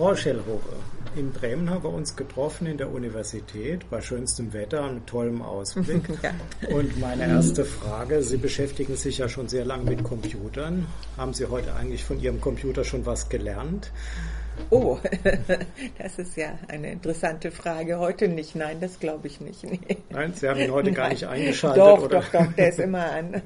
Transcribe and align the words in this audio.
Frau 0.00 0.16
Schellhofe, 0.16 0.76
in 1.14 1.30
Bremen 1.30 1.68
haben 1.68 1.82
wir 1.82 1.92
uns 1.92 2.16
getroffen 2.16 2.66
in 2.66 2.78
der 2.78 2.90
Universität 2.90 3.84
bei 3.90 4.00
schönstem 4.00 4.54
Wetter 4.54 4.88
und 4.88 5.06
tollem 5.06 5.42
Ausblick. 5.42 6.08
ja. 6.22 6.30
Und 6.74 6.98
meine 6.98 7.26
erste 7.26 7.66
Frage, 7.66 8.22
Sie 8.22 8.38
beschäftigen 8.38 8.96
sich 8.96 9.18
ja 9.18 9.28
schon 9.28 9.48
sehr 9.48 9.66
lange 9.66 9.90
mit 9.90 10.02
Computern. 10.02 10.86
Haben 11.18 11.34
Sie 11.34 11.44
heute 11.44 11.74
eigentlich 11.74 12.02
von 12.02 12.18
Ihrem 12.18 12.40
Computer 12.40 12.82
schon 12.82 13.04
was 13.04 13.28
gelernt? 13.28 13.92
Oh, 14.70 14.98
das 15.98 16.18
ist 16.18 16.36
ja 16.36 16.58
eine 16.68 16.92
interessante 16.92 17.50
Frage. 17.50 17.98
Heute 17.98 18.28
nicht, 18.28 18.54
nein, 18.54 18.78
das 18.80 19.00
glaube 19.00 19.26
ich 19.26 19.40
nicht. 19.40 19.64
Nee. 19.64 19.80
Nein, 20.10 20.32
Sie 20.34 20.48
haben 20.48 20.60
ihn 20.60 20.70
heute 20.70 20.92
gar 20.92 21.08
nicht 21.08 21.24
eingeschaltet, 21.24 21.82
doch, 21.82 22.02
oder? 22.02 22.20
Doch, 22.20 22.28
doch, 22.28 22.52
der 22.52 22.68
ist 22.68 22.78
immer 22.78 23.10
an. 23.10 23.34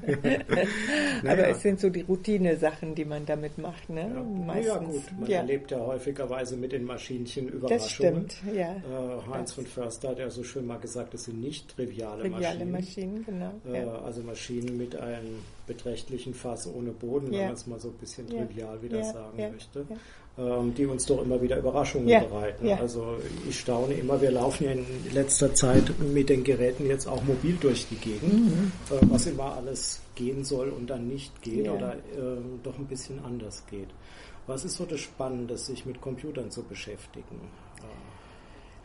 Aber 1.27 1.47
es 1.47 1.61
sind 1.61 1.79
so 1.79 1.89
die 1.89 2.01
Routine-Sachen, 2.01 2.95
die 2.95 3.05
man 3.05 3.25
damit 3.25 3.57
macht, 3.57 3.89
ne? 3.89 4.11
Ja, 4.13 4.23
Meistens. 4.23 4.67
ja 4.67 4.77
gut, 4.77 5.19
man 5.19 5.29
ja. 5.29 5.37
erlebt 5.39 5.71
ja 5.71 5.79
häufigerweise 5.79 6.57
mit 6.57 6.71
den 6.71 6.83
Maschinchen 6.83 7.47
Überraschungen. 7.47 8.25
Das 8.25 8.35
stimmt, 8.35 8.55
ja. 8.55 8.71
Äh, 8.71 9.31
Heinz 9.31 9.53
von 9.53 9.65
Förster 9.65 10.09
hat 10.09 10.19
ja 10.19 10.29
so 10.29 10.43
schön 10.43 10.65
mal 10.65 10.79
gesagt, 10.79 11.13
das 11.13 11.25
sind 11.25 11.41
nicht 11.41 11.75
triviale, 11.75 12.23
triviale 12.23 12.65
Maschinen. 12.65 13.25
Maschinen 13.25 13.25
genau. 13.63 13.95
Äh, 13.95 14.05
also 14.05 14.21
Maschinen 14.21 14.77
mit 14.77 14.95
einem 14.95 15.39
beträchtlichen 15.65 16.33
Fass 16.33 16.67
ohne 16.67 16.91
Boden, 16.91 17.31
wenn 17.31 17.45
man 17.45 17.53
es 17.53 17.65
mal 17.65 17.79
so 17.79 17.89
ein 17.89 17.95
bisschen 17.95 18.27
trivial 18.27 18.81
wieder 18.81 19.03
sagen 19.03 19.37
möchte 19.51 19.85
die 20.37 20.85
uns 20.85 21.05
doch 21.05 21.21
immer 21.23 21.41
wieder 21.41 21.57
Überraschungen 21.57 22.09
ja, 22.09 22.19
bereiten. 22.19 22.67
Ja. 22.67 22.77
Also 22.77 23.17
ich 23.47 23.57
staune 23.57 23.93
immer, 23.93 24.21
wir 24.21 24.31
laufen 24.31 24.65
ja 24.65 24.71
in 24.71 24.85
letzter 25.13 25.53
Zeit 25.53 25.97
mit 25.99 26.27
den 26.27 26.43
Geräten 26.43 26.87
jetzt 26.87 27.07
auch 27.07 27.23
mobil 27.23 27.57
durch 27.59 27.87
die 27.87 27.95
Gegend, 27.95 28.33
mhm. 28.33 28.71
äh, 28.91 28.99
was 29.09 29.27
immer 29.27 29.55
alles 29.55 30.01
gehen 30.15 30.43
soll 30.43 30.69
und 30.69 30.89
dann 30.89 31.07
nicht 31.07 31.41
geht 31.41 31.65
ja. 31.65 31.73
oder 31.73 31.93
äh, 31.93 32.37
doch 32.63 32.77
ein 32.77 32.85
bisschen 32.85 33.23
anders 33.23 33.63
geht. 33.69 33.87
Was 34.47 34.65
ist 34.65 34.75
so 34.75 34.85
das 34.85 34.99
Spannende, 34.99 35.57
sich 35.57 35.85
mit 35.85 36.01
Computern 36.01 36.51
zu 36.51 36.63
beschäftigen? 36.63 37.39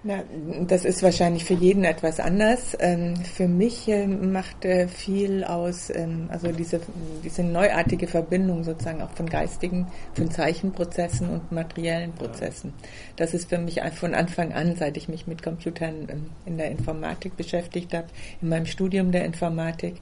Na, 0.02 0.24
das 0.66 0.86
ist 0.86 1.02
wahrscheinlich 1.02 1.44
für 1.44 1.52
jeden 1.52 1.84
etwas 1.84 2.20
anders. 2.20 2.74
Ähm, 2.80 3.16
für 3.16 3.46
mich 3.46 3.86
äh, 3.86 4.06
macht 4.06 4.64
äh, 4.64 4.88
viel 4.88 5.44
aus, 5.44 5.90
ähm, 5.94 6.30
also 6.30 6.50
diese, 6.52 6.80
diese 7.22 7.42
neuartige 7.42 8.06
Verbindung 8.06 8.64
sozusagen 8.64 9.02
auch 9.02 9.10
von 9.10 9.28
geistigen, 9.28 9.88
von 10.14 10.30
Zeichenprozessen 10.30 11.28
und 11.28 11.52
materiellen 11.52 12.12
Prozessen. 12.12 12.72
Das 13.16 13.34
ist 13.34 13.50
für 13.50 13.58
mich 13.58 13.82
von 13.94 14.14
Anfang 14.14 14.54
an, 14.54 14.74
seit 14.74 14.96
ich 14.96 15.10
mich 15.10 15.26
mit 15.26 15.42
Computern 15.42 16.08
ähm, 16.08 16.26
in 16.46 16.56
der 16.56 16.70
Informatik 16.70 17.36
beschäftigt 17.36 17.92
habe, 17.92 18.06
in 18.40 18.48
meinem 18.48 18.66
Studium 18.66 19.12
der 19.12 19.26
Informatik, 19.26 19.96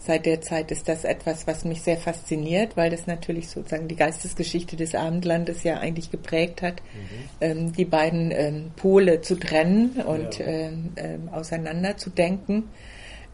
seit 0.00 0.24
der 0.24 0.40
Zeit 0.40 0.70
ist 0.70 0.88
das 0.88 1.04
etwas, 1.04 1.46
was 1.46 1.64
mich 1.64 1.82
sehr 1.82 1.98
fasziniert, 1.98 2.76
weil 2.76 2.90
das 2.90 3.06
natürlich 3.06 3.48
sozusagen 3.48 3.86
die 3.86 3.96
Geistesgeschichte 3.96 4.76
des 4.76 4.94
Abendlandes 4.94 5.62
ja 5.62 5.78
eigentlich 5.78 6.10
geprägt 6.10 6.62
hat, 6.62 6.82
mhm. 6.82 7.28
ähm, 7.40 7.72
die 7.72 7.84
beiden 7.84 8.30
ähm, 8.32 8.70
Pole 8.76 9.20
zu 9.20 9.38
trennen 9.38 10.02
und 10.06 10.38
ja. 10.38 10.46
ähm, 10.46 10.92
ähm 10.96 11.28
auseinander 11.28 11.98
zu 11.98 12.08
denken 12.08 12.70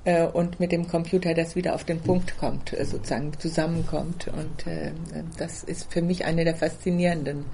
äh, 0.05 0.27
und 0.27 0.59
mit 0.59 0.73
dem 0.73 0.89
Computer 0.89 1.35
das 1.35 1.55
wieder 1.55 1.75
auf 1.75 1.85
den 1.85 2.01
Punkt 2.01 2.37
kommt, 2.37 2.73
äh, 2.73 2.85
sozusagen 2.85 3.33
zusammenkommt. 3.39 4.29
Und 4.29 4.67
äh, 4.67 4.91
das 5.39 5.63
ist 5.63 5.93
für 5.93 6.03
mich 6.03 6.25
eine 6.25 6.45
der 6.45 6.57
faszinierenden 6.57 7.45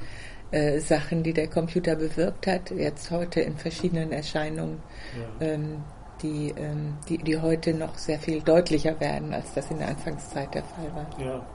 äh, 0.53 0.81
Sachen, 0.81 1.23
die 1.23 1.35
der 1.35 1.49
Computer 1.49 1.97
bewirkt 1.97 2.47
hat, 2.47 2.71
jetzt 2.71 3.11
heute 3.11 3.41
in 3.43 3.59
verschiedenen 3.59 4.11
Erscheinungen. 4.11 4.83
Ja 5.41 5.47
ähm, 5.49 5.85
die, 6.23 6.55
ähm, 6.57 6.95
die, 7.09 7.19
die 7.19 7.39
heute 7.39 7.75
noch 7.75 7.99
sehr 7.99 8.19
viel 8.19 8.41
deutlicher 8.41 8.99
werden, 9.01 9.33
als 9.33 9.53
das 9.55 9.71
in 9.71 9.79
der 9.79 9.89
Anfangszeit 9.89 10.55
der 10.55 10.65
Fall 10.65 10.95
war. 10.95 11.25
Ja. 11.25 11.47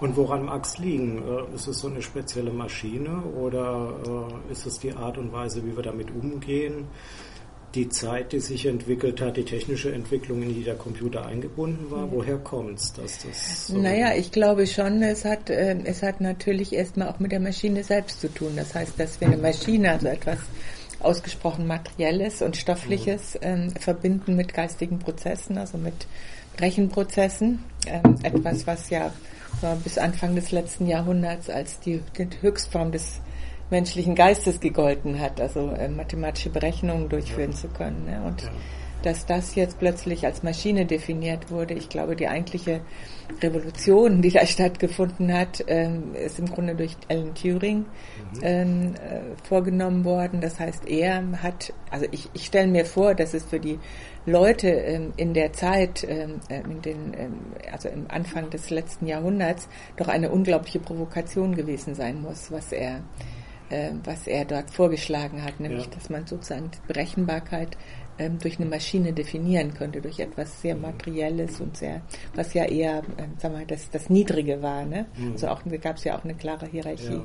Und 0.00 0.16
woran 0.16 0.44
mag 0.44 0.64
es 0.64 0.78
liegen? 0.78 1.22
Äh, 1.26 1.54
ist 1.54 1.66
es 1.66 1.80
so 1.80 1.88
eine 1.88 2.02
spezielle 2.02 2.52
Maschine 2.52 3.22
oder 3.40 4.28
äh, 4.48 4.52
ist 4.52 4.66
es 4.66 4.78
die 4.78 4.92
Art 4.92 5.18
und 5.18 5.32
Weise, 5.32 5.64
wie 5.66 5.76
wir 5.76 5.82
damit 5.82 6.10
umgehen? 6.10 6.86
Die 7.74 7.88
Zeit, 7.90 8.32
die 8.32 8.40
sich 8.40 8.64
entwickelt 8.64 9.20
hat, 9.20 9.36
die 9.36 9.44
technische 9.44 9.92
Entwicklung, 9.92 10.42
in 10.42 10.54
die 10.54 10.64
der 10.64 10.76
Computer 10.76 11.26
eingebunden 11.26 11.90
war, 11.90 12.10
woher 12.10 12.38
kommt 12.38 12.78
es, 12.78 12.94
dass 12.94 13.26
das 13.26 13.66
so 13.66 13.76
Naja, 13.76 14.14
ich 14.14 14.32
glaube 14.32 14.66
schon, 14.66 15.02
es 15.02 15.24
hat, 15.26 15.50
äh, 15.50 15.76
es 15.84 16.02
hat 16.02 16.20
natürlich 16.20 16.72
erstmal 16.72 17.08
auch 17.08 17.18
mit 17.18 17.32
der 17.32 17.40
Maschine 17.40 17.84
selbst 17.84 18.20
zu 18.20 18.32
tun. 18.32 18.52
Das 18.56 18.74
heißt, 18.74 18.98
dass 18.98 19.20
wir 19.20 19.28
eine 19.28 19.36
Maschine, 19.36 19.92
also 19.92 20.06
etwas 20.06 20.38
ausgesprochen 21.00 21.66
Materielles 21.66 22.42
und 22.42 22.56
Stoffliches 22.56 23.34
mhm. 23.34 23.40
ähm, 23.42 23.70
verbinden 23.70 24.36
mit 24.36 24.54
geistigen 24.54 24.98
Prozessen, 24.98 25.58
also 25.58 25.78
mit 25.78 26.06
Rechenprozessen. 26.58 27.64
Ähm, 27.86 28.16
etwas, 28.22 28.66
was 28.66 28.90
ja 28.90 29.12
äh, 29.62 29.76
bis 29.82 29.98
Anfang 29.98 30.34
des 30.34 30.50
letzten 30.50 30.86
Jahrhunderts 30.86 31.50
als 31.50 31.80
die, 31.80 32.02
die 32.16 32.28
Höchstform 32.40 32.92
des 32.92 33.20
menschlichen 33.70 34.14
Geistes 34.14 34.60
gegolten 34.60 35.20
hat, 35.20 35.40
also 35.40 35.70
äh, 35.70 35.88
mathematische 35.88 36.50
Berechnungen 36.50 37.08
durchführen 37.08 37.52
ja. 37.52 37.56
zu 37.56 37.68
können. 37.68 38.06
Ne? 38.06 38.22
Und 38.26 38.42
ja 38.42 38.50
dass 39.02 39.26
das 39.26 39.54
jetzt 39.54 39.78
plötzlich 39.78 40.24
als 40.26 40.42
Maschine 40.42 40.86
definiert 40.86 41.50
wurde. 41.50 41.74
Ich 41.74 41.88
glaube, 41.88 42.16
die 42.16 42.28
eigentliche 42.28 42.80
Revolution, 43.42 44.22
die 44.22 44.30
da 44.30 44.44
stattgefunden 44.46 45.32
hat, 45.32 45.64
ähm, 45.66 46.14
ist 46.14 46.38
im 46.38 46.46
Grunde 46.46 46.74
durch 46.74 46.96
Alan 47.08 47.34
Turing 47.34 47.78
mhm. 47.78 47.86
ähm, 48.42 48.94
äh, 48.94 49.46
vorgenommen 49.46 50.04
worden. 50.04 50.40
Das 50.40 50.58
heißt, 50.58 50.88
er 50.88 51.42
hat, 51.42 51.72
also 51.90 52.06
ich, 52.10 52.28
ich 52.32 52.46
stelle 52.46 52.68
mir 52.68 52.84
vor, 52.84 53.14
dass 53.14 53.34
es 53.34 53.44
für 53.44 53.60
die 53.60 53.78
Leute 54.26 54.68
ähm, 54.68 55.12
in 55.16 55.32
der 55.32 55.52
Zeit, 55.52 56.02
in 56.02 56.82
den, 56.82 57.14
also 57.72 57.88
im 57.88 58.06
Anfang 58.10 58.50
des 58.50 58.68
letzten 58.68 59.06
Jahrhunderts, 59.06 59.68
doch 59.96 60.08
eine 60.08 60.30
unglaubliche 60.30 60.80
Provokation 60.80 61.54
gewesen 61.54 61.94
sein 61.94 62.20
muss, 62.20 62.50
was 62.52 62.72
er 62.72 63.02
äh, 63.70 63.90
was 64.04 64.26
er 64.26 64.44
dort 64.44 64.70
vorgeschlagen 64.70 65.44
hat, 65.44 65.60
nämlich 65.60 65.84
ja. 65.84 65.90
dass 65.94 66.10
man 66.10 66.26
sozusagen 66.26 66.70
die 66.70 66.92
Berechenbarkeit 66.92 67.76
ähm, 68.18 68.38
durch 68.38 68.58
eine 68.58 68.68
Maschine 68.68 69.12
definieren 69.12 69.74
könnte, 69.74 70.00
durch 70.00 70.18
etwas 70.18 70.60
sehr 70.60 70.76
Materielles 70.76 71.60
und 71.60 71.76
sehr, 71.76 72.02
was 72.34 72.54
ja 72.54 72.64
eher, 72.64 73.02
ähm, 73.18 73.32
sag 73.38 73.52
mal, 73.52 73.66
das, 73.66 73.90
das 73.90 74.10
Niedrige 74.10 74.62
war. 74.62 74.84
Ne? 74.84 75.06
Mhm. 75.16 75.32
Also 75.32 75.48
auch, 75.48 75.62
da 75.64 75.76
gab 75.76 75.96
es 75.96 76.04
ja 76.04 76.18
auch 76.18 76.24
eine 76.24 76.34
klare 76.34 76.66
Hierarchie. 76.66 77.14
Ja. 77.14 77.24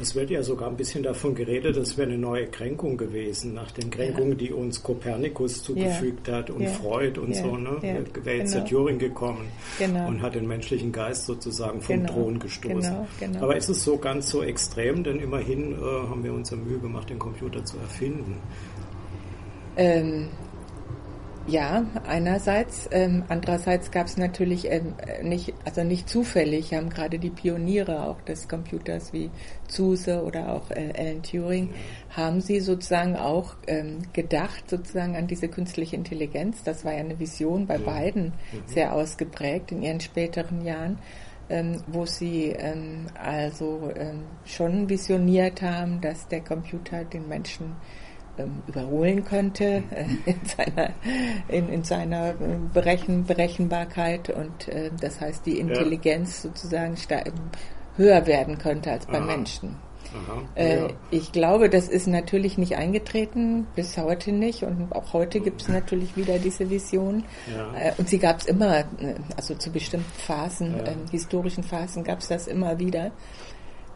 Es 0.00 0.14
wird 0.14 0.30
ja 0.30 0.42
sogar 0.42 0.68
ein 0.68 0.76
bisschen 0.76 1.02
davon 1.02 1.34
geredet, 1.34 1.76
das 1.76 1.96
wäre 1.96 2.08
eine 2.08 2.18
neue 2.18 2.46
Kränkung 2.46 2.96
gewesen, 2.96 3.54
nach 3.54 3.70
den 3.72 3.90
Kränkungen, 3.90 4.32
ja. 4.32 4.36
die 4.36 4.52
uns 4.52 4.82
Kopernikus 4.82 5.62
zugefügt 5.62 6.28
ja. 6.28 6.36
hat 6.36 6.50
und 6.50 6.62
ja. 6.62 6.70
Freud 6.70 7.18
und 7.18 7.34
so. 7.34 7.56
Ne? 7.56 7.76
Ja. 7.82 8.24
Wäre 8.24 8.38
jetzt 8.38 8.52
genau. 8.52 8.64
der 8.64 8.64
Turing 8.64 8.98
gekommen 8.98 9.48
genau. 9.78 10.08
und 10.08 10.22
hat 10.22 10.34
den 10.34 10.46
menschlichen 10.46 10.92
Geist 10.92 11.26
sozusagen 11.26 11.80
vom 11.80 11.96
genau. 11.96 12.12
Thron 12.12 12.38
gestoßen. 12.38 12.80
Genau. 12.80 13.06
genau. 13.18 13.42
Aber 13.42 13.56
ist 13.56 13.68
es 13.68 13.82
so 13.82 13.96
ganz 13.98 14.28
so 14.30 14.42
extrem? 14.42 15.02
Denn 15.04 15.18
immerhin 15.18 15.72
äh, 15.72 15.76
haben 15.76 16.22
wir 16.22 16.32
uns 16.32 16.50
ja 16.50 16.56
Mühe 16.56 16.78
gemacht, 16.78 17.10
den 17.10 17.18
Computer 17.18 17.64
zu 17.64 17.78
erfinden. 17.78 18.36
Ähm, 19.76 20.28
ja, 21.48 21.86
einerseits. 22.06 22.88
Ähm, 22.90 23.22
andererseits 23.28 23.92
gab 23.92 24.06
es 24.06 24.16
natürlich 24.16 24.68
ähm, 24.70 24.94
nicht, 25.22 25.54
also 25.64 25.84
nicht 25.84 26.08
zufällig, 26.08 26.74
haben 26.74 26.90
gerade 26.90 27.20
die 27.20 27.30
Pioniere 27.30 28.02
auch 28.02 28.20
des 28.22 28.48
Computers 28.48 29.12
wie 29.12 29.30
Zuse 29.68 30.24
oder 30.24 30.52
auch 30.52 30.70
äh, 30.70 30.92
Alan 30.96 31.22
Turing, 31.22 31.70
haben 32.10 32.40
sie 32.40 32.58
sozusagen 32.58 33.14
auch 33.14 33.54
ähm, 33.68 33.98
gedacht 34.12 34.68
sozusagen 34.68 35.16
an 35.16 35.28
diese 35.28 35.48
künstliche 35.48 35.94
Intelligenz. 35.94 36.64
Das 36.64 36.84
war 36.84 36.92
ja 36.92 37.00
eine 37.00 37.18
Vision 37.20 37.66
bei 37.66 37.76
ja. 37.76 37.84
beiden 37.84 38.24
mhm. 38.24 38.62
sehr 38.66 38.92
ausgeprägt 38.92 39.70
in 39.70 39.82
ihren 39.82 40.00
späteren 40.00 40.64
Jahren. 40.64 40.98
Ähm, 41.48 41.80
wo 41.86 42.04
sie 42.06 42.46
ähm, 42.46 43.06
also 43.14 43.88
ähm, 43.94 44.24
schon 44.44 44.88
visioniert 44.88 45.62
haben, 45.62 46.00
dass 46.00 46.26
der 46.26 46.40
Computer 46.40 47.04
den 47.04 47.28
Menschen 47.28 47.76
ähm, 48.38 48.62
überholen 48.66 49.24
könnte 49.24 49.82
äh, 49.90 50.06
in 50.26 50.40
seiner, 50.44 50.90
in, 51.48 51.68
in 51.68 51.84
seiner 51.84 52.34
ähm, 52.40 52.70
Berechen, 52.72 53.24
Berechenbarkeit 53.24 54.30
und 54.30 54.68
äh, 54.68 54.90
das 55.00 55.20
heißt 55.20 55.46
die 55.46 55.58
Intelligenz 55.58 56.42
ja. 56.42 56.50
sozusagen 56.50 56.96
höher 57.96 58.26
werden 58.26 58.58
könnte 58.58 58.92
als 58.92 59.06
beim 59.06 59.22
Aha. 59.22 59.36
Menschen. 59.36 59.76
Aha, 60.14 60.42
äh, 60.54 60.80
ja. 60.80 60.88
Ich 61.10 61.32
glaube, 61.32 61.68
das 61.68 61.88
ist 61.88 62.06
natürlich 62.06 62.58
nicht 62.58 62.76
eingetreten, 62.76 63.66
bis 63.74 63.96
heute 63.96 64.32
nicht. 64.32 64.62
Und 64.62 64.92
auch 64.92 65.12
heute 65.12 65.40
gibt 65.40 65.62
es 65.62 65.68
natürlich 65.68 66.16
wieder 66.16 66.38
diese 66.38 66.70
Vision. 66.70 67.24
Ja. 67.52 67.88
Äh, 67.88 67.92
und 67.98 68.08
sie 68.08 68.18
gab 68.18 68.40
es 68.40 68.46
immer, 68.46 68.80
äh, 68.80 69.14
also 69.36 69.54
zu 69.54 69.70
bestimmten 69.70 70.10
Phasen, 70.12 70.76
ja. 70.76 70.86
ähm, 70.86 70.98
historischen 71.10 71.64
Phasen 71.64 72.04
gab 72.04 72.20
es 72.20 72.28
das 72.28 72.46
immer 72.46 72.78
wieder. 72.78 73.10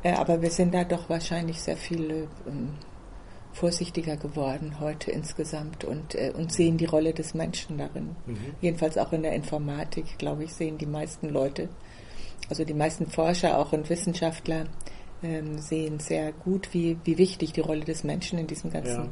Äh, 0.03 0.13
aber 0.13 0.43
wir 0.43 0.51
sind 0.51 0.75
da 0.75 0.85
doch 0.85 1.09
wahrscheinlich 1.09 1.61
sehr 1.61 1.77
viele 1.77 2.29
ähm, 2.47 2.71
vorsichtiger 3.53 4.17
geworden 4.17 4.77
heute 4.81 5.11
insgesamt 5.11 5.85
und, 5.85 6.15
äh, 6.15 6.33
und 6.37 6.53
sehen 6.53 6.77
die 6.77 6.87
Rolle 6.87 7.13
des 7.13 7.35
Menschen 7.35 7.79
darin. 7.79 8.17
Mhm. 8.27 8.37
Jedenfalls 8.61 8.97
auch 8.97 9.13
in 9.13 9.23
der 9.23 9.33
Informatik, 9.33 10.19
glaube 10.19 10.45
ich, 10.45 10.53
sehen 10.53 10.79
die 10.79 10.87
meisten 10.87 11.29
Leute, 11.29 11.69
also 12.49 12.65
die 12.65 12.75
meisten 12.75 13.07
Forscher 13.09 13.59
auch 13.59 13.73
und 13.73 13.91
Wissenschaftler 13.91 14.67
ähm, 15.23 15.59
sehen 15.59 15.99
sehr 15.99 16.33
gut, 16.33 16.73
wie, 16.73 16.97
wie 17.05 17.19
wichtig 17.19 17.53
die 17.53 17.61
Rolle 17.61 17.85
des 17.85 18.05
Menschen 18.05 18.39
in 18.39 18.47
diesem 18.47 18.71
ganzen 18.71 19.11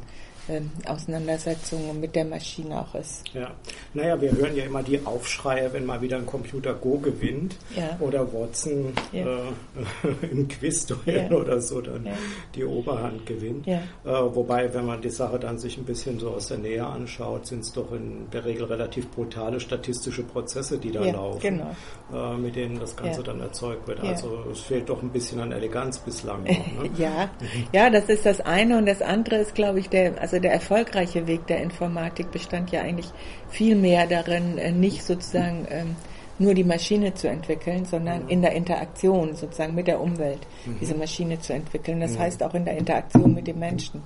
ähm, 0.48 0.70
Auseinandersetzung 0.86 2.00
mit 2.00 2.14
der 2.14 2.24
Maschine 2.24 2.80
auch 2.80 2.94
ist. 2.94 3.24
Ja, 3.34 3.50
naja, 3.94 4.20
wir 4.20 4.32
hören 4.32 4.56
ja 4.56 4.64
immer 4.64 4.82
die 4.82 5.04
Aufschreie, 5.04 5.72
wenn 5.72 5.84
mal 5.84 6.00
wieder 6.00 6.16
ein 6.16 6.26
Computer 6.26 6.74
Go 6.74 6.98
gewinnt 6.98 7.56
ja. 7.76 7.96
oder 8.00 8.32
Watson 8.32 8.92
ja. 9.12 9.24
äh, 9.26 10.26
im 10.30 10.48
Quiz-Duell 10.48 11.28
ja. 11.30 11.36
oder 11.36 11.60
so 11.60 11.80
dann 11.80 12.08
die 12.54 12.64
Oberhand 12.64 13.26
gewinnt. 13.26 13.66
Äh, 13.68 13.78
wobei, 14.04 14.72
wenn 14.72 14.86
man 14.86 15.00
die 15.02 15.10
Sache 15.10 15.38
dann 15.38 15.58
sich 15.58 15.76
ein 15.78 15.84
bisschen 15.84 16.18
so 16.18 16.30
aus 16.30 16.48
der 16.48 16.58
Nähe 16.58 16.86
anschaut, 16.86 17.46
sind 17.46 17.60
es 17.60 17.72
doch 17.72 17.92
in 17.92 18.28
der 18.32 18.44
Regel 18.44 18.64
relativ 18.64 19.10
brutale 19.10 19.60
statistische 19.60 20.22
Prozesse, 20.22 20.78
die 20.78 20.90
da 20.90 21.04
laufen, 21.04 21.40
genau. 21.40 21.74
äh, 22.12 22.36
mit 22.36 22.56
denen 22.56 22.78
das 22.78 22.96
Ganze 22.96 23.22
dann 23.22 23.40
erzeugt 23.40 23.86
wird. 23.88 24.00
Also 24.00 24.44
es 24.50 24.60
fehlt 24.60 24.88
doch 24.88 25.02
ein 25.02 25.10
bisschen 25.10 25.40
an 25.40 25.52
Eleganz 25.52 25.98
bislang. 25.98 26.42
Noch, 26.42 26.48
ne? 26.48 26.90
ja. 26.98 27.30
ja, 27.72 27.90
das 27.90 28.08
ist 28.08 28.24
das 28.26 28.40
eine 28.40 28.78
und 28.78 28.86
das 28.86 29.02
andere 29.02 29.36
ist, 29.36 29.54
glaube 29.54 29.80
ich, 29.80 29.88
der, 29.88 30.20
also 30.20 30.37
der 30.40 30.52
erfolgreiche 30.52 31.26
Weg 31.26 31.46
der 31.46 31.62
Informatik 31.62 32.30
bestand 32.30 32.70
ja 32.70 32.82
eigentlich 32.82 33.10
viel 33.48 33.76
mehr 33.76 34.06
darin, 34.06 34.58
äh, 34.58 34.72
nicht 34.72 35.04
sozusagen 35.04 35.66
ähm, 35.70 35.96
nur 36.38 36.54
die 36.54 36.64
Maschine 36.64 37.14
zu 37.14 37.28
entwickeln, 37.28 37.84
sondern 37.84 38.24
mhm. 38.24 38.28
in 38.28 38.42
der 38.42 38.52
Interaktion 38.52 39.34
sozusagen 39.34 39.74
mit 39.74 39.86
der 39.86 40.00
Umwelt 40.00 40.46
mhm. 40.64 40.78
diese 40.80 40.94
Maschine 40.94 41.40
zu 41.40 41.52
entwickeln. 41.52 42.00
Das 42.00 42.12
mhm. 42.12 42.18
heißt 42.20 42.42
auch 42.42 42.54
in 42.54 42.64
der 42.64 42.76
Interaktion 42.76 43.34
mit 43.34 43.46
dem 43.46 43.58
Menschen. 43.58 44.02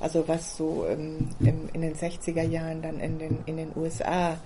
Also 0.00 0.26
was 0.26 0.56
so 0.56 0.86
ähm, 0.88 1.28
im, 1.40 1.68
in 1.72 1.82
den 1.82 1.94
60er 1.94 2.42
Jahren 2.42 2.82
dann 2.82 3.00
in 3.00 3.18
den, 3.18 3.38
in 3.46 3.56
den 3.56 3.68
USA, 3.76 4.38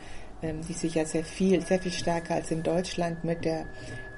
ähm, 0.43 0.61
die 0.69 0.73
sich 0.73 0.95
ja 0.95 1.05
sehr 1.05 1.25
viel, 1.25 1.61
sehr 1.61 1.79
viel 1.79 1.93
stärker 1.93 2.35
als 2.35 2.51
in 2.51 2.63
Deutschland 2.63 3.23
mit 3.25 3.45
der 3.45 3.67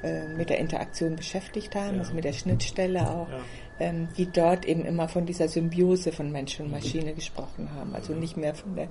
äh, 0.03 0.29
mit 0.29 0.49
der 0.49 0.59
Interaktion 0.59 1.15
beschäftigt 1.15 1.75
haben, 1.75 1.97
ja. 1.97 2.01
also 2.01 2.15
mit 2.15 2.25
der 2.25 2.33
Schnittstelle 2.33 3.03
auch, 3.03 3.29
ja. 3.29 3.41
Ähm, 3.81 4.09
die 4.17 4.27
dort 4.31 4.67
eben 4.67 4.85
immer 4.85 5.09
von 5.09 5.27
dieser 5.27 5.49
Symbiose 5.49 6.13
von 6.13 6.31
Mensch 6.31 6.61
und 6.61 6.71
Maschine 6.71 7.15
gesprochen 7.15 7.71
haben. 7.75 7.95
Also 7.95 8.13
nicht 8.13 8.37
mehr 8.37 8.55
von 8.55 8.77
der 8.77 8.89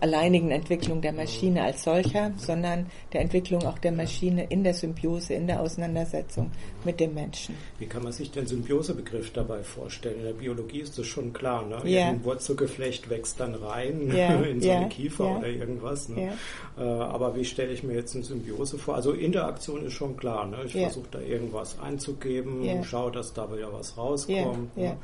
alleinigen 0.00 0.50
Entwicklung 0.50 1.00
der 1.00 1.12
Maschine 1.12 1.62
als 1.62 1.82
solcher, 1.82 2.32
sondern 2.36 2.86
der 3.12 3.20
Entwicklung 3.20 3.64
auch 3.64 3.78
der 3.78 3.92
Maschine 3.92 4.44
in 4.48 4.64
der 4.64 4.74
Symbiose, 4.74 5.34
in 5.34 5.46
der 5.46 5.60
Auseinandersetzung 5.60 6.50
mit 6.84 7.00
dem 7.00 7.14
Menschen. 7.14 7.54
Wie 7.78 7.86
kann 7.86 8.02
man 8.02 8.12
sich 8.12 8.30
den 8.30 8.46
Symbiosebegriff 8.46 9.32
dabei 9.32 9.62
vorstellen? 9.62 10.18
In 10.18 10.24
der 10.24 10.32
Biologie 10.32 10.80
ist 10.80 10.98
das 10.98 11.06
schon 11.06 11.32
klar. 11.32 11.66
Ne? 11.66 11.78
Ja. 11.84 12.08
Ein 12.08 12.24
Wurzelgeflecht 12.24 13.10
wächst 13.10 13.40
dann 13.40 13.54
rein 13.54 14.12
ja. 14.16 14.34
in 14.42 14.60
so 14.60 14.70
eine 14.70 14.88
Kiefer 14.88 15.24
ja. 15.24 15.38
oder 15.38 15.48
irgendwas. 15.48 16.08
Ne? 16.08 16.32
Äh, 16.78 16.82
aber 16.82 17.36
wie 17.36 17.44
stelle 17.44 17.72
ich 17.72 17.82
mir 17.82 17.94
jetzt 17.94 18.14
eine 18.14 18.24
Symbiose 18.24 18.78
vor? 18.78 18.94
Also 18.94 19.12
Interaktion 19.12 19.84
ist 19.84 19.94
schon 19.94 20.16
klar. 20.16 20.46
Ne? 20.46 20.58
Ich 20.66 20.72
versuche 20.72 21.08
da 21.10 21.20
irgendwas 21.20 21.78
einzugeben, 21.80 22.84
schaue, 22.84 23.12
dass 23.12 23.32
da 23.32 23.52
wieder 23.52 23.72
was 23.72 23.96
rauskommt. 23.96 24.76
Ne? 24.76 24.96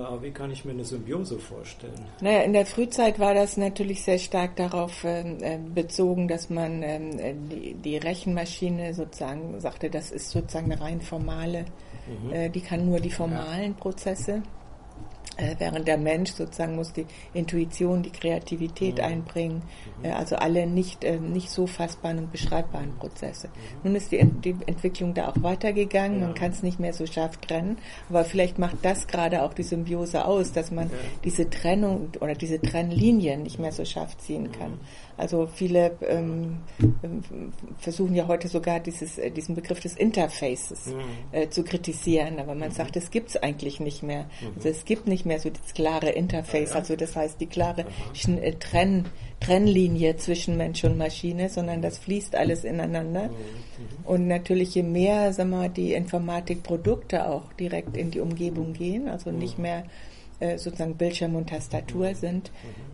Aber 0.00 0.22
wie 0.22 0.30
kann 0.30 0.50
ich 0.50 0.64
mir 0.64 0.72
eine 0.72 0.84
Symbiose 0.84 1.38
vorstellen? 1.38 2.06
Naja, 2.20 2.42
in 2.42 2.52
der 2.52 2.66
Frühzeit 2.66 3.18
war 3.18 3.34
das 3.34 3.56
natürlich 3.56 4.02
sehr 4.02 4.18
stark 4.18 4.56
darauf 4.56 5.04
ähm, 5.04 5.38
äh, 5.42 5.58
bezogen, 5.58 6.28
dass 6.28 6.48
man 6.50 6.82
ähm, 6.82 7.18
äh, 7.18 7.34
die, 7.34 7.74
die, 7.74 7.96
Rechenmaschine 7.98 8.94
sozusagen 8.94 9.60
sagte, 9.60 9.90
das 9.90 10.10
ist 10.10 10.30
sozusagen 10.30 10.72
eine 10.72 10.80
rein 10.80 11.00
formale, 11.00 11.66
mhm. 12.06 12.32
äh, 12.32 12.48
die 12.48 12.60
kann 12.60 12.86
nur 12.86 13.00
die 13.00 13.10
formalen 13.10 13.72
ja. 13.72 13.78
Prozesse. 13.78 14.42
Äh, 15.38 15.54
während 15.58 15.88
der 15.88 15.96
Mensch 15.96 16.32
sozusagen 16.32 16.76
muss 16.76 16.92
die 16.92 17.06
Intuition, 17.32 18.02
die 18.02 18.10
Kreativität 18.10 18.98
mhm. 18.98 19.04
einbringen, 19.04 19.62
mhm. 19.98 20.04
Äh, 20.04 20.12
also 20.12 20.36
alle 20.36 20.66
nicht, 20.66 21.04
äh, 21.04 21.18
nicht 21.18 21.50
so 21.50 21.66
fassbaren 21.66 22.18
und 22.18 22.32
beschreibbaren 22.32 22.94
Prozesse. 22.98 23.48
Mhm. 23.48 23.52
Nun 23.84 23.94
ist 23.96 24.12
die, 24.12 24.22
die, 24.24 24.56
Entwicklung 24.66 25.14
da 25.14 25.28
auch 25.28 25.42
weitergegangen, 25.42 26.20
ja. 26.20 26.26
man 26.26 26.34
kann 26.34 26.50
es 26.50 26.62
nicht 26.62 26.78
mehr 26.78 26.92
so 26.92 27.06
scharf 27.06 27.38
trennen, 27.38 27.78
aber 28.10 28.24
vielleicht 28.24 28.58
macht 28.58 28.76
das 28.82 29.06
gerade 29.06 29.42
auch 29.42 29.54
die 29.54 29.62
Symbiose 29.62 30.24
aus, 30.24 30.52
dass 30.52 30.70
man 30.70 30.88
ja. 30.88 30.96
diese 31.24 31.48
Trennung 31.48 32.10
oder 32.20 32.34
diese 32.34 32.60
Trennlinien 32.60 33.42
nicht 33.42 33.58
mehr 33.58 33.72
so 33.72 33.84
scharf 33.86 34.16
ziehen 34.18 34.52
kann. 34.52 34.72
Mhm. 34.72 34.80
Also 35.16 35.46
viele 35.46 35.96
ähm, 36.08 36.58
ähm, 37.02 37.22
versuchen 37.78 38.14
ja 38.14 38.26
heute 38.28 38.48
sogar 38.48 38.80
dieses, 38.80 39.18
äh, 39.18 39.30
diesen 39.30 39.54
Begriff 39.54 39.80
des 39.80 39.94
Interfaces 39.96 40.86
mhm. 40.86 41.00
äh, 41.32 41.48
zu 41.48 41.62
kritisieren, 41.62 42.38
aber 42.38 42.54
man 42.54 42.70
mhm. 42.70 42.74
sagt, 42.74 42.96
es 42.96 43.10
gibt 43.10 43.30
es 43.30 43.36
eigentlich 43.36 43.80
nicht 43.80 44.02
mehr. 44.02 44.24
Mhm. 44.40 44.52
Also 44.56 44.68
es 44.68 44.84
gibt 44.84 45.06
nicht 45.06 45.26
mehr 45.26 45.38
so 45.38 45.50
das 45.50 45.74
klare 45.74 46.10
Interface, 46.10 46.70
ja, 46.70 46.74
ja. 46.74 46.80
also 46.80 46.96
das 46.96 47.14
heißt 47.14 47.40
die 47.40 47.46
klare 47.46 47.84
äh, 48.26 48.52
Trenn, 48.54 49.06
Trennlinie 49.40 50.16
zwischen 50.16 50.56
Mensch 50.56 50.82
und 50.84 50.96
Maschine, 50.96 51.48
sondern 51.48 51.82
das 51.82 51.98
fließt 51.98 52.34
alles 52.34 52.64
ineinander. 52.64 53.24
Mhm. 53.24 53.30
Mhm. 53.30 54.06
Und 54.06 54.28
natürlich 54.28 54.74
je 54.74 54.82
mehr, 54.82 55.32
sagen 55.32 55.50
wir, 55.50 55.68
die 55.68 55.92
Informatikprodukte 55.92 57.28
auch 57.28 57.52
direkt 57.54 57.96
in 57.96 58.10
die 58.10 58.20
Umgebung 58.20 58.72
gehen, 58.72 59.08
also 59.08 59.30
nicht 59.30 59.58
mehr 59.58 59.84
äh, 60.40 60.58
sozusagen 60.58 60.96
Bildschirm 60.96 61.36
und 61.36 61.50
Tastatur 61.50 62.14
sind, 62.14 62.50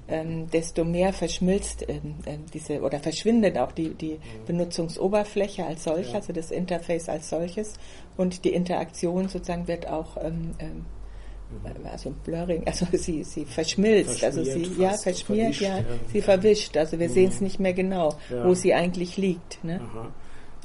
ähm, 0.08 0.50
desto 0.50 0.84
mehr 0.84 1.12
verschmilzt 1.12 1.84
ähm, 1.88 2.16
äh, 2.24 2.38
diese 2.52 2.80
oder 2.80 2.98
verschwindet 2.98 3.58
auch 3.58 3.72
die, 3.72 3.94
die 3.94 4.18
Benutzungsoberfläche 4.46 5.66
als 5.66 5.84
solche, 5.84 6.14
also 6.14 6.32
das 6.32 6.50
Interface 6.50 7.08
als 7.08 7.28
solches 7.30 7.74
und 8.16 8.44
die 8.44 8.52
Interaktion 8.54 9.28
sozusagen 9.28 9.68
wird 9.68 9.86
auch 9.88 10.16
ähm, 10.22 10.54
ähm 10.58 10.86
also 11.90 12.14
Blurring, 12.24 12.66
also 12.66 12.86
sie, 12.92 13.24
sie 13.24 13.46
verschmilzt, 13.46 14.22
also 14.22 14.44
sie 14.44 14.70
ja 14.78 14.90
verschmiert, 14.90 15.58
ja, 15.60 15.78
ja, 15.78 15.84
sie 16.12 16.20
verwischt, 16.20 16.76
also 16.76 16.98
wir 16.98 17.08
mhm. 17.08 17.12
sehen 17.12 17.28
es 17.30 17.40
nicht 17.40 17.58
mehr 17.58 17.72
genau, 17.72 18.16
ja. 18.28 18.44
wo 18.44 18.52
sie 18.52 18.74
eigentlich 18.74 19.16
liegt. 19.16 19.64
Ne? 19.64 19.80
Aha. 19.80 20.12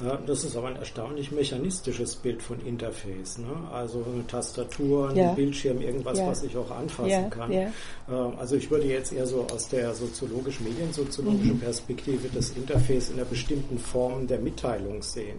Ja, 0.04 0.18
das 0.26 0.44
ist 0.44 0.56
aber 0.56 0.68
ein 0.68 0.76
erstaunlich 0.76 1.30
mechanistisches 1.32 2.16
Bild 2.16 2.42
von 2.42 2.64
Interface. 2.66 3.38
Ne? 3.38 3.46
Also 3.72 4.04
eine 4.12 4.26
Tastatur, 4.26 5.10
ein 5.10 5.16
ja. 5.16 5.32
Bildschirm, 5.32 5.80
irgendwas, 5.80 6.18
ja. 6.18 6.26
was 6.26 6.42
ich 6.42 6.56
auch 6.56 6.70
anfassen 6.70 7.30
kann. 7.30 7.50
Ähm, 7.50 7.72
also 8.38 8.56
ich 8.56 8.70
würde 8.70 8.86
jetzt 8.86 9.12
eher 9.12 9.26
so 9.26 9.46
aus 9.52 9.68
der 9.68 9.94
soziologischen, 9.94 10.64
mediensoziologischen 10.64 11.54
mhm. 11.54 11.60
Perspektive 11.60 12.28
das 12.34 12.50
Interface 12.50 13.08
in 13.08 13.14
einer 13.14 13.24
bestimmten 13.24 13.78
Form 13.78 14.26
der 14.26 14.38
Mitteilung 14.40 15.02
sehen. 15.02 15.38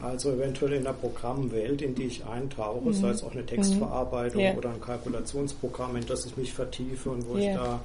Also 0.00 0.32
eventuell 0.32 0.72
in 0.72 0.86
einer 0.86 0.96
Programmwelt, 0.96 1.82
in 1.82 1.94
die 1.94 2.04
ich 2.04 2.26
eintauche, 2.26 2.88
mhm. 2.88 2.94
sei 2.94 3.10
es 3.10 3.22
auch 3.22 3.32
eine 3.32 3.46
Textverarbeitung 3.46 4.56
oder 4.56 4.70
ein 4.70 4.80
Kalkulationsprogramm, 4.80 5.96
in 5.96 6.06
das 6.06 6.26
ich 6.26 6.36
mich 6.36 6.52
vertiefe 6.52 7.10
und 7.10 7.28
wo 7.28 7.36
ich 7.36 7.46
da 7.46 7.76
äh, 7.76 7.78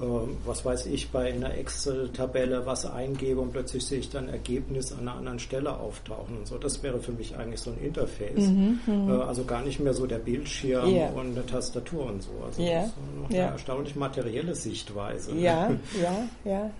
was 0.00 0.64
weiß 0.64 0.86
ich, 0.86 1.10
bei 1.10 1.32
einer 1.32 1.54
Excel-Tabelle 1.54 2.64
was 2.64 2.86
eingebe 2.86 3.40
und 3.40 3.52
plötzlich 3.52 3.84
sehe 3.84 3.98
ich 3.98 4.08
dann 4.08 4.28
Ergebnis 4.28 4.92
an 4.92 5.00
einer 5.00 5.14
anderen 5.14 5.38
Stelle 5.38 5.78
auftauchen 5.78 6.38
und 6.38 6.46
so. 6.46 6.56
Das 6.56 6.82
wäre 6.82 7.00
für 7.00 7.12
mich 7.12 7.36
eigentlich 7.36 7.60
so 7.60 7.70
ein 7.70 7.78
Interface. 7.78 8.48
Mhm, 8.48 8.80
mhm. 8.86 9.10
äh, 9.10 9.22
also 9.22 9.44
gar 9.44 9.62
nicht 9.62 9.78
mehr 9.78 9.92
so 9.92 10.06
der 10.06 10.18
Bildschirm 10.18 10.88
yeah. 10.88 11.10
und 11.10 11.36
eine 11.36 11.44
Tastatur 11.44 12.06
und 12.06 12.22
so. 12.22 12.30
Also 12.44 12.62
yeah. 12.62 12.80
das 12.80 12.88
ist 12.88 12.96
noch 13.20 13.30
yeah. 13.30 13.42
eine 13.42 13.52
erstaunlich 13.52 13.96
materielle 13.96 14.54
Sichtweise. 14.54 15.34
Ja, 15.34 15.70
ja, 16.02 16.28
ja. 16.44 16.70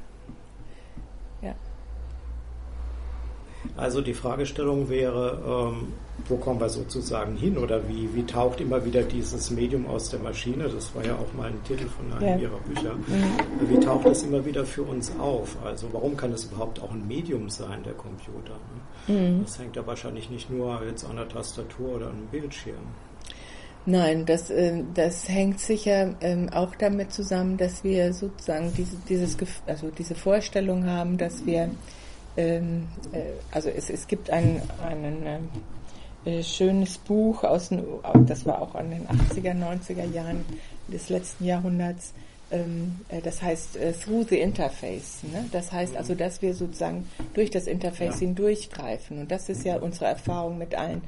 Also 3.76 4.00
die 4.00 4.14
Fragestellung 4.14 4.88
wäre, 4.88 5.72
ähm, 5.74 5.92
wo 6.28 6.36
kommen 6.36 6.60
wir 6.60 6.68
sozusagen 6.68 7.36
hin 7.36 7.58
oder 7.58 7.88
wie, 7.88 8.08
wie 8.14 8.24
taucht 8.24 8.60
immer 8.60 8.84
wieder 8.84 9.02
dieses 9.02 9.50
Medium 9.50 9.86
aus 9.86 10.10
der 10.10 10.20
Maschine, 10.20 10.68
das 10.68 10.94
war 10.94 11.04
ja 11.04 11.14
auch 11.14 11.32
mal 11.36 11.48
ein 11.48 11.62
Titel 11.64 11.86
von 11.88 12.12
einem 12.12 12.40
ja. 12.40 12.48
Ihrer 12.48 12.58
Bücher, 12.60 12.94
mhm. 12.94 13.68
wie 13.68 13.80
taucht 13.80 14.06
das 14.06 14.22
immer 14.22 14.44
wieder 14.44 14.64
für 14.64 14.82
uns 14.82 15.12
auf? 15.18 15.56
Also 15.64 15.88
warum 15.92 16.16
kann 16.16 16.30
das 16.30 16.44
überhaupt 16.44 16.80
auch 16.82 16.90
ein 16.90 17.06
Medium 17.06 17.50
sein, 17.50 17.82
der 17.84 17.94
Computer? 17.94 18.58
Ne? 19.08 19.14
Mhm. 19.14 19.44
Das 19.44 19.58
hängt 19.58 19.76
ja 19.76 19.86
wahrscheinlich 19.86 20.30
nicht 20.30 20.50
nur 20.50 20.82
jetzt 20.84 21.04
an 21.04 21.16
der 21.16 21.28
Tastatur 21.28 21.96
oder 21.96 22.06
an 22.06 22.12
einem 22.12 22.26
Bildschirm. 22.26 22.94
Nein, 23.86 24.26
das, 24.26 24.50
äh, 24.50 24.82
das 24.94 25.28
hängt 25.28 25.58
sicher 25.58 26.14
ähm, 26.20 26.50
auch 26.50 26.74
damit 26.76 27.12
zusammen, 27.12 27.56
dass 27.56 27.82
wir 27.82 28.12
sozusagen 28.12 28.72
diese, 28.76 28.96
dieses, 29.08 29.36
also 29.66 29.90
diese 29.90 30.14
Vorstellung 30.14 30.84
haben, 30.84 31.16
dass 31.16 31.46
wir 31.46 31.70
ähm, 32.40 32.88
äh, 33.12 33.32
also 33.50 33.68
es, 33.68 33.90
es 33.90 34.06
gibt 34.06 34.30
ein, 34.30 34.62
einen 34.82 35.26
ähm, 35.26 35.48
äh, 36.24 36.42
schönes 36.42 36.98
Buch 36.98 37.44
aus 37.44 37.68
den, 37.68 37.84
das 38.26 38.46
war 38.46 38.62
auch 38.62 38.74
an 38.74 38.90
den 38.90 39.06
80er, 39.06 39.54
90er 39.54 40.10
Jahren 40.10 40.44
des 40.88 41.08
letzten 41.08 41.44
Jahrhunderts, 41.44 42.14
ähm, 42.50 43.00
äh, 43.08 43.20
das 43.20 43.42
heißt 43.42 43.76
äh, 43.76 43.92
Through 43.92 44.28
the 44.30 44.38
Interface. 44.38 45.22
Ne? 45.24 45.46
Das 45.52 45.70
heißt 45.70 45.96
also, 45.96 46.14
dass 46.14 46.40
wir 46.42 46.54
sozusagen 46.54 47.08
durch 47.34 47.50
das 47.50 47.66
Interface 47.66 48.20
ja. 48.20 48.26
hindurchgreifen. 48.26 49.20
Und 49.20 49.30
das 49.30 49.48
ist 49.48 49.64
ja 49.64 49.76
unsere 49.76 50.06
Erfahrung 50.06 50.56
mit 50.58 50.74
allen, 50.74 51.02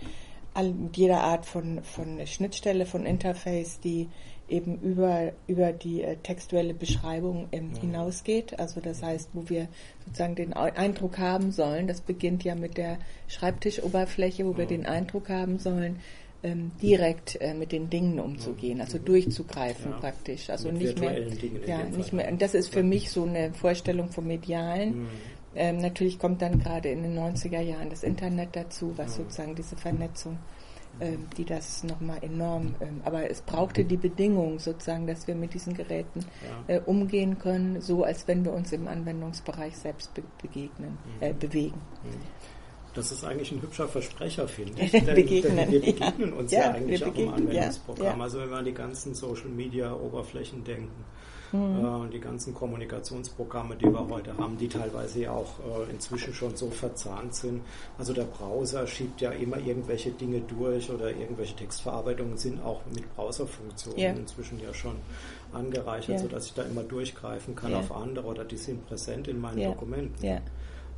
all, 0.54 0.70
mit 0.70 0.96
jeder 0.96 1.22
Art 1.22 1.46
von, 1.46 1.82
von 1.82 2.26
Schnittstelle, 2.26 2.86
von 2.86 3.06
Interface, 3.06 3.80
die 3.80 4.08
eben 4.52 4.78
über, 4.80 5.32
über 5.46 5.72
die 5.72 6.02
äh, 6.02 6.16
textuelle 6.16 6.74
Beschreibung 6.74 7.48
ähm, 7.52 7.70
hinausgeht. 7.80 8.60
Also 8.60 8.80
das 8.80 9.02
heißt, 9.02 9.30
wo 9.32 9.48
wir 9.48 9.68
sozusagen 10.04 10.34
den 10.34 10.52
Eindruck 10.52 11.18
haben 11.18 11.50
sollen, 11.50 11.88
das 11.88 12.02
beginnt 12.02 12.44
ja 12.44 12.54
mit 12.54 12.76
der 12.76 12.98
Schreibtischoberfläche, 13.28 14.46
wo 14.46 14.56
wir 14.56 14.66
den 14.66 14.86
Eindruck 14.86 15.30
haben 15.30 15.58
sollen, 15.58 16.00
ähm, 16.42 16.72
direkt 16.82 17.40
äh, 17.40 17.54
mit 17.54 17.72
den 17.72 17.88
Dingen 17.88 18.18
umzugehen, 18.20 18.80
also 18.80 18.98
durchzugreifen 18.98 19.92
ja. 19.92 19.98
praktisch. 19.98 20.50
Also 20.50 20.70
mit 20.70 20.82
nicht 20.82 21.00
mehr, 21.00 21.18
ja, 21.66 21.84
nicht 21.84 22.12
mehr. 22.12 22.30
Und 22.30 22.42
das 22.42 22.54
ist 22.54 22.72
für 22.72 22.82
mich 22.82 23.10
so 23.10 23.24
eine 23.24 23.52
Vorstellung 23.54 24.10
vom 24.10 24.26
Medialen. 24.26 25.02
Mhm. 25.02 25.08
Ähm, 25.54 25.78
natürlich 25.78 26.18
kommt 26.18 26.42
dann 26.42 26.58
gerade 26.58 26.90
in 26.90 27.02
den 27.02 27.18
90er 27.18 27.60
Jahren 27.60 27.90
das 27.90 28.02
Internet 28.02 28.50
dazu, 28.56 28.92
was 28.96 29.16
sozusagen 29.16 29.54
diese 29.54 29.76
Vernetzung 29.76 30.38
die 31.36 31.44
das 31.44 31.84
nochmal 31.84 32.18
enorm, 32.22 32.74
ähm, 32.80 33.00
aber 33.04 33.30
es 33.30 33.40
brauchte 33.40 33.84
die 33.84 33.96
Bedingung 33.96 34.58
sozusagen, 34.58 35.06
dass 35.06 35.26
wir 35.26 35.34
mit 35.34 35.54
diesen 35.54 35.74
Geräten 35.74 36.24
ja. 36.68 36.76
äh, 36.76 36.80
umgehen 36.80 37.38
können, 37.38 37.80
so 37.80 38.04
als 38.04 38.26
wenn 38.28 38.44
wir 38.44 38.52
uns 38.52 38.72
im 38.72 38.88
Anwendungsbereich 38.88 39.76
selbst 39.76 40.14
be 40.14 40.22
begegnen, 40.40 40.98
äh, 41.20 41.32
mhm. 41.32 41.38
bewegen. 41.38 41.80
Mhm. 42.04 42.52
Das 42.94 43.10
ist 43.10 43.24
eigentlich 43.24 43.50
ein 43.52 43.62
hübscher 43.62 43.88
Versprecher, 43.88 44.46
finde 44.46 44.82
ich. 44.82 44.90
Denn, 44.92 45.06
begegnen. 45.06 45.56
Denn 45.56 45.70
wir 45.72 45.80
begegnen 45.80 46.28
ja. 46.30 46.36
uns 46.36 46.52
ja, 46.52 46.60
ja 46.60 46.70
eigentlich 46.72 47.04
auch 47.04 47.14
im 47.14 47.32
Anwendungsprogramm. 47.32 48.20
Also 48.20 48.40
wenn 48.40 48.50
wir 48.50 48.58
an 48.58 48.64
die 48.64 48.74
ganzen 48.74 49.14
Social-Media-Oberflächen 49.14 50.62
denken, 50.64 51.04
mhm. 51.52 52.06
äh, 52.06 52.10
die 52.10 52.20
ganzen 52.20 52.54
Kommunikationsprogramme, 52.54 53.76
die 53.76 53.86
wir 53.86 54.08
heute 54.08 54.36
haben, 54.36 54.56
die 54.58 54.68
teilweise 54.68 55.20
ja 55.20 55.32
auch 55.32 55.58
äh, 55.60 55.90
inzwischen 55.90 56.34
schon 56.34 56.56
so 56.56 56.70
verzahnt 56.70 57.34
sind. 57.34 57.62
Also 57.98 58.12
der 58.12 58.24
Browser 58.24 58.86
schiebt 58.86 59.20
ja 59.20 59.30
immer 59.30 59.58
irgendwelche 59.58 60.10
Dinge 60.10 60.40
durch 60.40 60.90
oder 60.90 61.10
irgendwelche 61.10 61.56
Textverarbeitungen 61.56 62.36
sind 62.36 62.62
auch 62.62 62.80
mit 62.94 63.14
Browserfunktionen 63.14 63.98
yeah. 63.98 64.14
inzwischen 64.14 64.60
ja 64.60 64.72
schon 64.72 64.96
angereichert, 65.52 66.16
yeah. 66.16 66.18
sodass 66.18 66.46
ich 66.46 66.54
da 66.54 66.62
immer 66.62 66.82
durchgreifen 66.82 67.54
kann 67.54 67.70
yeah. 67.70 67.80
auf 67.80 67.92
andere 67.92 68.26
oder 68.26 68.44
die 68.44 68.56
sind 68.56 68.86
präsent 68.86 69.28
in 69.28 69.40
meinen 69.40 69.58
Dokumenten. 69.62 70.24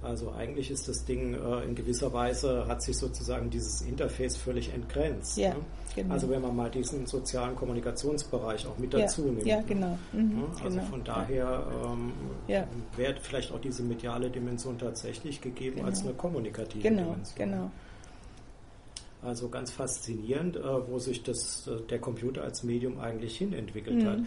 Also 0.04 0.32
eigentlich 0.32 0.70
ist 0.70 0.86
das 0.88 1.04
Ding 1.04 1.34
äh, 1.34 1.64
in 1.64 1.74
gewisser 1.74 2.12
Weise, 2.12 2.66
hat 2.68 2.82
sich 2.82 2.96
sozusagen 2.96 3.50
dieses 3.50 3.80
Interface 3.82 4.36
völlig 4.36 4.72
entgrenzt. 4.72 5.36
Ja, 5.36 5.50
ne? 5.50 5.60
genau. 5.96 6.14
Also 6.14 6.28
wenn 6.28 6.42
man 6.42 6.54
mal 6.54 6.70
diesen 6.70 7.06
sozialen 7.06 7.56
Kommunikationsbereich 7.56 8.66
auch 8.66 8.78
mit 8.78 8.92
dazu 8.92 9.22
ja, 9.26 9.32
nimmt. 9.32 9.46
Ja, 9.46 9.62
genau. 9.62 9.98
Mhm, 10.12 10.44
ja, 10.58 10.64
also 10.64 10.78
genau. 10.78 10.90
von 10.90 11.04
daher 11.04 11.66
ähm, 11.84 12.12
ja. 12.48 12.66
wird 12.96 13.20
vielleicht 13.20 13.52
auch 13.52 13.60
diese 13.60 13.82
mediale 13.82 14.30
Dimension 14.30 14.78
tatsächlich 14.78 15.40
gegeben 15.40 15.76
genau. 15.76 15.88
als 15.88 16.02
eine 16.02 16.12
kommunikative 16.12 16.82
genau, 16.82 17.12
Dimension. 17.12 17.36
Genau, 17.36 17.70
also 19.24 19.48
ganz 19.48 19.70
faszinierend, 19.70 20.56
äh, 20.56 20.88
wo 20.88 20.98
sich 20.98 21.22
das, 21.22 21.66
äh, 21.66 21.80
der 21.88 21.98
Computer 21.98 22.42
als 22.44 22.62
Medium 22.62 22.98
eigentlich 22.98 23.36
hin 23.36 23.52
entwickelt 23.52 24.02
mhm. 24.02 24.06
hat. 24.06 24.18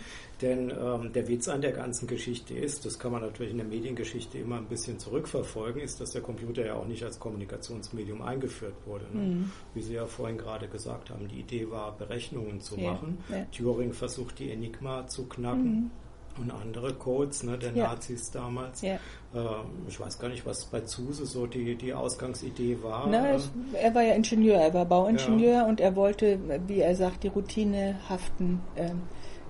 Denn 0.41 0.71
ähm, 0.71 1.13
der 1.13 1.27
Witz 1.27 1.47
an 1.47 1.61
der 1.61 1.71
ganzen 1.71 2.07
Geschichte 2.07 2.53
ist, 2.53 2.85
das 2.85 2.99
kann 2.99 3.11
man 3.11 3.21
natürlich 3.21 3.51
in 3.51 3.57
der 3.57 3.67
Mediengeschichte 3.67 4.37
immer 4.37 4.57
ein 4.57 4.67
bisschen 4.67 4.99
zurückverfolgen, 4.99 5.81
ist, 5.81 5.99
dass 5.99 6.11
der 6.11 6.21
Computer 6.21 6.65
ja 6.65 6.75
auch 6.75 6.87
nicht 6.87 7.03
als 7.03 7.19
Kommunikationsmedium 7.19 8.21
eingeführt 8.21 8.75
wurde. 8.85 9.05
Ne? 9.13 9.21
Mhm. 9.21 9.51
Wie 9.73 9.81
Sie 9.81 9.93
ja 9.93 10.05
vorhin 10.05 10.37
gerade 10.37 10.67
gesagt 10.67 11.09
haben, 11.09 11.27
die 11.27 11.39
Idee 11.39 11.69
war, 11.69 11.97
Berechnungen 11.97 12.61
zu 12.61 12.77
ja. 12.77 12.91
machen. 12.91 13.17
Ja. 13.29 13.45
Turing 13.45 13.93
versucht, 13.93 14.39
die 14.39 14.51
Enigma 14.51 15.07
zu 15.07 15.25
knacken. 15.27 15.71
Mhm 15.71 15.91
und 16.39 16.51
andere 16.51 16.93
Codes 16.93 17.43
ne, 17.43 17.57
der 17.57 17.71
ja. 17.73 17.87
Nazis 17.87 18.31
damals. 18.31 18.81
Ja. 18.81 18.97
Ähm, 19.35 19.85
ich 19.87 19.99
weiß 19.99 20.19
gar 20.19 20.29
nicht, 20.29 20.45
was 20.45 20.65
bei 20.65 20.81
Zuse 20.81 21.25
so 21.25 21.47
die, 21.47 21.75
die 21.75 21.93
Ausgangsidee 21.93 22.77
war. 22.81 23.07
Na, 23.07 23.35
ich, 23.35 23.49
er 23.73 23.93
war 23.93 24.03
ja 24.03 24.13
Ingenieur, 24.13 24.57
er 24.57 24.73
war 24.73 24.85
Bauingenieur 24.85 25.53
ja. 25.53 25.65
und 25.65 25.79
er 25.79 25.95
wollte, 25.95 26.39
wie 26.67 26.81
er 26.81 26.95
sagt, 26.95 27.23
die 27.23 27.27
routinehaften 27.27 28.61
ähm, 28.75 29.01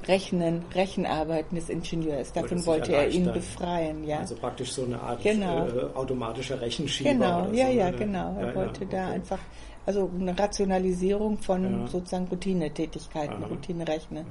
Rechnen, 0.07 0.63
Rechenarbeiten 0.73 1.55
des 1.55 1.69
Ingenieurs. 1.69 2.31
Davon 2.31 2.65
wollte 2.65 2.93
er 2.93 3.09
ihn 3.09 3.31
befreien. 3.31 4.03
Ja. 4.05 4.19
Also 4.19 4.35
praktisch 4.35 4.71
so 4.71 4.85
eine 4.85 5.01
Art 5.01 5.21
genau. 5.21 5.67
äh, 5.67 5.95
automatischer 5.95 6.61
Rechenschieber. 6.61 7.09
Genau, 7.09 7.51
ja, 7.51 7.67
so, 7.67 7.73
ja, 7.73 7.91
ne? 7.91 7.97
genau. 7.97 8.37
Er 8.39 8.55
wollte 8.55 8.83
okay. 8.83 8.87
da 8.91 9.07
einfach 9.09 9.39
also 9.85 10.11
eine 10.19 10.37
Rationalisierung 10.37 11.37
von 11.37 11.81
ja. 11.81 11.87
sozusagen 11.87 12.27
Routinetätigkeiten, 12.27 13.41
Routinerechnen, 13.43 14.25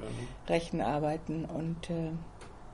Rechenarbeiten 0.47 1.45
und 1.45 1.89
äh, 1.89 2.11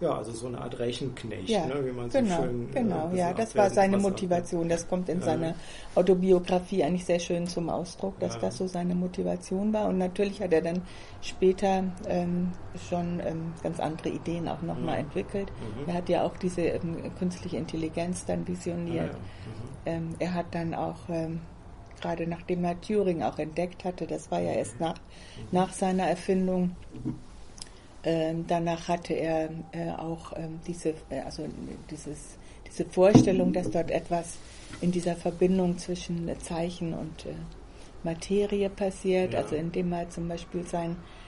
ja, 0.03 0.17
also 0.17 0.31
so 0.31 0.48
eine 0.48 0.60
Art 0.60 0.77
Rechenknecht, 0.79 1.50
ja, 1.50 1.65
ne, 1.65 1.86
wie 1.86 1.91
man 1.91 2.10
genau, 2.10 2.36
so 2.36 2.43
schön. 2.43 2.69
Äh, 2.69 2.74
genau, 2.74 3.12
ja, 3.13 3.33
das 3.33 3.55
war 3.55 3.69
seine 3.69 3.98
Motivation. 3.98 4.67
Das 4.67 4.88
kommt 4.88 5.07
in 5.10 5.19
ja. 5.19 5.25
seiner 5.25 5.55
Autobiografie 5.95 6.83
eigentlich 6.83 7.05
sehr 7.05 7.19
schön 7.19 7.48
zum 7.48 7.69
Ausdruck, 7.69 8.19
dass 8.19 8.36
ja. 8.36 8.41
das 8.41 8.57
so 8.57 8.67
seine 8.67 8.95
Motivation 8.95 9.72
war. 9.74 9.88
Und 9.88 9.98
natürlich 9.98 10.41
hat 10.41 10.51
er 10.51 10.62
dann 10.62 10.81
später 11.22 11.86
ähm, 12.07 12.51
schon 12.89 13.22
ähm, 13.25 13.53
ganz 13.63 13.79
andere 13.79 14.10
Ideen 14.10 14.48
auch 14.48 14.62
nochmal 14.62 14.98
mhm. 14.98 15.05
entwickelt. 15.05 15.51
Mhm. 15.51 15.89
Er 15.89 15.93
hat 15.95 16.10
ja 16.10 16.24
auch 16.24 16.36
diese 16.38 16.62
ähm, 16.62 17.15
künstliche 17.17 17.57
Intelligenz 17.57 18.25
dann 18.25 18.48
visioniert. 18.48 19.12
Ah, 19.13 19.17
mhm. 19.17 19.74
Ähm, 19.86 20.15
er 20.19 20.33
hat 20.33 20.48
dann 20.51 20.74
auch 20.74 20.98
ähm, 21.10 21.39
gerade 22.01 22.27
nachdem 22.27 22.65
er 22.65 22.79
Turing 22.81 23.24
auch 23.24 23.39
entdeckt 23.39 23.86
hatte, 23.86 24.05
das 24.05 24.29
war 24.29 24.41
ja 24.41 24.51
erst 24.51 24.79
nach, 24.81 24.95
mhm. 24.95 25.48
nach 25.51 25.72
seiner 25.72 26.03
Erfindung, 26.03 26.75
ähm, 28.03 28.45
danach 28.48 28.88
hatte 28.88 29.13
er 29.13 29.50
äh, 29.72 29.91
auch 29.91 30.33
ähm, 30.36 30.60
diese, 30.67 30.89
äh, 31.10 31.22
also 31.25 31.48
dieses, 31.89 32.38
diese 32.67 32.86
Vorstellung, 32.86 33.53
dass 33.53 33.69
dort 33.72 33.91
etwas 33.91 34.38
in 34.81 34.91
dieser 34.91 35.15
Verbindung 35.15 35.77
zwischen 35.77 36.29
Zeichen 36.39 36.93
und 36.93 37.25
äh, 37.25 37.33
Materie 38.03 38.69
passiert, 38.69 39.33
ja. 39.33 39.39
also 39.39 39.55
indem 39.55 39.93
er 39.93 40.10
zum 40.10 40.27
Beispiel 40.27 40.65
sein 40.65 40.91
äh, 40.91 41.23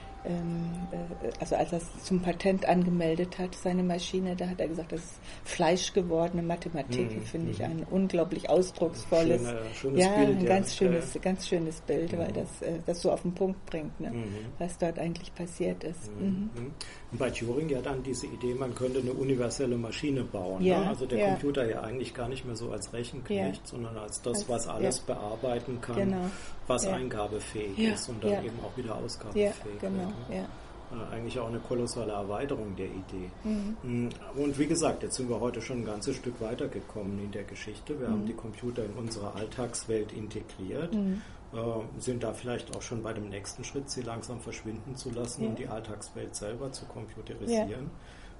also 1.40 1.56
als 1.56 1.72
er 1.72 1.78
es 1.78 2.04
zum 2.04 2.20
Patent 2.20 2.66
angemeldet 2.66 3.38
hat, 3.38 3.54
seine 3.54 3.82
Maschine, 3.82 4.36
da 4.36 4.48
hat 4.48 4.60
er 4.60 4.68
gesagt, 4.68 4.92
das 4.92 5.00
ist 5.00 5.20
fleischgewordene 5.44 6.42
Mathematik, 6.42 7.14
mhm. 7.14 7.22
finde 7.22 7.50
ich 7.52 7.58
mhm. 7.58 7.64
ein 7.64 7.86
unglaublich 7.90 8.48
ausdrucksvolles, 8.48 9.42
Schöne, 9.42 9.60
schönes 9.74 10.04
ja, 10.04 10.16
Bild, 10.16 10.38
ein 10.38 10.42
ja. 10.42 10.48
ganz 10.48 10.76
schönes, 10.76 11.14
ja. 11.14 11.20
ganz 11.20 11.48
schönes 11.48 11.80
Bild, 11.82 12.12
mhm. 12.12 12.18
weil 12.18 12.32
das 12.32 12.62
äh, 12.62 12.78
das 12.86 13.00
so 13.02 13.12
auf 13.12 13.22
den 13.22 13.34
Punkt 13.34 13.64
bringt, 13.66 14.00
ne, 14.00 14.10
mhm. 14.10 14.24
was 14.58 14.76
dort 14.78 14.98
eigentlich 14.98 15.34
passiert 15.34 15.84
ist. 15.84 16.10
Mhm. 16.18 16.50
mhm. 16.54 16.70
Und 17.12 17.18
bei 17.18 17.30
Turing 17.30 17.68
ja 17.68 17.80
dann 17.80 18.02
diese 18.02 18.26
Idee, 18.26 18.54
man 18.54 18.74
könnte 18.74 18.98
eine 18.98 19.12
universelle 19.12 19.76
Maschine 19.76 20.24
bauen. 20.24 20.62
Ne? 20.62 20.88
Also 20.88 21.06
der 21.06 21.30
Computer 21.30 21.68
ja 21.68 21.80
eigentlich 21.82 22.12
gar 22.12 22.28
nicht 22.28 22.44
mehr 22.44 22.56
so 22.56 22.70
als 22.70 22.92
Rechenknecht, 22.92 23.66
sondern 23.66 23.96
als 23.96 24.20
das, 24.22 24.48
was 24.48 24.66
alles 24.66 25.00
bearbeiten 25.00 25.80
kann, 25.80 25.96
genau. 25.96 26.30
was 26.66 26.86
eingabefähig 26.86 27.78
ist 27.78 28.08
und 28.08 28.24
dann 28.24 28.44
eben 28.44 28.58
auch 28.64 28.76
wieder 28.76 28.96
ausgabefähig. 28.96 29.80
Genau 29.80 30.12
ja. 30.30 30.46
Äh, 30.92 31.14
eigentlich 31.14 31.38
auch 31.38 31.48
eine 31.48 31.58
kolossale 31.58 32.12
Erweiterung 32.12 32.76
der 32.76 32.86
Idee. 32.86 33.30
Mhm. 33.42 33.76
Mm, 33.82 34.08
und 34.36 34.56
wie 34.56 34.66
gesagt, 34.66 35.02
jetzt 35.02 35.16
sind 35.16 35.28
wir 35.28 35.40
heute 35.40 35.60
schon 35.60 35.78
ein 35.78 35.84
ganzes 35.84 36.14
Stück 36.16 36.40
weitergekommen 36.40 37.18
in 37.18 37.32
der 37.32 37.42
Geschichte. 37.42 37.98
Wir 37.98 38.08
mhm. 38.08 38.12
haben 38.12 38.26
die 38.26 38.34
Computer 38.34 38.84
in 38.84 38.92
unsere 38.92 39.34
Alltagswelt 39.34 40.12
integriert, 40.12 40.94
mhm. 40.94 41.22
Äh, 41.56 42.00
sind 42.00 42.22
da 42.22 42.32
vielleicht 42.32 42.76
auch 42.76 42.82
schon 42.82 43.02
bei 43.02 43.12
dem 43.12 43.28
nächsten 43.28 43.64
Schritt, 43.64 43.90
sie 43.90 44.02
langsam 44.02 44.40
verschwinden 44.40 44.94
zu 44.96 45.10
lassen 45.10 45.42
ja. 45.42 45.48
und 45.48 45.58
die 45.58 45.68
Alltagswelt 45.68 46.34
selber 46.34 46.70
zu 46.72 46.84
computerisieren. 46.86 47.90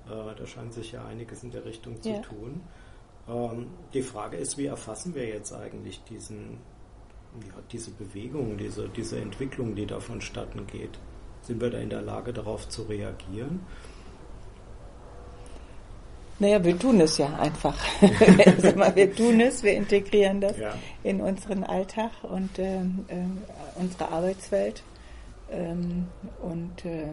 Ja. 0.08 0.30
Äh, 0.30 0.34
da 0.36 0.46
scheint 0.46 0.74
sich 0.74 0.92
ja 0.92 1.04
einiges 1.04 1.42
in 1.42 1.50
der 1.50 1.64
Richtung 1.64 2.00
zu 2.00 2.20
tun. 2.22 2.60
Ähm, 3.28 3.68
die 3.94 4.02
Frage 4.02 4.36
ist, 4.36 4.58
wie 4.58 4.66
erfassen 4.66 5.14
wir 5.14 5.26
jetzt 5.26 5.52
eigentlich 5.52 6.02
diesen, 6.04 6.58
diese 7.72 7.90
Bewegung, 7.90 8.56
diese, 8.58 8.88
diese 8.88 9.18
Entwicklung, 9.18 9.74
die 9.74 9.86
da 9.86 10.00
vonstatten 10.00 10.66
geht? 10.66 10.98
Sind 11.42 11.60
wir 11.60 11.70
da 11.70 11.78
in 11.78 11.90
der 11.90 12.02
Lage, 12.02 12.32
darauf 12.32 12.68
zu 12.68 12.82
reagieren? 12.82 13.60
Naja, 16.38 16.62
wir 16.62 16.78
tun 16.78 17.00
es 17.00 17.16
ja 17.16 17.34
einfach. 17.38 17.76
wir 18.00 19.14
tun 19.14 19.40
es, 19.40 19.62
wir 19.62 19.72
integrieren 19.72 20.40
das 20.40 20.58
ja. 20.58 20.74
in 21.02 21.20
unseren 21.20 21.64
Alltag 21.64 22.10
und 22.22 22.58
äh, 22.58 22.76
äh, 22.76 22.82
unsere 23.76 24.10
Arbeitswelt. 24.10 24.82
Ähm, 25.50 26.08
und 26.42 26.84
äh, 26.84 27.12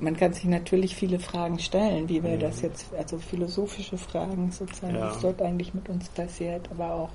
man 0.00 0.16
kann 0.16 0.32
sich 0.32 0.44
natürlich 0.44 0.94
viele 0.94 1.18
Fragen 1.18 1.58
stellen, 1.58 2.08
wie 2.08 2.22
wir 2.22 2.36
mhm. 2.36 2.40
das 2.40 2.62
jetzt, 2.62 2.94
also 2.94 3.18
philosophische 3.18 3.98
Fragen 3.98 4.52
sozusagen, 4.52 4.94
ja. 4.94 5.10
was 5.10 5.20
dort 5.20 5.42
eigentlich 5.42 5.74
mit 5.74 5.88
uns 5.88 6.08
passiert, 6.10 6.70
aber 6.70 6.94
auch 6.94 7.10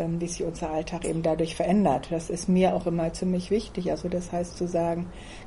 ähm, 0.00 0.20
wie 0.20 0.26
sich 0.26 0.42
unser 0.44 0.70
Alltag 0.70 1.04
eben 1.04 1.22
dadurch 1.22 1.54
verändert. 1.54 2.08
Das 2.10 2.30
ist 2.30 2.48
mir 2.48 2.74
auch 2.74 2.86
immer 2.86 3.12
ziemlich 3.12 3.50
wichtig. 3.50 3.90
Also 3.90 4.08
das 4.08 4.32
heißt 4.32 4.56
zu 4.56 4.66
sagen, 4.66 5.06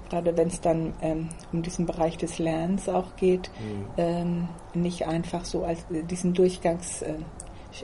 gerade 0.10 0.38
wenn 0.38 0.48
es 0.48 0.62
dann 0.62 0.94
ähm, 1.02 1.30
um 1.52 1.64
diesen 1.64 1.86
Bereich 1.86 2.18
des 2.18 2.40
Lernens 2.40 2.88
auch 2.88 3.16
geht, 3.16 3.50
mhm. 3.60 3.86
ähm, 3.98 4.48
nicht 4.74 5.08
einfach 5.08 5.44
so 5.44 5.64
als 5.64 5.80
äh, 5.92 6.04
diesen 6.04 6.34
Durchgangs 6.34 7.02
äh, 7.02 7.16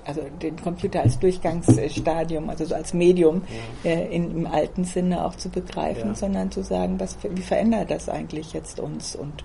also 0.05 0.21
den 0.39 0.55
Computer 0.55 1.01
als 1.01 1.17
Durchgangsstadium, 1.17 2.47
also 2.49 2.63
so 2.63 2.75
als 2.75 2.93
Medium 2.93 3.41
ja. 3.83 3.89
äh, 3.89 4.15
in, 4.15 4.29
im 4.29 4.45
alten 4.45 4.83
Sinne 4.83 5.25
auch 5.25 5.33
zu 5.33 5.49
begreifen, 5.49 6.09
ja. 6.09 6.15
sondern 6.15 6.51
zu 6.51 6.61
sagen, 6.61 6.99
was, 6.99 7.17
wie 7.23 7.41
verändert 7.41 7.89
das 7.89 8.07
eigentlich 8.07 8.53
jetzt 8.53 8.79
uns 8.79 9.15
und 9.15 9.43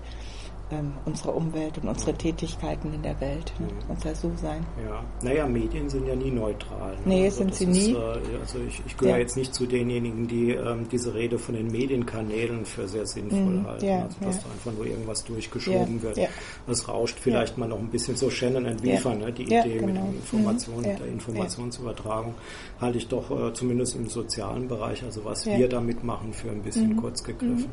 ähm, 0.71 0.93
unsere 1.05 1.31
Umwelt 1.31 1.77
und 1.77 1.87
unsere 1.87 2.13
Tätigkeiten 2.13 2.93
in 2.93 3.03
der 3.03 3.19
Welt, 3.21 3.53
ne? 3.59 3.67
mhm. 3.67 3.89
unser 3.89 4.15
So-Sein. 4.15 4.65
Ja, 4.83 5.03
naja, 5.21 5.45
Medien 5.45 5.89
sind 5.89 6.07
ja 6.07 6.15
nie 6.15 6.31
neutral. 6.31 6.93
Ne? 6.93 7.01
Nee, 7.05 7.25
also 7.25 7.37
sind 7.37 7.55
sie 7.55 7.67
nie. 7.67 7.91
Ist, 7.91 7.97
äh, 7.97 8.39
also 8.41 8.59
ich, 8.67 8.81
ich 8.85 8.97
gehöre 8.97 9.15
ja. 9.15 9.19
jetzt 9.19 9.37
nicht 9.37 9.53
zu 9.53 9.67
denjenigen, 9.67 10.27
die 10.27 10.51
ähm, 10.51 10.87
diese 10.91 11.13
Rede 11.13 11.37
von 11.37 11.55
den 11.55 11.67
Medienkanälen 11.67 12.65
für 12.65 12.87
sehr 12.87 13.05
sinnvoll 13.05 13.39
mhm. 13.39 13.67
halten. 13.67 13.85
Ja, 13.85 14.03
also 14.03 14.17
dass 14.21 14.35
ja. 14.37 14.41
da 14.41 14.51
einfach 14.51 14.71
nur 14.71 14.87
irgendwas 14.87 15.23
durchgeschoben 15.23 16.01
wird. 16.01 16.19
Das 16.65 16.87
rauscht 16.87 17.19
vielleicht 17.19 17.57
mal 17.57 17.67
noch 17.67 17.79
ein 17.79 17.89
bisschen 17.89 18.15
so 18.15 18.29
Shannon 18.29 18.65
and 18.65 18.83
Weaver, 18.83 19.15
ne? 19.15 19.31
die 19.31 19.43
Idee 19.43 19.77
genau. 19.77 20.05
mit 20.05 20.15
Information, 20.15 20.79
mhm. 20.79 20.83
der 20.83 21.07
Informationsübertragung, 21.07 22.33
halte 22.81 22.97
ich 22.97 23.07
doch 23.07 23.29
äh, 23.29 23.53
zumindest 23.53 23.95
im 23.95 24.07
sozialen 24.07 24.67
Bereich, 24.67 25.03
also 25.03 25.23
was 25.25 25.45
wir 25.45 25.69
damit 25.69 26.03
machen, 26.03 26.33
für 26.33 26.49
ein 26.49 26.63
bisschen 26.63 26.93
mhm. 26.93 26.97
kurz 26.97 27.23
gegriffen. 27.23 27.69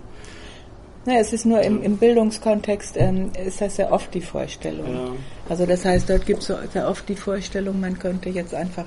Mhm. 1.05 1.13
Ja, 1.13 1.19
es 1.19 1.33
ist 1.33 1.47
nur 1.47 1.61
im, 1.63 1.83
im 1.83 1.97
Bildungskontext, 1.97 2.97
ähm, 2.97 3.31
ist 3.45 3.61
das 3.61 3.77
sehr 3.77 3.93
oft 3.93 4.13
die 4.15 4.21
Vorstellung. 4.21 4.95
Ja. 4.95 5.13
Also 5.49 5.67
das 5.67 5.85
heißt, 5.85 6.09
dort 6.09 6.27
gibt 6.27 6.41
es 6.41 6.47
so 6.47 6.55
sehr 6.73 6.89
oft 6.89 7.09
die 7.09 7.17
Vorstellung, 7.17 7.81
man 7.81 7.99
könnte 7.99 8.29
jetzt 8.29 8.55
einfach 8.55 8.87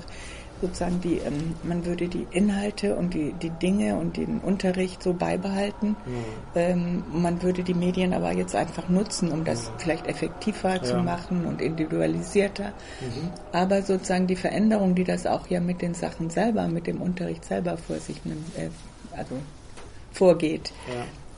sozusagen 0.61 1.01
die, 1.01 1.17
ähm, 1.17 1.55
man 1.63 1.85
würde 1.85 2.07
die 2.07 2.25
Inhalte 2.31 2.95
und 2.95 3.13
die, 3.13 3.33
die 3.33 3.49
Dinge 3.49 3.97
und 3.97 4.17
den 4.17 4.39
Unterricht 4.39 5.03
so 5.03 5.13
beibehalten. 5.13 5.89
Mhm. 5.89 6.25
Ähm, 6.55 7.03
man 7.11 7.41
würde 7.41 7.63
die 7.63 7.73
Medien 7.73 8.13
aber 8.13 8.31
jetzt 8.31 8.55
einfach 8.55 8.87
nutzen, 8.89 9.31
um 9.31 9.43
das 9.43 9.69
mhm. 9.69 9.73
vielleicht 9.77 10.07
effektiver 10.07 10.75
ja. 10.75 10.83
zu 10.83 10.97
machen 10.97 11.45
und 11.45 11.61
individualisierter. 11.61 12.69
Mhm. 13.01 13.31
Aber 13.51 13.81
sozusagen 13.81 14.27
die 14.27 14.35
Veränderung, 14.35 14.95
die 14.95 15.03
das 15.03 15.25
auch 15.25 15.47
ja 15.47 15.59
mit 15.59 15.81
den 15.81 15.93
Sachen 15.93 16.29
selber, 16.29 16.67
mit 16.67 16.87
dem 16.87 17.01
Unterricht 17.01 17.45
selber 17.45 17.77
vor 17.77 17.97
sich 17.97 18.23
nimmt, 18.25 18.57
äh, 18.57 18.69
also 19.15 19.35
vorgeht. 20.11 20.71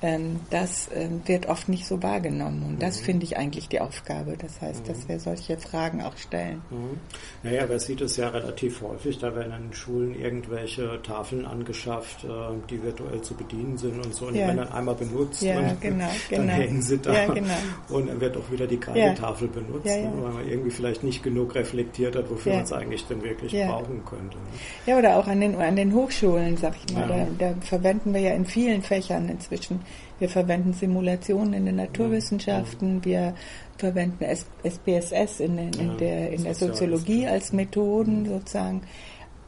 Ähm, 0.02 0.42
das 0.52 0.90
ähm, 0.94 1.22
wird 1.26 1.48
oft 1.48 1.70
nicht 1.70 1.88
so 1.88 2.04
wahrgenommen. 2.04 2.64
Und 2.64 2.84
das 2.84 3.02
mhm. 3.02 3.06
finde 3.06 3.26
ich 3.26 3.38
eigentlich 3.38 3.68
die 3.68 3.82
Aufgabe. 3.82 4.36
Das 4.38 4.62
heißt, 4.62 4.84
mhm. 4.84 4.88
dass 4.88 5.10
wir 5.10 5.20
solche 5.20 5.58
Fragen 5.58 6.04
auch 6.04 6.16
stellen. 6.18 6.62
Mhm. 6.70 7.00
Naja, 7.42 7.64
aber 7.64 7.80
sieht 7.80 8.02
es 8.02 8.16
ja 8.18 8.30
relativ 8.30 8.82
häufig. 8.82 9.18
Da 9.18 9.36
werden 9.36 9.54
in 9.54 9.74
Schulen 9.74 10.14
irgendwelche 10.14 11.02
Tafeln 11.02 11.46
angeschafft, 11.46 12.24
äh, 12.24 12.28
die 12.70 12.82
virtuell 12.84 13.22
zu 13.22 13.34
bedienen 13.34 13.78
sind 13.78 14.06
und 14.06 14.14
so. 14.14 14.28
Und 14.28 14.36
ja. 14.36 14.42
die 14.42 14.48
werden 14.48 14.58
dann 14.58 14.72
einmal 14.72 14.96
benutzt 14.96 15.42
ja, 15.42 15.58
und 15.58 15.82
genau, 15.82 16.06
dann 16.30 16.42
genau. 16.42 16.54
hängen 16.54 16.82
sie 16.82 17.00
da. 17.00 17.14
Ja, 17.14 17.34
genau. 17.34 17.54
Und 17.90 18.08
dann 18.08 18.22
wird 18.22 18.38
auch 18.38 18.52
wieder 18.52 18.68
die 18.68 18.78
Kreidetafel 18.78 19.48
ja. 19.48 19.62
benutzt, 19.62 19.86
ne, 19.86 20.12
weil 20.22 20.32
man 20.34 20.48
irgendwie 20.48 20.72
vielleicht 20.72 21.04
nicht 21.04 21.24
genug 21.24 21.56
reflektiert 21.56 22.16
hat, 22.16 22.30
wofür 22.30 22.54
man 22.54 22.64
es 22.64 22.74
eigentlich 22.74 23.06
denn 23.08 23.24
wirklich 23.24 23.52
brauchen 23.52 24.06
könnte. 24.06 24.38
Ne? 24.38 24.44
Ja, 24.86 24.98
oder 24.98 25.18
auch 25.18 25.28
an 25.28 25.42
den, 25.42 25.56
an 25.56 25.76
den 25.76 25.94
Hochschulen, 25.94 26.56
sag 26.58 26.76
ich 26.86 26.94
mal. 26.94 27.08
Da, 27.08 27.48
da 27.48 27.56
verwenden 27.62 28.14
wir 28.14 28.22
ja 28.22 28.34
in 28.34 28.46
vielen 28.46 28.84
Fächern 28.84 29.28
inzwischen 29.30 29.80
wir 30.20 30.30
verwenden 30.30 30.74
Simulationen 30.74 31.54
in 31.54 31.66
den 31.66 31.76
Naturwissenschaften, 31.76 33.06
wir 33.06 33.36
verwenden 33.78 34.24
SPSS 34.24 35.40
in, 35.40 35.58
in, 35.58 35.74
in 35.74 35.98
der, 35.98 36.32
in 36.32 36.44
der 36.44 36.56
Soziologie 36.56 37.28
als 37.28 37.54
Methoden 37.54 38.26
sozusagen. 38.26 38.82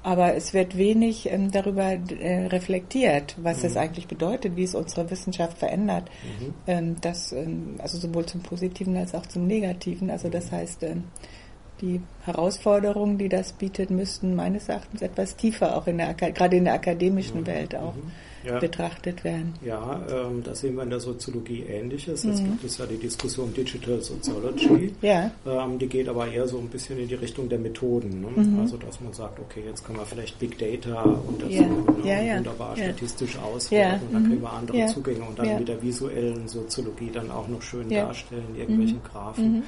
Aber 0.01 0.33
es 0.35 0.53
wird 0.53 0.77
wenig 0.77 1.29
ähm, 1.29 1.51
darüber 1.51 1.91
äh, 1.91 2.45
reflektiert, 2.47 3.35
was 3.37 3.59
mhm. 3.59 3.65
es 3.65 3.77
eigentlich 3.77 4.07
bedeutet, 4.07 4.55
wie 4.55 4.63
es 4.63 4.73
unsere 4.73 5.09
Wissenschaft 5.11 5.57
verändert. 5.57 6.09
Mhm. 6.23 6.53
Ähm, 6.67 6.95
das, 7.01 7.33
ähm, 7.33 7.75
also 7.79 7.97
sowohl 7.97 8.25
zum 8.25 8.41
Positiven 8.41 8.95
als 8.95 9.13
auch 9.13 9.25
zum 9.25 9.45
Negativen. 9.45 10.09
Also 10.09 10.29
das 10.29 10.51
heißt, 10.53 10.83
ähm, 10.83 11.03
die 11.81 12.01
Herausforderungen, 12.23 13.17
die 13.17 13.29
das 13.29 13.53
bietet, 13.53 13.89
müssten 13.89 14.35
meines 14.35 14.69
Erachtens 14.69 15.01
etwas 15.01 15.35
tiefer 15.35 15.75
auch 15.75 15.87
in 15.87 15.97
der 15.97 16.13
gerade 16.13 16.55
in 16.55 16.65
der 16.65 16.73
akademischen 16.73 17.41
mhm. 17.41 17.47
Welt 17.47 17.75
auch 17.75 17.95
mhm 17.95 18.11
ja. 18.43 18.59
betrachtet 18.59 19.23
werden. 19.23 19.53
Ja, 19.65 20.01
ähm, 20.09 20.43
da 20.43 20.55
sehen 20.55 20.75
wir 20.75 20.83
in 20.83 20.89
der 20.89 20.99
Soziologie 20.99 21.63
Ähnliches. 21.63 22.23
Jetzt 22.23 22.41
mhm. 22.41 22.51
gibt 22.51 22.63
es 22.65 22.77
ja 22.77 22.85
die 22.85 22.97
Diskussion 22.97 23.53
Digital 23.53 24.01
Sociology. 24.01 24.93
Ja. 25.01 25.31
Ähm, 25.45 25.79
die 25.79 25.87
geht 25.87 26.07
aber 26.07 26.27
eher 26.27 26.47
so 26.47 26.57
ein 26.57 26.67
bisschen 26.67 26.99
in 26.99 27.07
die 27.07 27.15
Richtung 27.15 27.49
der 27.49 27.59
Methoden. 27.59 28.21
Ne? 28.21 28.27
Mhm. 28.35 28.59
Also, 28.59 28.77
dass 28.77 28.99
man 29.01 29.13
sagt, 29.13 29.39
okay, 29.39 29.63
jetzt 29.65 29.85
können 29.85 29.99
wir 29.99 30.05
vielleicht 30.05 30.39
Big 30.39 30.57
Data 30.57 31.03
untersuchen 31.03 31.85
ja. 32.03 32.21
ja, 32.21 32.33
und 32.33 32.39
wunderbar 32.39 32.75
statistisch 32.75 33.37
auswerten. 33.37 34.07
Dann 34.11 34.25
kriegen 34.25 34.41
wir 34.41 34.53
andere 34.53 34.85
Zugänge 34.87 35.23
und 35.23 35.39
dann 35.39 35.59
mit 35.59 35.67
der 35.67 35.81
visuellen 35.81 36.47
Soziologie 36.47 37.11
dann 37.13 37.31
auch 37.31 37.47
noch 37.47 37.61
schön 37.61 37.89
darstellen, 37.89 38.55
irgendwelchen 38.57 38.97
mhm. 38.97 39.63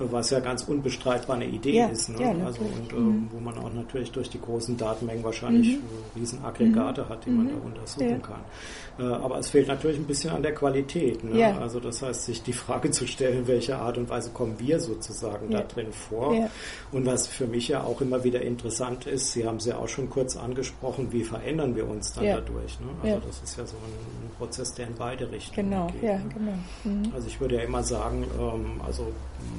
Was 0.00 0.30
ja 0.30 0.40
ganz 0.40 0.64
unbestreitbar 0.64 1.36
eine 1.36 1.46
Idee 1.46 1.76
ja, 1.76 1.86
ist. 1.88 2.08
Ne? 2.08 2.22
Ja, 2.22 2.46
also 2.46 2.62
und 2.62 2.92
ähm, 2.92 3.06
mhm. 3.06 3.28
wo 3.32 3.40
man 3.40 3.58
auch 3.58 3.72
natürlich 3.72 4.10
durch 4.12 4.30
die 4.30 4.40
großen 4.40 4.76
Datenmengen 4.76 5.22
wahrscheinlich 5.22 5.76
mhm. 5.76 5.82
Riesenaggregate 6.16 7.02
mhm. 7.02 7.08
hat, 7.08 7.26
die 7.26 7.30
man 7.30 7.48
da 7.48 7.54
mhm. 7.54 7.66
untersuchen 7.66 8.08
ja. 8.10 8.18
kann. 8.18 8.40
Äh, 8.98 9.02
aber 9.02 9.38
es 9.38 9.50
fehlt 9.50 9.68
natürlich 9.68 9.98
ein 9.98 10.06
bisschen 10.06 10.30
an 10.30 10.42
der 10.42 10.54
Qualität. 10.54 11.22
Ne? 11.22 11.38
Ja. 11.38 11.58
Also 11.58 11.80
das 11.80 12.02
heißt, 12.02 12.24
sich 12.24 12.42
die 12.42 12.52
Frage 12.52 12.90
zu 12.90 13.06
stellen, 13.06 13.46
welche 13.46 13.76
Art 13.76 13.98
und 13.98 14.08
Weise 14.08 14.30
kommen 14.30 14.54
wir 14.58 14.80
sozusagen 14.80 15.50
da 15.50 15.62
drin 15.62 15.92
vor. 15.92 16.34
Und 16.92 17.06
was 17.06 17.26
für 17.26 17.46
mich 17.46 17.68
ja 17.68 17.84
auch 17.84 18.00
immer 18.00 18.24
wieder 18.24 18.40
interessant 18.42 19.06
ist, 19.06 19.32
Sie 19.32 19.46
haben 19.46 19.56
es 19.56 19.66
ja 19.66 19.76
auch 19.76 19.88
schon 19.88 20.08
kurz 20.10 20.36
angesprochen, 20.36 21.12
wie 21.12 21.24
verändern 21.24 21.76
wir 21.76 21.88
uns 21.88 22.12
dann 22.12 22.24
dadurch. 22.24 22.78
Ne? 22.80 22.86
Also 23.02 23.26
das 23.26 23.42
ist 23.42 23.56
ja 23.56 23.66
so 23.66 23.76
ein, 23.76 24.26
ein, 24.26 24.30
Prozess, 24.38 24.72
der 24.74 24.86
in 24.86 24.94
beide 24.94 25.30
Richtungen 25.30 25.70
genau, 25.70 25.86
geht. 25.88 26.02
Ja, 26.02 26.18
ne? 26.18 26.24
genau. 26.32 26.52
Mhm. 26.84 27.12
Also 27.14 27.28
ich 27.28 27.40
würde 27.40 27.56
ja 27.56 27.62
immer 27.62 27.82
sagen, 27.82 28.24
ähm, 28.38 28.80
also 28.86 29.06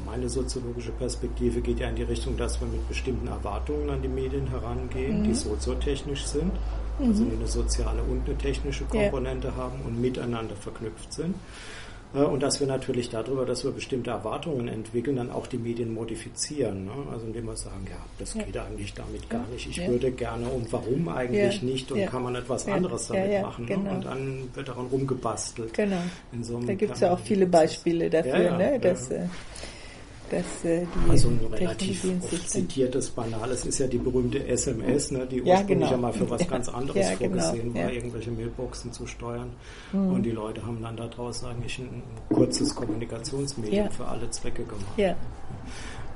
meine 0.05 0.29
soziologische 0.31 0.91
Perspektive 0.91 1.61
geht 1.61 1.79
ja 1.79 1.89
in 1.89 1.95
die 1.95 2.03
Richtung, 2.03 2.37
dass 2.37 2.59
wir 2.59 2.67
mit 2.67 2.87
bestimmten 2.87 3.27
Erwartungen 3.27 3.89
an 3.89 4.01
die 4.01 4.07
Medien 4.07 4.47
herangehen, 4.47 5.19
mhm. 5.19 5.23
die 5.25 5.33
soziotechnisch 5.33 6.25
sind, 6.25 6.51
also 6.99 7.23
mhm. 7.23 7.29
also 7.29 7.37
eine 7.37 7.47
soziale 7.47 8.01
und 8.03 8.27
eine 8.27 8.37
technische 8.37 8.85
Komponente 8.85 9.49
ja. 9.49 9.55
haben 9.55 9.81
und 9.85 10.01
miteinander 10.01 10.55
verknüpft 10.55 11.13
sind. 11.13 11.35
Äh, 12.13 12.19
und 12.19 12.43
dass 12.43 12.59
wir 12.59 12.67
natürlich 12.67 13.09
darüber, 13.09 13.45
dass 13.45 13.63
wir 13.63 13.71
bestimmte 13.71 14.11
Erwartungen 14.11 14.67
entwickeln, 14.67 15.17
dann 15.17 15.31
auch 15.31 15.47
die 15.47 15.57
Medien 15.57 15.93
modifizieren. 15.93 16.85
Ne? 16.85 16.91
Also 17.11 17.25
indem 17.25 17.45
wir 17.45 17.55
sagen, 17.55 17.85
ja, 17.89 17.97
das 18.19 18.33
ja. 18.33 18.43
geht 18.43 18.57
eigentlich 18.57 18.93
damit 18.93 19.29
gar 19.29 19.45
nicht. 19.47 19.67
Ich 19.69 19.77
ja. 19.77 19.87
würde 19.87 20.11
gerne 20.11 20.47
und 20.47 20.71
warum 20.71 21.07
eigentlich 21.07 21.61
ja. 21.61 21.67
nicht 21.67 21.91
und 21.91 22.05
kann 22.05 22.23
man 22.23 22.35
etwas 22.35 22.67
anderes 22.67 23.07
damit 23.07 23.41
machen. 23.41 23.65
Ne? 23.65 23.75
Genau. 23.75 23.83
Ne? 23.83 23.95
Und 23.95 24.05
dann 24.05 24.49
wird 24.53 24.67
daran 24.67 24.87
rumgebastelt. 24.87 25.73
Genau. 25.73 26.01
So 26.41 26.59
da 26.59 26.73
gibt 26.73 26.95
es 26.95 26.99
ja 26.99 27.13
auch 27.13 27.19
viele 27.19 27.45
Beispiele 27.45 28.09
dafür, 28.09 28.57
ne? 28.57 28.79
dass 28.79 29.09
äh, 29.11 29.25
dass 30.31 30.63
äh, 30.63 30.85
die 30.85 31.09
also 31.09 31.27
ein 31.27 31.39
relativ 31.51 32.05
zitiertes, 32.47 33.09
banales 33.09 33.65
ist 33.65 33.79
ja 33.79 33.87
die 33.87 33.97
berühmte 33.97 34.47
SMS, 34.47 35.11
ne, 35.11 35.27
die 35.27 35.37
ja, 35.37 35.55
ursprünglich 35.55 35.89
genau. 35.89 35.91
ja 35.91 35.97
mal 35.97 36.13
für 36.13 36.29
was 36.29 36.47
ganz 36.49 36.69
anderes 36.69 37.09
ja, 37.09 37.15
genau. 37.15 37.41
vorgesehen 37.41 37.73
genau. 37.73 37.85
war, 37.85 37.93
irgendwelche 37.93 38.31
Mailboxen 38.31 38.93
zu 38.93 39.05
steuern. 39.07 39.49
Mhm. 39.91 40.13
Und 40.13 40.23
die 40.23 40.31
Leute 40.31 40.65
haben 40.65 40.81
dann 40.81 40.95
daraus 40.95 41.43
eigentlich 41.43 41.79
ein 41.79 42.01
kurzes 42.29 42.73
Kommunikationsmedium 42.73 43.91
für 43.91 44.07
alle 44.07 44.29
Zwecke 44.29 44.63
gemacht. 44.63 45.17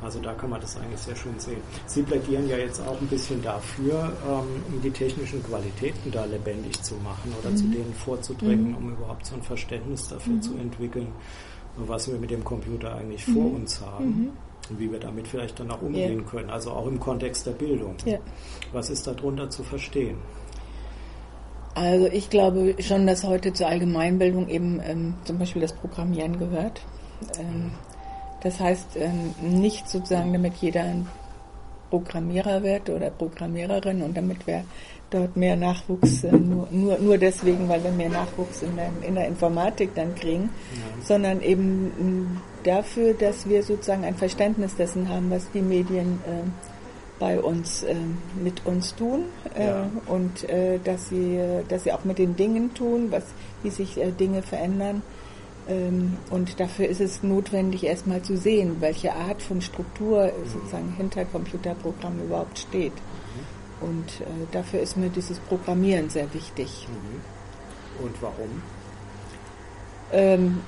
Also 0.02 0.20
da 0.20 0.34
kann 0.34 0.50
man 0.50 0.62
das 0.62 0.78
eigentlich 0.78 1.00
sehr 1.00 1.16
schön 1.16 1.38
sehen. 1.40 1.62
Sie 1.88 2.04
plädieren 2.04 2.48
ja 2.48 2.58
jetzt 2.58 2.80
auch 2.82 3.00
ein 3.00 3.08
bisschen 3.08 3.42
dafür, 3.42 4.12
ähm, 4.28 4.64
um 4.72 4.82
die 4.82 4.92
technischen 4.92 5.42
Qualitäten 5.44 6.12
da 6.12 6.26
lebendig 6.26 6.82
zu 6.84 6.96
machen 6.96 7.34
oder 7.40 7.50
mhm. 7.50 7.58
zu 7.58 7.64
denen 7.66 7.94
vorzudringen, 7.94 8.70
mhm. 8.70 8.78
um 8.78 8.92
überhaupt 8.94 9.26
so 9.26 9.36
ein 9.36 9.42
Verständnis 9.42 10.08
dafür 10.08 10.34
mhm. 10.34 10.42
zu 10.42 10.58
entwickeln 10.58 11.08
was 11.78 12.10
wir 12.10 12.18
mit 12.18 12.32
dem 12.32 12.44
Computer 12.44 12.96
eigentlich 12.96 13.28
mhm. 13.28 13.34
vor 13.34 13.54
uns 13.54 13.82
haben 13.82 14.06
mhm. 14.06 14.30
und 14.70 14.80
wie 14.80 14.92
wir 14.92 15.00
damit 15.00 15.28
vielleicht 15.28 15.60
dann 15.60 15.72
auch 15.72 15.82
umgehen 15.82 16.24
ja. 16.24 16.30
können, 16.30 16.50
also 16.50 16.72
auch 16.72 16.88
im 16.88 17.00
Kontext 17.00 17.46
der 17.46 17.52
Bildung. 17.52 17.96
Ja. 18.06 18.18
Was 18.72 18.90
ist 18.90 19.08
darunter 19.08 19.50
zu 19.50 19.64
verstehen? 19.64 20.18
Also 21.76 22.08
ich 22.08 22.30
glaube 22.30 22.76
schon, 22.80 23.06
dass 23.06 23.26
heute 23.26 23.52
zur 23.52 23.68
Allgemeinbildung 23.68 24.48
eben 24.48 24.80
ähm, 24.86 25.16
zum 25.26 25.38
Beispiel 25.38 25.62
das 25.62 25.74
Programmieren 25.74 26.40
gehört. 26.40 26.82
Ähm, 27.38 27.72
das 28.42 28.60
heißt 28.60 28.96
ähm, 28.96 29.36
nicht 29.42 29.90
sozusagen, 29.90 30.32
damit 30.32 30.56
jeder 30.56 30.84
ein 30.84 31.08
Programmierer 31.90 32.64
wird 32.64 32.90
oder 32.90 33.10
Programmiererin 33.10 34.02
und 34.02 34.16
damit 34.16 34.48
wir 34.48 34.64
dort 35.16 35.38
mehr 35.38 35.56
Nachwuchs, 35.56 36.24
äh, 36.24 36.32
nur, 36.32 36.68
nur, 36.72 36.98
nur 37.00 37.18
deswegen, 37.18 37.70
weil 37.70 37.84
wir 37.84 37.92
mehr 37.92 38.10
Nachwuchs 38.10 38.62
in 38.62 38.76
der, 38.76 38.90
in 39.08 39.16
der 39.16 39.28
Informatik 39.28 39.96
dann 39.96 40.14
kriegen, 40.16 40.50
ja. 40.74 41.04
sondern 41.04 41.42
eben 41.42 42.42
dafür, 42.64 43.14
dass 43.14 43.48
wir 43.48 43.64
sozusagen 43.64 44.04
ein 44.04 44.16
Verständnis 44.16 44.76
dessen 44.76 45.10
haben, 45.10 45.32
was 45.32 45.50
die 45.52 45.62
Medien 45.62 46.20
äh, 46.26 46.44
bei 47.20 47.40
uns 47.40 47.84
äh, 47.84 47.96
mit 48.44 48.66
uns 48.66 48.94
tun 48.96 49.24
äh, 49.58 49.68
ja. 49.68 49.90
und 50.08 50.50
äh, 50.50 50.80
dass 50.84 51.10
sie 51.10 51.40
dass 51.70 51.86
sie 51.86 51.94
auch 51.94 52.04
mit 52.04 52.18
den 52.18 52.36
Dingen 52.36 52.74
tun, 52.74 53.08
was 53.10 53.24
wie 53.64 53.70
sich 53.70 53.98
äh, 53.98 54.12
Dinge 54.12 54.42
verändern. 54.42 55.02
Ähm, 55.68 56.18
und 56.30 56.60
dafür 56.60 56.88
ist 56.88 57.02
es 57.02 57.24
notwendig, 57.24 57.86
erstmal 57.86 58.22
zu 58.22 58.38
sehen, 58.38 58.78
welche 58.82 59.14
Art 59.14 59.42
von 59.42 59.62
Struktur 59.62 60.32
sozusagen 60.46 60.94
hinter 60.98 61.26
Computerprogrammen 61.26 62.26
überhaupt 62.26 62.60
steht. 62.60 62.94
Und 63.86 64.22
äh, 64.22 64.48
dafür 64.52 64.80
ist 64.80 64.98
mir 64.98 65.10
dieses 65.10 65.40
Programmieren 65.40 66.10
sehr 66.10 66.34
wichtig. 66.34 66.88
Mhm. 66.90 68.06
Und 68.06 68.22
warum? 68.22 68.62
Ähm, 70.12 70.62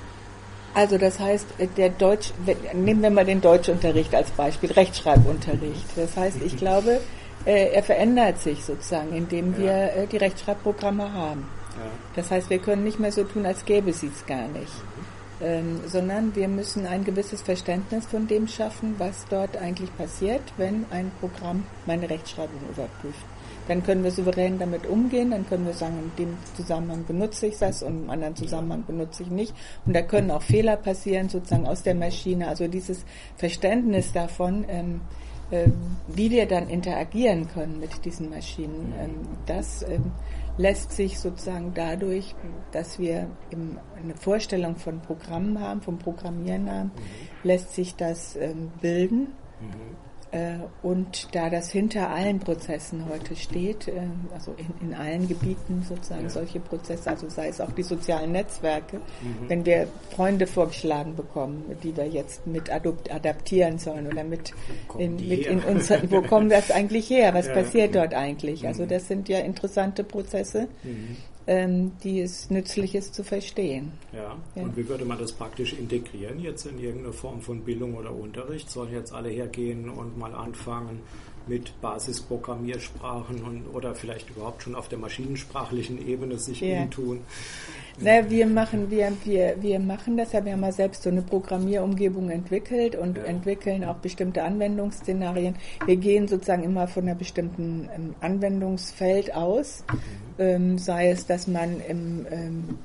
also 0.74 0.98
das 0.98 1.18
heißt, 1.18 1.46
der 1.76 1.90
Deutsch, 1.90 2.32
nehmen 2.72 3.02
wir 3.02 3.10
mal 3.10 3.24
den 3.24 3.40
Deutschunterricht 3.40 4.14
als 4.14 4.30
Beispiel, 4.30 4.70
Rechtschreibunterricht. 4.70 5.86
Das 5.96 6.16
heißt, 6.16 6.38
ich 6.44 6.54
mhm. 6.54 6.58
glaube, 6.58 7.00
äh, 7.44 7.72
er 7.72 7.82
verändert 7.82 8.38
sich 8.38 8.64
sozusagen, 8.64 9.12
indem 9.14 9.56
wir 9.56 9.72
ja. 9.72 9.86
äh, 9.88 10.06
die 10.06 10.18
Rechtschreibprogramme 10.18 11.12
haben. 11.12 11.48
Ja. 11.76 11.90
Das 12.14 12.30
heißt, 12.30 12.50
wir 12.50 12.58
können 12.58 12.84
nicht 12.84 13.00
mehr 13.00 13.12
so 13.12 13.24
tun, 13.24 13.46
als 13.46 13.64
gäbe 13.64 13.90
es 13.90 14.02
es 14.02 14.24
gar 14.26 14.48
nicht. 14.48 14.72
Mhm 14.96 15.17
ähm, 15.40 15.80
sondern 15.86 16.34
wir 16.34 16.48
müssen 16.48 16.86
ein 16.86 17.04
gewisses 17.04 17.42
Verständnis 17.42 18.06
von 18.06 18.26
dem 18.26 18.48
schaffen, 18.48 18.94
was 18.98 19.24
dort 19.30 19.56
eigentlich 19.56 19.94
passiert, 19.96 20.42
wenn 20.56 20.84
ein 20.90 21.10
Programm 21.20 21.64
meine 21.86 22.10
Rechtschreibung 22.10 22.60
überprüft. 22.70 23.24
Dann 23.68 23.82
können 23.82 24.02
wir 24.02 24.10
souverän 24.10 24.58
damit 24.58 24.86
umgehen, 24.86 25.30
dann 25.30 25.46
können 25.46 25.66
wir 25.66 25.74
sagen, 25.74 25.98
in 26.16 26.24
dem 26.24 26.36
Zusammenhang 26.56 27.04
benutze 27.04 27.46
ich 27.46 27.58
das 27.58 27.82
und 27.82 28.04
im 28.04 28.10
anderen 28.10 28.34
Zusammenhang 28.34 28.84
benutze 28.86 29.22
ich 29.24 29.30
nicht. 29.30 29.54
Und 29.84 29.94
da 29.94 30.00
können 30.00 30.30
auch 30.30 30.42
Fehler 30.42 30.76
passieren, 30.76 31.28
sozusagen 31.28 31.66
aus 31.66 31.82
der 31.82 31.94
Maschine. 31.94 32.48
Also 32.48 32.66
dieses 32.66 33.04
Verständnis 33.36 34.12
davon, 34.12 34.64
ähm, 34.68 35.02
äh, 35.50 35.66
wie 36.08 36.30
wir 36.30 36.46
dann 36.46 36.68
interagieren 36.68 37.46
können 37.48 37.78
mit 37.78 38.04
diesen 38.06 38.30
Maschinen, 38.30 38.94
ähm, 38.98 39.10
das 39.44 39.82
ähm, 39.82 40.12
lässt 40.58 40.92
sich 40.92 41.18
sozusagen 41.18 41.72
dadurch, 41.74 42.34
dass 42.72 42.98
wir 42.98 43.30
eine 43.50 44.14
Vorstellung 44.16 44.76
von 44.76 45.00
Programmen 45.00 45.58
haben, 45.60 45.80
vom 45.80 45.98
Programmieren 45.98 46.70
haben, 46.70 46.92
mhm. 46.94 47.48
lässt 47.48 47.74
sich 47.74 47.96
das 47.96 48.36
ähm, 48.36 48.70
bilden. 48.80 49.32
Mhm. 49.60 49.96
Äh, 50.30 50.58
und 50.82 51.34
da 51.34 51.48
das 51.48 51.70
hinter 51.70 52.10
allen 52.10 52.38
Prozessen 52.38 53.04
heute 53.08 53.34
steht, 53.34 53.88
äh, 53.88 53.92
also 54.34 54.54
in, 54.58 54.88
in 54.88 54.94
allen 54.94 55.26
Gebieten 55.26 55.82
sozusagen 55.88 56.24
ja. 56.24 56.28
solche 56.28 56.60
Prozesse, 56.60 57.08
also 57.08 57.30
sei 57.30 57.48
es 57.48 57.60
auch 57.60 57.72
die 57.72 57.82
sozialen 57.82 58.32
Netzwerke, 58.32 58.98
mhm. 58.98 59.48
wenn 59.48 59.64
wir 59.64 59.88
Freunde 60.14 60.46
vorgeschlagen 60.46 61.16
bekommen, 61.16 61.64
die 61.82 61.96
wir 61.96 62.06
jetzt 62.06 62.46
mit 62.46 62.70
adaptieren 62.70 63.78
sollen 63.78 64.06
oder 64.06 64.22
mit, 64.22 64.52
in, 64.98 65.16
mit 65.16 65.46
in 65.46 65.60
uns, 65.60 65.90
wo 66.10 66.20
kommen 66.20 66.50
das 66.50 66.70
eigentlich 66.72 67.08
her? 67.08 67.32
Was 67.32 67.46
ja. 67.46 67.54
passiert 67.54 67.94
dort 67.94 68.12
eigentlich? 68.12 68.66
Also 68.66 68.82
mhm. 68.82 68.88
das 68.88 69.08
sind 69.08 69.28
ja 69.30 69.38
interessante 69.38 70.04
Prozesse. 70.04 70.68
Mhm 70.82 71.16
ähm, 71.48 71.92
die 72.04 72.20
es 72.20 72.50
nützlich 72.50 72.94
ist 72.94 73.14
zu 73.14 73.24
verstehen. 73.24 73.90
Ja. 74.12 74.36
ja. 74.54 74.62
und 74.62 74.76
wie 74.76 74.86
würde 74.86 75.06
man 75.06 75.18
das 75.18 75.32
praktisch 75.32 75.72
integrieren 75.72 76.38
jetzt 76.40 76.66
in 76.66 76.78
irgendeine 76.78 77.14
Form 77.14 77.40
von 77.40 77.62
Bildung 77.62 77.94
oder 77.94 78.14
Unterricht? 78.14 78.70
Sollen 78.70 78.92
jetzt 78.92 79.12
alle 79.12 79.30
hergehen 79.30 79.88
und 79.88 80.18
mal 80.18 80.34
anfangen 80.34 81.00
mit 81.46 81.72
Basisprogrammiersprachen 81.80 83.42
und, 83.42 83.66
oder 83.72 83.94
vielleicht 83.94 84.28
überhaupt 84.28 84.62
schon 84.62 84.74
auf 84.74 84.88
der 84.88 84.98
maschinensprachlichen 84.98 86.06
Ebene 86.06 86.38
sich 86.38 86.60
ja. 86.60 86.82
umtun? 86.82 87.20
Na, 88.00 88.30
wir 88.30 88.46
machen, 88.46 88.90
wir, 88.90 89.12
wir, 89.24 89.56
wir 89.60 89.80
machen 89.80 90.16
das 90.16 90.32
ja, 90.32 90.44
wir 90.44 90.52
haben 90.52 90.62
ja 90.62 90.70
selbst 90.70 91.02
so 91.02 91.10
eine 91.10 91.22
Programmierumgebung 91.22 92.30
entwickelt 92.30 92.94
und 92.94 93.16
ja. 93.16 93.24
entwickeln 93.24 93.84
auch 93.84 93.96
bestimmte 93.96 94.44
Anwendungsszenarien. 94.44 95.56
Wir 95.84 95.96
gehen 95.96 96.28
sozusagen 96.28 96.62
immer 96.62 96.86
von 96.86 97.04
einer 97.04 97.16
bestimmten 97.16 97.88
ähm, 97.94 98.14
Anwendungsfeld 98.20 99.34
aus, 99.34 99.84
mhm. 99.90 99.98
ähm, 100.38 100.78
sei 100.78 101.10
es, 101.10 101.26
dass 101.26 101.48
man 101.48 101.80
im, 101.80 102.26
ähm, 102.30 102.78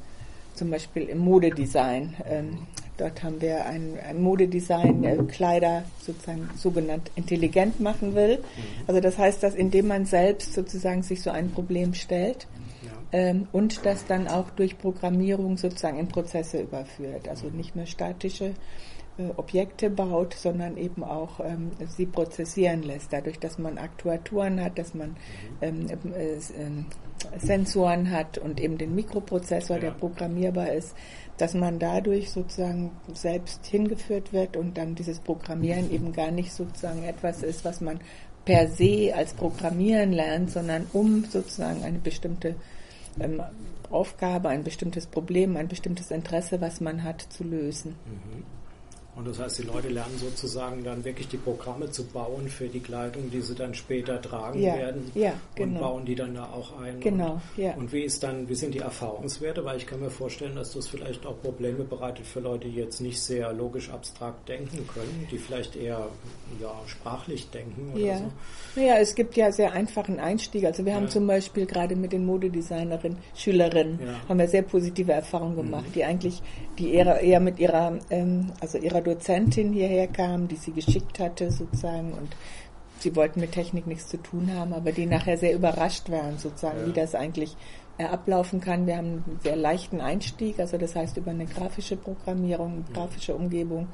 zum 0.56 0.72
Beispiel 0.72 1.04
im 1.04 1.20
Modedesign, 1.20 2.16
ähm, 2.28 2.58
dort 2.98 3.22
haben 3.22 3.40
wir 3.40 3.66
ein, 3.66 4.00
ein 4.08 4.20
Modedesign, 4.20 5.04
äh, 5.04 5.18
Kleider 5.28 5.84
sozusagen 6.00 6.50
sogenannt 6.56 7.12
intelligent 7.16 7.80
machen 7.80 8.16
will. 8.16 8.38
Mhm. 8.38 8.64
Also 8.88 9.00
das 9.00 9.20
heißt, 9.20 9.44
dass 9.44 9.54
indem 9.54 9.88
man 9.88 10.06
selbst 10.06 10.54
sozusagen 10.54 11.04
sich 11.04 11.22
so 11.22 11.30
ein 11.30 11.52
Problem 11.52 11.94
stellt, 11.94 12.48
ähm, 13.14 13.48
und 13.52 13.86
das 13.86 14.06
dann 14.06 14.28
auch 14.28 14.50
durch 14.50 14.78
Programmierung 14.78 15.58
sozusagen 15.58 16.00
in 16.00 16.08
Prozesse 16.08 16.62
überführt. 16.62 17.30
Also 17.30 17.48
nicht 17.48 17.76
nur 17.76 17.86
statische 17.86 18.56
äh, 19.18 19.30
Objekte 19.38 19.92
baut, 19.92 20.34
sondern 20.34 20.76
eben 20.78 21.04
auch 21.04 21.40
ähm, 21.40 21.72
sie 21.88 22.08
prozessieren 22.08 22.82
lässt. 22.82 23.14
Dadurch, 23.14 23.40
dass 23.40 23.60
man 23.60 23.78
Aktuatoren 23.78 24.62
hat, 24.62 24.80
dass 24.80 24.96
man 24.96 25.16
ähm, 25.62 25.86
äh, 25.88 26.34
äh, 26.34 26.40
Sensoren 27.38 28.10
hat 28.10 28.40
und 28.40 28.60
eben 28.60 28.80
den 28.80 28.96
Mikroprozessor, 28.96 29.78
der 29.78 29.92
programmierbar 29.92 30.74
ist, 30.74 30.96
dass 31.38 31.54
man 31.54 31.78
dadurch 31.78 32.32
sozusagen 32.32 32.92
selbst 33.14 33.66
hingeführt 33.68 34.34
wird 34.34 34.58
und 34.58 34.78
dann 34.78 34.96
dieses 34.96 35.20
Programmieren 35.20 35.92
eben 35.92 36.12
gar 36.12 36.32
nicht 36.32 36.52
sozusagen 36.52 37.04
etwas 37.04 37.44
ist, 37.44 37.64
was 37.64 37.80
man 37.80 38.00
per 38.44 38.68
se 38.68 39.14
als 39.16 39.36
Programmieren 39.36 40.12
lernt, 40.12 40.50
sondern 40.50 40.88
um 40.92 41.24
sozusagen 41.26 41.84
eine 41.84 42.00
bestimmte 42.00 42.56
ähm, 43.20 43.42
Aufgabe, 43.90 44.50
ein 44.50 44.64
bestimmtes 44.64 45.06
Problem, 45.06 45.56
ein 45.58 45.68
bestimmtes 45.68 46.12
Interesse, 46.12 46.62
was 46.62 46.82
man 46.82 47.04
hat, 47.04 47.22
zu 47.22 47.44
lösen. 47.44 47.96
Mhm. 48.06 48.44
Und 49.16 49.28
das 49.28 49.40
heißt, 49.40 49.60
die 49.60 49.64
Leute 49.64 49.90
lernen 49.90 50.18
sozusagen 50.18 50.84
dann 50.84 51.06
wirklich 51.06 51.28
die 51.28 51.38
Programme 51.38 51.90
zu 51.92 52.04
bauen 52.06 52.50
für 52.50 52.68
die 52.68 52.80
Kleidung, 52.80 53.30
die 53.30 53.42
sie 53.42 53.54
dann 53.54 53.76
später 53.76 54.20
tragen 54.20 54.60
ja, 54.60 54.76
werden 54.76 55.12
ja, 55.14 55.34
genau. 55.54 55.76
und 55.76 55.80
bauen 55.80 56.06
die 56.06 56.16
dann 56.16 56.34
da 56.34 56.46
auch 56.46 56.80
ein. 56.80 57.00
Genau, 57.00 57.34
und, 57.34 57.64
ja. 57.64 57.76
Und 57.76 57.94
wie 57.94 58.02
ist 58.02 58.24
dann, 58.24 58.50
wie 58.50 58.56
sind 58.56 58.74
die 58.74 58.80
Erfahrungswerte? 58.80 59.64
Weil 59.64 59.78
ich 59.78 59.86
kann 59.86 60.00
mir 60.00 60.10
vorstellen, 60.10 60.56
dass 60.56 60.74
das 60.74 60.88
vielleicht 60.88 61.28
auch 61.28 61.40
Probleme 61.42 61.84
bereitet 61.84 62.26
für 62.26 62.40
Leute, 62.40 62.68
die 62.68 62.76
jetzt 62.76 63.02
nicht 63.02 63.22
sehr 63.22 63.54
logisch 63.54 63.92
abstrakt 63.92 64.50
denken 64.50 64.88
können, 64.88 65.28
die 65.30 65.38
vielleicht 65.38 65.76
eher 65.76 66.08
ja, 66.60 66.74
sprachlich 66.88 67.50
denken 67.52 67.92
oder 67.94 68.04
ja. 68.04 68.18
so. 68.18 68.32
Naja, 68.76 68.96
es 68.98 69.14
gibt 69.14 69.36
ja 69.38 69.52
sehr 69.52 69.74
einfachen 69.74 70.20
Einstieg. 70.20 70.66
Also 70.66 70.86
wir 70.86 70.96
haben 70.96 71.08
zum 71.10 71.28
Beispiel 71.28 71.68
gerade 71.68 71.96
mit 71.96 72.14
den 72.14 72.26
Modedesignerinnen, 72.26 73.20
Schülerinnen, 73.36 74.00
haben 74.28 74.40
wir 74.40 74.48
sehr 74.48 74.64
positive 74.64 75.12
Erfahrungen 75.12 75.56
gemacht, 75.56 75.90
mhm. 75.90 75.94
die 75.94 76.04
eigentlich, 76.04 76.42
die 76.80 76.94
eher, 76.96 77.20
eher 77.20 77.40
mit 77.40 77.60
ihrer, 77.60 78.00
ähm, 78.10 78.52
also 78.60 78.80
ihrer 78.80 79.03
Dozentin 79.04 79.74
hierher 79.74 80.08
kam, 80.08 80.48
die 80.48 80.56
sie 80.56 80.72
geschickt 80.72 81.20
hatte 81.20 81.52
sozusagen 81.52 82.14
und 82.14 82.36
sie 83.00 83.16
wollten 83.16 83.42
mit 83.42 83.52
Technik 83.52 83.86
nichts 83.86 84.08
zu 84.08 84.18
tun 84.18 84.52
haben, 84.54 84.74
aber 84.74 84.92
die 84.92 85.06
nachher 85.06 85.38
sehr 85.38 85.54
überrascht 85.54 86.10
waren 86.10 86.38
sozusagen, 86.38 86.80
ja. 86.80 86.88
wie 86.88 86.94
das 86.94 87.16
eigentlich 87.16 87.56
äh, 87.98 88.06
ablaufen 88.06 88.62
kann. 88.62 88.88
Wir 88.88 88.98
haben 88.98 89.24
einen 89.26 89.40
sehr 89.44 89.56
leichten 89.56 90.02
Einstieg, 90.02 90.60
also 90.60 90.78
das 90.78 90.96
heißt 90.96 91.18
über 91.18 91.32
eine 91.32 91.46
grafische 91.46 91.96
Programmierung, 91.96 92.74
eine 92.74 92.94
grafische 92.94 93.36
Umgebung, 93.36 93.88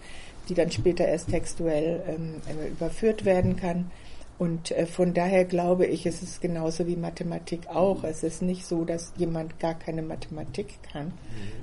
die 0.48 0.54
dann 0.54 0.72
später 0.72 1.06
erst 1.06 1.30
textuell 1.30 2.02
ähm, 2.08 2.36
überführt 2.72 3.26
werden 3.26 3.56
kann. 3.56 3.92
Und 4.40 4.72
äh, 4.72 4.86
von 4.86 5.14
daher 5.14 5.44
glaube 5.44 5.86
ich, 5.86 6.06
es 6.06 6.24
ist 6.24 6.42
genauso 6.42 6.88
wie 6.88 6.96
Mathematik 6.96 7.68
auch. 7.68 8.06
Es 8.06 8.24
ist 8.24 8.42
nicht 8.42 8.66
so, 8.66 8.86
dass 8.86 9.12
jemand 9.18 9.60
gar 9.60 9.78
keine 9.78 10.02
Mathematik 10.02 10.82
kann, 10.82 11.08
mhm. 11.08 11.12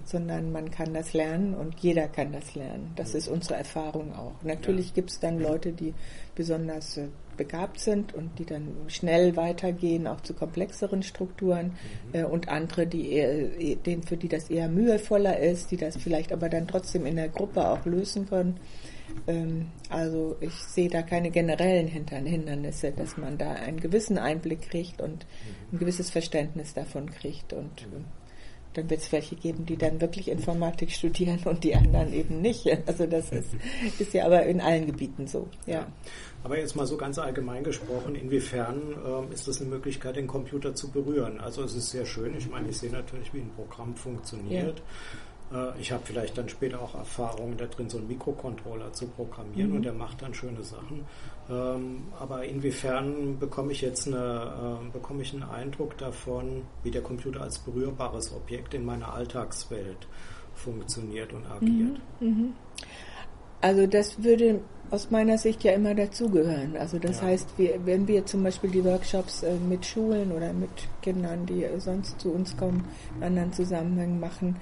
sondern 0.04 0.52
man 0.52 0.70
kann 0.70 0.92
das 0.92 1.14
lernen 1.14 1.54
und 1.54 1.80
jeder 1.80 2.06
kann 2.06 2.32
das 2.32 2.54
lernen. 2.54 2.92
Das 2.94 3.12
mhm. 3.12 3.18
ist 3.18 3.28
unsere 3.28 3.54
Erfahrung 3.54 4.14
auch. 4.14 4.34
Natürlich 4.42 4.88
ja. 4.88 4.94
gibt 4.96 5.10
es 5.10 5.20
dann 5.20 5.40
Leute, 5.40 5.72
die 5.72 5.94
besonders 6.34 6.98
äh, 6.98 7.08
begabt 7.38 7.80
sind 7.80 8.14
und 8.14 8.38
die 8.38 8.44
dann 8.44 8.68
schnell 8.88 9.36
weitergehen, 9.36 10.06
auch 10.06 10.20
zu 10.20 10.34
komplexeren 10.34 11.02
Strukturen 11.02 11.72
mhm. 12.12 12.20
äh, 12.20 12.24
und 12.24 12.50
andere, 12.50 12.86
die 12.86 13.10
eher, 13.10 13.58
eh, 13.58 13.76
denen, 13.76 14.02
für 14.02 14.18
die 14.18 14.28
das 14.28 14.50
eher 14.50 14.68
mühevoller 14.68 15.40
ist, 15.40 15.70
die 15.70 15.78
das 15.78 15.96
vielleicht 15.96 16.30
aber 16.30 16.50
dann 16.50 16.68
trotzdem 16.68 17.06
in 17.06 17.16
der 17.16 17.30
Gruppe 17.30 17.66
auch 17.66 17.86
lösen 17.86 18.28
können. 18.28 18.60
Ähm, 19.26 19.66
also 19.88 20.36
ich 20.40 20.54
sehe 20.54 20.88
da 20.88 21.02
keine 21.02 21.30
generellen 21.30 21.88
Hindernisse, 21.88 22.92
dass 22.92 23.16
man 23.16 23.38
da 23.38 23.52
einen 23.52 23.80
gewissen 23.80 24.18
Einblick 24.18 24.62
kriegt 24.70 25.00
und 25.00 25.26
mhm. 25.26 25.74
ein 25.76 25.78
gewisses 25.78 26.10
Verständnis 26.10 26.74
davon 26.74 27.10
kriegt 27.10 27.52
und 27.52 27.86
mhm. 27.86 28.04
dann 28.74 28.90
wird 28.90 29.00
es 29.00 29.12
welche 29.12 29.36
geben, 29.36 29.66
die 29.66 29.76
dann 29.76 30.00
wirklich 30.00 30.28
Informatik 30.28 30.90
studieren 30.90 31.40
und 31.44 31.64
die 31.64 31.74
anderen 31.74 32.12
eben 32.12 32.40
nicht. 32.40 32.66
Also 32.86 33.06
das 33.06 33.30
ist, 33.32 33.50
ist 33.98 34.14
ja 34.14 34.26
aber 34.26 34.44
in 34.44 34.60
allen 34.60 34.86
Gebieten 34.86 35.26
so. 35.26 35.48
Ja. 35.66 35.86
Aber 36.44 36.58
jetzt 36.58 36.76
mal 36.76 36.86
so 36.86 36.96
ganz 36.96 37.18
allgemein 37.18 37.64
gesprochen, 37.64 38.14
inwiefern 38.14 38.94
ähm, 39.04 39.32
ist 39.32 39.48
das 39.48 39.60
eine 39.60 39.70
Möglichkeit, 39.70 40.14
den 40.14 40.28
Computer 40.28 40.74
zu 40.76 40.92
berühren? 40.92 41.40
Also 41.40 41.64
es 41.64 41.74
ist 41.74 41.90
sehr 41.90 42.06
schön. 42.06 42.36
Ich 42.36 42.48
meine, 42.48 42.68
ich 42.68 42.76
sehe 42.78 42.92
natürlich, 42.92 43.34
wie 43.34 43.40
ein 43.40 43.50
Programm 43.56 43.96
funktioniert. 43.96 44.78
Ja. 44.78 44.84
Äh, 45.52 45.80
ich 45.80 45.92
habe 45.92 46.02
vielleicht 46.04 46.36
dann 46.38 46.48
später 46.48 46.80
auch 46.80 46.94
Erfahrungen 46.94 47.56
da 47.56 47.66
drin, 47.66 47.88
so 47.88 47.98
einen 47.98 48.08
Mikrocontroller 48.08 48.92
zu 48.92 49.06
programmieren 49.06 49.70
mhm. 49.70 49.76
und 49.76 49.82
der 49.84 49.92
macht 49.92 50.22
dann 50.22 50.34
schöne 50.34 50.62
Sachen. 50.62 51.04
Ähm, 51.48 52.04
aber 52.18 52.44
inwiefern 52.44 53.38
bekomme 53.38 53.72
ich 53.72 53.80
jetzt 53.80 54.06
eine, 54.06 54.80
äh, 54.82 54.92
bekomme 54.92 55.22
ich 55.22 55.32
einen 55.32 55.44
Eindruck 55.44 55.96
davon, 55.98 56.62
wie 56.82 56.90
der 56.90 57.02
Computer 57.02 57.42
als 57.42 57.58
berührbares 57.58 58.32
Objekt 58.32 58.74
in 58.74 58.84
meiner 58.84 59.14
Alltagswelt 59.14 60.08
funktioniert 60.54 61.32
und 61.32 61.46
agiert? 61.46 62.00
Mhm. 62.20 62.28
Mhm. 62.28 62.52
Also 63.60 63.86
das 63.86 64.22
würde 64.22 64.60
aus 64.90 65.10
meiner 65.10 65.38
Sicht 65.38 65.64
ja 65.64 65.72
immer 65.72 65.94
dazugehören. 65.94 66.76
Also 66.76 66.98
das 66.98 67.20
ja. 67.20 67.28
heißt, 67.28 67.48
wir, 67.56 67.84
wenn 67.84 68.06
wir 68.06 68.24
zum 68.26 68.42
Beispiel 68.44 68.70
die 68.70 68.84
Workshops 68.84 69.42
äh, 69.42 69.54
mit 69.54 69.84
Schulen 69.84 70.30
oder 70.30 70.52
mit 70.52 70.70
Kindern, 71.02 71.46
die 71.46 71.66
sonst 71.78 72.20
zu 72.20 72.32
uns 72.32 72.56
kommen, 72.56 72.84
in 73.16 73.24
anderen 73.24 73.52
Zusammenhängen 73.52 74.20
machen, 74.20 74.56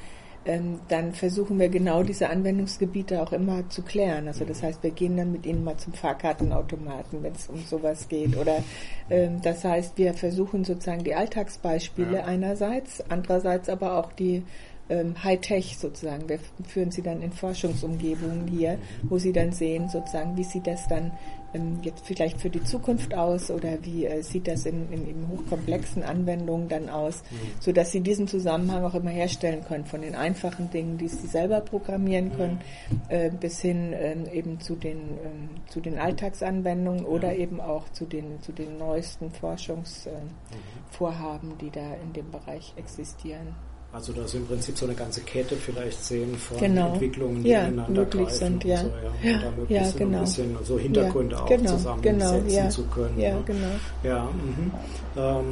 ähm, 0.47 0.81
dann 0.89 1.13
versuchen 1.13 1.59
wir 1.59 1.69
genau 1.69 2.03
diese 2.03 2.29
Anwendungsgebiete 2.29 3.23
auch 3.23 3.33
immer 3.33 3.69
zu 3.71 3.83
klären. 3.83 4.29
Also 4.29 4.45
das 4.45 4.63
heißt, 4.63 4.83
wir 4.83 4.91
gehen 4.91 5.17
dann 5.17 5.33
mit 5.33 5.47
ihnen 5.47 5.65
mal 5.65 5.77
zum 5.77 5.93
Fahrkartenautomaten, 5.95 7.23
wenn 7.23 7.33
es 7.33 7.49
um 7.49 7.65
sowas 7.65 8.09
geht. 8.09 8.37
Oder 8.37 8.63
ähm, 9.11 9.41
das 9.43 9.65
heißt, 9.65 9.97
wir 9.97 10.15
versuchen 10.15 10.65
sozusagen 10.65 11.05
die 11.05 11.15
Alltagsbeispiele 11.15 12.19
ja. 12.19 12.25
einerseits, 12.25 13.03
andererseits 13.09 13.69
aber 13.69 13.99
auch 13.99 14.13
die 14.13 14.43
ähm, 14.91 15.23
Hightech 15.23 15.79
sozusagen. 15.79 16.29
Wir 16.29 16.39
führen 16.67 16.91
sie 16.91 17.03
dann 17.03 17.23
in 17.23 17.33
Forschungsumgebungen 17.33 18.47
hier, 18.49 18.79
wo 19.05 19.19
sie 19.19 19.33
dann 19.33 19.53
sehen 19.53 19.89
sozusagen, 19.89 20.37
wie 20.37 20.45
sieht 20.45 20.67
das 20.67 20.87
dann 20.89 21.13
ähm, 21.55 21.79
jetzt 21.83 22.07
vielleicht 22.07 22.41
für 22.41 22.51
die 22.51 22.63
Zukunft 22.63 23.15
aus 23.15 23.51
oder 23.51 23.79
wie 23.83 24.05
äh, 24.07 24.23
sieht 24.23 24.47
das 24.49 24.67
in, 24.67 24.93
in, 24.93 25.07
in, 25.07 25.29
hochkomplexen 25.29 26.03
Anwendungen 26.03 26.69
dann 26.69 26.91
aus, 26.91 27.23
mhm. 27.31 27.37
so 27.61 27.73
dass 27.73 27.93
sie 27.93 28.01
diesen 28.01 28.29
Zusammenhang 28.29 28.85
auch 28.85 28.95
immer 28.95 29.09
herstellen 29.11 29.65
können 29.65 29.87
von 29.87 30.03
den 30.03 30.15
einfachen 30.15 30.71
Dingen, 30.71 30.99
die 30.99 31.09
sie 31.09 31.27
selber 31.27 31.61
programmieren 31.61 32.27
mhm. 32.27 32.37
können, 32.37 32.61
äh, 33.09 33.31
bis 33.31 33.61
hin 33.61 33.93
äh, 33.93 34.15
eben 34.33 34.61
zu 34.61 34.77
den 34.77 34.99
ähm, 35.25 35.49
zu 35.69 35.81
den 35.81 35.99
Alltagsanwendungen 35.99 37.05
oder 37.05 37.33
ja. 37.33 37.39
eben 37.39 37.61
auch 37.61 37.89
zu 37.91 38.05
den 38.05 38.41
zu 38.43 38.53
den 38.53 38.79
neuesten 38.79 39.31
Forschungsvorhaben, 39.31 41.49
mhm. 41.51 41.59
die 41.59 41.71
da 41.71 41.95
in 42.03 42.13
dem 42.13 42.31
Bereich 42.31 42.75
existieren. 42.77 43.57
Also 43.95 44.13
dass 44.13 44.35
im 44.35 44.45
Prinzip 44.45 44.77
so 44.77 44.87
eine 44.87 44.95
ganze 44.97 45.21
Kette 45.21 45.55
vielleicht 45.55 46.05
sehen 46.05 46.37
von 46.37 46.59
genau. 46.59 46.95
Entwicklungen, 46.95 47.45
die 47.45 47.51
ja, 47.51 47.69
ineinander 47.69 48.05
greifen 48.07 48.35
sind, 48.35 48.65
ja. 48.65 48.79
So, 48.79 48.89
ja. 49.23 49.31
ja, 49.31 49.39
da 49.39 49.51
möglichst 49.53 49.93
ja, 49.93 49.99
genau. 49.99 50.19
ein 50.19 50.25
bisschen 50.25 50.59
so 50.65 50.79
Hintergründe 50.81 51.41
auch 51.41 51.47
genau, 51.47 51.71
zusammensetzen 51.71 52.49
genau, 52.49 52.71
zu 52.71 52.85
können. 52.87 53.21
Ja, 53.21 53.41
genau. 53.47 53.69
Ja, 54.03 54.25
mhm. 54.25 54.73
ähm, 55.17 55.45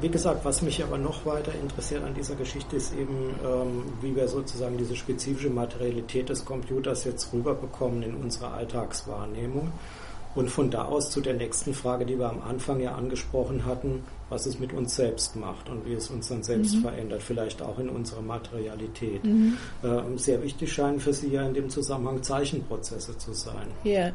wie 0.00 0.08
gesagt, 0.10 0.44
was 0.44 0.62
mich 0.62 0.80
aber 0.80 0.96
noch 0.96 1.26
weiter 1.26 1.50
interessiert 1.60 2.04
an 2.04 2.14
dieser 2.14 2.36
Geschichte 2.36 2.76
ist 2.76 2.94
eben, 2.94 3.34
ähm, 3.44 3.82
wie 4.00 4.14
wir 4.14 4.28
sozusagen 4.28 4.78
diese 4.78 4.94
spezifische 4.94 5.50
Materialität 5.50 6.28
des 6.28 6.44
Computers 6.44 7.02
jetzt 7.02 7.32
rüberbekommen 7.32 8.04
in 8.04 8.14
unsere 8.14 8.52
Alltagswahrnehmung. 8.52 9.72
Und 10.36 10.50
von 10.50 10.70
da 10.70 10.84
aus 10.84 11.10
zu 11.10 11.20
der 11.20 11.34
nächsten 11.34 11.74
Frage, 11.74 12.06
die 12.06 12.16
wir 12.16 12.30
am 12.30 12.42
Anfang 12.42 12.78
ja 12.78 12.94
angesprochen 12.94 13.64
hatten, 13.66 14.04
was 14.28 14.46
es 14.46 14.58
mit 14.58 14.72
uns 14.72 14.96
selbst 14.96 15.36
macht 15.36 15.68
und 15.70 15.86
wie 15.86 15.94
es 15.94 16.10
uns 16.10 16.28
dann 16.28 16.42
selbst 16.42 16.76
mhm. 16.76 16.82
verändert, 16.82 17.22
vielleicht 17.22 17.62
auch 17.62 17.78
in 17.78 17.88
unserer 17.88 18.22
Materialität. 18.22 19.24
Mhm. 19.24 19.56
Äh, 19.82 20.18
sehr 20.18 20.42
wichtig 20.42 20.72
scheinen 20.72 21.00
für 21.00 21.12
Sie 21.12 21.28
ja 21.28 21.46
in 21.46 21.54
dem 21.54 21.70
Zusammenhang 21.70 22.22
Zeichenprozesse 22.22 23.16
zu 23.16 23.32
sein. 23.32 23.68
Ja. 23.84 24.12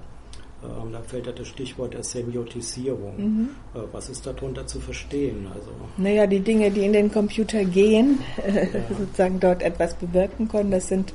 Ähm, 0.63 0.91
da 0.91 1.01
fällt 1.01 1.25
ja 1.25 1.33
das 1.33 1.47
Stichwort 1.47 1.93
der 1.93 2.03
Semiotisierung. 2.03 3.17
Mhm. 3.17 3.49
Äh, 3.73 3.79
was 3.91 4.09
ist 4.09 4.25
darunter 4.25 4.65
zu 4.65 4.79
verstehen? 4.79 5.47
Also, 5.53 5.71
naja, 5.97 6.25
die 6.27 6.39
Dinge, 6.39 6.71
die 6.71 6.85
in 6.85 6.93
den 6.93 7.11
Computer 7.11 7.65
gehen, 7.65 8.19
äh, 8.37 8.65
ja. 8.73 8.81
sozusagen 8.97 9.39
dort 9.39 9.61
etwas 9.61 9.95
bewirken 9.95 10.47
können, 10.47 10.71
das 10.71 10.87
sind, 10.87 11.13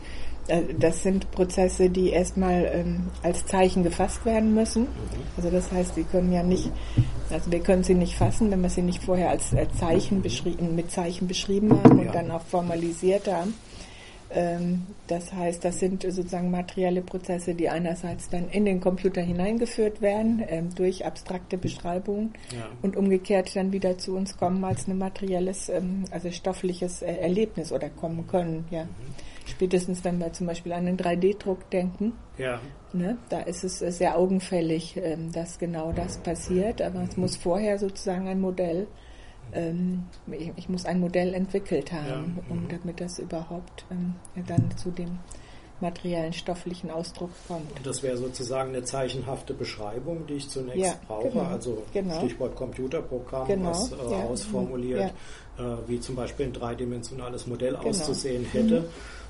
das 0.79 1.03
sind 1.03 1.31
Prozesse, 1.31 1.91
die 1.91 2.11
erstmal 2.11 2.71
ähm, 2.73 3.09
als 3.23 3.45
Zeichen 3.47 3.83
gefasst 3.83 4.25
werden 4.25 4.55
müssen. 4.55 4.83
Mhm. 4.83 4.89
Also 5.37 5.51
das 5.51 5.71
heißt, 5.71 5.95
sie 5.95 6.05
können 6.05 6.33
ja 6.33 6.43
nicht, 6.43 6.71
also 7.31 7.51
wir 7.51 7.61
können 7.61 7.85
sie 7.85 7.95
nicht 7.95 8.15
fassen, 8.15 8.51
wenn 8.51 8.63
wir 8.63 8.71
sie 8.71 8.83
nicht 8.83 9.03
vorher 9.03 9.31
als 9.31 9.55
Zeichen 9.79 10.23
beschrieben, 10.23 10.75
mit 10.75 10.91
Zeichen 10.91 11.29
beschrieben 11.29 11.71
haben 11.83 11.99
und 11.99 12.07
ja. 12.07 12.13
dann 12.13 12.31
auch 12.31 12.43
formalisiert 12.43 13.31
haben. 13.31 13.55
Ähm, 14.31 14.87
das 15.07 15.33
heißt, 15.33 15.65
das 15.65 15.79
sind 15.79 16.03
sozusagen 16.03 16.51
materielle 16.51 17.01
Prozesse, 17.01 17.55
die 17.55 17.69
einerseits 17.69 18.29
dann 18.29 18.49
in 18.51 18.67
den 18.67 18.81
Computer 18.81 19.23
hineingeführt 19.23 20.03
werden 20.03 20.43
ähm, 20.47 20.75
durch 20.75 21.07
abstrakte 21.07 21.57
Beschreibungen 21.57 22.35
ja. 22.55 22.69
und 22.83 22.97
umgekehrt 22.97 23.55
dann 23.57 23.73
wieder 23.73 23.97
zu 23.97 24.15
uns 24.15 24.37
kommen 24.37 24.63
als 24.65 24.87
ein 24.87 24.99
materielles, 24.99 25.71
ähm, 25.71 26.05
also 26.11 26.31
stoffliches 26.31 27.01
äh, 27.01 27.15
Erlebnis 27.17 27.73
oder 27.73 27.89
kommen 27.89 28.27
können. 28.27 28.67
Ja. 28.71 28.85
Mhm. 28.85 28.89
Spätestens, 29.49 30.05
wenn 30.05 30.19
wir 30.19 30.33
zum 30.33 30.47
Beispiel 30.47 30.73
an 30.73 30.87
den 30.87 30.97
3D-Druck 30.97 31.71
denken, 31.71 32.13
ja. 32.37 32.61
ne, 32.93 33.19
da 33.29 33.41
ist 33.41 33.65
es 33.65 33.83
äh, 33.83 33.91
sehr 33.91 34.17
augenfällig, 34.17 35.01
dass 35.33 35.59
genau 35.59 35.93
das 35.93 36.19
passiert, 36.19 36.83
aber 36.83 37.03
es 37.03 37.17
muss 37.17 37.37
vorher 37.37 37.79
sozusagen 37.79 38.29
ein 38.29 38.41
Modell 38.41 38.87
ähm, 39.53 40.05
ich, 40.57 40.69
muss 40.69 40.85
ein 40.85 41.01
Modell 41.01 41.35
entwickelt 41.35 41.93
haben, 41.93 42.37
ja. 42.37 42.43
um 42.51 42.65
mhm. 42.65 42.69
damit 42.69 43.01
das 43.01 43.19
überhaupt 43.19 43.85
ähm, 43.91 44.15
dann 44.47 44.77
zu 44.77 44.91
dem 44.91 45.19
materiellen 45.81 46.33
stofflichen 46.33 46.91
Ausdruck 46.91 47.31
kommt. 47.47 47.71
Das 47.85 48.03
wäre 48.03 48.17
sozusagen 48.17 48.71
eine 48.71 48.83
zeichenhafte 48.83 49.55
Beschreibung, 49.55 50.27
die 50.27 50.35
ich 50.35 50.49
zunächst 50.49 50.81
ja, 50.81 50.95
brauche, 51.07 51.31
genau, 51.31 51.45
also 51.45 51.83
genau. 51.93 52.19
Stichwort 52.19 52.57
Computerprogramm, 52.57 53.47
genau, 53.47 53.71
was 53.71 53.93
äh, 53.93 53.97
ja, 54.11 54.25
ausformuliert, 54.25 55.13
ja. 55.57 55.75
Äh, 55.75 55.77
wie 55.87 56.01
zum 56.01 56.17
Beispiel 56.17 56.47
ein 56.47 56.53
dreidimensionales 56.53 57.47
Modell 57.47 57.75
genau. 57.75 57.89
auszusehen 57.89 58.45
hätte. 58.45 58.81
Mhm 58.81 58.87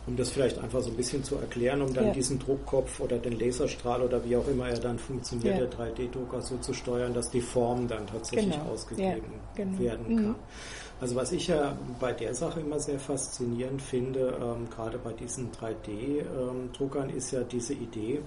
um 0.08 0.16
das 0.16 0.30
vielleicht 0.30 0.58
einfach 0.58 0.80
so 0.80 0.90
ein 0.90 0.96
bisschen 0.96 1.22
zu 1.22 1.36
erklären, 1.36 1.82
um 1.82 1.92
dann 1.92 2.06
ja. 2.06 2.12
diesen 2.12 2.38
Druckkopf 2.38 2.98
oder 3.00 3.18
den 3.18 3.38
Laserstrahl 3.38 4.02
oder 4.02 4.24
wie 4.24 4.36
auch 4.36 4.48
immer 4.48 4.68
er 4.68 4.78
dann 4.78 4.98
funktioniert, 4.98 5.58
ja. 5.58 5.66
der 5.66 5.70
3D-Drucker 5.70 6.40
so 6.40 6.56
zu 6.56 6.72
steuern, 6.72 7.12
dass 7.12 7.30
die 7.30 7.42
Form 7.42 7.86
dann 7.86 8.06
tatsächlich 8.06 8.54
genau. 8.54 8.72
ausgegeben 8.72 9.32
ja, 9.56 9.64
genau. 9.64 9.78
werden 9.78 10.08
mhm. 10.08 10.16
kann. 10.16 10.28
Mhm. 10.28 10.34
Also 11.00 11.14
was 11.14 11.30
ich 11.30 11.46
ja 11.46 11.76
bei 12.00 12.12
der 12.12 12.34
Sache 12.34 12.60
immer 12.60 12.80
sehr 12.80 12.98
faszinierend 12.98 13.82
finde, 13.82 14.36
ähm, 14.42 14.68
gerade 14.70 14.98
bei 14.98 15.12
diesen 15.12 15.52
3D-Druckern, 15.52 17.10
ähm, 17.10 17.16
ist 17.16 17.30
ja 17.30 17.42
diese 17.42 17.74
Idee, 17.74 18.20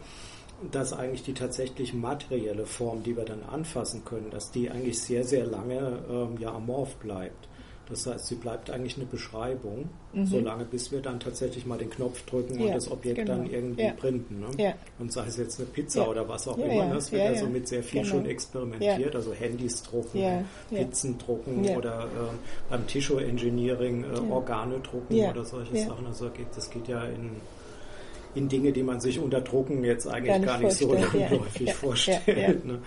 dass 0.72 0.94
eigentlich 0.94 1.24
die 1.24 1.34
tatsächlich 1.34 1.94
materielle 1.94 2.66
Form, 2.68 3.02
die 3.02 3.18
wir 3.18 3.26
dann 3.26 3.44
anfassen 3.44 4.06
können, 4.06 4.30
dass 4.30 4.52
die 4.52 4.70
eigentlich 4.70 5.02
sehr, 5.02 5.24
sehr 5.24 5.46
lange 5.46 6.00
ähm, 6.10 6.38
ja 6.40 6.54
amorph 6.54 6.96
bleibt. 6.98 7.48
Das 7.92 8.08
heißt, 8.08 8.28
sie 8.28 8.36
bleibt 8.36 8.70
eigentlich 8.70 8.96
eine 8.96 9.06
Beschreibung, 9.06 9.90
mhm. 10.14 10.26
solange 10.26 10.64
bis 10.64 10.94
wir 10.94 11.02
dann 11.02 11.20
tatsächlich 11.20 11.66
mal 11.66 11.78
den 11.78 11.90
Knopf 11.90 12.26
drücken 12.26 12.58
ja, 12.58 12.68
und 12.68 12.76
das 12.76 12.90
Objekt 12.90 13.18
genau. 13.18 13.34
dann 13.34 13.52
irgendwie 13.52 13.84
ja. 13.84 13.92
printen. 13.92 14.40
Ne? 14.40 14.64
Ja. 14.64 14.74
Und 14.98 15.12
sei 15.12 15.26
es 15.26 15.36
jetzt 15.36 15.60
eine 15.60 15.68
Pizza 15.68 16.10
oder 16.10 16.28
was 16.30 16.48
auch 16.48 16.58
immer, 16.58 16.86
ne? 16.86 16.94
das 16.94 17.12
wird 17.12 17.22
ja, 17.22 17.36
so 17.36 17.48
mit 17.48 17.68
sehr 17.68 17.84
viel 17.84 18.04
genau. 18.04 18.14
schon 18.14 18.26
experimentiert, 18.26 19.14
also 19.14 19.34
Handys 19.34 19.84
drucken, 19.84 20.46
Pizzen 20.70 21.18
drucken 21.18 21.68
oder 21.76 22.06
äh, 22.06 22.70
beim 22.70 22.88
Tisho-Engineering 22.88 24.06
äh, 24.06 24.32
Organe 24.32 24.80
drucken 24.80 25.14
oder 25.14 25.44
solche 25.44 25.76
Sachen. 25.76 26.08
Also 26.08 26.32
das 26.56 26.70
geht 26.70 26.88
ja 26.88 27.04
in 27.04 27.32
in 28.34 28.48
Dinge, 28.48 28.72
die 28.72 28.84
man 28.84 29.00
sich 29.00 29.20
unter 29.20 29.42
Drucken 29.42 29.84
jetzt 29.84 30.08
eigentlich 30.08 30.30
gar 30.30 30.40
nicht, 30.40 30.48
gar 30.48 30.60
nicht 30.60 30.78
so 30.78 30.94
landläufig 30.94 31.62
ja. 31.68 31.74
vorstellt. 31.74 32.22
Ja. 32.28 32.50
Ne? 32.50 32.80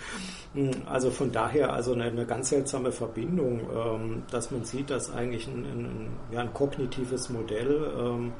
Hm, 0.55 0.71
also 0.87 1.11
von 1.11 1.33
daher 1.33 1.73
also 1.73 1.93
eine, 1.93 2.05
eine 2.05 2.27
ganz 2.27 2.49
seltsame 2.51 2.93
Verbindung, 2.93 3.61
ähm, 3.75 4.23
dass 4.31 4.51
man 4.51 4.65
sieht, 4.65 4.91
dass 4.91 5.13
eigentlich 5.13 5.47
ein, 5.47 5.65
ein, 5.65 6.09
ja, 6.33 6.41
ein 6.41 6.53
kognitives 6.55 7.29
Modell 7.29 7.93
ähm, 7.99 8.33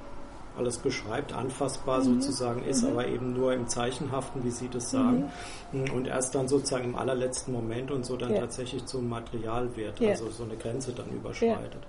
alles 0.57 0.79
beschreibt, 0.79 1.33
anfassbar 1.33 1.99
mhm. 1.99 2.21
sozusagen 2.21 2.65
ist, 2.65 2.83
mhm. 2.83 2.91
aber 2.91 3.09
eben 3.09 3.33
nur 3.33 3.53
im 3.53 3.67
Zeichenhaften, 3.67 4.45
wie 4.45 4.51
Sie 4.51 4.69
das 4.69 4.91
sagen, 4.91 5.31
mhm. 5.73 5.87
Hm, 5.87 5.95
und 5.95 6.07
erst 6.07 6.35
dann 6.35 6.49
sozusagen 6.49 6.85
im 6.85 6.97
allerletzten 6.97 7.53
Moment 7.53 7.91
und 7.91 8.07
so 8.07 8.17
dann 8.17 8.33
ja. 8.33 8.41
tatsächlich 8.41 8.85
zum 8.87 9.09
Material 9.09 9.75
wird, 9.77 10.01
ja. 10.01 10.11
also 10.11 10.31
so 10.31 10.45
eine 10.45 10.57
Grenze 10.57 10.93
dann 10.93 11.11
überschreitet. 11.11 11.83
Ja. 11.83 11.89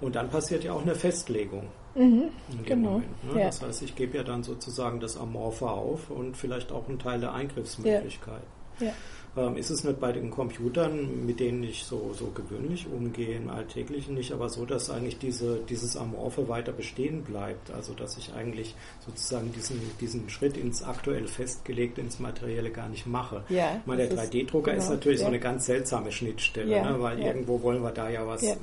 Und 0.00 0.16
dann 0.16 0.28
passiert 0.28 0.64
ja 0.64 0.72
auch 0.72 0.82
eine 0.82 0.94
Festlegung. 0.94 1.68
Mhm, 1.94 2.30
genau. 2.64 2.90
Moment, 2.90 3.32
ne? 3.32 3.40
ja. 3.40 3.46
Das 3.46 3.62
heißt, 3.62 3.82
ich 3.82 3.94
gebe 3.94 4.16
ja 4.16 4.24
dann 4.24 4.42
sozusagen 4.42 5.00
das 5.00 5.16
Amorphe 5.16 5.68
auf 5.68 6.10
und 6.10 6.36
vielleicht 6.36 6.72
auch 6.72 6.88
einen 6.88 6.98
Teil 6.98 7.20
der 7.20 7.32
Eingriffsmöglichkeit. 7.32 8.42
Ja. 8.80 8.86
Ja. 8.86 8.92
Ähm, 9.36 9.56
ist 9.56 9.70
es 9.70 9.82
nicht 9.82 9.98
bei 9.98 10.12
den 10.12 10.30
Computern, 10.30 11.26
mit 11.26 11.40
denen 11.40 11.64
ich 11.64 11.84
so, 11.84 12.12
so 12.16 12.26
gewöhnlich 12.26 12.86
umgehe 12.86 13.36
im 13.36 13.50
Alltäglichen, 13.50 14.14
nicht 14.14 14.32
aber 14.32 14.48
so, 14.48 14.64
dass 14.64 14.90
eigentlich 14.90 15.18
diese, 15.18 15.58
dieses 15.68 15.96
Amorphe 15.96 16.48
weiter 16.48 16.70
bestehen 16.70 17.22
bleibt? 17.22 17.72
Also, 17.72 17.94
dass 17.94 18.16
ich 18.16 18.32
eigentlich 18.34 18.76
sozusagen 19.04 19.52
diesen, 19.52 19.80
diesen 20.00 20.28
Schritt 20.30 20.56
ins 20.56 20.84
aktuell 20.84 21.26
festgelegte, 21.26 22.00
ins 22.00 22.20
Materielle 22.20 22.70
gar 22.70 22.88
nicht 22.88 23.06
mache. 23.06 23.42
Ja, 23.48 23.76
ich 23.80 23.86
meine, 23.86 24.06
der 24.06 24.16
3D-Drucker 24.16 24.70
genau, 24.70 24.82
ist 24.82 24.90
natürlich 24.90 25.18
ja. 25.18 25.26
so 25.26 25.28
eine 25.28 25.40
ganz 25.40 25.66
seltsame 25.66 26.12
Schnittstelle, 26.12 26.76
ja, 26.76 26.90
ne? 26.90 27.02
weil 27.02 27.18
ja. 27.18 27.26
irgendwo 27.26 27.60
wollen 27.62 27.82
wir 27.82 27.90
da 27.90 28.08
ja 28.08 28.24
was 28.24 28.42
äh, 28.44 28.54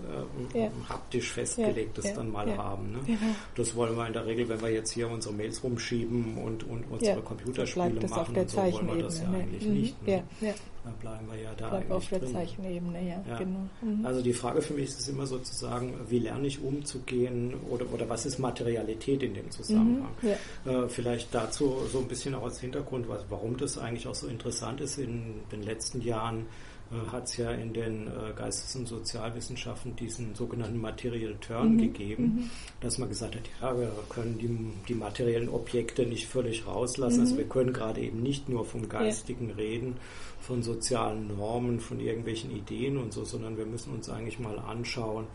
haptisch 0.87 1.33
festgelegtes 1.33 2.13
dann 2.13 2.31
mal 2.31 2.57
haben. 2.57 2.93
Ne? 2.93 3.17
Das 3.55 3.75
wollen 3.75 3.97
wir 3.97 4.07
in 4.07 4.13
der 4.13 4.25
Regel, 4.25 4.47
wenn 4.47 4.61
wir 4.61 4.69
jetzt 4.69 4.91
hier 4.91 5.09
unsere 5.09 5.33
Mails 5.33 5.61
rumschieben 5.63 6.37
und, 6.37 6.63
und 6.63 6.85
unsere 6.89 7.21
Computerspiele 7.21 8.07
machen, 8.07 8.47
so 8.47 8.57
wollen 8.57 8.95
wir 8.95 9.03
das 9.03 9.19
ja 9.19 9.29
ne? 9.29 9.37
eigentlich 9.39 9.65
mhm. 9.65 9.73
nicht. 9.73 10.07
Ne? 10.07 10.23
Da 10.83 10.89
bleiben 10.99 11.27
wir 11.29 11.39
ja 11.39 11.53
da 11.55 11.69
Bleib 11.69 11.91
auf 11.91 12.07
der. 12.09 12.25
Zeichenebene, 12.25 13.07
ja, 13.07 13.23
ja. 13.27 13.37
genau. 13.37 13.67
Mhm. 13.81 14.03
Also 14.03 14.21
die 14.21 14.33
Frage 14.33 14.61
für 14.61 14.73
mich 14.73 14.89
ist 14.89 15.07
immer 15.07 15.27
sozusagen, 15.27 15.93
wie 16.09 16.19
lerne 16.19 16.47
ich 16.47 16.61
umzugehen 16.61 17.53
oder, 17.69 17.85
oder 17.93 18.09
was 18.09 18.25
ist 18.25 18.39
Materialität 18.39 19.21
in 19.21 19.35
dem 19.35 19.51
Zusammenhang? 19.51 20.09
Mhm, 20.21 20.29
ja. 20.65 20.83
äh, 20.83 20.89
vielleicht 20.89 21.35
dazu 21.35 21.75
so 21.91 21.99
ein 21.99 22.07
bisschen 22.07 22.33
auch 22.33 22.43
als 22.43 22.59
Hintergrund, 22.59 23.07
was, 23.07 23.25
warum 23.29 23.57
das 23.57 23.77
eigentlich 23.77 24.07
auch 24.07 24.15
so 24.15 24.27
interessant 24.27 24.81
ist 24.81 24.97
in 24.97 25.41
den 25.51 25.61
letzten 25.61 26.01
Jahren 26.01 26.47
hat 27.11 27.25
es 27.25 27.37
ja 27.37 27.51
in 27.51 27.73
den 27.73 28.07
äh, 28.07 28.33
Geistes- 28.35 28.75
und 28.75 28.87
Sozialwissenschaften 28.87 29.95
diesen 29.95 30.35
sogenannten 30.35 30.79
Material 30.79 31.35
Turn 31.39 31.73
mhm. 31.73 31.77
gegeben, 31.77 32.23
mhm. 32.23 32.49
dass 32.81 32.97
man 32.97 33.09
gesagt 33.09 33.35
hat, 33.35 33.43
ja, 33.61 33.77
wir 33.77 33.91
können 34.09 34.37
die, 34.37 34.49
die 34.87 34.95
materiellen 34.95 35.49
Objekte 35.49 36.05
nicht 36.05 36.27
völlig 36.27 36.67
rauslassen. 36.67 37.21
Also 37.21 37.21
mhm. 37.21 37.21
Also 37.31 37.37
wir 37.37 37.49
können 37.49 37.73
gerade 37.73 38.01
eben 38.01 38.21
nicht 38.21 38.49
nur 38.49 38.65
vom 38.65 38.89
Geistigen 38.89 39.49
ja. 39.49 39.55
reden, 39.55 39.95
von 40.41 40.63
sozialen 40.63 41.27
Normen, 41.27 41.79
von 41.79 41.99
irgendwelchen 41.99 42.51
Ideen 42.51 42.97
und 42.97 43.13
so, 43.13 43.23
sondern 43.23 43.57
wir 43.57 43.65
müssen 43.65 43.93
uns 43.93 44.09
eigentlich 44.09 44.39
mal 44.39 44.59
anschauen, 44.59 45.27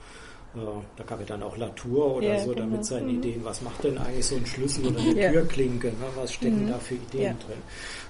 da 0.97 1.05
gab 1.05 1.21
es 1.21 1.27
dann 1.27 1.43
auch 1.43 1.57
Latour 1.57 2.17
oder 2.17 2.35
ja, 2.35 2.39
so, 2.39 2.51
genau. 2.51 2.61
damit 2.61 2.85
seine 2.85 3.13
mhm. 3.13 3.19
Ideen, 3.19 3.45
was 3.45 3.63
macht 3.63 3.85
denn 3.85 3.99
eigentlich 3.99 4.27
so 4.27 4.37
ein 4.37 4.47
Schlüssel 4.47 4.87
oder 4.87 5.01
eine 5.01 5.21
ja. 5.21 5.31
Türklinke, 5.31 5.89
ne? 5.89 6.07
was 6.15 6.33
stecken 6.33 6.65
mhm. 6.65 6.69
da 6.69 6.79
für 6.79 6.95
Ideen 6.95 7.23
ja. 7.23 7.33
drin. 7.33 7.59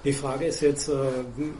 Die 0.03 0.13
Frage 0.13 0.45
ist 0.45 0.61
jetzt, 0.61 0.89
äh, 0.89 0.93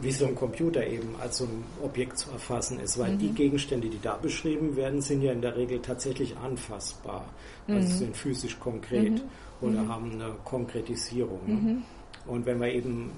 wie 0.00 0.12
so 0.12 0.26
ein 0.26 0.34
Computer 0.34 0.86
eben 0.86 1.14
als 1.20 1.38
so 1.38 1.44
ein 1.44 1.64
Objekt 1.82 2.18
zu 2.18 2.30
erfassen 2.30 2.80
ist, 2.80 2.98
weil 2.98 3.12
mhm. 3.12 3.18
die 3.18 3.28
Gegenstände, 3.30 3.88
die 3.88 4.00
da 4.00 4.16
beschrieben 4.16 4.76
werden, 4.76 5.00
sind 5.00 5.22
ja 5.22 5.32
in 5.32 5.42
der 5.42 5.56
Regel 5.56 5.80
tatsächlich 5.80 6.36
anfassbar, 6.36 7.26
also 7.66 7.80
mhm. 7.80 7.98
sind 7.98 8.16
physisch 8.16 8.58
konkret 8.58 9.12
mhm. 9.12 9.22
oder 9.60 9.82
mhm. 9.82 9.88
haben 9.88 10.12
eine 10.12 10.34
Konkretisierung. 10.44 11.40
Ne? 11.46 11.82
Und 12.26 12.44
wenn 12.44 12.60
wir 12.60 12.72
eben 12.72 13.10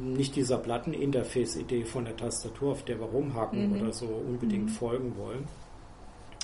nicht 0.00 0.34
dieser 0.34 0.58
Platteninterface-Idee 0.58 1.84
von 1.84 2.04
der 2.04 2.16
Tastatur, 2.16 2.72
auf 2.72 2.84
der 2.84 2.98
wir 2.98 3.06
rumhacken 3.06 3.80
oder 3.80 3.92
so 3.92 4.06
unbedingt 4.06 4.70
folgen 4.70 5.16
wollen, 5.16 5.46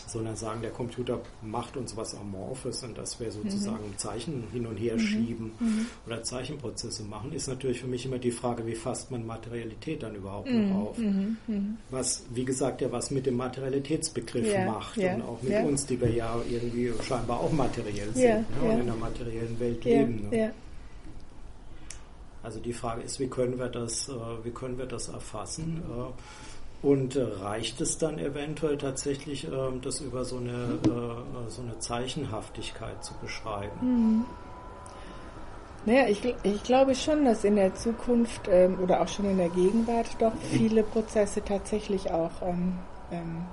sondern 0.08 0.36
sagen, 0.36 0.62
der 0.62 0.70
Computer 0.70 1.20
macht 1.42 1.76
uns 1.76 1.96
was 1.96 2.14
Amorphes 2.14 2.82
und 2.82 2.96
dass 2.96 3.20
wir 3.20 3.30
sozusagen 3.30 3.88
mhm. 3.88 3.98
Zeichen 3.98 4.44
hin 4.52 4.66
und 4.66 4.76
her 4.76 4.94
mhm. 4.94 5.00
schieben 5.00 5.52
mhm. 5.60 5.86
oder 6.06 6.22
Zeichenprozesse 6.22 7.04
machen, 7.04 7.32
ist 7.32 7.48
natürlich 7.48 7.80
für 7.80 7.86
mich 7.86 8.04
immer 8.06 8.18
die 8.18 8.30
Frage, 8.30 8.66
wie 8.66 8.74
fasst 8.74 9.10
man 9.10 9.26
Materialität 9.26 10.02
dann 10.02 10.14
überhaupt 10.14 10.50
noch 10.50 10.58
mhm. 10.58 10.76
auf? 10.76 10.98
Mhm. 10.98 11.36
Mhm. 11.46 11.76
Was, 11.90 12.24
wie 12.30 12.44
gesagt, 12.44 12.80
ja 12.80 12.90
was 12.90 13.10
mit 13.10 13.26
dem 13.26 13.36
Materialitätsbegriff 13.36 14.52
ja, 14.52 14.64
macht 14.64 14.96
ja, 14.96 15.14
und 15.14 15.22
auch 15.22 15.42
mit 15.42 15.52
ja. 15.52 15.62
uns, 15.62 15.86
die 15.86 16.00
wir 16.00 16.10
ja 16.10 16.36
irgendwie 16.48 16.92
scheinbar 17.02 17.40
auch 17.40 17.52
materiell 17.52 18.12
sind 18.14 18.24
ne, 18.24 18.44
und 18.62 18.70
in 18.70 18.80
einer 18.80 18.96
materiellen 18.96 19.58
Welt 19.60 19.84
leben. 19.84 20.28
Ne? 20.30 20.52
Also 22.42 22.60
die 22.60 22.72
Frage 22.72 23.02
ist, 23.02 23.20
wie 23.20 23.26
können 23.26 23.58
wir 23.58 23.68
das, 23.68 24.08
äh, 24.08 24.12
wie 24.42 24.50
können 24.50 24.78
wir 24.78 24.86
das 24.86 25.08
erfassen? 25.08 25.82
Äh, 25.86 26.12
und 26.82 27.16
äh, 27.16 27.22
reicht 27.22 27.80
es 27.80 27.98
dann 27.98 28.18
eventuell 28.18 28.78
tatsächlich, 28.78 29.46
äh, 29.46 29.50
das 29.82 30.00
über 30.00 30.24
so 30.24 30.36
eine, 30.36 30.78
äh, 30.84 31.50
so 31.50 31.62
eine 31.62 31.78
Zeichenhaftigkeit 31.78 33.04
zu 33.04 33.14
beschreiben? 33.14 33.78
Mhm. 33.80 34.24
Naja, 35.86 36.08
ich, 36.08 36.22
ich 36.42 36.62
glaube 36.64 36.94
schon, 36.94 37.24
dass 37.24 37.44
in 37.44 37.56
der 37.56 37.74
Zukunft 37.74 38.42
ähm, 38.50 38.78
oder 38.82 39.00
auch 39.00 39.08
schon 39.08 39.24
in 39.24 39.38
der 39.38 39.48
Gegenwart 39.48 40.06
doch 40.18 40.34
viele 40.50 40.82
Prozesse 40.82 41.42
tatsächlich 41.42 42.10
auch 42.10 42.42
ähm, 42.42 42.74
ähm, 43.10 43.46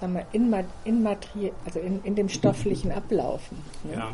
sagen 0.00 0.14
wir, 0.14 0.26
in, 0.32 0.52
in, 0.84 1.02
Materie, 1.02 1.52
also 1.64 1.80
in, 1.80 2.02
in 2.04 2.14
dem 2.14 2.28
stofflichen 2.28 2.92
ablaufen. 2.92 3.58
Ne? 3.84 3.94
Ja. 3.94 4.12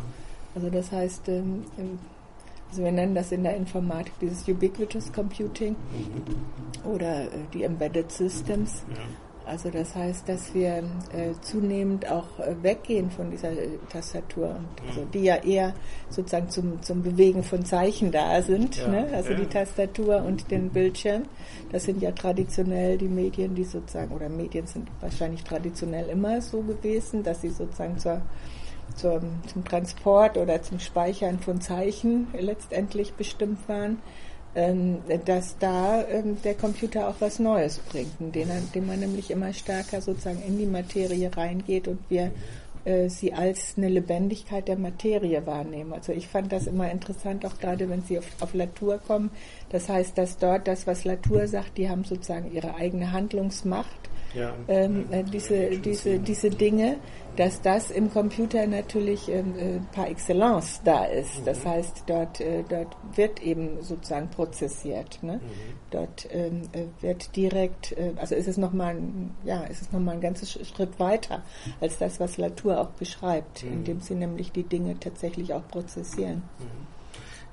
Also 0.55 0.71
das 0.71 0.93
heißt, 0.93 1.29
ähm, 1.29 1.65
also 2.75 2.83
wir 2.83 2.91
nennen 2.91 3.15
das 3.15 3.31
in 3.31 3.45
der 3.45 3.57
Informatik 3.57 4.15
dieses 4.21 4.49
Ubiquitous 4.49 5.13
Computing 5.13 5.77
mhm. 5.77 6.91
oder 6.91 7.23
äh, 7.23 7.29
die 7.53 7.63
Embedded 7.63 8.11
Systems. 8.11 8.83
Ja. 8.91 8.97
Also 9.47 9.71
das 9.71 9.95
heißt, 9.95 10.29
dass 10.29 10.53
wir 10.55 10.79
äh, 11.13 11.35
zunehmend 11.41 12.11
auch 12.11 12.41
äh, 12.41 12.57
weggehen 12.63 13.13
von 13.13 13.31
dieser 13.31 13.53
äh, 13.53 13.79
Tastatur, 13.93 14.57
und, 14.57 14.89
also 14.89 15.05
die 15.05 15.23
ja 15.23 15.37
eher 15.37 15.73
sozusagen 16.09 16.49
zum, 16.49 16.83
zum 16.83 17.05
Bewegen 17.05 17.45
von 17.45 17.65
Zeichen 17.65 18.11
da 18.11 18.43
sind. 18.43 18.77
Ja, 18.79 18.89
ne? 18.89 19.09
Also 19.13 19.31
ja. 19.31 19.37
die 19.37 19.47
Tastatur 19.47 20.25
und 20.25 20.51
den 20.51 20.71
Bildschirm. 20.71 21.27
Das 21.71 21.85
sind 21.85 22.03
ja 22.03 22.11
traditionell 22.11 22.99
die 22.99 23.07
Medien, 23.07 23.55
die 23.55 23.65
sozusagen, 23.65 24.13
oder 24.13 24.29
Medien 24.29 24.67
sind 24.67 24.89
wahrscheinlich 25.01 25.45
traditionell 25.45 26.09
immer 26.09 26.41
so 26.41 26.61
gewesen, 26.63 27.23
dass 27.23 27.41
sie 27.41 27.51
sozusagen 27.51 27.99
zur, 27.99 28.21
zur 28.97 29.23
zum 29.53 29.65
Transport 29.65 30.37
oder 30.37 30.63
zum 30.63 30.79
Speichern 30.79 31.39
von 31.39 31.61
Zeichen 31.61 32.29
letztendlich 32.39 33.15
bestimmt 33.15 33.69
waren. 33.69 33.99
Ähm, 34.57 34.99
dass 35.25 35.59
da 35.59 36.05
ähm, 36.05 36.41
der 36.45 36.55
Computer 36.55 37.09
auch 37.09 37.17
was 37.19 37.41
Neues 37.41 37.81
bringt, 37.81 38.13
indem, 38.21 38.49
indem 38.51 38.87
man 38.87 39.01
nämlich 39.01 39.33
immer 39.33 39.53
stärker 39.53 40.01
sozusagen 40.01 40.41
in 40.47 40.59
die 40.59 40.67
Materie 40.67 41.29
reingeht 41.37 41.89
und 41.89 41.99
wir 42.09 42.31
äh, 42.85 43.09
sie 43.09 43.33
als 43.33 43.75
eine 43.77 43.89
Lebendigkeit 43.89 44.69
der 44.69 44.79
Materie 44.79 45.47
wahrnehmen. 45.47 45.93
Also 45.93 46.13
ich 46.13 46.29
fand 46.29 46.53
das 46.53 46.67
immer 46.67 46.91
interessant, 46.91 47.45
auch 47.47 47.59
gerade 47.59 47.89
wenn 47.89 48.03
Sie 48.03 48.19
auf, 48.19 48.27
auf 48.41 48.55
Latour 48.55 48.99
kommen. 48.99 49.31
Das 49.71 49.89
heißt, 49.89 50.17
dass 50.19 50.39
dort 50.39 50.69
das, 50.69 50.87
was 50.87 51.05
Latour 51.05 51.49
sagt, 51.49 51.79
die 51.79 51.89
haben 51.89 52.05
sozusagen 52.05 52.53
ihre 52.53 52.75
eigene 52.75 53.13
Handlungsmacht 53.13 54.11
ja. 54.35 54.55
ähm, 54.69 55.07
äh, 55.11 55.25
diese, 55.25 55.71
diese, 55.79 56.19
diese 56.19 56.51
Dinge, 56.51 56.97
dass 57.37 57.61
das 57.61 57.91
im 57.91 58.13
Computer 58.13 58.67
natürlich 58.67 59.29
ähm, 59.29 59.55
äh, 59.59 59.81
par 59.95 60.09
excellence 60.09 60.81
da 60.85 61.05
ist. 61.05 61.41
Mhm. 61.41 61.45
Das 61.45 61.67
heißt, 61.67 62.05
dort, 62.07 62.41
äh, 62.41 62.63
dort 62.69 62.97
wird 63.15 63.43
eben 63.43 63.83
sozusagen 63.83 64.29
prozessiert. 64.29 65.23
Ne? 65.23 65.35
Mhm. 65.35 65.41
Dort 65.91 66.29
ähm, 66.31 66.63
äh, 66.73 66.85
wird 67.01 67.35
direkt, 67.35 67.93
äh, 67.93 68.13
also 68.17 68.35
ist 68.35 68.49
es 68.49 68.57
nochmal 68.57 68.97
ja, 69.45 69.65
ist 69.65 69.83
es 69.83 69.93
nochmal 69.93 70.15
ein 70.15 70.21
ganzes 70.21 70.53
Schritt 70.53 70.99
weiter 71.01 71.43
als 71.81 71.99
das, 71.99 72.21
was 72.21 72.37
Latour 72.37 72.81
auch 72.81 72.91
beschreibt, 72.91 73.65
mhm. 73.65 73.73
indem 73.73 74.01
sie 74.01 74.15
nämlich 74.15 74.53
die 74.53 74.65
Dinge 74.65 74.99
tatsächlich 74.99 75.55
auch 75.55 75.67
prozessieren. 75.69 76.43
Mhm. 76.59 76.94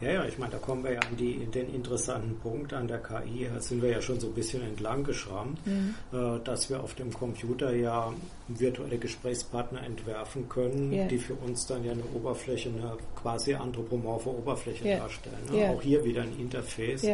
Ja, 0.02 0.12
ja, 0.12 0.26
ich 0.26 0.40
meine, 0.40 0.54
da 0.54 0.58
kommen 0.58 0.84
wir 0.84 0.94
ja 0.94 1.00
an 1.00 1.16
die, 1.16 1.46
den 1.46 1.74
interessanten 1.74 2.38
Punkt 2.40 2.74
an 2.74 2.88
der 2.88 3.00
KI, 3.00 3.48
da 3.54 3.62
sind 3.62 3.84
wir 3.84 3.90
ja 3.92 4.02
schon 4.02 4.20
so 4.20 4.28
ein 4.28 4.34
bisschen 4.34 4.64
entlang 4.64 5.04
geschrammt, 5.04 5.60
mhm. 5.66 5.94
äh, 6.12 6.40
dass 6.44 6.70
wir 6.72 6.82
auf 6.82 6.96
dem 6.96 7.14
Computer 7.14 7.72
ja 7.76 8.12
virtuelle 8.60 8.98
Gesprächspartner 8.98 9.84
entwerfen 9.84 10.48
können, 10.50 10.92
yeah. 10.92 11.08
die 11.08 11.18
für 11.18 11.34
uns 11.36 11.66
dann 11.66 11.84
ja 11.84 11.92
eine 11.92 12.04
Oberfläche, 12.16 12.70
eine 12.70 12.98
quasi 13.16 13.54
anthropomorphe 13.54 14.30
Oberfläche 14.30 14.86
yeah. 14.86 15.00
darstellen. 15.00 15.38
Ne? 15.52 15.58
Yeah. 15.58 15.72
Auch 15.72 15.82
hier 15.82 16.04
wieder 16.04 16.24
ein 16.24 16.38
Interface, 16.40 17.06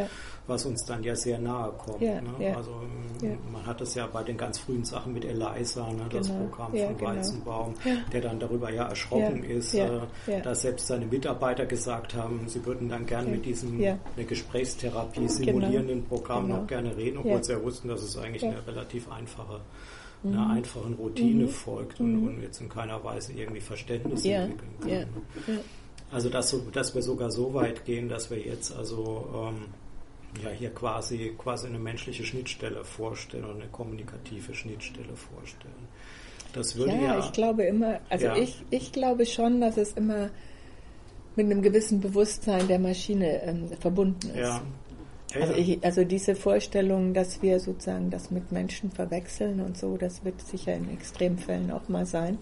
was 0.48 0.66
uns 0.66 0.86
dann 0.86 1.04
ja 1.04 1.16
sehr 1.16 1.40
nahe 1.40 1.72
kommt. 1.74 2.02
Ne? 2.02 2.56
Also 2.56 2.82
man 3.52 3.66
hat 3.66 3.82
es 3.82 3.96
ja 3.96 4.08
bei 4.08 4.24
den 4.24 4.38
ganz 4.38 4.60
frühen 4.60 4.86
Sachen 4.86 5.14
mit 5.14 5.26
Eliza, 5.26 5.92
ne? 5.92 6.06
das 6.10 6.28
genau. 6.28 6.46
Programm 6.46 6.72
von 6.72 6.98
genau. 6.98 7.10
Weizenbaum, 7.12 7.74
der 8.14 8.22
dann 8.22 8.40
darüber 8.40 8.72
ja 8.72 8.88
erschrocken 8.88 9.44
ist, 9.44 9.74
äh, 9.74 9.90
dass 10.44 10.62
selbst 10.62 10.88
seine 10.88 11.06
Mitarbeiter 11.06 11.66
gesagt 11.66 12.16
haben, 12.16 12.48
sie 12.48 12.66
würden 12.66 12.90
dann 12.90 13.06
gern 13.06 13.30
mit 13.30 13.46
diesem 13.46 13.78
eine 13.82 14.26
Gesprächstherapie 14.26 15.22
genau. 15.22 15.32
simulierenden 15.32 16.06
Programm 16.06 16.48
genau. 16.48 16.60
noch 16.62 16.68
gerne 16.68 16.96
reden, 16.96 17.18
obwohl 17.18 17.44
sie 17.44 17.54
ja 17.54 17.64
wussten, 17.64 17.88
dass 17.88 18.02
es 18.02 18.18
eigentlich 18.18 18.44
eine 18.46 18.66
relativ 18.66 19.12
einfache 19.12 19.62
einer 20.24 20.46
mhm. 20.46 20.52
einfachen 20.52 20.94
Routine 20.96 21.44
mhm. 21.46 21.50
folgt 21.50 22.00
und, 22.00 22.22
mhm. 22.22 22.28
und, 22.28 22.42
jetzt 22.42 22.62
in 22.62 22.70
keiner 22.70 23.04
Weise 23.04 23.34
irgendwie 23.34 23.62
Verständnis 23.62 24.24
ja. 24.24 24.44
entwickeln 24.44 24.72
kann. 24.80 24.90
Ja. 24.90 25.00
Ja. 25.00 25.60
Also 26.12 26.30
dass, 26.30 26.50
so, 26.50 26.60
dass 26.72 26.96
wir 26.96 27.02
sogar 27.02 27.32
so 27.32 27.54
weit 27.54 27.86
gehen, 27.86 28.10
dass 28.10 28.30
wir 28.32 28.40
jetzt 28.40 28.76
also 28.76 29.28
ähm, 29.36 29.66
ja 30.44 30.50
hier 30.50 30.70
quasi 30.70 31.34
quasi 31.38 31.68
eine 31.68 31.80
menschliche 31.80 32.24
Schnittstelle 32.24 32.84
vorstellen 32.84 33.46
oder 33.46 33.56
eine 33.56 33.68
kommunikative 33.68 34.54
Schnittstelle 34.54 35.16
vorstellen. 35.16 35.88
Das 36.54 36.76
würde 36.76 36.94
ja, 36.94 37.02
ja 37.02 37.20
ich 37.20 37.32
glaube 37.34 37.64
immer, 37.64 38.00
also 38.10 38.32
ich, 38.34 38.64
ich 38.70 38.92
glaube 38.92 39.26
schon, 39.26 39.62
dass 39.62 39.78
es 39.78 39.94
immer 39.94 40.30
mit 41.36 41.46
einem 41.46 41.62
gewissen 41.62 42.00
Bewusstsein 42.02 42.68
der 42.68 42.80
Maschine 42.80 43.44
ähm, 43.44 43.68
verbunden 43.80 44.30
ist. 44.30 44.38
Ja. 44.38 44.62
Also, 45.36 45.54
ich, 45.54 45.84
also, 45.84 46.04
diese 46.04 46.36
Vorstellung, 46.36 47.14
dass 47.14 47.42
wir 47.42 47.60
sozusagen 47.60 48.10
das 48.10 48.32
mit 48.32 48.52
Menschen 48.52 48.92
verwechseln 48.92 49.60
und 49.60 49.78
so, 49.78 49.98
das 49.98 50.24
wird 50.24 50.42
sicher 50.42 50.74
in 50.74 50.90
Extremfällen 50.90 51.72
auch 51.72 51.90
mal 51.90 52.06
sein. 52.06 52.38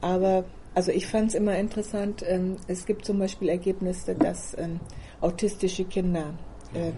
Aber 0.00 0.44
also 0.74 0.92
ich 0.92 1.06
fand 1.06 1.28
es 1.28 1.34
immer 1.34 1.56
interessant, 1.58 2.24
ähm, 2.26 2.56
es 2.68 2.86
gibt 2.86 3.04
zum 3.04 3.18
Beispiel 3.18 3.48
Ergebnisse, 3.48 4.14
dass 4.14 4.56
ähm, 4.58 4.80
autistische 5.20 5.84
Kinder 5.84 6.34
ähm, 6.74 6.94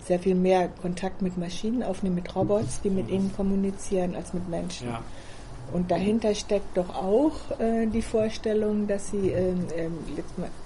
sehr 0.00 0.18
viel 0.18 0.34
mehr 0.34 0.68
Kontakt 0.68 1.22
mit 1.22 1.38
Maschinen 1.38 1.82
aufnehmen, 1.82 2.16
mit 2.16 2.34
Robots, 2.36 2.82
die 2.82 2.90
mit 2.90 3.08
ihnen 3.08 3.32
kommunizieren, 3.34 4.14
als 4.14 4.34
mit 4.34 4.48
Menschen. 4.48 4.88
Ja. 4.88 5.02
Und 5.72 5.90
dahinter 5.90 6.34
steckt 6.34 6.76
doch 6.76 6.94
auch 6.94 7.58
äh, 7.58 7.86
die 7.86 8.02
Vorstellung, 8.02 8.86
dass 8.86 9.10
sie, 9.10 9.30
ähm, 9.30 9.66
ähm, 9.76 9.98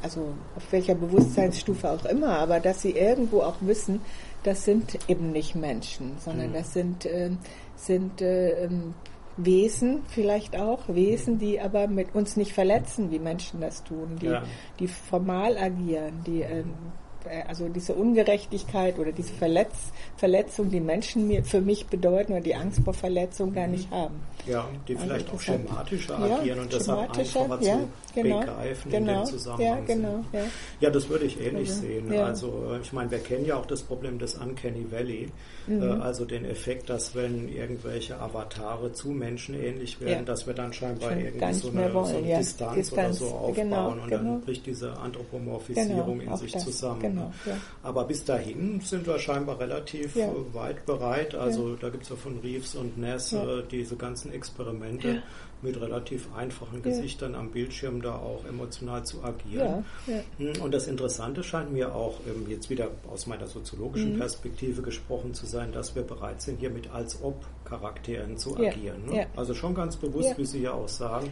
also 0.02 0.34
auf 0.56 0.70
welcher 0.70 0.94
Bewusstseinsstufe 0.94 1.90
auch 1.90 2.04
immer, 2.04 2.38
aber 2.38 2.61
dass 2.61 2.82
sie 2.82 2.90
irgendwo 2.90 3.40
auch 3.40 3.56
wissen, 3.61 4.00
das 4.42 4.64
sind 4.64 4.98
eben 5.08 5.32
nicht 5.32 5.54
Menschen, 5.54 6.12
sondern 6.18 6.50
mhm. 6.50 6.54
das 6.54 6.72
sind, 6.72 7.06
äh, 7.06 7.30
sind 7.76 8.20
äh, 8.20 8.64
ähm, 8.64 8.94
Wesen 9.38 10.02
vielleicht 10.08 10.56
auch, 10.56 10.80
Wesen, 10.88 11.38
die 11.38 11.61
aber 11.61 11.87
mit 11.87 12.14
uns 12.14 12.37
nicht 12.37 12.52
verletzen, 12.52 13.11
wie 13.11 13.20
Menschen 13.20 13.61
das 13.61 13.84
tun, 13.84 14.18
die, 14.20 14.26
ja. 14.26 14.42
die 14.80 14.88
formal 14.88 15.56
agieren, 15.56 16.22
die 16.26 16.42
ähm, 16.42 16.70
äh, 16.70 17.07
also 17.46 17.68
diese 17.68 17.94
Ungerechtigkeit 17.94 18.98
oder 18.98 19.12
diese 19.12 19.33
Verletz 19.33 19.92
Verletzung, 20.18 20.70
die 20.70 20.81
Menschen 20.81 21.28
mir, 21.28 21.44
für 21.44 21.61
mich 21.61 21.87
bedeuten 21.87 22.33
oder 22.33 22.40
die 22.40 22.54
Angst 22.54 22.81
vor 22.85 22.92
Verletzung 22.92 23.54
gar 23.54 23.68
nicht 23.68 23.90
haben. 23.90 24.16
Ja, 24.46 24.68
die 24.87 24.94
also 24.96 25.07
vielleicht 25.07 25.33
auch 25.33 25.40
schematischer 25.40 26.18
agieren 26.18 26.57
ja, 26.57 26.62
und 26.62 26.72
deshalb 26.72 27.18
einfacher 27.18 27.62
ja, 27.62 27.78
zu 27.78 27.88
genau, 28.14 28.40
begreifen 28.40 28.90
genau, 28.90 28.98
in 28.98 29.04
dem 29.04 29.14
genau, 29.14 29.24
Zusammenhang. 29.24 29.78
Ja, 29.78 29.94
genau, 29.94 30.24
ja. 30.33 30.40
ja, 30.81 30.90
das 30.90 31.09
würde 31.09 31.24
ich 31.26 31.40
ähnlich 31.40 31.68
also, 31.68 31.83
sehen. 31.83 32.12
Also 32.12 32.76
ich 32.83 32.92
meine, 32.92 33.11
wir 33.11 33.18
kennen 33.18 33.44
ja 33.44 33.57
auch 33.57 33.66
das 33.66 33.83
Problem 33.83 34.18
des 34.18 34.35
Uncanny 34.35 34.90
Valley, 34.90 35.28
mhm. 35.66 35.83
äh, 35.83 35.87
also 36.02 36.24
den 36.24 36.44
Effekt, 36.44 36.90
dass 36.90 37.14
wenn 37.14 37.48
irgendwelche 37.48 38.18
Avatare 38.18 38.92
zu 38.92 39.11
Menschen 39.11 39.54
ähnlich 39.54 40.00
werden, 40.00 40.24
dass 40.24 40.46
wir 40.46 40.54
dann 40.54 40.72
scheinbar 40.72 41.16
irgendwie 41.16 41.52
so 41.54 41.70
eine, 41.70 41.92
so 41.92 42.04
eine 42.04 42.38
Distanz, 42.38 42.74
Distanz, 42.74 42.92
oder 42.92 43.12
so 43.12 43.35
aufbauen 43.35 43.54
genau, 43.54 43.90
und 43.90 44.11
dann 44.11 44.24
genau. 44.24 44.38
bricht 44.38 44.66
diese 44.66 44.96
Anthropomorphisierung 44.96 46.18
genau, 46.18 46.33
in 46.33 46.38
sich 46.38 46.52
das, 46.52 46.64
zusammen. 46.64 47.00
Genau, 47.44 47.57
Aber 47.83 48.04
bis 48.04 48.24
dahin 48.24 48.81
sind 48.81 49.07
wir 49.07 49.18
scheinbar 49.18 49.59
relativ 49.59 50.16
weit 50.52 50.87
bereit. 50.87 51.35
Also 51.35 51.76
da 51.76 51.88
gibt 51.88 52.04
es 52.04 52.11
ja 52.11 52.16
von 52.16 52.38
Reeves 52.40 52.74
und 52.74 52.98
Ness 52.98 53.33
äh, 53.33 53.62
diese 53.70 53.96
ganzen 53.96 54.33
Experimente 54.33 55.09
ja. 55.09 55.22
mit 55.62 55.81
relativ 55.81 56.28
einfachen 56.37 56.83
Gesichtern 56.83 57.35
am 57.35 57.50
Bildschirm 57.50 58.02
da 58.02 58.16
auch 58.16 58.44
emotional 58.46 59.04
zu 59.04 59.22
agieren. 59.22 59.85
Ja, 60.07 60.20
hm, 60.38 60.62
Und 60.62 60.72
das 60.72 60.87
Interessante 60.87 61.42
scheint 61.42 61.72
mir 61.72 61.94
auch 61.94 62.20
ähm, 62.26 62.46
jetzt 62.48 62.70
wieder 62.70 62.88
aus 63.11 63.26
meiner 63.26 63.46
soziologischen 63.46 64.14
mhm. 64.14 64.18
Perspektive 64.18 64.83
gesprochen 64.83 65.35
zu 65.35 65.46
sein, 65.46 65.72
dass 65.72 65.94
wir 65.94 66.02
bereit 66.02 66.42
sind, 66.42 66.61
hier 66.61 66.70
mit 66.70 66.90
als 66.90 67.22
ob 67.22 67.44
Charakteren 67.68 68.37
zu 68.38 68.57
agieren. 68.57 69.04
Ne? 69.07 69.26
Also 69.37 69.54
schon 69.54 69.74
ganz 69.74 69.96
bewusst, 69.96 70.38
wie 70.38 70.46
Sie 70.46 70.62
ja 70.62 70.72
auch 70.72 70.88
sagen. 70.88 71.31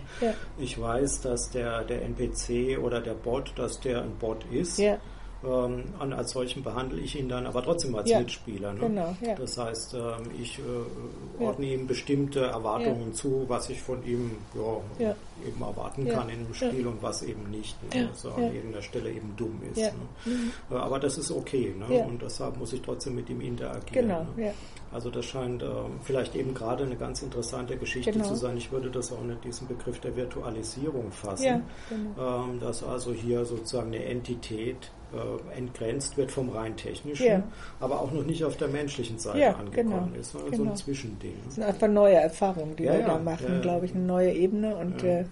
Ich 0.59 0.81
weiß, 0.81 1.23
dass 1.23 1.51
der, 1.51 1.85
der 1.85 2.03
NPC 2.03 2.79
oder 2.79 3.01
der 3.01 3.15
Bot, 3.15 3.53
dass 3.57 3.81
der 3.81 4.03
ein 4.03 4.17
Bot 4.19 4.45
ist. 4.51 4.79
Ähm, 5.45 5.85
und 5.99 6.13
als 6.13 6.31
solchen 6.31 6.63
behandle 6.63 7.01
ich 7.01 7.19
ihn 7.19 7.29
dann 7.29 7.47
aber 7.47 7.63
trotzdem 7.63 7.95
als 7.95 8.09
ja, 8.09 8.19
Mitspieler. 8.19 8.73
Ne? 8.73 8.81
Genau, 8.81 9.17
ja. 9.21 9.35
Das 9.35 9.59
heißt, 9.59 9.95
ähm, 9.95 10.31
ich 10.41 10.59
äh, 10.59 11.43
ordne 11.43 11.67
ja. 11.67 11.75
ihm 11.75 11.87
bestimmte 11.87 12.41
Erwartungen 12.41 13.13
zu, 13.13 13.45
was 13.49 13.69
ich 13.69 13.81
von 13.83 14.05
ihm 14.05 14.33
ja, 14.99 15.15
eben 15.47 15.61
erwarten 15.61 16.09
kann 16.09 16.29
in 16.29 16.41
einem 16.41 16.55
Spiel 16.55 16.87
und 16.87 17.03
was 17.03 17.23
eben 17.23 17.51
nicht. 17.51 17.77
Ne? 17.95 18.09
Was 18.11 18.27
an 18.27 18.55
irgendeiner 18.55 18.83
Stelle 18.83 19.11
eben 19.11 19.35
dumm 19.37 19.61
ist. 19.71 19.79
Ne? 19.79 19.93
Mhm. 20.25 20.53
Äh, 20.71 20.75
aber 20.75 20.99
das 20.99 21.19
ist 21.19 21.31
okay 21.31 21.75
ne? 21.79 22.05
und 22.05 22.23
deshalb 22.23 22.57
muss 22.57 22.73
ich 22.73 22.81
trotzdem 22.83 23.17
mit 23.17 23.29
ihm 23.29 23.41
interagieren. 23.41 24.09
Genau, 24.09 24.27
ne? 24.37 24.55
Also 24.93 25.11
das 25.11 25.27
scheint 25.27 25.63
äh, 25.63 25.67
vielleicht 26.03 26.35
eben 26.37 26.55
gerade 26.55 26.85
eine 26.85 26.97
ganz 26.97 27.21
interessante 27.23 27.77
Geschichte 27.77 28.13
genau. 28.13 28.25
zu 28.25 28.35
sein. 28.37 28.57
Ich 28.57 28.71
würde 28.73 28.91
das 28.91 29.13
auch 29.13 29.21
unter 29.21 29.35
diesem 29.35 29.67
Begriff 29.67 30.01
der 30.01 30.17
Virtualisierung 30.17 31.11
fassen, 31.11 31.65
genau. 31.91 32.45
ähm, 32.45 32.61
dass 32.61 32.83
also 32.83 33.13
hier 33.13 33.45
sozusagen 33.45 33.89
eine 33.89 34.05
Entität 34.05 34.91
äh, 35.15 35.57
entgrenzt 35.57 36.17
wird 36.17 36.31
vom 36.31 36.51
rein 36.51 36.77
technischen, 36.77 37.27
ja. 37.27 37.43
aber 37.81 38.01
auch 38.01 38.11
noch 38.11 38.25
nicht 38.25 38.45
auf 38.45 38.57
der 38.57 38.69
menschlichen 38.69 39.19
Seite 39.19 39.39
ja, 39.39 39.53
angekommen 39.53 40.11
genau, 40.13 40.21
ist, 40.21 40.33
sondern 40.33 40.51
genau. 40.51 40.57
so 40.57 40.63
ein 40.63 40.69
genau. 40.69 40.77
Zwischending. 40.77 41.35
Das 41.45 41.55
sind 41.55 41.65
einfach 41.65 41.89
neue 41.89 42.17
Erfahrungen, 42.17 42.77
die 42.77 42.85
ja, 42.85 42.95
wir 42.95 43.05
da 43.05 43.19
machen, 43.19 43.61
glaube 43.63 43.87
ich, 43.87 43.95
eine 43.95 44.05
neue 44.05 44.33
Ebene 44.33 44.77
und 44.77 45.03
äh, 45.05 45.25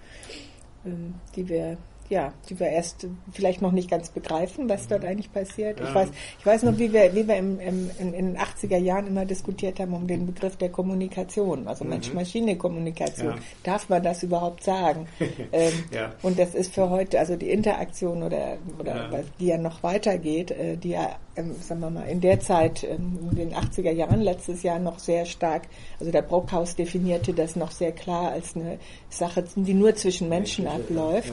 ähm, 0.84 1.14
die 1.34 1.48
wir 1.48 1.76
ja, 2.14 2.32
die 2.48 2.60
wir 2.60 2.68
erst 2.68 3.08
vielleicht 3.32 3.60
noch 3.60 3.72
nicht 3.72 3.90
ganz 3.90 4.08
begreifen, 4.08 4.68
was 4.68 4.86
dort 4.86 5.04
eigentlich 5.04 5.32
passiert. 5.32 5.80
Ja. 5.80 5.88
Ich 5.88 5.94
weiß, 5.94 6.08
ich 6.38 6.46
weiß 6.46 6.62
noch, 6.62 6.78
wie 6.78 6.92
wir, 6.92 7.12
wie 7.12 7.26
wir 7.26 7.36
im, 7.36 7.58
im, 7.58 7.90
in, 7.98 8.12
den 8.12 8.38
80er 8.38 8.76
Jahren 8.76 9.08
immer 9.08 9.24
diskutiert 9.24 9.80
haben 9.80 9.92
um 9.94 10.06
den 10.06 10.24
Begriff 10.24 10.56
der 10.56 10.68
Kommunikation, 10.68 11.66
also 11.66 11.82
mhm. 11.82 11.90
Mensch-Maschine-Kommunikation. 11.90 13.30
Ja. 13.30 13.38
Darf 13.64 13.88
man 13.88 14.00
das 14.04 14.22
überhaupt 14.22 14.62
sagen? 14.62 15.08
ähm, 15.52 15.72
ja. 15.92 16.12
Und 16.22 16.38
das 16.38 16.54
ist 16.54 16.72
für 16.72 16.88
heute, 16.88 17.18
also 17.18 17.34
die 17.34 17.50
Interaktion 17.50 18.22
oder, 18.22 18.58
oder 18.78 19.10
die 19.40 19.46
ja 19.46 19.58
noch 19.58 19.82
weitergeht, 19.82 20.52
äh, 20.52 20.76
die 20.76 20.90
ja, 20.90 21.16
ähm, 21.36 21.54
sagen 21.60 21.80
wir 21.80 21.90
mal, 21.90 22.08
in 22.08 22.20
der 22.20 22.40
Zeit, 22.40 22.84
ähm, 22.84 23.18
in 23.30 23.36
den 23.36 23.54
80er 23.54 23.90
Jahren, 23.90 24.20
letztes 24.20 24.62
Jahr 24.62 24.78
noch 24.78 24.98
sehr 24.98 25.24
stark, 25.24 25.62
also 25.98 26.12
der 26.12 26.22
Brockhaus 26.22 26.76
definierte 26.76 27.32
das 27.34 27.56
noch 27.56 27.70
sehr 27.70 27.92
klar 27.92 28.30
als 28.30 28.54
eine 28.54 28.78
Sache, 29.08 29.44
die 29.56 29.74
nur 29.74 29.94
zwischen 29.94 30.28
Menschen 30.28 30.66
abläuft. 30.66 31.32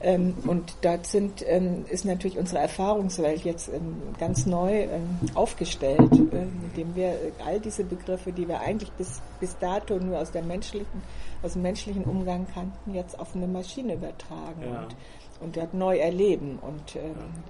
Ähm, 0.00 0.34
und 0.46 0.76
dort 0.82 1.06
sind, 1.06 1.44
ähm, 1.46 1.84
ist 1.88 2.04
natürlich 2.04 2.38
unsere 2.38 2.60
Erfahrungswelt 2.60 3.44
jetzt 3.44 3.68
ähm, 3.68 3.96
ganz 4.18 4.46
neu 4.46 4.82
ähm, 4.82 5.18
aufgestellt, 5.34 6.12
äh, 6.12 6.46
indem 6.70 6.94
wir 6.94 7.14
all 7.44 7.60
diese 7.60 7.84
Begriffe, 7.84 8.32
die 8.32 8.48
wir 8.48 8.60
eigentlich 8.60 8.90
bis, 8.92 9.20
bis 9.40 9.56
dato 9.58 9.98
nur 9.98 10.18
aus 10.18 10.32
der 10.32 10.42
menschlichen, 10.42 11.02
aus 11.42 11.52
dem 11.52 11.62
menschlichen 11.62 12.04
Umgang 12.04 12.46
kannten, 12.52 12.94
jetzt 12.94 13.18
auf 13.18 13.34
eine 13.36 13.46
Maschine 13.46 13.94
übertragen 13.94 14.62
ja. 14.62 14.80
und, 14.80 14.96
und 15.40 15.56
dort 15.56 15.74
neu 15.74 15.98
erleben. 15.98 16.58
Und 16.60 16.94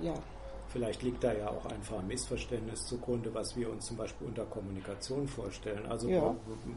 ja. 0.02 0.14
Vielleicht 0.76 1.02
liegt 1.02 1.24
da 1.24 1.32
ja 1.32 1.48
auch 1.48 1.64
einfach 1.64 2.00
ein 2.00 2.06
Missverständnis 2.06 2.86
zugrunde, 2.86 3.32
was 3.32 3.56
wir 3.56 3.70
uns 3.70 3.86
zum 3.86 3.96
Beispiel 3.96 4.26
unter 4.26 4.44
Kommunikation 4.44 5.26
vorstellen. 5.26 5.86
Also 5.88 6.06
ja. 6.06 6.36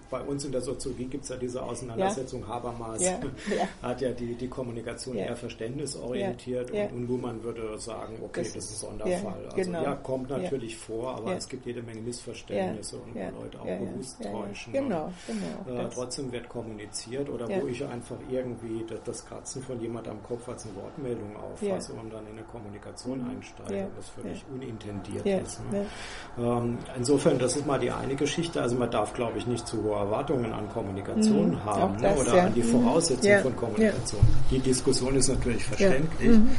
bei, 0.10 0.22
uns 0.22 0.46
in 0.46 0.54
der 0.54 0.62
Soziologie 0.62 1.08
gibt 1.08 1.26
es 1.26 1.32
ja 1.32 1.36
diese 1.36 1.62
Auseinandersetzung. 1.62 2.40
Ja. 2.44 2.48
Habermas 2.48 3.04
ja. 3.04 3.20
hat 3.82 4.00
ja 4.00 4.12
die, 4.12 4.36
die 4.36 4.48
Kommunikation 4.48 5.18
eher 5.18 5.36
verständnisorientiert 5.36 6.72
und, 6.72 6.94
und 6.94 7.08
Luhmann 7.10 7.44
würde 7.44 7.78
sagen, 7.78 8.20
okay, 8.24 8.44
das, 8.44 8.54
das 8.54 8.72
ist 8.72 8.80
Sonderfall. 8.80 9.44
Also 9.44 9.56
genau. 9.58 9.84
ja, 9.84 9.96
kommt 9.96 10.30
natürlich 10.30 10.78
vor, 10.78 11.18
aber 11.18 11.36
es 11.36 11.50
gibt 11.50 11.66
jede 11.66 11.82
Menge 11.82 12.00
Missverständnisse 12.00 13.00
und 13.00 13.16
Leute 13.16 13.60
auch 13.60 13.66
bewusst 13.66 14.24
täuschen. 14.24 14.72
Genau, 14.72 15.12
genau. 15.28 15.78
Äh, 15.78 15.90
trotzdem 15.94 16.32
wird 16.32 16.48
kommuniziert 16.48 17.30
oder 17.30 17.50
wo 17.50 17.68
ich 17.68 17.84
einfach 17.86 18.18
irgendwie 18.30 18.86
das, 18.88 19.04
das 19.04 19.26
Kratzen 19.26 19.62
von 19.62 19.82
jemand 19.82 20.08
am 20.08 20.24
Kopf 20.24 20.48
als 20.48 20.66
eine 20.66 20.76
Wortmeldung 20.78 21.36
auffasse 21.36 21.92
und 21.92 22.14
dann 22.14 22.26
in 22.28 22.38
eine 22.38 22.44
Kommunikation 22.44 23.30
einsteige 23.30 23.89
was 23.98 24.10
völlig 24.10 24.40
ja. 24.40 24.54
unintendiert 24.54 25.26
ja. 25.26 25.38
ist. 25.40 25.60
Ne? 25.72 25.86
Ähm, 26.38 26.78
insofern, 26.96 27.40
das 27.40 27.56
ist 27.56 27.66
mal 27.66 27.80
die 27.80 27.92
eine 27.92 28.16
Geschichte. 28.16 28.62
Also 28.62 28.76
man 28.76 28.92
darf, 28.92 29.14
glaube 29.14 29.38
ich, 29.38 29.48
nicht 29.48 29.68
zu 29.68 29.84
hohe 29.84 29.96
Erwartungen 29.96 30.52
an 30.54 30.70
Kommunikation 30.70 31.52
mhm. 31.52 31.66
haben 31.66 31.96
ne? 31.96 32.02
das, 32.02 32.20
oder 32.20 32.44
an 32.44 32.54
die 32.54 32.64
mhm. 32.64 32.84
Voraussetzungen 32.84 33.42
von 33.42 33.56
Kommunikation. 33.56 34.22
Die 34.52 34.60
Diskussion 34.60 35.16
ist 35.16 35.30
natürlich 35.30 35.64
verständlich. 35.64 36.30
Mhm. 36.30 36.50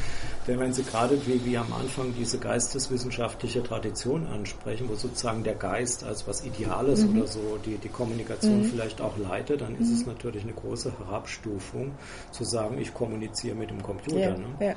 Denn 0.47 0.59
wenn 0.59 0.73
Sie 0.73 0.83
gerade 0.83 1.17
wie, 1.27 1.45
wie 1.45 1.59
am 1.59 1.73
Anfang 1.73 2.15
diese 2.19 2.39
geisteswissenschaftliche 2.39 3.63
Tradition 3.63 4.27
ansprechen, 4.27 4.89
wo 4.89 4.95
sozusagen 4.95 5.45
der 5.45 5.55
Geist 5.55 6.03
als 6.03 6.27
was 6.27 6.45
Ideales 6.45 7.05
mhm. 7.05 7.19
oder 7.19 7.27
so 7.27 7.59
die, 7.65 7.77
die 7.77 7.89
Kommunikation 7.89 8.63
mhm. 8.63 8.65
vielleicht 8.65 9.01
auch 9.01 9.17
leitet, 9.19 9.61
dann 9.61 9.77
ist 9.77 9.93
es 9.93 10.01
mhm. 10.01 10.13
natürlich 10.13 10.43
eine 10.43 10.55
große 10.55 10.93
Herabstufung 10.99 11.93
zu 12.31 12.45
sagen, 12.45 12.79
ich 12.79 12.95
kommuniziere 12.95 13.55
mit 13.55 13.71
dem 13.71 13.83
Computer. 13.83 14.19
Ja. 14.19 14.37
Ne? 14.37 14.47
Ja. 14.61 14.75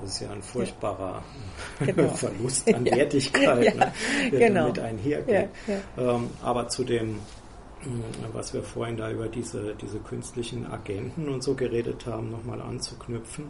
Das 0.00 0.10
ist 0.14 0.20
ja 0.20 0.30
ein 0.30 0.42
furchtbarer 0.42 1.22
genau. 1.84 2.08
Verlust 2.14 2.72
an 2.72 2.84
Wertigkeit, 2.84 3.64
ja, 3.64 3.74
ne, 3.74 3.92
der 4.30 4.38
genau. 4.38 4.60
damit 4.66 4.78
einhergeht. 4.78 5.50
Ja, 5.66 6.14
ähm, 6.14 6.30
aber 6.42 6.68
zu 6.68 6.84
dem, 6.84 7.18
hm, 7.80 8.02
was 8.32 8.54
wir 8.54 8.62
vorhin 8.62 8.96
da 8.96 9.10
über 9.10 9.28
diese, 9.28 9.74
diese 9.74 9.98
künstlichen 9.98 10.66
Agenten 10.70 11.28
und 11.28 11.42
so 11.42 11.54
geredet 11.54 12.06
haben, 12.06 12.30
nochmal 12.30 12.60
anzuknüpfen 12.60 13.46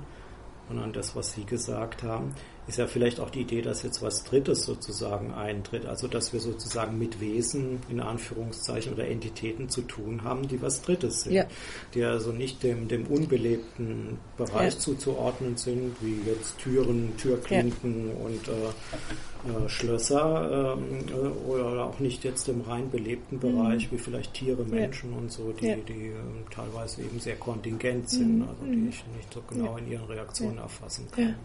und 0.70 0.78
an 0.78 0.92
das, 0.92 1.14
was 1.14 1.32
Sie 1.32 1.44
gesagt 1.44 2.02
haben 2.02 2.34
ist 2.68 2.76
ja 2.76 2.86
vielleicht 2.86 3.18
auch 3.18 3.30
die 3.30 3.40
Idee, 3.40 3.62
dass 3.62 3.82
jetzt 3.82 4.02
was 4.02 4.24
Drittes 4.24 4.64
sozusagen 4.64 5.32
eintritt. 5.32 5.86
Also 5.86 6.06
dass 6.06 6.34
wir 6.34 6.40
sozusagen 6.40 6.98
mit 6.98 7.18
Wesen 7.20 7.80
in 7.88 8.00
Anführungszeichen 8.00 8.92
oder 8.92 9.08
Entitäten 9.08 9.70
zu 9.70 9.82
tun 9.82 10.22
haben, 10.22 10.46
die 10.46 10.60
was 10.60 10.82
Drittes 10.82 11.22
sind. 11.22 11.32
Ja. 11.32 11.46
Die 11.94 12.04
also 12.04 12.30
nicht 12.30 12.62
dem, 12.62 12.86
dem 12.86 13.06
unbelebten 13.06 14.18
Bereich 14.36 14.74
ja. 14.74 14.78
zuzuordnen 14.78 15.56
sind, 15.56 15.96
wie 16.02 16.20
jetzt 16.28 16.58
Türen, 16.58 17.16
Türklinken 17.16 18.08
ja. 18.08 18.14
und 18.26 18.48
äh, 18.48 19.64
äh, 19.64 19.68
Schlösser 19.68 20.76
äh, 20.76 21.48
oder 21.48 21.86
auch 21.86 21.98
nicht 22.00 22.24
jetzt 22.24 22.48
im 22.48 22.60
rein 22.60 22.90
belebten 22.90 23.38
Bereich, 23.38 23.90
mhm. 23.90 23.96
wie 23.96 23.98
vielleicht 23.98 24.34
Tiere, 24.34 24.64
Menschen 24.64 25.14
und 25.14 25.32
so, 25.32 25.52
die, 25.52 25.74
die 25.88 26.08
ähm, 26.08 26.44
teilweise 26.50 27.00
eben 27.00 27.18
sehr 27.18 27.36
kontingent 27.36 28.10
sind, 28.10 28.40
mhm. 28.40 28.48
also 28.48 28.64
die 28.64 28.76
mhm. 28.76 28.88
ich 28.88 29.04
nicht 29.16 29.32
so 29.32 29.42
genau 29.48 29.78
in 29.78 29.90
ihren 29.90 30.04
Reaktionen 30.04 30.58
erfassen 30.58 31.06
kann. 31.10 31.36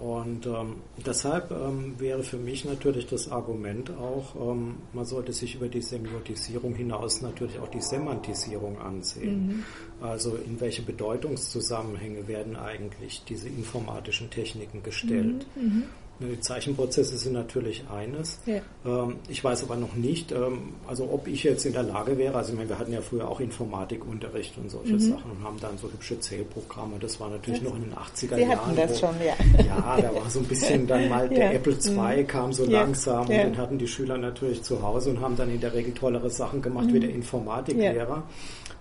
Und 0.00 0.46
ähm, 0.46 0.76
deshalb 1.04 1.52
ähm, 1.52 1.94
wäre 1.98 2.24
für 2.24 2.36
mich 2.36 2.64
natürlich 2.64 3.06
das 3.06 3.30
Argument 3.30 3.90
auch, 3.92 4.34
ähm, 4.34 4.76
man 4.92 5.04
sollte 5.04 5.32
sich 5.32 5.54
über 5.54 5.68
die 5.68 5.82
Semiotisierung 5.82 6.74
hinaus 6.74 7.22
natürlich 7.22 7.58
auch 7.60 7.68
die 7.68 7.80
Semantisierung 7.80 8.80
ansehen. 8.80 9.46
Mhm. 9.46 9.64
Also 10.04 10.36
in 10.36 10.60
welche 10.60 10.82
Bedeutungszusammenhänge 10.82 12.26
werden 12.26 12.56
eigentlich 12.56 13.22
diese 13.28 13.48
informatischen 13.48 14.30
Techniken 14.30 14.82
gestellt. 14.82 15.46
Mhm. 15.54 15.62
Mhm. 15.62 15.82
Die 16.18 16.40
Zeichenprozesse 16.40 17.18
sind 17.18 17.34
natürlich 17.34 17.84
eines. 17.94 18.38
Ja. 18.46 18.60
Ähm, 18.86 19.16
ich 19.28 19.44
weiß 19.44 19.64
aber 19.64 19.76
noch 19.76 19.94
nicht, 19.94 20.32
ähm, 20.32 20.74
also 20.86 21.10
ob 21.12 21.28
ich 21.28 21.44
jetzt 21.44 21.66
in 21.66 21.74
der 21.74 21.82
Lage 21.82 22.16
wäre, 22.16 22.36
also 22.36 22.52
ich 22.52 22.56
meine, 22.56 22.70
wir 22.70 22.78
hatten 22.78 22.92
ja 22.92 23.02
früher 23.02 23.28
auch 23.28 23.38
Informatikunterricht 23.38 24.56
und 24.56 24.70
solche 24.70 24.94
mhm. 24.94 24.98
Sachen 24.98 25.30
und 25.30 25.44
haben 25.44 25.58
dann 25.60 25.76
so 25.76 25.92
hübsche 25.92 26.18
Zählprogramme. 26.18 26.96
Das 27.00 27.20
war 27.20 27.28
natürlich 27.28 27.60
das 27.60 27.68
noch 27.68 27.76
in 27.76 27.84
den 27.84 27.92
80er 27.92 28.36
wir 28.36 28.46
Jahren. 28.46 28.66
Hatten 28.66 28.76
das 28.76 28.90
wo, 29.02 29.06
schon, 29.06 29.16
ja. 29.20 29.64
ja, 29.64 30.00
da 30.00 30.14
war 30.14 30.30
so 30.30 30.38
ein 30.40 30.46
bisschen 30.46 30.86
dann 30.86 31.08
mal 31.08 31.28
der 31.28 31.54
Apple 31.54 31.76
II 31.84 32.22
mhm. 32.22 32.26
kam 32.26 32.52
so 32.52 32.64
ja. 32.64 32.80
langsam 32.80 33.22
und 33.22 33.28
den 33.28 33.56
hatten 33.58 33.76
die 33.76 33.88
Schüler 33.88 34.16
natürlich 34.16 34.62
zu 34.62 34.82
Hause 34.82 35.10
und 35.10 35.20
haben 35.20 35.36
dann 35.36 35.50
in 35.50 35.60
der 35.60 35.74
Regel 35.74 35.92
tollere 35.92 36.30
Sachen 36.30 36.62
gemacht 36.62 36.86
mhm. 36.86 36.94
wie 36.94 37.00
der 37.00 37.10
Informatiklehrer 37.10 38.22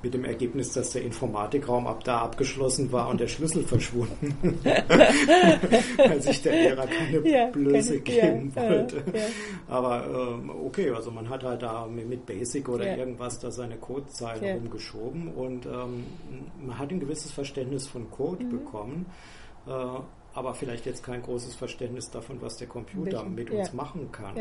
mit 0.05 0.13
dem 0.13 0.23
Ergebnis, 0.23 0.71
dass 0.71 0.91
der 0.91 1.01
Informatikraum 1.01 1.87
ab 1.87 2.03
da 2.03 2.19
abgeschlossen 2.19 2.91
war 2.91 3.09
und 3.09 3.19
der 3.19 3.27
Schlüssel 3.27 3.63
verschwunden, 3.63 4.37
weil 5.97 6.21
sich 6.21 6.43
der 6.43 6.53
Lehrer 6.53 6.85
keine 6.85 7.23
ja, 7.25 7.45
Blöße 7.51 7.99
geben 7.99 8.53
ja, 8.55 8.69
wollte. 8.69 9.03
Ja, 9.13 9.21
Aber 9.67 10.05
ähm, 10.07 10.49
okay, 10.49 10.91
also 10.91 11.11
man 11.11 11.29
hat 11.29 11.43
halt 11.43 11.61
da 11.61 11.85
mit 11.87 12.25
Basic 12.25 12.67
oder 12.69 12.97
irgendwas 12.97 13.39
da 13.39 13.51
seine 13.51 13.77
Codezeilen 13.77 14.57
rumgeschoben 14.59 15.29
und 15.33 15.65
ähm, 15.65 16.05
man 16.65 16.77
hat 16.77 16.91
ein 16.91 16.99
gewisses 16.99 17.31
Verständnis 17.31 17.87
von 17.87 18.09
Code 18.11 18.43
mhm. 18.43 18.49
bekommen. 18.49 19.05
Äh, 19.67 19.71
aber 20.35 20.53
vielleicht 20.53 20.85
jetzt 20.85 21.01
kein 21.01 21.21
großes 21.21 21.55
Verständnis 21.55 22.11
davon, 22.11 22.41
was 22.41 22.57
der 22.57 22.67
Computer 22.67 23.23
mit 23.23 23.49
uns 23.49 23.71
machen 23.73 24.11
kann. 24.11 24.35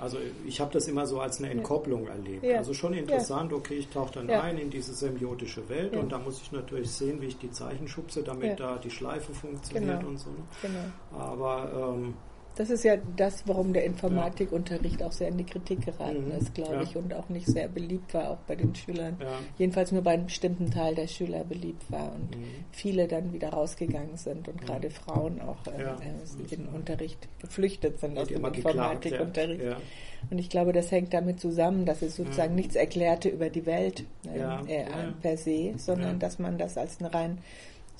Also 0.00 0.18
ich 0.46 0.60
habe 0.60 0.72
das 0.72 0.88
immer 0.88 1.06
so 1.06 1.20
als 1.20 1.38
eine 1.38 1.50
Entkopplung 1.50 2.06
ja. 2.06 2.12
erlebt. 2.12 2.44
Ja. 2.44 2.58
Also 2.58 2.74
schon 2.74 2.94
interessant, 2.94 3.52
ja. 3.52 3.56
okay, 3.56 3.74
ich 3.74 3.88
tauche 3.88 4.14
dann 4.14 4.30
ein 4.30 4.58
in 4.58 4.70
diese 4.70 4.92
semiotische 4.94 5.68
Welt 5.68 5.94
und 5.96 6.10
da 6.10 6.18
muss 6.18 6.40
ich 6.42 6.52
natürlich 6.52 6.90
sehen, 6.90 7.20
wie 7.20 7.26
ich 7.26 7.38
die 7.38 7.50
Zeichen 7.50 7.86
schubse, 7.86 8.22
damit 8.22 8.58
da 8.58 8.78
die 8.78 8.90
Schleife 8.90 9.32
funktioniert 9.32 10.00
genau. 10.00 10.10
und 10.10 10.18
so. 10.18 10.30
Ne? 10.30 10.36
Genau. 10.62 11.22
Aber 11.22 11.94
ähm, 11.94 12.14
das 12.56 12.70
ist 12.70 12.84
ja 12.84 12.96
das, 13.16 13.42
warum 13.46 13.72
der 13.72 13.84
Informatikunterricht 13.84 15.00
ja. 15.00 15.06
auch 15.06 15.12
sehr 15.12 15.28
in 15.28 15.38
die 15.38 15.44
Kritik 15.44 15.84
geraten 15.84 16.26
mhm. 16.26 16.40
ist, 16.40 16.54
glaube 16.54 16.74
ja. 16.74 16.82
ich, 16.82 16.96
und 16.96 17.14
auch 17.14 17.28
nicht 17.28 17.46
sehr 17.46 17.68
beliebt 17.68 18.12
war, 18.14 18.30
auch 18.30 18.38
bei 18.46 18.56
den 18.56 18.74
Schülern. 18.74 19.16
Ja. 19.20 19.26
Jedenfalls 19.58 19.92
nur 19.92 20.02
bei 20.02 20.12
einem 20.12 20.26
bestimmten 20.26 20.70
Teil 20.70 20.94
der 20.94 21.06
Schüler 21.06 21.44
beliebt 21.44 21.90
war 21.90 22.12
und 22.12 22.36
mhm. 22.36 22.44
viele 22.70 23.08
dann 23.08 23.32
wieder 23.32 23.50
rausgegangen 23.50 24.16
sind 24.16 24.48
und 24.48 24.60
mhm. 24.60 24.66
gerade 24.66 24.90
Frauen 24.90 25.40
auch 25.40 25.66
äh, 25.66 25.82
äh, 25.82 26.38
in 26.38 26.46
den 26.46 26.68
Unterricht 26.68 27.28
geflüchtet 27.40 28.00
sind 28.00 28.18
aus 28.18 28.28
dem 28.28 28.44
Informatikunterricht. 28.44 29.62
Und 30.30 30.38
ich 30.38 30.48
glaube, 30.48 30.72
das 30.72 30.90
hängt 30.90 31.12
damit 31.12 31.40
zusammen, 31.40 31.84
dass 31.84 32.02
es 32.02 32.16
sozusagen 32.16 32.50
mhm. 32.50 32.56
nichts 32.56 32.76
erklärte 32.76 33.28
über 33.28 33.50
die 33.50 33.66
Welt 33.66 34.04
äh, 34.26 34.38
äh, 34.38 34.84
per 35.20 35.36
se, 35.36 35.74
sondern 35.76 36.18
dass 36.18 36.38
man 36.38 36.58
das 36.58 36.78
als 36.78 37.00
eine 37.00 37.12
rein 37.12 37.38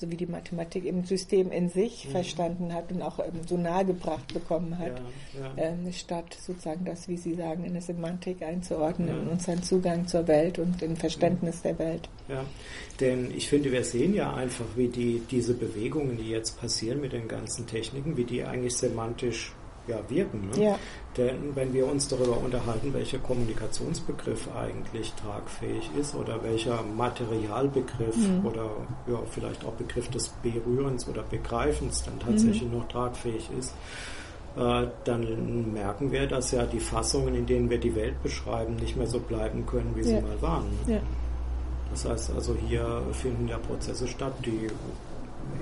so 0.03 0.11
wie 0.11 0.17
die 0.17 0.25
Mathematik 0.25 0.85
im 0.85 1.05
System 1.05 1.51
in 1.51 1.69
sich 1.69 2.05
mhm. 2.05 2.11
verstanden 2.11 2.73
hat 2.73 2.91
und 2.91 3.01
auch 3.01 3.19
ähm, 3.19 3.41
so 3.47 3.57
nahegebracht 3.57 4.33
bekommen 4.33 4.77
hat, 4.77 5.01
ja, 5.33 5.41
ja. 5.41 5.53
Ähm, 5.57 5.91
statt 5.93 6.37
sozusagen 6.41 6.83
das, 6.83 7.07
wie 7.07 7.15
Sie 7.15 7.35
sagen, 7.35 7.63
in 7.63 7.73
der 7.73 7.81
Semantik 7.81 8.41
einzuordnen, 8.41 9.07
ja. 9.07 9.21
in 9.21 9.27
unseren 9.29 9.63
Zugang 9.63 10.05
zur 10.07 10.27
Welt 10.27 10.59
und 10.59 10.81
im 10.81 10.97
Verständnis 10.97 11.61
der 11.61 11.79
Welt. 11.79 12.09
Ja, 12.27 12.43
denn 12.99 13.31
ich 13.35 13.47
finde, 13.47 13.71
wir 13.71 13.83
sehen 13.83 14.13
ja 14.13 14.33
einfach, 14.33 14.65
wie 14.75 14.89
die, 14.89 15.21
diese 15.31 15.53
Bewegungen, 15.53 16.17
die 16.17 16.29
jetzt 16.29 16.59
passieren 16.59 16.99
mit 16.99 17.13
den 17.13 17.27
ganzen 17.27 17.65
Techniken, 17.65 18.17
wie 18.17 18.25
die 18.25 18.43
eigentlich 18.43 18.75
semantisch 18.75 19.53
ja, 19.87 19.97
wirken. 20.09 20.49
Ne? 20.49 20.63
Ja. 20.63 20.79
Denn 21.17 21.55
wenn 21.55 21.73
wir 21.73 21.85
uns 21.87 22.07
darüber 22.07 22.37
unterhalten, 22.37 22.93
welcher 22.93 23.19
Kommunikationsbegriff 23.19 24.47
eigentlich 24.55 25.13
tragfähig 25.13 25.89
ist 25.99 26.15
oder 26.15 26.43
welcher 26.43 26.81
Materialbegriff 26.83 28.15
mhm. 28.15 28.45
oder 28.45 28.69
ja, 29.07 29.19
vielleicht 29.29 29.63
auch 29.65 29.73
Begriff 29.73 30.09
des 30.09 30.29
Berührens 30.41 31.07
oder 31.07 31.23
Begreifens 31.23 32.03
dann 32.03 32.19
tatsächlich 32.19 32.63
mhm. 32.63 32.77
noch 32.79 32.87
tragfähig 32.87 33.49
ist, 33.57 33.73
äh, 34.55 34.87
dann 35.03 35.73
merken 35.73 36.11
wir, 36.11 36.27
dass 36.27 36.51
ja 36.51 36.65
die 36.65 36.79
Fassungen, 36.79 37.35
in 37.35 37.45
denen 37.45 37.69
wir 37.69 37.79
die 37.79 37.95
Welt 37.95 38.21
beschreiben, 38.23 38.75
nicht 38.75 38.95
mehr 38.95 39.07
so 39.07 39.19
bleiben 39.19 39.65
können, 39.65 39.93
wie 39.95 40.01
ja. 40.01 40.07
sie 40.07 40.21
mal 40.21 40.41
waren. 40.41 40.65
Ne? 40.87 40.95
Ja. 40.95 40.99
Das 41.91 42.05
heißt 42.05 42.31
also, 42.35 42.55
hier 42.67 43.03
finden 43.11 43.47
ja 43.47 43.57
Prozesse 43.57 44.07
statt, 44.07 44.33
die 44.45 44.67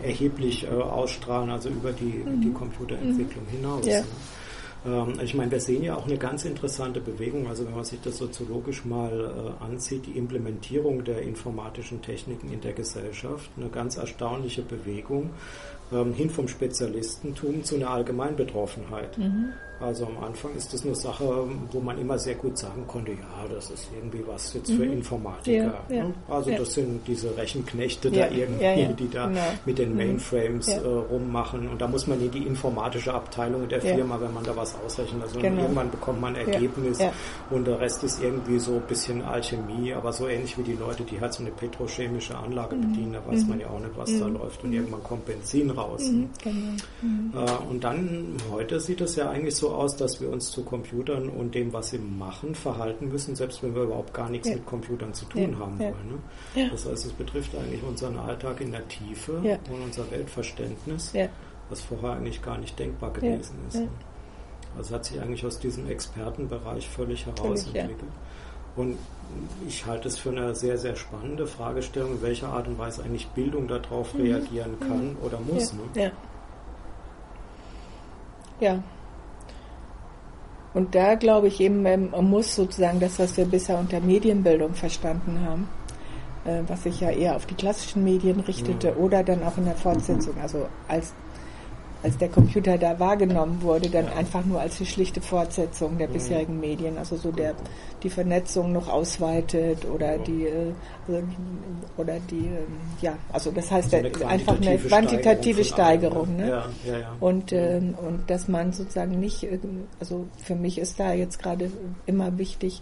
erheblich 0.03 0.65
äh, 0.65 0.69
ausstrahlen, 0.69 1.49
also 1.49 1.69
über 1.69 1.91
die, 1.91 2.23
mhm. 2.25 2.41
die 2.41 2.51
Computerentwicklung 2.51 3.45
mhm. 3.45 3.57
hinaus. 3.57 3.85
Ja. 3.85 4.01
Ne? 4.01 4.07
Ähm, 4.85 5.19
ich 5.21 5.33
meine, 5.33 5.51
wir 5.51 5.59
sehen 5.59 5.83
ja 5.83 5.95
auch 5.95 6.05
eine 6.05 6.17
ganz 6.17 6.45
interessante 6.45 6.99
Bewegung, 6.99 7.47
also 7.47 7.65
wenn 7.65 7.75
man 7.75 7.83
sich 7.83 8.01
das 8.01 8.17
soziologisch 8.17 8.85
mal 8.85 9.55
äh, 9.59 9.63
ansieht, 9.63 10.05
die 10.05 10.17
Implementierung 10.17 11.03
der 11.03 11.21
informatischen 11.21 12.01
Techniken 12.01 12.51
in 12.51 12.61
der 12.61 12.73
Gesellschaft, 12.73 13.49
eine 13.57 13.69
ganz 13.69 13.97
erstaunliche 13.97 14.61
Bewegung 14.61 15.31
ähm, 15.91 16.13
hin 16.13 16.29
vom 16.29 16.47
Spezialistentum 16.47 17.63
zu 17.63 17.75
einer 17.75 17.89
Allgemeinbetroffenheit. 17.89 19.17
Mhm. 19.17 19.53
Also 19.81 20.05
am 20.05 20.23
Anfang 20.23 20.51
ist 20.55 20.73
das 20.73 20.85
eine 20.85 20.95
Sache, 20.95 21.47
wo 21.71 21.79
man 21.79 21.97
immer 21.97 22.17
sehr 22.19 22.35
gut 22.35 22.57
sagen 22.57 22.85
konnte, 22.87 23.11
ja, 23.13 23.47
das 23.53 23.69
ist 23.71 23.87
irgendwie 23.95 24.23
was 24.27 24.53
jetzt 24.53 24.71
für 24.71 24.85
mhm. 24.85 24.93
Informatiker. 24.93 25.83
Ja, 25.89 25.95
ja, 25.95 26.03
ne? 26.03 26.13
Also 26.29 26.51
ja. 26.51 26.57
das 26.57 26.73
sind 26.73 27.07
diese 27.07 27.35
Rechenknechte 27.35 28.11
da 28.11 28.29
irgendwie, 28.29 28.93
die 28.93 29.09
da 29.09 29.27
genau. 29.27 29.41
mit 29.65 29.79
den 29.79 29.91
mhm. 29.91 29.97
Mainframes 29.97 30.67
äh, 30.67 30.79
rummachen. 30.79 31.67
Und 31.69 31.81
da 31.81 31.87
muss 31.87 32.07
man 32.07 32.21
in 32.21 32.31
die 32.31 32.45
informatische 32.45 33.13
Abteilung 33.13 33.67
der 33.67 33.81
Firma, 33.81 34.19
wenn 34.21 34.33
man 34.33 34.43
da 34.43 34.55
was 34.55 34.75
ausrechnet. 34.85 35.23
Also 35.23 35.39
genau. 35.39 35.63
irgendwann 35.63 35.89
bekommt 35.89 36.21
man 36.21 36.35
ein 36.35 36.47
Ergebnis 36.47 36.99
und 37.49 37.65
der 37.65 37.79
Rest 37.79 38.03
ist 38.03 38.21
irgendwie 38.21 38.59
so 38.59 38.75
ein 38.75 38.81
bisschen 38.87 39.23
Alchemie, 39.23 39.93
aber 39.93 40.13
so 40.13 40.27
ähnlich 40.27 40.57
wie 40.57 40.63
die 40.63 40.73
Leute, 40.73 41.03
die 41.03 41.19
halt 41.19 41.33
so 41.33 41.43
eine 41.43 41.51
petrochemische 41.51 42.37
Anlage 42.37 42.75
mhm. 42.75 42.81
bedienen, 42.81 43.13
da 43.13 43.25
weiß 43.25 43.45
man 43.45 43.57
mhm. 43.57 43.61
ja 43.61 43.69
auch 43.69 43.79
nicht, 43.79 43.97
was 43.97 44.19
da 44.19 44.27
mhm. 44.27 44.35
läuft. 44.35 44.63
Und 44.63 44.73
irgendwann 44.73 45.03
kommt 45.03 45.25
Benzin 45.25 45.69
raus. 45.71 46.03
Genau. 46.43 47.45
Äh, 47.45 47.69
und 47.69 47.83
dann, 47.83 48.37
heute 48.51 48.79
sieht 48.79 49.01
es 49.01 49.15
ja 49.15 49.29
eigentlich 49.29 49.55
so 49.55 49.70
aus, 49.71 49.95
dass 49.95 50.21
wir 50.21 50.29
uns 50.29 50.51
zu 50.51 50.63
Computern 50.63 51.29
und 51.29 51.55
dem, 51.55 51.73
was 51.73 51.89
sie 51.89 51.97
machen, 51.97 52.55
verhalten 52.55 53.09
müssen, 53.09 53.35
selbst 53.35 53.63
wenn 53.63 53.75
wir 53.75 53.83
überhaupt 53.83 54.13
gar 54.13 54.29
nichts 54.29 54.47
ja. 54.49 54.55
mit 54.55 54.65
Computern 54.65 55.13
zu 55.13 55.25
tun 55.25 55.53
ja. 55.53 55.59
haben 55.59 55.79
wollen. 55.79 56.21
Ne? 56.55 56.69
Das 56.69 56.85
heißt, 56.85 57.05
es 57.05 57.13
betrifft 57.13 57.55
eigentlich 57.55 57.83
unseren 57.83 58.17
Alltag 58.17 58.61
in 58.61 58.71
der 58.71 58.87
Tiefe 58.87 59.33
und 59.33 59.81
unser 59.83 60.09
Weltverständnis, 60.11 61.13
was 61.69 61.81
vorher 61.81 62.11
eigentlich 62.11 62.41
gar 62.41 62.57
nicht 62.57 62.77
denkbar 62.77 63.11
gewesen 63.11 63.55
ist. 63.67 63.75
Ne? 63.75 63.89
Also 64.77 64.95
hat 64.95 65.05
sich 65.05 65.19
eigentlich 65.19 65.45
aus 65.45 65.59
diesem 65.59 65.89
Expertenbereich 65.89 66.87
völlig 66.87 67.25
herausentwickelt. 67.25 67.99
Und 68.75 68.97
ich 69.67 69.85
halte 69.85 70.07
es 70.07 70.17
für 70.17 70.29
eine 70.29 70.55
sehr, 70.55 70.77
sehr 70.77 70.95
spannende 70.95 71.45
Fragestellung, 71.45 72.13
in 72.13 72.21
welcher 72.21 72.49
Art 72.49 72.67
und 72.67 72.77
Weise 72.77 73.03
eigentlich 73.03 73.27
Bildung 73.27 73.67
darauf 73.67 74.13
mhm. 74.13 74.21
reagieren 74.21 74.79
kann 74.79 75.09
mhm. 75.09 75.17
oder 75.23 75.39
muss. 75.39 75.73
Ja. 75.95 76.01
Ne? 76.03 76.11
ja. 78.59 78.73
ja. 78.73 78.83
Und 80.73 80.95
da 80.95 81.15
glaube 81.15 81.47
ich 81.47 81.59
eben, 81.59 81.85
ähm, 81.85 82.09
man 82.11 82.29
muss 82.29 82.55
sozusagen 82.55 82.99
das, 82.99 83.19
was 83.19 83.35
wir 83.37 83.45
bisher 83.45 83.77
unter 83.77 83.99
Medienbildung 83.99 84.73
verstanden 84.73 85.41
haben, 85.45 85.67
äh, 86.45 86.61
was 86.67 86.83
sich 86.83 87.01
ja 87.01 87.09
eher 87.09 87.35
auf 87.35 87.45
die 87.45 87.55
klassischen 87.55 88.03
Medien 88.03 88.39
richtete 88.39 88.87
ja. 88.89 88.95
oder 88.95 89.23
dann 89.23 89.43
auch 89.43 89.57
in 89.57 89.65
der 89.65 89.75
Fortsetzung, 89.75 90.35
also 90.41 90.67
als 90.87 91.13
als 92.03 92.17
der 92.17 92.29
Computer 92.29 92.77
da 92.77 92.99
wahrgenommen 92.99 93.61
wurde, 93.61 93.89
dann 93.89 94.05
ja. 94.05 94.13
einfach 94.13 94.43
nur 94.45 94.59
als 94.59 94.77
die 94.77 94.85
schlichte 94.85 95.21
Fortsetzung 95.21 95.97
der 95.97 96.07
mhm. 96.07 96.13
bisherigen 96.13 96.59
Medien, 96.59 96.97
also 96.97 97.15
so 97.15 97.31
der 97.31 97.53
die 98.03 98.09
Vernetzung 98.09 98.71
noch 98.71 98.87
ausweitet 98.87 99.85
oder 99.85 100.15
ja. 100.15 100.23
die 100.23 100.45
äh, 100.45 100.73
oder 101.97 102.19
die 102.31 102.47
ähm, 102.47 102.79
ja, 103.01 103.17
also 103.31 103.51
das 103.51 103.69
heißt 103.69 103.93
also 103.93 104.07
eine 104.07 104.27
einfach 104.27 104.59
eine 104.59 104.77
quantitative 104.77 105.63
Steigerung, 105.63 106.35
Steigerung 106.35 106.37
ne? 106.37 106.47
Ja, 106.85 107.15
und 107.19 107.53
ähm, 107.53 107.95
und 107.95 108.29
dass 108.29 108.47
man 108.47 108.73
sozusagen 108.73 109.19
nicht, 109.19 109.47
also 109.99 110.25
für 110.37 110.55
mich 110.55 110.79
ist 110.79 110.99
da 110.99 111.13
jetzt 111.13 111.41
gerade 111.41 111.71
immer 112.05 112.37
wichtig, 112.37 112.81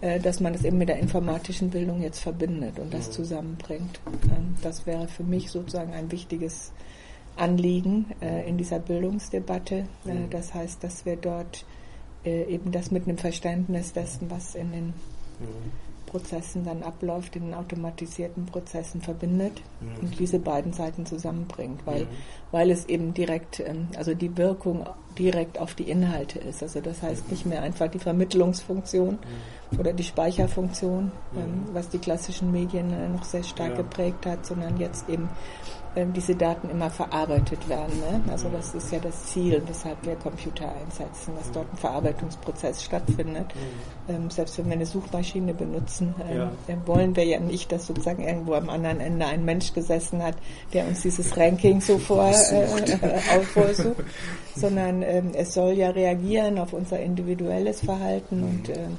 äh, 0.00 0.20
dass 0.20 0.40
man 0.40 0.52
das 0.52 0.64
eben 0.64 0.78
mit 0.78 0.88
der 0.88 0.98
informatischen 0.98 1.70
Bildung 1.70 2.02
jetzt 2.02 2.20
verbindet 2.20 2.78
und 2.78 2.92
das 2.92 3.10
zusammenbringt. 3.10 4.00
Ähm, 4.24 4.54
das 4.62 4.86
wäre 4.86 5.08
für 5.08 5.24
mich 5.24 5.50
sozusagen 5.50 5.92
ein 5.92 6.10
wichtiges 6.12 6.72
Anliegen 7.36 8.06
äh, 8.20 8.48
in 8.48 8.56
dieser 8.58 8.78
Bildungsdebatte. 8.78 9.86
Äh, 10.06 10.12
mhm. 10.12 10.30
das 10.30 10.54
heißt, 10.54 10.82
dass 10.82 11.04
wir 11.04 11.16
dort 11.16 11.64
äh, 12.24 12.44
eben 12.44 12.72
das 12.72 12.90
mit 12.90 13.06
einem 13.06 13.18
Verständnis 13.18 13.92
dessen, 13.92 14.30
was 14.30 14.54
in 14.54 14.72
den 14.72 14.86
mhm. 14.86 15.72
Prozessen 16.06 16.64
dann 16.64 16.82
abläuft, 16.82 17.36
in 17.36 17.46
den 17.46 17.54
automatisierten 17.54 18.46
Prozessen 18.46 19.02
verbindet 19.02 19.60
mhm. 19.80 20.04
und 20.06 20.18
diese 20.18 20.38
beiden 20.38 20.72
Seiten 20.72 21.04
zusammenbringt, 21.04 21.84
weil, 21.84 22.04
mhm. 22.04 22.08
weil 22.52 22.70
es 22.70 22.86
eben 22.86 23.12
direkt, 23.12 23.60
ähm, 23.60 23.88
also 23.96 24.14
die 24.14 24.36
Wirkung 24.36 24.86
direkt 25.18 25.58
auf 25.58 25.74
die 25.74 25.90
Inhalte 25.90 26.38
ist. 26.38 26.62
Also 26.62 26.80
das 26.80 27.02
heißt 27.02 27.30
nicht 27.30 27.46
mehr 27.46 27.62
einfach 27.62 27.88
die 27.88 27.98
Vermittlungsfunktion 27.98 29.18
mhm. 29.70 29.78
oder 29.78 29.92
die 29.92 30.04
Speicherfunktion, 30.04 31.10
ähm, 31.34 31.42
mhm. 31.42 31.74
was 31.74 31.88
die 31.88 31.98
klassischen 31.98 32.52
Medien 32.52 32.92
äh, 32.92 33.08
noch 33.08 33.24
sehr 33.24 33.42
stark 33.42 33.70
ja. 33.70 33.76
geprägt 33.76 34.24
hat, 34.26 34.46
sondern 34.46 34.78
jetzt 34.78 35.08
eben 35.08 35.28
diese 36.04 36.34
Daten 36.34 36.68
immer 36.68 36.90
verarbeitet 36.90 37.68
werden. 37.68 37.98
Ne? 38.00 38.20
Also 38.30 38.48
das 38.50 38.74
ist 38.74 38.92
ja 38.92 38.98
das 38.98 39.26
Ziel, 39.26 39.62
weshalb 39.66 40.04
wir 40.04 40.14
Computer 40.16 40.70
einsetzen, 40.84 41.34
dass 41.36 41.50
dort 41.52 41.72
ein 41.72 41.76
Verarbeitungsprozess 41.76 42.84
stattfindet. 42.84 43.46
Mhm. 43.54 44.14
Ähm, 44.14 44.30
selbst 44.30 44.58
wenn 44.58 44.66
wir 44.66 44.74
eine 44.74 44.86
Suchmaschine 44.86 45.54
benutzen, 45.54 46.14
ähm, 46.30 46.50
ja. 46.68 46.86
wollen 46.86 47.16
wir 47.16 47.24
ja 47.24 47.40
nicht, 47.40 47.72
dass 47.72 47.86
sozusagen 47.86 48.22
irgendwo 48.22 48.54
am 48.54 48.68
anderen 48.68 49.00
Ende 49.00 49.26
ein 49.26 49.44
Mensch 49.44 49.72
gesessen 49.72 50.22
hat, 50.22 50.34
der 50.72 50.86
uns 50.86 51.02
dieses 51.02 51.36
Ranking 51.36 51.80
so 51.80 51.98
vor, 51.98 52.28
äh, 52.28 53.40
vorsucht, 53.40 54.04
sondern 54.54 55.02
ähm, 55.02 55.30
es 55.34 55.54
soll 55.54 55.72
ja 55.72 55.90
reagieren 55.90 56.58
auf 56.58 56.72
unser 56.72 57.00
individuelles 57.00 57.80
Verhalten 57.80 58.40
mhm. 58.40 58.48
und 58.48 58.68
ähm, 58.68 58.98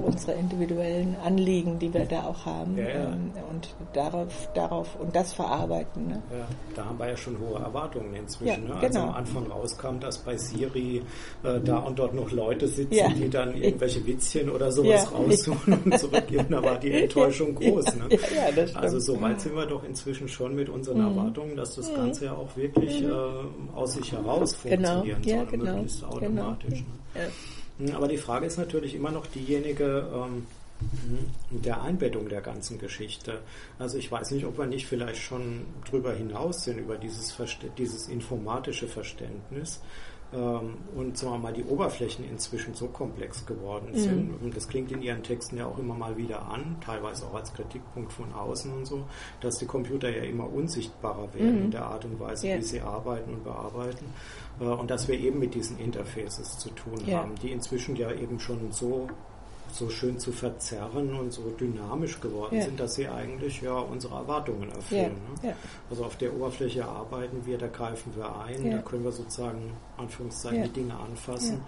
unsere 0.00 0.32
individuellen 0.32 1.16
Anliegen, 1.24 1.78
die 1.78 1.92
wir 1.92 2.04
da 2.04 2.24
auch 2.24 2.44
haben 2.44 2.76
ja, 2.76 2.88
ja. 2.88 2.94
Ähm, 3.04 3.32
und 3.50 3.74
darauf, 3.92 4.48
darauf 4.54 4.96
und 5.00 5.14
das 5.14 5.32
verarbeiten. 5.32 6.08
Ne? 6.08 6.22
Ja, 6.30 6.46
da 6.74 6.84
haben 6.84 6.98
wir 6.98 7.08
ja 7.08 7.16
schon 7.16 7.38
hohe 7.38 7.58
Erwartungen 7.58 8.14
inzwischen. 8.14 8.68
Ne? 8.68 8.74
Als 8.74 8.92
genau. 8.92 9.08
am 9.08 9.14
Anfang 9.14 9.46
rauskam, 9.46 9.98
dass 10.00 10.18
bei 10.18 10.36
Siri 10.36 11.02
äh, 11.42 11.60
da 11.60 11.78
und 11.78 11.98
dort 11.98 12.14
noch 12.14 12.30
Leute 12.30 12.68
sitzen, 12.68 13.14
die 13.16 13.30
dann 13.30 13.54
irgendwelche 13.54 14.04
Witzchen 14.06 14.50
oder 14.50 14.70
sowas 14.70 15.10
raussuchen 15.12 15.78
und 15.84 15.98
zurückgeben, 15.98 16.46
da 16.50 16.62
war 16.62 16.78
die 16.78 16.92
Enttäuschung 17.02 17.54
groß. 17.54 17.86
Ne? 17.96 18.18
also 18.74 18.98
so 18.98 19.20
weit 19.20 19.40
sind 19.40 19.56
wir 19.56 19.66
doch 19.66 19.84
inzwischen 19.84 20.28
schon 20.28 20.54
mit 20.54 20.68
unseren 20.68 20.98
mhm. 20.98 21.18
Erwartungen, 21.18 21.56
dass 21.56 21.76
das. 21.76 21.94
Ganze 21.94 22.26
ja 22.26 22.32
auch 22.32 22.56
wirklich 22.56 23.02
mhm. 23.02 23.10
äh, 23.10 23.76
aus 23.76 23.94
sich 23.94 24.12
heraus 24.12 24.56
genau. 24.62 25.02
funktionieren 25.02 25.22
genau. 25.22 25.36
soll, 25.36 25.46
genau. 25.46 25.72
möglichst 25.72 26.00
genau. 26.00 26.12
automatisch. 26.14 26.80
Ne? 27.14 27.20
Hm, 27.78 27.94
aber 27.94 28.08
die 28.08 28.18
Frage 28.18 28.46
ist 28.46 28.58
natürlich 28.58 28.94
immer 28.94 29.10
noch 29.10 29.26
diejenige 29.26 30.06
ähm, 30.12 30.46
hm, 30.80 31.62
der 31.62 31.82
Einbettung 31.82 32.28
der 32.28 32.40
ganzen 32.40 32.78
Geschichte. 32.78 33.40
Also 33.78 33.98
ich 33.98 34.10
weiß 34.10 34.30
nicht, 34.32 34.44
ob 34.44 34.58
wir 34.58 34.66
nicht 34.66 34.86
vielleicht 34.86 35.22
schon 35.22 35.66
drüber 35.88 36.12
hinaus 36.12 36.64
sind, 36.64 36.78
über 36.78 36.96
dieses, 36.96 37.36
dieses 37.78 38.08
informatische 38.08 38.88
Verständnis 38.88 39.80
und 40.36 41.16
sagen 41.16 41.34
wir 41.34 41.38
mal, 41.38 41.52
die 41.52 41.64
Oberflächen 41.64 42.28
inzwischen 42.28 42.74
so 42.74 42.88
komplex 42.88 43.46
geworden 43.46 43.88
mhm. 43.92 43.98
sind. 43.98 44.28
Mhm. 44.28 44.46
Und 44.46 44.56
das 44.56 44.68
klingt 44.68 44.90
in 44.90 45.02
Ihren 45.02 45.22
Texten 45.22 45.58
ja 45.58 45.66
auch 45.66 45.78
immer 45.78 45.94
mal 45.94 46.16
wieder 46.16 46.48
an, 46.48 46.76
teilweise 46.84 47.26
auch 47.26 47.34
als 47.34 47.52
Kritikpunkt 47.54 48.12
von 48.12 48.32
außen 48.32 48.72
und 48.72 48.86
so, 48.86 49.04
dass 49.40 49.58
die 49.58 49.66
Computer 49.66 50.10
ja 50.10 50.24
immer 50.24 50.52
unsichtbarer 50.52 51.32
werden 51.34 51.58
mhm. 51.58 51.64
in 51.64 51.70
der 51.70 51.86
Art 51.86 52.04
und 52.04 52.18
Weise, 52.18 52.46
yeah. 52.46 52.58
wie 52.58 52.62
sie 52.62 52.80
arbeiten 52.80 53.34
und 53.34 53.44
bearbeiten. 53.44 54.06
Äh, 54.60 54.64
und 54.64 54.90
dass 54.90 55.06
wir 55.08 55.18
eben 55.18 55.38
mit 55.38 55.54
diesen 55.54 55.78
Interfaces 55.78 56.58
zu 56.58 56.70
tun 56.70 56.98
yeah. 57.06 57.20
haben, 57.20 57.34
die 57.36 57.52
inzwischen 57.52 57.94
ja 57.96 58.10
eben 58.10 58.40
schon 58.40 58.72
so 58.72 59.06
so 59.74 59.90
schön 59.90 60.18
zu 60.18 60.30
verzerren 60.30 61.14
und 61.14 61.32
so 61.32 61.50
dynamisch 61.50 62.20
geworden 62.20 62.56
ja. 62.56 62.62
sind, 62.62 62.78
dass 62.78 62.94
sie 62.94 63.08
eigentlich 63.08 63.60
ja 63.60 63.76
unsere 63.76 64.14
Erwartungen 64.14 64.70
erfüllen. 64.70 65.16
Ja. 65.42 65.48
Ne? 65.48 65.48
Ja. 65.50 65.56
Also 65.90 66.04
auf 66.04 66.16
der 66.16 66.32
Oberfläche 66.32 66.84
arbeiten 66.84 67.44
wir, 67.44 67.58
da 67.58 67.66
greifen 67.66 68.14
wir 68.14 68.38
ein, 68.40 68.70
da 68.70 68.78
können 68.78 69.02
wir 69.02 69.12
sozusagen 69.12 69.72
Anführungszeichen 69.96 70.64
die 70.64 70.70
Dinge 70.70 70.94
anfassen, 70.94 71.62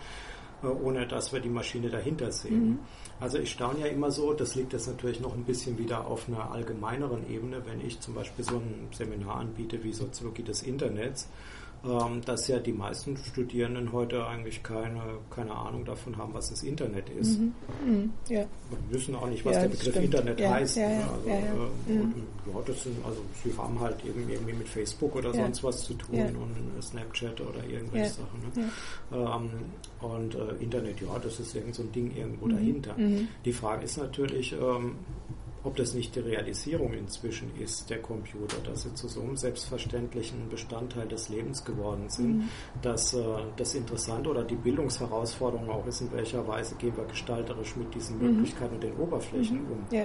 äh, 0.62 0.66
ohne 0.68 1.06
dass 1.06 1.32
wir 1.32 1.40
die 1.40 1.48
Maschine 1.48 1.90
dahinter 1.90 2.30
sehen. 2.30 2.68
Mhm. 2.68 2.78
Also 3.18 3.38
ich 3.38 3.50
staune 3.50 3.80
ja 3.80 3.86
immer 3.86 4.10
so, 4.10 4.34
das 4.34 4.54
liegt 4.54 4.72
jetzt 4.72 4.86
natürlich 4.86 5.20
noch 5.20 5.34
ein 5.34 5.44
bisschen 5.44 5.76
wieder 5.78 6.06
auf 6.06 6.28
einer 6.28 6.52
allgemeineren 6.52 7.28
Ebene, 7.28 7.62
wenn 7.66 7.84
ich 7.84 7.98
zum 7.98 8.14
Beispiel 8.14 8.44
so 8.44 8.56
ein 8.56 8.88
Seminar 8.92 9.36
anbiete 9.36 9.82
wie 9.82 9.92
Soziologie 9.92 10.42
des 10.42 10.62
Internets 10.62 11.28
ähm, 11.86 12.20
dass 12.24 12.48
ja 12.48 12.58
die 12.58 12.72
meisten 12.72 13.16
Studierenden 13.16 13.92
heute 13.92 14.26
eigentlich 14.26 14.62
keine, 14.62 15.02
keine 15.30 15.54
Ahnung 15.54 15.84
davon 15.84 16.16
haben, 16.16 16.34
was 16.34 16.50
das 16.50 16.62
Internet 16.62 17.08
ist. 17.10 17.38
Mhm. 17.38 17.52
Mhm. 17.84 18.12
Ja. 18.28 18.44
Wir 18.70 18.98
wissen 18.98 19.14
auch 19.14 19.28
nicht, 19.28 19.44
was 19.44 19.54
ja, 19.54 19.60
der 19.62 19.68
Begriff 19.68 19.90
stimmt. 19.90 20.04
Internet 20.06 20.40
ja, 20.40 20.50
heißt. 20.50 20.76
Ja, 20.76 20.88
ne? 20.88 21.04
also, 21.12 21.28
äh, 21.28 21.92
mhm. 21.92 22.14
ja, 22.46 22.60
das 22.66 22.82
sind, 22.82 22.96
also 23.04 23.20
sie 23.42 23.52
haben 23.56 23.80
halt 23.80 23.96
irgendwie 24.04 24.52
mit 24.52 24.68
Facebook 24.68 25.14
oder 25.14 25.32
sonst 25.32 25.62
was 25.62 25.84
zu 25.84 25.94
tun 25.94 26.18
und 26.18 26.82
Snapchat 26.82 27.40
oder 27.40 27.64
irgendwelche 27.68 28.10
Sachen. 28.10 28.40
Ne? 28.54 28.70
Ähm, 29.12 29.50
und 30.00 30.34
äh, 30.34 30.62
Internet, 30.62 31.00
ja, 31.00 31.18
das 31.18 31.40
ist 31.40 31.54
irgend 31.54 31.74
so 31.74 31.82
ein 31.82 31.92
Ding 31.92 32.16
irgendwo 32.16 32.46
mhm. 32.46 32.50
dahinter. 32.50 32.94
Mhm. 32.96 33.28
Die 33.44 33.52
Frage 33.52 33.84
ist 33.84 33.96
natürlich, 33.96 34.52
ähm, 34.52 34.96
ob 35.66 35.74
das 35.74 35.94
nicht 35.94 36.14
die 36.14 36.20
Realisierung 36.20 36.92
inzwischen 36.94 37.50
ist, 37.58 37.90
der 37.90 38.00
Computer, 38.00 38.56
dass 38.64 38.84
sie 38.84 38.94
zu 38.94 39.08
so 39.08 39.20
einem 39.20 39.36
selbstverständlichen 39.36 40.48
Bestandteil 40.48 41.08
des 41.08 41.28
Lebens 41.28 41.64
geworden 41.64 42.08
sind, 42.08 42.38
mhm. 42.38 42.48
dass 42.82 43.14
äh, 43.14 43.24
das 43.56 43.74
Interessante 43.74 44.30
oder 44.30 44.44
die 44.44 44.54
Bildungsherausforderung 44.54 45.68
auch 45.68 45.86
ist, 45.86 46.02
in 46.02 46.12
welcher 46.12 46.46
Weise 46.46 46.76
gehen 46.76 46.96
wir 46.96 47.04
gestalterisch 47.04 47.74
mit 47.74 47.92
diesen 47.94 48.18
mhm. 48.18 48.36
Möglichkeiten 48.36 48.76
und 48.76 48.82
den 48.84 48.96
Oberflächen 48.96 49.64
mhm. 49.64 49.72
um. 49.72 49.78
Ja. 49.90 50.04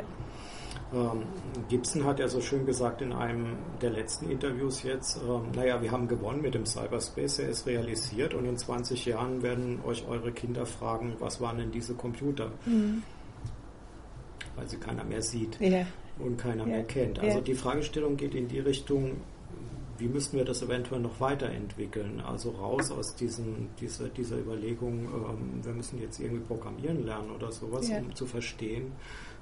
Ähm, 0.94 1.24
Gibson 1.70 2.06
hat 2.06 2.20
ja 2.20 2.28
so 2.28 2.42
schön 2.42 2.66
gesagt 2.66 3.02
in 3.04 3.14
einem 3.14 3.56
der 3.82 3.92
letzten 3.92 4.30
Interviews 4.32 4.82
jetzt, 4.82 5.18
ähm, 5.18 5.52
naja, 5.56 5.82
wir 5.82 5.92
haben 5.92 6.08
gewonnen 6.08 6.42
mit 6.42 6.56
dem 6.56 6.66
Cyberspace, 6.66 7.40
er 7.40 7.50
ist 7.50 7.68
realisiert 7.68 8.34
und 8.34 8.46
in 8.46 8.58
20 8.58 9.06
Jahren 9.06 9.44
werden 9.44 9.80
euch 9.86 10.08
eure 10.08 10.32
Kinder 10.32 10.66
fragen, 10.66 11.16
was 11.20 11.40
waren 11.40 11.60
denn 11.60 11.72
diese 11.72 11.94
Computer? 11.94 12.52
Mhm. 12.66 13.04
Weil 14.56 14.68
sie 14.68 14.78
keiner 14.78 15.04
mehr 15.04 15.22
sieht 15.22 15.60
ja. 15.60 15.86
und 16.20 16.38
keiner 16.38 16.66
ja. 16.66 16.70
mehr 16.70 16.84
kennt. 16.84 17.20
Also 17.20 17.38
ja. 17.38 17.44
die 17.44 17.54
Fragestellung 17.54 18.18
geht 18.18 18.36
in 18.36 18.48
die 18.48 18.60
Richtung, 18.60 19.18
wie 19.98 20.08
müssten 20.08 20.38
wir 20.38 20.46
das 20.46 20.62
eventuell 20.64 21.00
noch 21.00 21.20
weiterentwickeln? 21.20 22.22
Also 22.22 22.52
raus 22.52 22.92
aus 22.92 23.16
diesen, 23.16 23.70
dieser, 23.80 24.10
dieser 24.10 24.38
Überlegung, 24.38 25.06
ähm, 25.06 25.64
wir 25.64 25.74
müssen 25.74 26.02
jetzt 26.02 26.20
irgendwie 26.20 26.44
programmieren 26.44 27.06
lernen 27.06 27.32
oder 27.32 27.52
sowas, 27.52 27.88
um 27.90 28.14
zu 28.16 28.26
verstehen, 28.26 28.92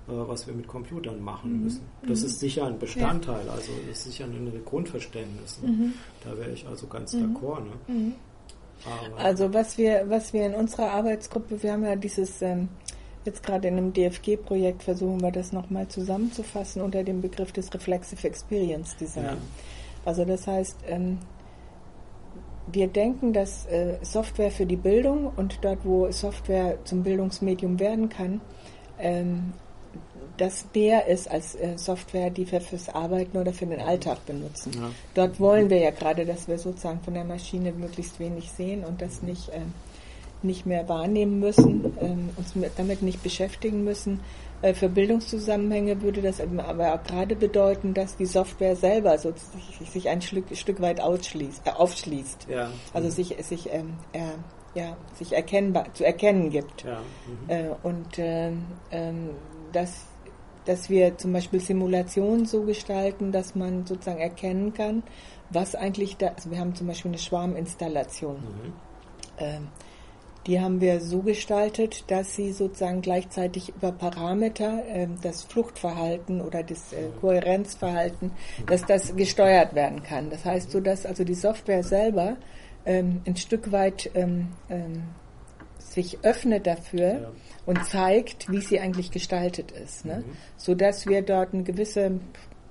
äh, 0.08 0.12
was 0.12 0.48
wir 0.48 0.54
mit 0.54 0.68
Computern 0.68 1.24
machen 1.24 1.54
mhm. 1.54 1.64
müssen. 1.64 1.82
Das 2.08 2.20
mhm. 2.20 2.26
ist 2.28 2.40
sicher 2.40 2.68
ein 2.68 2.78
Bestandteil, 2.78 3.50
also 3.50 3.72
das 3.88 4.00
ist 4.00 4.04
sicher 4.12 4.26
ein 4.26 4.62
Grundverständnis. 4.66 5.62
Ne? 5.62 5.70
Mhm. 5.70 5.94
Da 6.24 6.38
wäre 6.38 6.52
ich 6.52 6.68
also 6.68 6.88
ganz 6.88 7.14
mhm. 7.14 7.36
d'accord. 7.36 7.62
Ne? 7.62 7.72
Mhm. 7.88 8.14
Also 9.18 9.54
was 9.54 9.78
wir, 9.78 10.06
was 10.08 10.34
wir 10.34 10.46
in 10.46 10.56
unserer 10.56 10.92
Arbeitsgruppe, 10.92 11.62
wir 11.62 11.74
haben 11.74 11.84
ja 11.84 11.96
dieses 11.96 12.42
ähm, 12.42 12.70
jetzt 13.26 13.44
gerade 13.44 13.68
in 13.68 13.78
einem 13.78 13.94
DFG-Projekt 13.94 14.84
versuchen 14.84 15.22
wir 15.22 15.32
das 15.32 15.52
nochmal 15.52 15.88
zusammenzufassen 15.88 16.82
unter 16.82 17.04
dem 17.04 17.22
Begriff 17.22 17.52
des 17.52 17.74
Reflexive 17.74 18.26
Experience 18.28 18.96
Design. 18.96 19.24
Ja. 19.24 19.38
Also 20.06 20.26
das 20.26 20.48
heißt, 20.48 20.78
ähm, 20.88 21.20
wir 22.72 22.88
denken, 22.88 23.34
dass 23.34 23.66
äh, 23.66 23.98
Software 24.02 24.52
für 24.52 24.66
die 24.66 24.76
Bildung 24.76 25.32
und 25.36 25.60
dort, 25.62 25.80
wo 25.84 26.12
Software 26.12 26.78
zum 26.86 27.04
Bildungsmedium 27.04 27.80
werden 27.80 28.10
kann, 28.10 28.42
ähm, 29.00 29.54
das 30.38 30.66
mehr 30.74 31.08
ist 31.08 31.30
als 31.30 31.56
äh, 31.56 31.78
Software, 31.78 32.30
die 32.30 32.50
wir 32.50 32.62
fürs 32.62 32.90
Arbeiten 32.90 33.38
oder 33.38 33.52
für 33.52 33.66
den 33.66 33.82
Alltag 33.82 34.26
benutzen. 34.26 34.72
Ja. 34.74 34.92
Dort 35.14 35.40
wollen 35.40 35.70
wir 35.70 35.80
ja 35.80 35.92
gerade, 35.92 36.26
dass 36.26 36.48
wir 36.48 36.58
sozusagen 36.58 37.02
von 37.02 37.14
der 37.14 37.26
Maschine 37.26 37.74
möglichst 37.74 38.20
wenig 38.20 38.50
sehen 38.52 38.86
und 38.86 39.02
das 39.02 39.22
nicht, 39.22 39.50
äh, 39.50 39.62
nicht 40.44 40.66
mehr 40.66 40.88
wahrnehmen 40.88 41.40
müssen, 41.40 41.98
äh, 41.98 42.16
uns 42.38 42.56
mit, 42.56 42.72
damit 42.78 43.02
nicht 43.02 43.24
beschäftigen 43.24 43.84
müssen. 43.84 44.22
Äh, 44.62 44.74
für 44.74 44.90
Bildungszusammenhänge 44.90 46.02
würde 46.02 46.22
das 46.22 46.42
aber 46.42 46.94
auch 46.94 47.04
gerade 47.04 47.36
bedeuten, 47.36 47.94
dass 47.94 48.16
die 48.16 48.26
Software 48.26 48.76
selber 48.76 49.18
so 49.18 49.34
sich, 49.92 50.10
ein 50.10 50.22
Stück, 50.22 50.46
Stück 50.56 50.82
weit 50.82 51.02
ausschließt, 51.02 51.68
äh, 51.68 51.72
aufschließt. 51.72 52.48
Ja. 52.50 52.72
Also 52.94 53.08
mhm. 53.08 53.12
sich, 53.12 53.36
sich 53.46 53.70
ähm, 53.72 53.96
ja, 54.76 54.96
sich 55.16 55.34
erkennbar 55.34 55.94
zu 55.94 56.06
erkennen 56.06 56.50
gibt. 56.50 56.84
Ja. 56.84 57.00
Mhm. 57.00 57.50
Äh, 57.50 57.70
und 57.84 58.20
äh, 58.20 58.52
ähm, 58.92 59.30
das 59.72 60.06
dass 60.66 60.88
wir 60.88 61.18
zum 61.18 61.34
Beispiel 61.34 61.60
Simulationen 61.60 62.46
so 62.46 62.62
gestalten, 62.62 63.32
dass 63.32 63.56
man 63.56 63.88
sozusagen 63.88 64.20
erkennen 64.20 64.72
kann, 64.72 65.02
was 65.50 65.74
eigentlich 65.74 66.18
da, 66.18 66.28
also 66.28 66.52
wir 66.52 66.60
haben 66.60 66.76
zum 66.76 66.86
Beispiel 66.86 67.10
eine 67.10 67.18
Schwarminstallation. 67.18 68.36
Mhm. 68.36 68.74
Die 70.48 70.60
haben 70.60 70.82
wir 70.82 71.02
so 71.02 71.22
gestaltet, 71.22 72.06
dass 72.08 72.36
sie 72.36 72.52
sozusagen 72.52 73.02
gleichzeitig 73.02 73.70
über 73.76 73.92
Parameter, 73.92 74.84
äh, 74.88 75.08
das 75.22 75.44
Fluchtverhalten 75.44 76.42
oder 76.42 76.64
das 76.64 76.94
äh. 76.94 77.10
Kohärenzverhalten, 77.20 78.32
dass 78.66 78.86
das 78.86 79.16
gesteuert 79.16 79.76
werden 79.76 80.02
kann. 80.04 80.30
Das 80.30 80.46
heißt 80.46 80.72
so, 80.72 80.80
dass 80.80 81.06
also 81.06 81.24
die 81.24 81.36
Software 81.36 81.84
selber 81.84 82.38
ähm, 82.86 83.22
ein 83.26 83.36
Stück 83.36 83.72
weit 83.72 84.10
ähm, 84.16 84.48
ähm, 84.70 85.04
sich 85.78 86.20
öffnet 86.24 86.68
dafür, 86.68 87.14
ja 87.14 87.32
und 87.70 87.86
zeigt, 87.86 88.52
wie 88.52 88.62
sie 88.62 88.80
eigentlich 88.80 89.12
gestaltet 89.12 89.72
ist, 89.72 90.04
ne? 90.04 90.24
Mhm. 90.26 90.32
sodass 90.58 91.06
wir 91.06 91.22
dort 91.22 91.54
eine 91.54 91.62
gewisse 91.62 92.20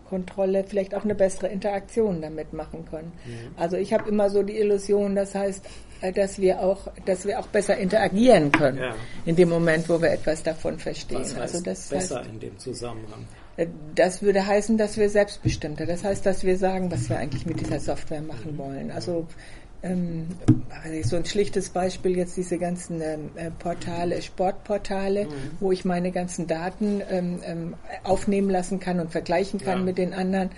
Kontrolle, 0.08 0.64
vielleicht 0.64 0.94
auch 0.94 1.04
eine 1.04 1.14
bessere 1.14 1.48
Interaktion 1.48 2.20
damit 2.22 2.52
machen 2.52 2.84
können. 2.90 3.12
Mhm. 3.26 3.54
Also 3.56 3.76
ich 3.76 3.92
habe 3.92 4.08
immer 4.08 4.30
so 4.30 4.42
die 4.42 4.58
Illusion, 4.58 5.14
das 5.14 5.34
heißt, 5.34 5.64
äh, 6.00 6.12
dass 6.12 6.38
wir 6.38 6.60
auch, 6.60 6.88
dass 7.04 7.26
wir 7.26 7.38
auch 7.38 7.46
besser 7.48 7.76
interagieren 7.76 8.52
können 8.52 8.78
ja. 8.78 8.94
in 9.26 9.36
dem 9.36 9.48
Moment, 9.48 9.88
wo 9.88 10.00
wir 10.00 10.10
etwas 10.10 10.42
davon 10.42 10.78
verstehen. 10.78 11.20
Was 11.20 11.36
heißt 11.36 11.54
also 11.54 11.64
das 11.64 11.88
besser 11.88 12.18
heißt, 12.20 12.30
in 12.30 12.40
dem 12.40 12.58
Zusammenhang. 12.58 13.26
Äh, 13.56 13.66
das 13.94 14.22
würde 14.22 14.46
heißen, 14.46 14.78
dass 14.78 14.96
wir 14.96 15.10
selbstbestimmter. 15.10 15.86
Das 15.86 16.04
heißt, 16.04 16.24
dass 16.24 16.44
wir 16.44 16.56
sagen, 16.56 16.90
was 16.90 17.08
wir 17.08 17.18
eigentlich 17.18 17.46
mit 17.46 17.60
dieser 17.60 17.80
Software 17.80 18.22
machen 18.22 18.56
wollen. 18.56 18.90
Also 18.90 19.26
ähm, 19.82 20.26
so 21.04 21.16
ein 21.16 21.24
schlichtes 21.24 21.70
Beispiel 21.70 22.16
jetzt 22.16 22.36
diese 22.36 22.58
ganzen 22.58 23.00
ähm, 23.00 23.30
äh, 23.36 23.50
Portale, 23.50 24.20
Sportportale, 24.22 25.26
mhm. 25.26 25.30
wo 25.60 25.72
ich 25.72 25.84
meine 25.84 26.10
ganzen 26.10 26.46
Daten 26.46 27.00
ähm, 27.10 27.40
ähm 27.44 27.74
aufnehmen 28.04 28.50
lassen 28.50 28.80
kann 28.80 29.00
und 29.00 29.10
vergleichen 29.10 29.60
kann 29.60 29.78
ja. 29.78 29.84
mit 29.84 29.98
den 29.98 30.14
anderen. 30.14 30.50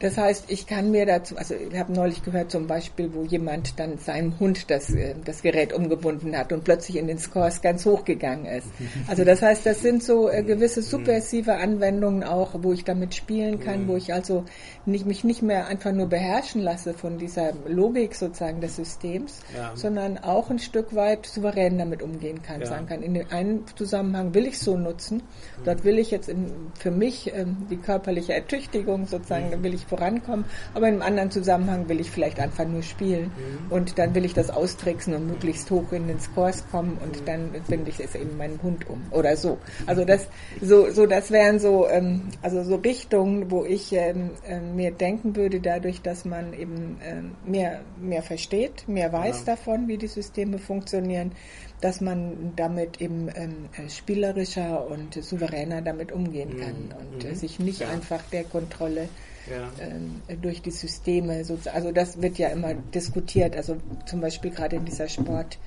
Das 0.00 0.16
heißt, 0.16 0.46
ich 0.48 0.66
kann 0.66 0.90
mir 0.90 1.04
dazu, 1.04 1.36
also 1.36 1.54
ich 1.54 1.78
habe 1.78 1.92
neulich 1.92 2.22
gehört 2.22 2.50
zum 2.50 2.66
Beispiel, 2.66 3.12
wo 3.12 3.24
jemand 3.24 3.78
dann 3.78 3.98
seinem 3.98 4.38
Hund 4.40 4.70
das, 4.70 4.90
äh, 4.94 5.14
das 5.24 5.42
Gerät 5.42 5.74
umgebunden 5.74 6.36
hat 6.36 6.52
und 6.52 6.64
plötzlich 6.64 6.96
in 6.96 7.06
den 7.06 7.18
Scores 7.18 7.60
ganz 7.60 7.84
hochgegangen 7.84 8.46
ist. 8.46 8.68
Also 9.08 9.24
das 9.24 9.42
heißt, 9.42 9.66
das 9.66 9.82
sind 9.82 10.02
so 10.02 10.30
äh, 10.30 10.42
gewisse 10.42 10.80
subversive 10.80 11.56
Anwendungen 11.56 12.24
auch, 12.24 12.54
wo 12.62 12.72
ich 12.72 12.84
damit 12.84 13.14
spielen 13.14 13.60
kann, 13.60 13.88
wo 13.88 13.96
ich 13.96 14.14
also 14.14 14.44
nicht, 14.86 15.04
mich 15.04 15.22
nicht 15.22 15.42
mehr 15.42 15.66
einfach 15.66 15.92
nur 15.92 16.06
beherrschen 16.06 16.62
lasse 16.62 16.94
von 16.94 17.18
dieser 17.18 17.52
Logik 17.66 18.14
sozusagen 18.14 18.62
des 18.62 18.76
Systems, 18.76 19.40
ja. 19.54 19.72
sondern 19.74 20.16
auch 20.16 20.48
ein 20.48 20.58
Stück 20.58 20.94
weit 20.94 21.26
souverän 21.26 21.76
damit 21.76 22.02
umgehen 22.02 22.42
kann, 22.42 22.60
ja. 22.60 22.66
sagen 22.66 22.86
kann. 22.86 23.02
In 23.02 23.12
den 23.12 23.30
einen 23.30 23.64
Zusammenhang 23.76 24.32
will 24.32 24.46
ich 24.46 24.58
so 24.58 24.78
nutzen, 24.78 25.22
dort 25.64 25.84
will 25.84 25.98
ich 25.98 26.10
jetzt 26.10 26.30
in, 26.30 26.50
für 26.78 26.90
mich 26.90 27.30
ähm, 27.34 27.66
die 27.68 27.76
körperliche 27.76 28.32
Ertüchtigung 28.32 29.06
sozusagen, 29.06 29.50
da 29.50 29.62
will 29.62 29.74
ich 29.74 29.89
vorankommen, 29.90 30.44
aber 30.74 30.88
in 30.88 30.94
einem 30.94 31.02
anderen 31.02 31.30
Zusammenhang 31.30 31.88
will 31.88 32.00
ich 32.00 32.10
vielleicht 32.10 32.40
einfach 32.40 32.66
nur 32.66 32.82
spielen 32.82 33.24
mhm. 33.24 33.72
und 33.72 33.98
dann 33.98 34.14
will 34.14 34.24
ich 34.24 34.34
das 34.34 34.50
austricksen 34.50 35.14
und 35.14 35.26
möglichst 35.26 35.70
hoch 35.70 35.92
in 35.92 36.06
den 36.06 36.20
Scores 36.20 36.64
kommen 36.70 36.98
und 37.02 37.20
mhm. 37.20 37.24
dann 37.26 37.50
finde 37.68 37.90
ich 37.90 38.00
es 38.00 38.14
eben 38.14 38.36
meinen 38.36 38.62
Hund 38.62 38.88
um 38.88 39.02
oder 39.10 39.36
so. 39.36 39.58
Also 39.86 40.04
das, 40.04 40.28
so, 40.60 40.90
so 40.90 41.06
das 41.06 41.30
wären 41.30 41.58
so, 41.58 41.88
ähm, 41.88 42.22
also 42.40 42.62
so 42.62 42.76
Richtungen, 42.76 43.50
wo 43.50 43.64
ich 43.64 43.92
ähm, 43.92 44.30
äh, 44.46 44.60
mir 44.60 44.92
denken 44.92 45.36
würde, 45.36 45.60
dadurch, 45.60 46.00
dass 46.00 46.24
man 46.24 46.52
eben 46.52 46.98
ähm, 47.04 47.32
mehr, 47.44 47.80
mehr 48.00 48.22
versteht, 48.22 48.88
mehr 48.88 49.12
weiß 49.12 49.40
ja. 49.40 49.56
davon, 49.56 49.88
wie 49.88 49.98
die 49.98 50.06
Systeme 50.06 50.58
funktionieren, 50.58 51.32
dass 51.80 52.00
man 52.00 52.52
damit 52.56 53.00
eben 53.00 53.28
ähm, 53.34 53.68
äh, 53.76 53.88
spielerischer 53.88 54.86
und 54.86 55.14
souveräner 55.14 55.82
damit 55.82 56.12
umgehen 56.12 56.58
kann 56.58 56.74
mhm. 56.74 57.14
und 57.14 57.24
äh, 57.24 57.34
sich 57.34 57.58
nicht 57.58 57.80
ja. 57.80 57.88
einfach 57.88 58.22
der 58.32 58.44
Kontrolle 58.44 59.08
ja. 59.48 59.70
ähm, 59.84 60.22
durch 60.40 60.62
die 60.62 60.70
Systeme. 60.70 61.44
Also 61.72 61.92
das 61.92 62.20
wird 62.20 62.38
ja 62.38 62.48
immer 62.48 62.74
diskutiert, 62.74 63.56
also 63.56 63.76
zum 64.06 64.20
Beispiel 64.20 64.50
gerade 64.50 64.76
in 64.76 64.84
dieser 64.84 65.08
Sport, 65.08 65.58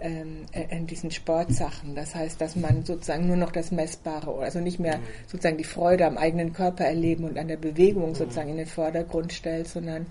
ähm, 0.00 0.46
äh, 0.52 0.76
in 0.76 0.86
diesen 0.86 1.10
Sportsachen. 1.10 1.94
Das 1.94 2.14
heißt, 2.14 2.40
dass 2.40 2.56
man 2.56 2.84
sozusagen 2.84 3.26
nur 3.26 3.36
noch 3.36 3.52
das 3.52 3.70
Messbare, 3.70 4.38
also 4.38 4.60
nicht 4.60 4.78
mehr 4.78 4.98
mhm. 4.98 5.02
sozusagen 5.26 5.56
die 5.56 5.64
Freude 5.64 6.06
am 6.06 6.18
eigenen 6.18 6.52
Körper 6.52 6.84
erleben 6.84 7.24
und 7.24 7.38
an 7.38 7.48
der 7.48 7.56
Bewegung 7.56 8.10
mhm. 8.10 8.14
sozusagen 8.14 8.50
in 8.50 8.58
den 8.58 8.66
Vordergrund 8.66 9.32
stellt, 9.32 9.68
sondern 9.68 10.06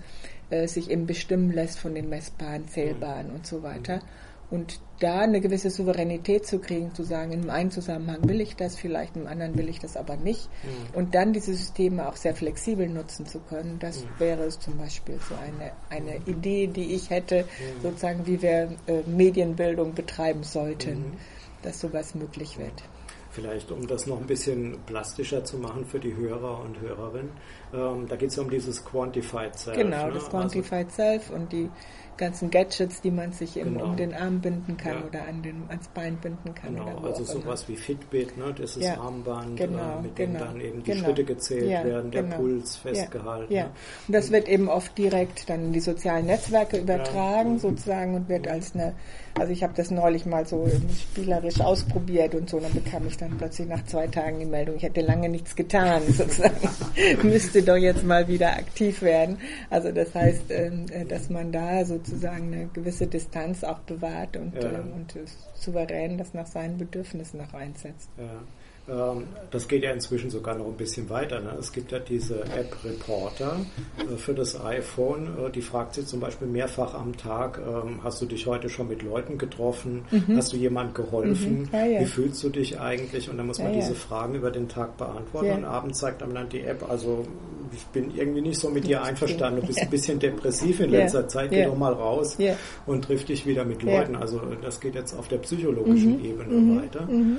äh, 0.50 0.66
sich 0.66 0.90
eben 0.90 1.06
bestimmen 1.06 1.52
lässt 1.52 1.78
von 1.78 1.94
den 1.94 2.08
Messbaren, 2.08 2.68
Zählbaren 2.68 3.30
und 3.30 3.46
so 3.46 3.62
weiter. 3.62 4.00
Und 4.50 4.80
da 5.00 5.20
eine 5.20 5.40
gewisse 5.40 5.70
Souveränität 5.70 6.46
zu 6.46 6.58
kriegen, 6.58 6.94
zu 6.94 7.02
sagen, 7.02 7.32
in 7.32 7.50
einem 7.50 7.70
Zusammenhang 7.70 8.28
will 8.28 8.40
ich 8.40 8.56
das, 8.56 8.76
vielleicht 8.76 9.16
im 9.16 9.26
anderen 9.26 9.56
will 9.58 9.68
ich 9.68 9.78
das 9.78 9.96
aber 9.96 10.16
nicht. 10.16 10.48
Mhm. 10.62 10.96
Und 10.98 11.14
dann 11.14 11.32
diese 11.32 11.54
Systeme 11.54 12.08
auch 12.08 12.16
sehr 12.16 12.34
flexibel 12.34 12.88
nutzen 12.88 13.26
zu 13.26 13.40
können, 13.40 13.78
das 13.78 14.02
mhm. 14.02 14.08
wäre 14.18 14.44
es 14.44 14.58
zum 14.58 14.78
Beispiel 14.78 15.18
so 15.28 15.34
eine, 15.34 15.72
eine 15.90 16.16
Idee, 16.26 16.66
die 16.66 16.94
ich 16.94 17.10
hätte, 17.10 17.44
mhm. 17.44 17.82
sozusagen, 17.82 18.26
wie 18.26 18.40
wir 18.40 18.72
äh, 18.86 19.02
Medienbildung 19.06 19.94
betreiben 19.94 20.42
sollten, 20.42 20.98
mhm. 20.98 21.12
dass 21.62 21.80
sowas 21.80 22.14
möglich 22.14 22.58
wird. 22.58 22.82
Vielleicht, 23.36 23.70
um 23.70 23.86
das 23.86 24.06
noch 24.06 24.18
ein 24.18 24.26
bisschen 24.26 24.78
plastischer 24.86 25.44
zu 25.44 25.58
machen 25.58 25.84
für 25.84 26.00
die 26.00 26.16
Hörer 26.16 26.62
und 26.62 26.80
Hörerinnen, 26.80 27.32
ähm, 27.74 28.06
da 28.08 28.16
geht 28.16 28.30
es 28.30 28.38
um 28.38 28.48
dieses 28.48 28.82
Quantified 28.82 29.54
Self. 29.58 29.76
Genau, 29.76 30.06
ne? 30.06 30.14
das 30.14 30.30
Quantified 30.30 30.86
also, 30.86 30.96
Self 30.96 31.28
und 31.28 31.52
die 31.52 31.68
ganzen 32.16 32.50
Gadgets, 32.50 33.00
die 33.00 33.10
man 33.10 33.32
sich 33.32 33.54
genau. 33.54 33.84
um 33.84 33.96
den 33.96 34.14
Arm 34.14 34.40
binden 34.40 34.76
kann 34.76 35.00
ja. 35.00 35.04
oder 35.06 35.28
an 35.28 35.42
den, 35.42 35.64
ans 35.68 35.88
Bein 35.88 36.16
binden 36.16 36.54
kann. 36.54 36.74
Genau, 36.74 36.98
also 36.98 37.24
sowas 37.24 37.68
wie 37.68 37.76
Fitbit, 37.76 38.36
ne? 38.36 38.54
das 38.56 38.76
ist 38.76 38.84
ja. 38.84 38.98
Armband, 38.98 39.56
genau, 39.56 39.98
äh, 39.98 40.02
mit 40.02 40.16
genau. 40.16 40.38
dem 40.38 40.46
dann 40.46 40.60
eben 40.60 40.82
die 40.82 40.92
genau. 40.92 41.04
Schritte 41.04 41.24
gezählt 41.24 41.70
ja, 41.70 41.84
werden, 41.84 42.10
der 42.10 42.22
genau. 42.22 42.36
Puls 42.36 42.76
festgehalten. 42.76 43.52
Ja. 43.52 43.70
Und 44.06 44.14
das 44.14 44.30
wird 44.30 44.48
eben 44.48 44.68
oft 44.68 44.96
direkt 44.96 45.48
dann 45.48 45.66
in 45.66 45.72
die 45.72 45.80
sozialen 45.80 46.26
Netzwerke 46.26 46.78
übertragen 46.78 47.58
sozusagen 47.58 48.14
und 48.14 48.28
wird 48.28 48.48
als 48.48 48.74
eine 48.74 48.94
also 49.38 49.52
ich 49.52 49.62
habe 49.62 49.74
das 49.76 49.90
neulich 49.90 50.26
mal 50.26 50.46
so 50.46 50.66
spielerisch 51.00 51.60
ausprobiert 51.60 52.34
und 52.34 52.48
so, 52.48 52.58
dann 52.58 52.72
bekam 52.72 53.06
ich 53.06 53.16
dann 53.16 53.36
plötzlich 53.36 53.68
nach 53.68 53.84
zwei 53.84 54.06
Tagen 54.06 54.38
die 54.38 54.46
Meldung, 54.46 54.76
ich 54.76 54.82
hätte 54.82 55.02
lange 55.02 55.28
nichts 55.28 55.54
getan, 55.54 56.02
sozusagen. 56.08 56.68
Müsste 57.22 57.62
doch 57.62 57.76
jetzt 57.76 58.04
mal 58.04 58.28
wieder 58.28 58.56
aktiv 58.56 59.02
werden. 59.02 59.38
Also 59.70 59.92
das 59.92 60.14
heißt, 60.14 60.50
ähm, 60.50 60.86
äh, 60.90 61.04
dass 61.04 61.28
man 61.28 61.52
da 61.52 61.84
sozusagen 61.84 62.52
eine 62.52 62.66
gewisse 62.72 63.06
Distanz 63.06 63.62
auch 63.64 63.80
bewahrt 63.80 64.36
und, 64.36 64.54
ja. 64.54 64.70
Ähm, 64.70 64.92
und 64.94 65.14
souverän 65.56 66.18
das 66.18 66.34
nach 66.34 66.46
seinen 66.46 66.78
Bedürfnissen 66.78 67.40
auch 67.40 67.54
einsetzt. 67.54 68.08
Ja. 68.18 68.42
Ähm, 68.88 69.24
das 69.50 69.66
geht 69.66 69.82
ja 69.82 69.90
inzwischen 69.90 70.30
sogar 70.30 70.56
noch 70.56 70.66
ein 70.66 70.76
bisschen 70.76 71.10
weiter. 71.10 71.40
Ne? 71.40 71.56
Es 71.58 71.72
gibt 71.72 71.90
ja 71.92 71.98
diese 71.98 72.42
App 72.44 72.76
Reporter 72.84 73.56
äh, 73.98 74.16
für 74.16 74.34
das 74.34 74.60
iPhone. 74.60 75.26
Äh, 75.38 75.50
die 75.50 75.62
fragt 75.62 75.94
sich 75.94 76.06
zum 76.06 76.20
Beispiel 76.20 76.46
mehrfach 76.46 76.94
am 76.94 77.16
Tag, 77.16 77.58
ähm, 77.58 78.00
hast 78.04 78.22
du 78.22 78.26
dich 78.26 78.46
heute 78.46 78.68
schon 78.68 78.88
mit 78.88 79.02
Leuten 79.02 79.38
getroffen? 79.38 80.04
Mhm. 80.10 80.36
Hast 80.36 80.52
du 80.52 80.56
jemand 80.56 80.94
geholfen? 80.94 81.62
Mhm. 81.62 81.68
Ja, 81.72 81.84
ja. 81.84 82.00
Wie 82.00 82.06
fühlst 82.06 82.42
du 82.44 82.48
dich 82.48 82.78
eigentlich? 82.78 83.28
Und 83.28 83.38
dann 83.38 83.46
muss 83.46 83.58
man 83.58 83.72
diese 83.72 83.94
Fragen 83.94 84.34
über 84.34 84.50
den 84.50 84.68
Tag 84.68 84.96
beantworten. 84.96 85.50
Und 85.50 85.64
abends 85.64 85.98
zeigt 85.98 86.22
einem 86.22 86.34
dann 86.34 86.48
die 86.48 86.60
App, 86.60 86.88
also 86.88 87.26
ich 87.72 87.84
bin 87.86 88.10
irgendwie 88.14 88.40
nicht 88.40 88.58
so 88.58 88.70
mit 88.70 88.86
dir 88.86 89.02
einverstanden. 89.04 89.60
Du 89.60 89.66
bist 89.66 89.80
ein 89.80 89.90
bisschen 89.90 90.18
depressiv 90.18 90.80
in 90.80 90.90
letzter 90.90 91.28
Zeit. 91.28 91.50
Geh 91.50 91.64
doch 91.64 91.76
mal 91.76 91.92
raus 91.92 92.36
und 92.86 93.04
triff 93.04 93.24
dich 93.24 93.46
wieder 93.46 93.64
mit 93.64 93.82
Leuten. 93.82 94.16
Also 94.16 94.40
das 94.62 94.80
geht 94.80 94.94
jetzt 94.94 95.14
auf 95.14 95.28
der 95.28 95.38
psychologischen 95.38 96.18
mhm. 96.18 96.24
Ebene 96.24 96.54
mhm. 96.54 96.80
weiter. 96.80 97.06
Mhm. 97.06 97.38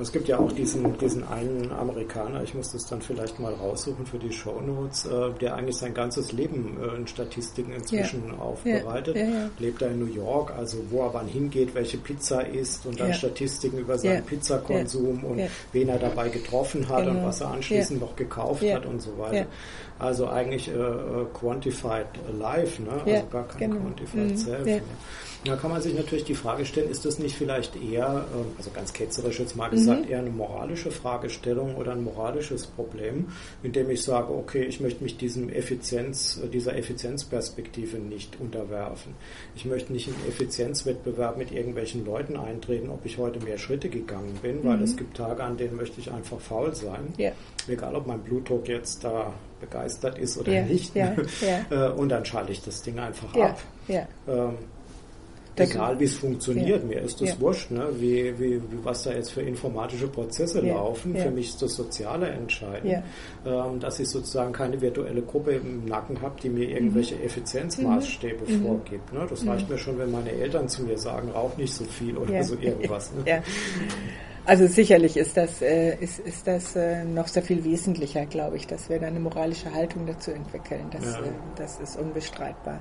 Es 0.00 0.10
gibt 0.10 0.26
ja 0.26 0.38
auch 0.38 0.50
diesen, 0.52 0.96
diesen 0.96 1.22
einen 1.28 1.70
Amerikaner, 1.70 2.42
ich 2.42 2.54
muss 2.54 2.72
das 2.72 2.86
dann 2.86 3.02
vielleicht 3.02 3.38
mal 3.38 3.52
raussuchen 3.52 4.06
für 4.06 4.18
die 4.18 4.32
Shownotes, 4.32 5.04
äh, 5.04 5.30
der 5.38 5.54
eigentlich 5.54 5.76
sein 5.76 5.92
ganzes 5.92 6.32
Leben 6.32 6.78
äh, 6.82 6.96
in 6.96 7.06
Statistiken 7.06 7.72
inzwischen 7.72 8.22
ja. 8.28 8.38
aufbereitet. 8.38 9.16
Ja, 9.16 9.24
ja, 9.24 9.50
Lebt 9.58 9.82
er 9.82 9.90
in 9.90 9.98
New 9.98 10.12
York, 10.12 10.52
also 10.56 10.78
wo 10.88 11.02
er 11.02 11.12
wann 11.12 11.28
hingeht, 11.28 11.74
welche 11.74 11.98
Pizza 11.98 12.40
isst 12.40 12.86
und 12.86 12.98
dann 12.98 13.12
Statistiken 13.12 13.78
über 13.78 13.98
seinen 13.98 14.24
Pizzakonsum 14.24 15.24
und 15.24 15.42
wen 15.72 15.88
er 15.90 15.98
dabei 15.98 16.30
getroffen 16.30 16.88
hat 16.88 17.04
genau. 17.04 17.18
und 17.18 17.26
was 17.26 17.42
er 17.42 17.48
anschließend 17.48 18.00
noch 18.00 18.16
gekauft 18.16 18.62
hat 18.62 18.86
und 18.86 19.02
so 19.02 19.18
weiter. 19.18 19.46
Also 19.98 20.26
eigentlich 20.28 20.68
äh, 20.68 20.72
äh 20.72 21.26
Quantified 21.34 22.06
Life, 22.38 22.82
ne? 22.82 22.90
also 22.92 23.26
gar 23.28 23.48
kein 23.48 23.70
genau. 23.70 23.82
Quantified 23.82 24.30
mhm. 24.30 24.36
Self. 24.36 24.82
Da 25.46 25.56
kann 25.56 25.70
man 25.70 25.80
sich 25.80 25.94
natürlich 25.94 26.24
die 26.24 26.34
Frage 26.34 26.64
stellen, 26.64 26.90
ist 26.90 27.04
das 27.04 27.18
nicht 27.18 27.36
vielleicht 27.36 27.76
eher, 27.76 28.24
ähm, 28.34 28.46
also 28.58 28.70
ganz 28.70 28.92
ketzerisch 28.92 29.38
jetzt 29.38 29.56
mal 29.56 29.68
gesagt, 29.68 30.06
mhm. 30.06 30.10
eher 30.10 30.18
eine 30.18 30.30
moralische 30.30 30.90
Fragestellung 30.90 31.76
oder 31.76 31.92
ein 31.92 32.02
moralisches 32.02 32.66
Problem, 32.66 33.28
indem 33.62 33.90
ich 33.90 34.02
sage, 34.02 34.32
okay, 34.32 34.64
ich 34.64 34.80
möchte 34.80 35.02
mich 35.02 35.16
diesem 35.16 35.48
Effizienz, 35.48 36.40
äh, 36.42 36.48
dieser 36.48 36.76
Effizienzperspektive 36.76 37.98
nicht 37.98 38.40
unterwerfen. 38.40 39.14
Ich 39.54 39.64
möchte 39.64 39.92
nicht 39.92 40.08
in 40.08 40.14
Effizienzwettbewerb 40.28 41.36
mit 41.36 41.52
irgendwelchen 41.52 42.04
Leuten 42.04 42.36
eintreten, 42.36 42.90
ob 42.90 43.04
ich 43.04 43.18
heute 43.18 43.40
mehr 43.40 43.58
Schritte 43.58 43.88
gegangen 43.88 44.38
bin, 44.42 44.64
weil 44.64 44.78
mhm. 44.78 44.84
es 44.84 44.96
gibt 44.96 45.16
Tage, 45.16 45.44
an 45.44 45.56
denen 45.56 45.76
möchte 45.76 46.00
ich 46.00 46.10
einfach 46.10 46.40
faul 46.40 46.74
sein. 46.74 47.12
Ja. 47.16 47.32
Egal, 47.68 47.94
ob 47.94 48.06
mein 48.06 48.20
Blutdruck 48.20 48.68
jetzt 48.68 49.04
da 49.04 49.32
begeistert 49.60 50.18
ist 50.18 50.36
oder 50.36 50.52
ja, 50.52 50.62
nicht. 50.62 50.94
Ja. 50.94 51.14
Äh, 51.70 51.90
und 51.90 52.08
dann 52.10 52.24
schalte 52.24 52.52
ich 52.52 52.62
das 52.62 52.82
Ding 52.82 52.98
einfach 52.98 53.34
ab. 53.34 53.60
Ähm, 54.28 54.54
egal 55.60 55.98
wie 55.98 56.04
es 56.04 56.16
funktioniert, 56.16 56.82
ja. 56.82 56.88
mir 56.88 57.00
ist 57.02 57.20
das 57.20 57.30
ja. 57.30 57.40
wurscht, 57.40 57.70
ne? 57.70 57.88
wie, 57.98 58.38
wie, 58.38 58.60
was 58.82 59.02
da 59.02 59.12
jetzt 59.12 59.32
für 59.32 59.42
informatische 59.42 60.08
Prozesse 60.08 60.64
ja. 60.64 60.74
laufen. 60.74 61.16
Für 61.16 61.30
mich 61.30 61.48
ist 61.48 61.62
das 61.62 61.74
Soziale 61.74 62.28
entscheidend, 62.28 63.02
ähm, 63.46 63.80
dass 63.80 63.98
ich 63.98 64.08
sozusagen 64.08 64.52
keine 64.52 64.80
virtuelle 64.80 65.22
Gruppe 65.22 65.52
im 65.52 65.84
Nacken 65.84 66.20
habe, 66.20 66.40
die 66.40 66.48
mir 66.48 66.68
irgendwelche 66.68 67.16
mhm. 67.16 67.22
Effizienzmaßstäbe 67.24 68.50
mhm. 68.50 68.62
vorgibt. 68.66 69.12
Ne? 69.12 69.26
Das 69.28 69.42
mhm. 69.42 69.50
reicht 69.50 69.68
mir 69.68 69.78
schon, 69.78 69.98
wenn 69.98 70.10
meine 70.10 70.30
Eltern 70.30 70.68
zu 70.68 70.82
mir 70.82 70.98
sagen, 70.98 71.30
rauch 71.30 71.56
nicht 71.56 71.74
so 71.74 71.84
viel 71.84 72.16
oder 72.16 72.42
so 72.42 72.56
irgendwas. 72.60 73.12
Ne? 73.12 73.42
Also 74.48 74.68
sicherlich 74.68 75.16
ist 75.16 75.36
das, 75.36 75.60
äh, 75.60 75.96
ist, 75.96 76.20
ist 76.20 76.46
das 76.46 76.76
äh, 76.76 77.04
noch 77.04 77.26
sehr 77.26 77.42
viel 77.42 77.64
wesentlicher, 77.64 78.26
glaube 78.26 78.56
ich, 78.56 78.68
dass 78.68 78.88
wir 78.88 79.00
da 79.00 79.08
eine 79.08 79.18
moralische 79.18 79.74
Haltung 79.74 80.06
dazu 80.06 80.30
entwickeln. 80.30 80.86
Das, 80.92 81.16
äh, 81.16 81.22
das 81.56 81.80
ist 81.80 81.98
unbestreitbar 81.98 82.80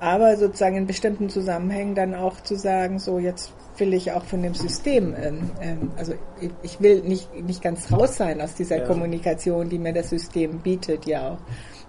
aber 0.00 0.36
sozusagen 0.36 0.76
in 0.76 0.86
bestimmten 0.86 1.28
Zusammenhängen 1.28 1.94
dann 1.94 2.14
auch 2.14 2.40
zu 2.40 2.56
sagen, 2.56 2.98
so 2.98 3.18
jetzt 3.18 3.52
will 3.76 3.94
ich 3.94 4.12
auch 4.12 4.24
von 4.24 4.42
dem 4.42 4.54
System, 4.54 5.14
ähm, 5.14 5.50
ähm, 5.60 5.90
also 5.96 6.14
ich, 6.40 6.50
ich, 6.62 6.80
will 6.80 7.02
nicht, 7.02 7.32
nicht 7.44 7.62
ganz 7.62 7.92
raus 7.92 8.16
sein 8.16 8.40
aus 8.40 8.54
dieser 8.54 8.78
ja. 8.78 8.86
Kommunikation, 8.86 9.68
die 9.68 9.78
mir 9.78 9.92
das 9.92 10.10
System 10.10 10.58
bietet, 10.58 11.06
ja 11.06 11.32
auch. 11.32 11.38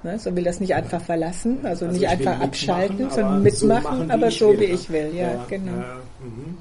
Ne? 0.03 0.18
So 0.20 0.36
will 0.36 0.43
das 0.43 0.59
nicht 0.59 0.74
einfach 0.74 1.01
verlassen, 1.01 1.59
also, 1.64 1.86
also 1.86 1.97
nicht 1.97 2.09
einfach 2.09 2.39
abschalten, 2.39 3.09
sondern 3.09 3.43
mitmachen, 3.43 3.84
so 3.84 3.89
machen, 3.89 4.12
aber 4.12 4.32
so 4.32 4.59
wie 4.59 4.66
ich 4.66 4.89
will, 4.89 5.12
ja, 5.14 5.34
ja 5.34 5.45
genau. 5.47 5.72
Ja, 5.72 5.97
mhm. 6.20 6.57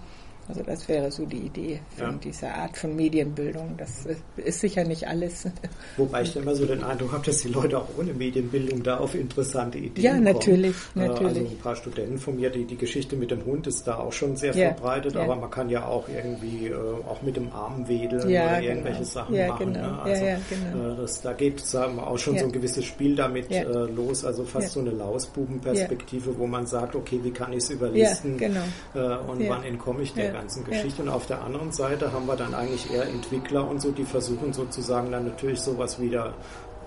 Also 0.50 0.64
das 0.64 0.88
wäre 0.88 1.12
so 1.12 1.26
die 1.26 1.46
Idee 1.46 1.80
von 1.96 2.10
ja. 2.10 2.18
dieser 2.24 2.52
Art 2.52 2.76
von 2.76 2.96
Medienbildung. 2.96 3.76
Das 3.76 4.04
ist 4.36 4.58
sicher 4.58 4.82
nicht 4.82 5.06
alles. 5.06 5.44
Wobei 5.96 6.22
ich 6.22 6.34
immer 6.34 6.56
so 6.56 6.66
den 6.66 6.82
Eindruck 6.82 7.12
habe, 7.12 7.24
dass 7.24 7.38
die 7.38 7.50
Leute 7.50 7.78
auch 7.78 7.86
ohne 7.96 8.12
Medienbildung 8.12 8.82
da 8.82 8.96
auf 8.96 9.14
interessante 9.14 9.78
Ideen 9.78 10.04
ja, 10.04 10.10
kommen. 10.14 10.26
Ja, 10.26 10.32
natürlich, 10.32 10.76
natürlich. 10.96 11.38
Also 11.38 11.40
ein 11.40 11.58
paar 11.58 11.76
Studenten 11.76 12.18
von 12.18 12.34
mir, 12.34 12.50
die, 12.50 12.64
die 12.64 12.76
Geschichte 12.76 13.14
mit 13.14 13.30
dem 13.30 13.44
Hund 13.44 13.68
ist 13.68 13.86
da 13.86 13.98
auch 13.98 14.12
schon 14.12 14.34
sehr 14.34 14.52
ja, 14.56 14.74
verbreitet, 14.74 15.16
aber 15.16 15.36
man 15.36 15.52
kann 15.52 15.70
ja 15.70 15.86
auch 15.86 16.08
irgendwie 16.08 16.66
äh, 16.66 16.74
auch 16.74 17.22
mit 17.22 17.36
dem 17.36 17.52
Arm 17.52 17.86
wedeln 17.86 18.22
oder 18.22 18.28
genau. 18.28 18.60
irgendwelche 18.60 19.04
Sachen 19.04 19.46
machen. 19.46 19.72
Genau. 19.72 19.86
Ne? 19.86 20.02
Also, 20.02 20.24
genau. 20.24 20.94
äh, 20.94 20.96
das, 20.96 21.22
da 21.22 21.32
geht 21.32 21.60
sagen 21.60 21.94
wir, 21.94 22.08
auch 22.08 22.18
schon 22.18 22.36
so 22.36 22.46
ein 22.46 22.52
gewisses 22.52 22.84
Spiel 22.84 23.14
damit 23.14 23.52
äh, 23.52 23.62
los, 23.62 24.24
also 24.24 24.42
fast 24.42 24.72
so 24.72 24.80
eine 24.80 24.90
Lausbubenperspektive, 24.90 26.36
wo 26.36 26.48
man 26.48 26.66
sagt, 26.66 26.96
okay, 26.96 27.20
wie 27.22 27.30
kann 27.30 27.52
ich 27.52 27.58
es 27.58 27.70
überlisten 27.70 28.36
genau. 28.36 28.64
Äh, 28.94 29.30
und 29.30 29.48
wann 29.48 29.62
entkomme 29.62 30.02
ich 30.02 30.12
der 30.12 30.39
ganzen 30.40 30.64
Geschichte. 30.64 31.02
Ja. 31.02 31.08
Und 31.08 31.14
auf 31.14 31.26
der 31.26 31.42
anderen 31.42 31.72
Seite 31.72 32.12
haben 32.12 32.26
wir 32.26 32.36
dann 32.36 32.54
eigentlich 32.54 32.92
eher 32.92 33.04
Entwickler 33.04 33.68
und 33.68 33.80
so, 33.80 33.90
die 33.90 34.04
versuchen 34.04 34.52
sozusagen 34.52 35.10
dann 35.10 35.26
natürlich 35.26 35.60
sowas 35.60 36.00
wieder 36.00 36.34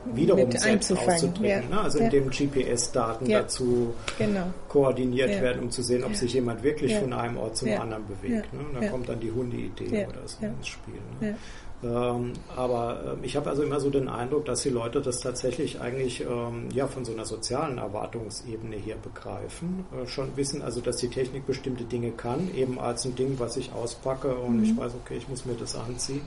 wiederum 0.06 0.50
Mit 0.50 0.60
selbst 0.60 0.92
auszudrücken. 0.92 1.46
Ja. 1.46 1.62
Ne? 1.62 1.82
Also 1.82 2.00
ja. 2.00 2.06
indem 2.06 2.30
GPS-Daten 2.30 3.26
ja. 3.26 3.42
dazu 3.42 3.94
genau. 4.18 4.48
koordiniert 4.68 5.30
werden, 5.42 5.64
um 5.64 5.72
zu 5.72 5.82
sehen, 5.82 6.04
ob 6.04 6.16
sich 6.16 6.34
jemand 6.34 6.64
wirklich 6.64 6.96
von 6.96 7.14
einem 7.14 7.38
Ort 7.38 7.58
zum 7.58 7.70
anderen 7.72 8.06
bewegt. 8.08 8.54
Ne? 8.54 8.60
Und 8.60 8.82
da 8.82 8.90
kommt 8.90 9.08
dann 9.10 9.20
die 9.20 9.32
Hunde-Idee 9.32 10.06
oder 10.06 10.28
so 10.28 10.46
ins 10.46 10.68
Spiel. 10.68 10.96
Ne? 11.22 11.36
Ähm, 11.84 12.34
aber 12.56 13.18
äh, 13.22 13.26
ich 13.26 13.36
habe 13.36 13.50
also 13.50 13.64
immer 13.64 13.80
so 13.80 13.90
den 13.90 14.08
Eindruck, 14.08 14.46
dass 14.46 14.62
die 14.62 14.70
Leute 14.70 15.02
das 15.02 15.20
tatsächlich 15.20 15.82
eigentlich 15.82 16.22
ähm, 16.22 16.70
ja 16.74 16.88
von 16.88 17.04
so 17.04 17.12
einer 17.12 17.26
sozialen 17.26 17.78
Erwartungsebene 17.78 18.78
hier 18.78 18.96
begreifen, 18.96 19.86
äh, 19.92 20.08
schon 20.08 20.36
wissen 20.38 20.62
also, 20.62 20.80
dass 20.80 20.98
die 20.98 21.10
Technik 21.10 21.46
bestimmte 21.46 21.84
Dinge 21.84 22.12
kann, 22.12 22.54
eben 22.56 22.80
als 22.80 23.06
ein 23.06 23.16
Ding, 23.16 23.38
was 23.38 23.58
ich 23.58 23.74
auspacke 23.74 24.34
und 24.34 24.58
mhm. 24.58 24.64
ich 24.64 24.78
weiß, 24.78 24.94
okay, 25.04 25.18
ich 25.18 25.28
muss 25.28 25.46
mir 25.46 25.56
das 25.56 25.76
anziehen, 25.76 26.22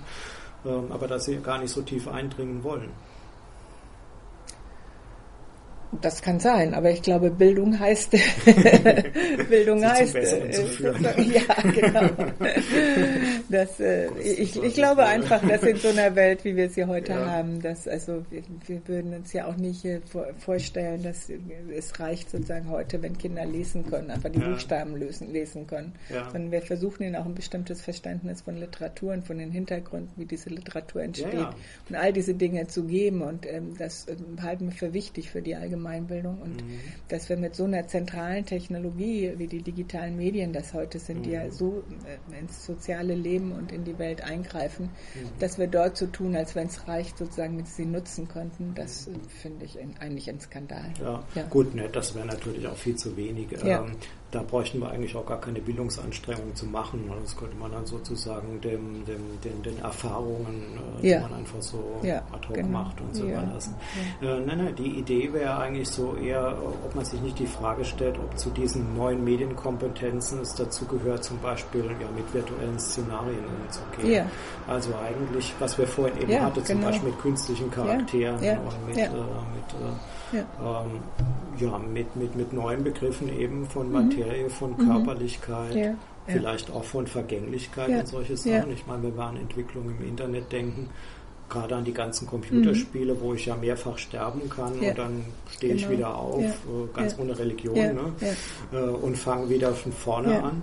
ähm, 0.66 0.86
aber 0.90 1.06
dass 1.06 1.24
sie 1.24 1.36
gar 1.36 1.58
nicht 1.58 1.70
so 1.70 1.80
tief 1.80 2.06
eindringen 2.06 2.62
wollen. 2.62 2.90
Das 6.00 6.22
kann 6.22 6.40
sein, 6.40 6.74
aber 6.74 6.90
ich 6.90 7.02
glaube, 7.02 7.30
Bildung 7.30 7.78
heißt 7.78 8.10
Bildung 9.48 9.78
Sie 9.80 9.86
heißt 9.86 10.14
äh, 10.14 10.50
ja 11.22 11.70
genau. 11.72 12.08
Das, 13.48 13.80
äh, 13.80 14.08
ich, 14.18 14.62
ich 14.62 14.74
glaube 14.74 15.04
einfach, 15.04 15.46
dass 15.46 15.62
in 15.62 15.76
so 15.76 15.88
einer 15.88 16.14
Welt, 16.14 16.44
wie 16.44 16.56
wir 16.56 16.68
sie 16.68 16.84
heute 16.84 17.12
ja. 17.12 17.30
haben, 17.30 17.60
dass 17.62 17.88
also 17.88 18.24
wir, 18.30 18.42
wir, 18.66 18.80
würden 18.86 19.14
uns 19.14 19.32
ja 19.32 19.46
auch 19.46 19.56
nicht 19.56 19.84
äh, 19.84 20.00
vorstellen, 20.38 21.02
dass 21.02 21.30
es 21.74 21.98
reicht 22.00 22.30
sozusagen 22.30 22.68
heute, 22.68 23.02
wenn 23.02 23.16
Kinder 23.16 23.44
lesen 23.44 23.88
können, 23.88 24.10
einfach 24.10 24.30
die 24.30 24.40
ja. 24.40 24.48
Buchstaben 24.48 24.96
lösen, 24.96 25.32
lesen 25.32 25.66
können, 25.66 25.94
ja. 26.10 26.28
sondern 26.30 26.50
wir 26.52 26.62
versuchen 26.62 27.04
ihnen 27.04 27.16
auch 27.16 27.26
ein 27.26 27.34
bestimmtes 27.34 27.80
Verständnis 27.80 28.42
von 28.42 28.56
Literatur 28.56 29.12
und 29.12 29.26
von 29.26 29.38
den 29.38 29.50
Hintergründen, 29.50 30.12
wie 30.16 30.26
diese 30.26 30.50
Literatur 30.50 31.02
entsteht 31.02 31.48
und 31.88 31.96
all 31.96 32.12
diese 32.12 32.34
Dinge 32.34 32.66
zu 32.66 32.84
geben 32.84 33.22
und 33.22 33.46
ähm, 33.46 33.74
das 33.78 34.06
ähm, 34.08 34.42
halten 34.42 34.66
wir 34.66 34.72
für 34.72 34.92
wichtig 34.92 35.30
für 35.30 35.42
die 35.42 35.54
allgemeine 35.54 35.85
Allgemeinbildung 35.86 36.38
und 36.40 36.64
mhm. 36.64 36.80
dass 37.08 37.28
wir 37.28 37.36
mit 37.36 37.54
so 37.54 37.64
einer 37.64 37.86
zentralen 37.86 38.44
Technologie 38.44 39.32
wie 39.36 39.46
die 39.46 39.62
digitalen 39.62 40.16
Medien 40.16 40.52
das 40.52 40.74
heute 40.74 40.98
sind, 40.98 41.18
mhm. 41.18 41.22
die 41.22 41.30
ja 41.30 41.44
mhm. 41.44 41.50
so 41.50 41.84
äh, 42.04 42.38
ins 42.38 42.64
soziale 42.64 43.14
Leben 43.14 43.52
und 43.52 43.72
in 43.72 43.84
die 43.84 43.98
Welt 43.98 44.22
eingreifen, 44.22 44.86
mhm. 45.14 45.28
dass 45.38 45.58
wir 45.58 45.66
dort 45.66 45.96
so 45.96 46.06
tun, 46.06 46.36
als 46.36 46.54
wenn 46.54 46.66
es 46.66 46.86
reicht, 46.88 47.18
sozusagen 47.18 47.56
mit 47.56 47.68
sie 47.68 47.86
nutzen 47.86 48.28
könnten, 48.28 48.74
das 48.74 49.06
mhm. 49.06 49.20
finde 49.28 49.64
ich 49.64 49.78
in, 49.78 49.96
eigentlich 49.98 50.28
ein 50.28 50.40
Skandal. 50.40 50.92
Ja, 51.00 51.24
ja. 51.34 51.42
gut, 51.44 51.74
ne, 51.74 51.88
das 51.88 52.14
wäre 52.14 52.26
natürlich 52.26 52.66
auch 52.66 52.76
viel 52.76 52.96
zu 52.96 53.16
wenig. 53.16 53.50
Ja. 53.64 53.84
Ähm, 53.84 53.92
da 54.32 54.42
bräuchten 54.42 54.80
wir 54.80 54.90
eigentlich 54.90 55.14
auch 55.14 55.24
gar 55.24 55.40
keine 55.40 55.60
Bildungsanstrengungen 55.60 56.54
zu 56.56 56.66
machen. 56.66 57.10
Das 57.22 57.36
könnte 57.36 57.56
man 57.56 57.70
dann 57.70 57.86
sozusagen 57.86 58.60
dem, 58.60 59.04
dem, 59.04 59.40
den, 59.44 59.62
den 59.62 59.78
Erfahrungen, 59.78 60.80
äh, 61.00 61.10
ja. 61.10 61.18
die 61.18 61.22
man 61.22 61.34
einfach 61.34 61.62
so 61.62 62.00
ja, 62.02 62.18
ad 62.32 62.48
hoc 62.48 62.54
genau. 62.54 62.78
macht 62.78 63.00
und 63.00 63.14
so 63.14 63.24
ja. 63.24 63.42
überlassen. 63.42 63.74
Ja. 64.20 64.36
Äh, 64.36 64.40
nein, 64.40 64.58
nein, 64.58 64.74
die 64.74 64.98
Idee 64.98 65.32
wäre 65.32 65.56
eigentlich 65.58 65.88
so 65.88 66.16
eher, 66.16 66.56
ob 66.84 66.94
man 66.94 67.04
sich 67.04 67.20
nicht 67.20 67.38
die 67.38 67.46
Frage 67.46 67.84
stellt, 67.84 68.18
ob 68.18 68.36
zu 68.36 68.50
diesen 68.50 68.96
neuen 68.96 69.22
Medienkompetenzen 69.22 70.40
es 70.40 70.54
dazu 70.54 70.86
gehört, 70.86 71.22
zum 71.22 71.38
Beispiel 71.38 71.84
ja, 71.84 72.08
mit 72.14 72.32
virtuellen 72.34 72.78
Szenarien 72.78 73.44
umzugehen. 73.62 74.12
Ja. 74.12 74.26
Also 74.66 74.90
eigentlich, 74.96 75.54
was 75.60 75.78
wir 75.78 75.86
vorhin 75.86 76.20
eben 76.20 76.42
hatten, 76.42 76.64
zum 76.64 76.76
genau. 76.76 76.88
Beispiel 76.88 77.10
mit 77.10 77.18
künstlichen 77.20 77.70
Charakteren 77.70 78.36
und 78.36 78.86
mit, 78.88 78.96
äh, 78.96 79.08
mit 79.08 79.12
äh, 79.12 79.94
ja. 80.32 80.82
Ähm, 80.84 81.00
ja, 81.58 81.78
mit, 81.78 82.16
mit, 82.16 82.36
mit 82.36 82.52
neuen 82.52 82.84
Begriffen 82.84 83.28
eben 83.28 83.66
von 83.66 83.86
mhm. 83.86 83.92
Materie, 83.92 84.50
von 84.50 84.72
mhm. 84.72 84.88
Körperlichkeit, 84.88 85.74
ja. 85.74 85.94
vielleicht 86.26 86.70
auch 86.70 86.84
von 86.84 87.06
Vergänglichkeit 87.06 87.88
und 87.88 88.08
solche 88.08 88.36
Sachen. 88.36 88.72
Ich 88.72 88.86
meine, 88.86 89.04
wenn 89.04 89.16
wir 89.16 89.24
an 89.24 89.36
Entwicklung 89.36 89.86
im 89.98 90.06
Internet 90.06 90.52
denken, 90.52 90.90
gerade 91.48 91.76
an 91.76 91.84
die 91.84 91.92
ganzen 91.92 92.26
Computerspiele, 92.26 93.14
mhm. 93.14 93.20
wo 93.20 93.34
ich 93.34 93.46
ja 93.46 93.56
mehrfach 93.56 93.98
sterben 93.98 94.48
kann 94.48 94.80
ja. 94.82 94.90
und 94.90 94.98
dann 94.98 95.24
stehe 95.50 95.74
genau. 95.74 95.86
ich 95.86 95.96
wieder 95.96 96.16
auf, 96.16 96.42
ja. 96.42 96.48
Äh, 96.48 96.88
ganz 96.92 97.12
ja. 97.12 97.18
ohne 97.20 97.38
Religion, 97.38 97.74
ne? 97.74 98.12
Äh, 98.72 98.78
und 98.78 99.16
fange 99.16 99.48
wieder 99.48 99.72
von 99.72 99.92
vorne 99.92 100.42
an. 100.42 100.62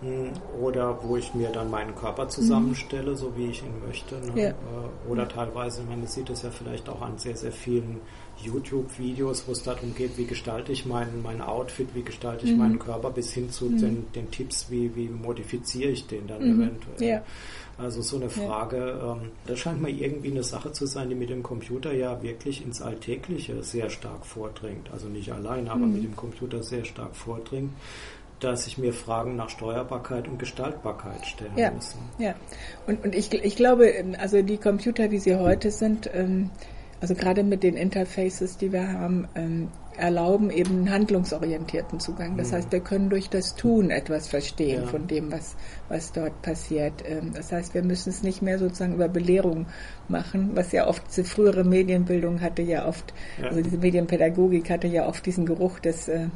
hm, 0.00 0.30
oder 0.62 0.98
wo 1.02 1.16
ich 1.16 1.34
mir 1.34 1.48
dann 1.50 1.70
meinen 1.70 1.94
Körper 1.94 2.28
zusammenstelle, 2.28 3.10
mhm. 3.10 3.16
so 3.16 3.36
wie 3.36 3.46
ich 3.46 3.62
ihn 3.62 3.86
möchte. 3.86 4.14
Ne? 4.16 4.48
Äh, 4.48 4.52
oder 5.10 5.28
teilweise, 5.28 5.82
man 5.82 6.06
sieht 6.06 6.30
es 6.30 6.42
ja 6.42 6.50
vielleicht 6.50 6.88
auch 6.88 7.02
an 7.02 7.18
sehr, 7.18 7.36
sehr 7.36 7.52
vielen 7.52 8.00
YouTube-Videos, 8.42 9.44
wo 9.46 9.52
es 9.52 9.62
darum 9.62 9.94
geht, 9.94 10.16
wie 10.16 10.24
gestalte 10.24 10.72
ich 10.72 10.86
mein, 10.86 11.22
mein 11.22 11.40
Outfit, 11.40 11.88
wie 11.94 12.02
gestalte 12.02 12.46
ich 12.46 12.52
mhm. 12.52 12.58
meinen 12.58 12.78
Körper, 12.78 13.10
bis 13.10 13.32
hin 13.32 13.50
zu 13.50 13.66
mhm. 13.66 13.78
den, 13.78 14.12
den, 14.14 14.30
Tipps, 14.30 14.70
wie, 14.70 14.94
wie 14.94 15.08
modifiziere 15.08 15.90
ich 15.90 16.06
den 16.06 16.26
dann 16.26 16.42
mhm. 16.42 16.62
eventuell. 16.62 17.10
Ja. 17.10 17.22
Also 17.78 18.02
so 18.02 18.16
eine 18.16 18.28
Frage, 18.28 18.76
ja. 18.76 19.12
ähm, 19.12 19.30
das 19.46 19.58
scheint 19.58 19.80
mir 19.80 19.90
irgendwie 19.90 20.30
eine 20.30 20.42
Sache 20.42 20.72
zu 20.72 20.86
sein, 20.86 21.08
die 21.08 21.14
mit 21.14 21.30
dem 21.30 21.42
Computer 21.42 21.92
ja 21.92 22.22
wirklich 22.22 22.64
ins 22.64 22.82
Alltägliche 22.82 23.62
sehr 23.62 23.88
stark 23.88 24.26
vordringt. 24.26 24.90
Also 24.92 25.08
nicht 25.08 25.32
allein, 25.32 25.68
aber 25.68 25.86
mhm. 25.86 25.94
mit 25.94 26.04
dem 26.04 26.16
Computer 26.16 26.62
sehr 26.62 26.84
stark 26.84 27.16
vordringt 27.16 27.72
dass 28.40 28.66
ich 28.66 28.78
mir 28.78 28.92
Fragen 28.92 29.36
nach 29.36 29.50
Steuerbarkeit 29.50 30.26
und 30.26 30.38
Gestaltbarkeit 30.38 31.26
stellen 31.26 31.52
ja, 31.56 31.70
muss. 31.70 31.96
Ja, 32.18 32.34
und, 32.86 33.04
und 33.04 33.14
ich, 33.14 33.32
ich 33.32 33.54
glaube, 33.54 33.88
ähm, 33.88 34.16
also 34.18 34.42
die 34.42 34.56
Computer, 34.56 35.10
wie 35.10 35.18
sie 35.18 35.36
heute 35.36 35.70
sind, 35.70 36.10
ähm, 36.12 36.50
also 37.00 37.14
gerade 37.14 37.42
mit 37.42 37.62
den 37.62 37.76
Interfaces, 37.76 38.56
die 38.56 38.72
wir 38.72 38.92
haben, 38.92 39.26
ähm, 39.34 39.68
erlauben 39.96 40.50
eben 40.50 40.70
einen 40.70 40.90
handlungsorientierten 40.90 42.00
Zugang. 42.00 42.36
Das 42.36 42.50
mhm. 42.50 42.56
heißt, 42.56 42.72
wir 42.72 42.80
können 42.80 43.10
durch 43.10 43.28
das 43.28 43.54
Tun 43.54 43.90
etwas 43.90 44.28
verstehen 44.28 44.82
ja. 44.82 44.88
von 44.88 45.06
dem, 45.06 45.30
was, 45.30 45.56
was 45.88 46.12
dort 46.12 46.42
passiert. 46.42 47.02
Ähm, 47.06 47.32
das 47.34 47.52
heißt, 47.52 47.74
wir 47.74 47.82
müssen 47.82 48.10
es 48.10 48.22
nicht 48.22 48.42
mehr 48.42 48.58
sozusagen 48.58 48.94
über 48.94 49.08
Belehrung 49.08 49.66
machen, 50.08 50.50
was 50.54 50.72
ja 50.72 50.86
oft, 50.86 51.02
diese 51.08 51.24
frühere 51.24 51.64
Medienbildung 51.64 52.40
hatte 52.40 52.62
ja 52.62 52.86
oft, 52.86 53.12
ja. 53.40 53.48
also 53.48 53.62
diese 53.62 53.78
Medienpädagogik 53.78 54.70
hatte 54.70 54.86
ja 54.86 55.06
oft 55.06 55.24
diesen 55.26 55.46
Geruch 55.46 55.78
des 55.80 56.08
äh, 56.08 56.28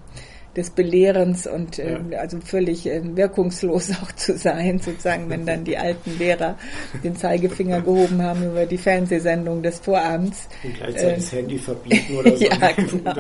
des 0.57 0.71
Belehrens 0.71 1.47
und 1.47 1.79
äh, 1.79 1.99
ja. 2.11 2.19
also 2.19 2.39
völlig 2.41 2.87
äh, 2.87 3.01
wirkungslos 3.17 3.91
auch 4.03 4.13
zu 4.13 4.37
sein, 4.37 4.79
sozusagen, 4.79 5.29
wenn 5.29 5.47
dann 5.47 5.65
die 5.65 5.77
alten 5.77 6.19
Lehrer 6.19 6.57
den 7.03 7.17
Zeigefinger 7.17 7.81
gehoben 7.81 8.23
haben 8.23 8.45
über 8.45 8.67
die 8.67 8.79
Fernsehsendung 8.79 9.63
des 9.63 9.81
Vorabends. 9.81 10.49
Und 10.63 10.75
gleichzeitig 10.75 11.13
äh, 11.13 11.17
das 11.17 11.33
Handy 11.33 11.59
verbieten 11.59 12.17
oder 12.17 12.31
so. 12.37 12.45
ja, 12.45 12.73
genau. 12.73 13.15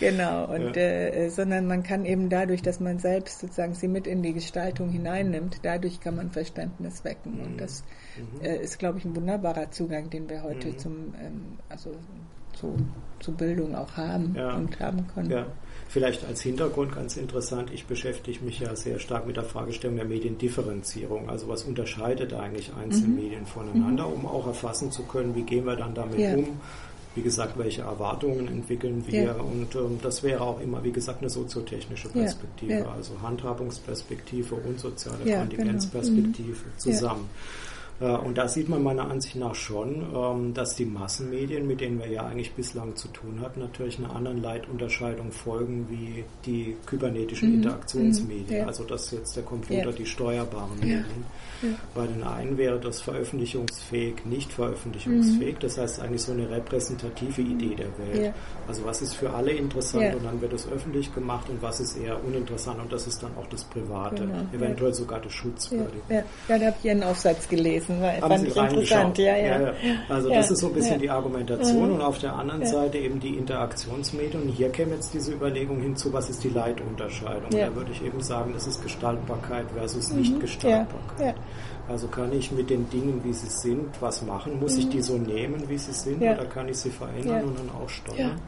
genau. 0.00 0.44
Und, 0.54 0.76
ja. 0.76 0.82
äh, 0.82 1.30
sondern 1.30 1.66
man 1.66 1.82
kann 1.82 2.04
eben 2.04 2.28
dadurch, 2.28 2.62
dass 2.62 2.80
man 2.80 2.98
selbst 2.98 3.40
sozusagen 3.40 3.74
sie 3.74 3.88
mit 3.88 4.06
in 4.06 4.22
die 4.22 4.32
Gestaltung 4.32 4.90
hineinnimmt, 4.90 5.60
dadurch 5.62 6.00
kann 6.00 6.16
man 6.16 6.30
Verständnis 6.30 7.04
wecken. 7.04 7.38
Mhm. 7.38 7.44
Und 7.44 7.60
das 7.60 7.84
mhm. 8.16 8.44
äh, 8.44 8.56
ist, 8.56 8.78
glaube 8.78 8.98
ich, 8.98 9.04
ein 9.04 9.14
wunderbarer 9.14 9.70
Zugang, 9.70 10.10
den 10.10 10.28
wir 10.28 10.42
heute 10.42 10.68
mhm. 10.68 10.78
zum, 10.78 10.92
ähm, 11.22 11.42
also 11.68 11.92
zu, 12.54 12.74
zu 13.20 13.32
Bildung 13.32 13.74
auch 13.74 13.96
haben 13.96 14.34
ja. 14.34 14.54
und 14.54 14.78
haben 14.80 15.06
können. 15.14 15.30
Ja. 15.30 15.46
Vielleicht 15.88 16.24
als 16.24 16.42
Hintergrund 16.42 16.94
ganz 16.94 17.16
interessant, 17.16 17.70
ich 17.72 17.86
beschäftige 17.86 18.44
mich 18.44 18.58
ja 18.60 18.74
sehr 18.74 18.98
stark 18.98 19.26
mit 19.26 19.36
der 19.36 19.44
Fragestellung 19.44 19.96
der 19.96 20.04
Mediendifferenzierung. 20.04 21.30
Also 21.30 21.48
was 21.48 21.62
unterscheidet 21.62 22.32
eigentlich 22.32 22.72
einzelne 22.74 23.08
mhm. 23.08 23.14
Medien 23.14 23.46
voneinander, 23.46 24.06
um 24.12 24.26
auch 24.26 24.46
erfassen 24.46 24.90
zu 24.90 25.04
können, 25.04 25.34
wie 25.34 25.42
gehen 25.42 25.64
wir 25.64 25.76
dann 25.76 25.94
damit 25.94 26.18
ja. 26.18 26.34
um. 26.34 26.60
Wie 27.14 27.22
gesagt, 27.22 27.56
welche 27.56 27.80
Erwartungen 27.80 28.46
entwickeln 28.46 29.02
wir? 29.06 29.22
Ja. 29.22 29.32
Und 29.36 29.74
ähm, 29.74 29.98
das 30.02 30.22
wäre 30.22 30.42
auch 30.42 30.60
immer, 30.60 30.84
wie 30.84 30.92
gesagt, 30.92 31.20
eine 31.20 31.30
soziotechnische 31.30 32.10
Perspektive, 32.10 32.80
ja. 32.80 32.92
also 32.94 33.14
Handhabungsperspektive 33.22 34.54
und 34.54 34.78
soziale 34.78 35.24
Kontingenzperspektive 35.24 36.52
genau. 36.52 36.76
zusammen. 36.76 37.30
Äh, 38.00 38.04
und 38.04 38.36
da 38.36 38.48
sieht 38.48 38.68
man 38.68 38.82
meiner 38.82 39.10
Ansicht 39.10 39.36
nach 39.36 39.54
schon, 39.54 40.06
ähm, 40.14 40.54
dass 40.54 40.76
die 40.76 40.84
Massenmedien, 40.84 41.66
mit 41.66 41.80
denen 41.80 41.98
wir 41.98 42.08
ja 42.08 42.26
eigentlich 42.26 42.52
bislang 42.52 42.96
zu 42.96 43.08
tun 43.08 43.40
hatten, 43.40 43.60
natürlich 43.60 43.98
einer 43.98 44.14
anderen 44.14 44.42
Leitunterscheidung 44.42 45.32
folgen 45.32 45.86
wie 45.88 46.24
die 46.44 46.76
kybernetischen 46.86 47.50
mhm. 47.50 47.54
Interaktionsmedien. 47.56 48.62
Mhm. 48.62 48.68
Also 48.68 48.84
dass 48.84 49.10
jetzt 49.10 49.36
der 49.36 49.44
Computer 49.44 49.92
die 49.92 50.06
steuerbaren 50.06 50.78
Medien. 50.78 51.24
Bei 51.94 52.06
den 52.06 52.22
einen 52.22 52.58
wäre 52.58 52.78
das 52.78 53.00
veröffentlichungsfähig, 53.00 54.24
nicht 54.24 54.52
veröffentlichungsfähig. 54.52 55.54
Mhm. 55.54 55.60
Das 55.60 55.78
heißt 55.78 56.00
eigentlich 56.00 56.22
so 56.22 56.32
eine 56.32 56.48
repräsentative 56.50 57.42
Idee 57.42 57.74
der 57.74 57.98
Welt. 57.98 58.34
Also 58.68 58.84
was 58.84 59.02
ist 59.02 59.14
für 59.14 59.30
alle 59.30 59.52
interessant 59.52 60.14
und 60.14 60.24
dann 60.24 60.40
wird 60.40 60.52
es 60.52 60.68
öffentlich 60.68 61.14
gemacht 61.14 61.48
und 61.48 61.62
was 61.62 61.80
ist 61.80 61.96
eher 61.96 62.22
uninteressant 62.24 62.80
und 62.80 62.92
das 62.92 63.06
ist 63.06 63.22
dann 63.22 63.30
auch 63.36 63.46
das 63.46 63.64
Private, 63.64 64.22
genau. 64.22 64.38
eventuell 64.52 64.92
sogar 64.92 65.20
das 65.20 65.32
Schutzwürdige. 65.32 66.02
Ja, 66.08 66.16
ja. 66.16 66.24
da 66.48 66.66
habe 66.66 66.76
ich 66.78 66.84
Ihren 66.84 67.02
Aufsatz 67.02 67.48
gelesen, 67.48 68.00
weil 68.00 68.20
Haben 68.20 68.28
fand 68.28 68.48
ich 68.48 68.56
interessant. 68.56 69.18
Ja, 69.18 69.36
ja. 69.36 69.60
ja, 69.60 69.72
Also 70.08 70.28
das 70.28 70.50
ist 70.50 70.60
so 70.60 70.68
ein 70.68 70.74
bisschen 70.74 71.00
die 71.00 71.10
Argumentation 71.10 71.88
mhm. 71.88 71.94
und 71.94 72.00
auf 72.02 72.18
der 72.18 72.34
anderen 72.34 72.66
Seite 72.66 72.98
eben 72.98 73.20
die 73.20 73.36
Interaktionsmedien. 73.36 74.42
Und 74.42 74.48
hier 74.48 74.70
käme 74.70 74.94
jetzt 74.94 75.14
diese 75.14 75.32
Überlegung 75.32 75.80
hinzu, 75.80 76.12
was 76.12 76.28
ist 76.30 76.42
die 76.42 76.50
Leitunterscheidung? 76.50 77.50
Da 77.50 77.74
würde 77.74 77.92
ich 77.92 78.04
eben 78.04 78.20
sagen, 78.20 78.52
das 78.52 78.66
ist 78.66 78.82
Gestaltbarkeit 78.82 79.66
versus 79.74 80.10
mhm. 80.10 80.18
Nicht-Gestaltbarkeit. 80.18 81.36
Also 81.88 82.08
kann 82.08 82.32
ich 82.32 82.50
mit 82.50 82.68
den 82.68 82.90
Dingen, 82.90 83.20
wie 83.22 83.32
sie 83.32 83.48
sind, 83.48 83.86
was 84.00 84.22
machen? 84.22 84.58
Muss 84.58 84.74
mhm. 84.74 84.80
ich 84.80 84.88
die 84.88 85.02
so 85.02 85.18
nehmen, 85.18 85.68
wie 85.68 85.78
sie 85.78 85.92
sind, 85.92 86.20
ja. 86.20 86.32
oder 86.34 86.46
kann 86.46 86.68
ich 86.68 86.78
sie 86.78 86.90
verändern 86.90 87.36
ja. 87.36 87.42
und 87.42 87.58
dann 87.58 87.70
auch 87.70 87.88
steuern? 87.88 88.40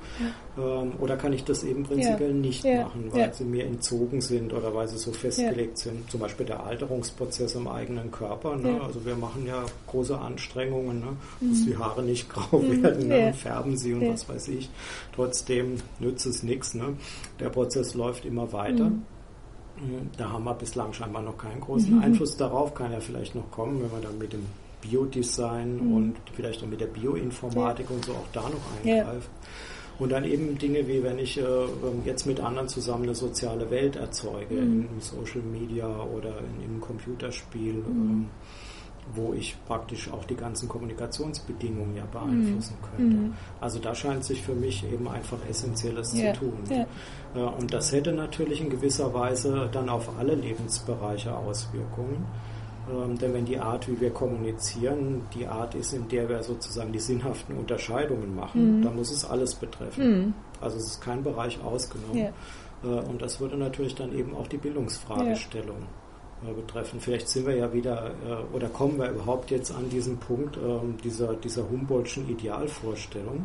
Ja. 0.56 0.82
Ähm, 0.82 0.92
oder 0.98 1.16
kann 1.16 1.32
ich 1.32 1.44
das 1.44 1.62
eben 1.62 1.84
prinzipiell 1.84 2.34
nicht 2.34 2.64
machen, 2.64 3.10
weil 3.12 3.32
sie 3.32 3.44
mir 3.44 3.64
entzogen 3.64 4.20
sind 4.20 4.52
oder 4.52 4.74
weil 4.74 4.88
sie 4.88 4.98
so 4.98 5.12
festgelegt 5.12 5.78
sind? 5.78 6.10
Zum 6.10 6.18
Beispiel 6.18 6.46
der 6.46 6.64
Alterungsprozess 6.64 7.54
im 7.54 7.68
eigenen 7.68 8.10
Körper. 8.10 8.56
Ne? 8.56 8.80
Also 8.82 9.04
wir 9.06 9.14
machen 9.14 9.46
ja 9.46 9.64
große 9.86 10.18
Anstrengungen, 10.18 10.98
ne? 10.98 11.16
dass 11.40 11.60
mhm. 11.60 11.66
die 11.66 11.76
Haare 11.76 12.02
nicht 12.02 12.28
grau 12.32 12.58
mhm. 12.58 12.82
werden 12.82 13.06
ne? 13.06 13.26
und 13.28 13.36
färben 13.36 13.76
sie 13.76 13.94
und 13.94 14.12
was 14.12 14.28
weiß 14.28 14.48
ich. 14.48 14.68
Trotzdem 15.14 15.76
nützt 16.00 16.26
es 16.26 16.42
nichts. 16.42 16.74
Ne? 16.74 16.96
Der 17.38 17.50
Prozess 17.50 17.94
läuft 17.94 18.24
immer 18.24 18.52
weiter. 18.52 18.90
Da 20.16 20.30
haben 20.30 20.44
wir 20.44 20.54
bislang 20.54 20.92
scheinbar 20.92 21.22
noch 21.22 21.38
keinen 21.38 21.60
großen 21.60 21.96
mhm. 21.96 22.02
Einfluss 22.02 22.36
darauf, 22.36 22.74
kann 22.74 22.92
ja 22.92 23.00
vielleicht 23.00 23.34
noch 23.34 23.50
kommen, 23.50 23.82
wenn 23.82 23.90
man 23.90 24.02
dann 24.02 24.18
mit 24.18 24.32
dem 24.32 24.46
Biodesign 24.80 25.76
mhm. 25.76 25.96
und 25.96 26.16
vielleicht 26.34 26.62
auch 26.62 26.68
mit 26.68 26.80
der 26.80 26.86
Bioinformatik 26.86 27.86
ja. 27.88 27.96
und 27.96 28.04
so 28.04 28.12
auch 28.12 28.28
da 28.32 28.42
noch 28.42 28.60
eingreift. 28.84 29.30
Ja. 29.42 29.48
Und 29.98 30.12
dann 30.12 30.24
eben 30.24 30.56
Dinge 30.58 30.86
wie, 30.86 31.02
wenn 31.02 31.18
ich 31.18 31.38
äh, 31.38 31.42
ähm, 31.42 32.02
jetzt 32.04 32.24
mit 32.24 32.38
anderen 32.38 32.68
zusammen 32.68 33.04
eine 33.04 33.16
soziale 33.16 33.68
Welt 33.70 33.96
erzeuge, 33.96 34.54
mhm. 34.54 34.88
in 34.94 35.00
Social 35.00 35.42
Media 35.42 35.88
oder 35.88 36.38
in, 36.38 36.64
im 36.64 36.80
Computerspiel. 36.80 37.74
Mhm. 37.74 37.86
Ähm, 37.86 38.26
wo 39.14 39.32
ich 39.32 39.56
praktisch 39.66 40.10
auch 40.10 40.24
die 40.24 40.34
ganzen 40.34 40.68
Kommunikationsbedingungen 40.68 41.96
ja 41.96 42.04
beeinflussen 42.04 42.76
mhm. 42.80 42.96
könnte. 42.96 43.16
Mhm. 43.16 43.34
Also 43.60 43.78
da 43.78 43.94
scheint 43.94 44.24
sich 44.24 44.42
für 44.42 44.54
mich 44.54 44.84
eben 44.90 45.08
einfach 45.08 45.38
Essentielles 45.48 46.16
ja. 46.16 46.32
zu 46.34 46.40
tun. 46.40 46.58
Ja. 46.68 46.86
Äh, 47.34 47.40
und 47.40 47.72
das 47.72 47.92
hätte 47.92 48.12
natürlich 48.12 48.60
in 48.60 48.70
gewisser 48.70 49.12
Weise 49.14 49.68
dann 49.72 49.88
auf 49.88 50.10
alle 50.18 50.34
Lebensbereiche 50.34 51.34
Auswirkungen. 51.34 52.26
Ähm, 52.90 53.18
denn 53.18 53.34
wenn 53.34 53.44
die 53.44 53.58
Art, 53.58 53.88
wie 53.88 54.00
wir 54.00 54.10
kommunizieren, 54.10 55.22
die 55.34 55.46
Art 55.46 55.74
ist, 55.74 55.92
in 55.92 56.08
der 56.08 56.28
wir 56.28 56.42
sozusagen 56.42 56.92
die 56.92 57.00
sinnhaften 57.00 57.56
Unterscheidungen 57.56 58.34
machen, 58.34 58.78
mhm. 58.78 58.82
dann 58.82 58.96
muss 58.96 59.10
es 59.10 59.24
alles 59.24 59.54
betreffen. 59.54 60.10
Mhm. 60.10 60.34
Also 60.60 60.78
es 60.78 60.86
ist 60.86 61.00
kein 61.00 61.22
Bereich 61.22 61.62
ausgenommen. 61.62 62.16
Ja. 62.16 62.32
Äh, 62.84 63.00
und 63.08 63.20
das 63.20 63.40
würde 63.40 63.56
natürlich 63.56 63.94
dann 63.94 64.12
eben 64.16 64.34
auch 64.34 64.46
die 64.46 64.56
Bildungsfragestellung 64.56 65.82
äh, 66.46 66.52
betreffen. 66.52 67.00
Vielleicht 67.00 67.28
sind 67.28 67.46
wir 67.46 67.56
ja 67.56 67.72
wieder 67.72 68.12
äh, 68.26 68.54
oder 68.54 68.68
kommen 68.68 68.98
wir 68.98 69.10
überhaupt 69.10 69.50
jetzt 69.50 69.70
an 69.74 69.88
diesen 69.90 70.18
Punkt 70.18 70.56
ähm, 70.56 70.96
dieser, 71.02 71.34
dieser 71.34 71.68
Humboldtschen 71.68 72.28
Idealvorstellung, 72.28 73.44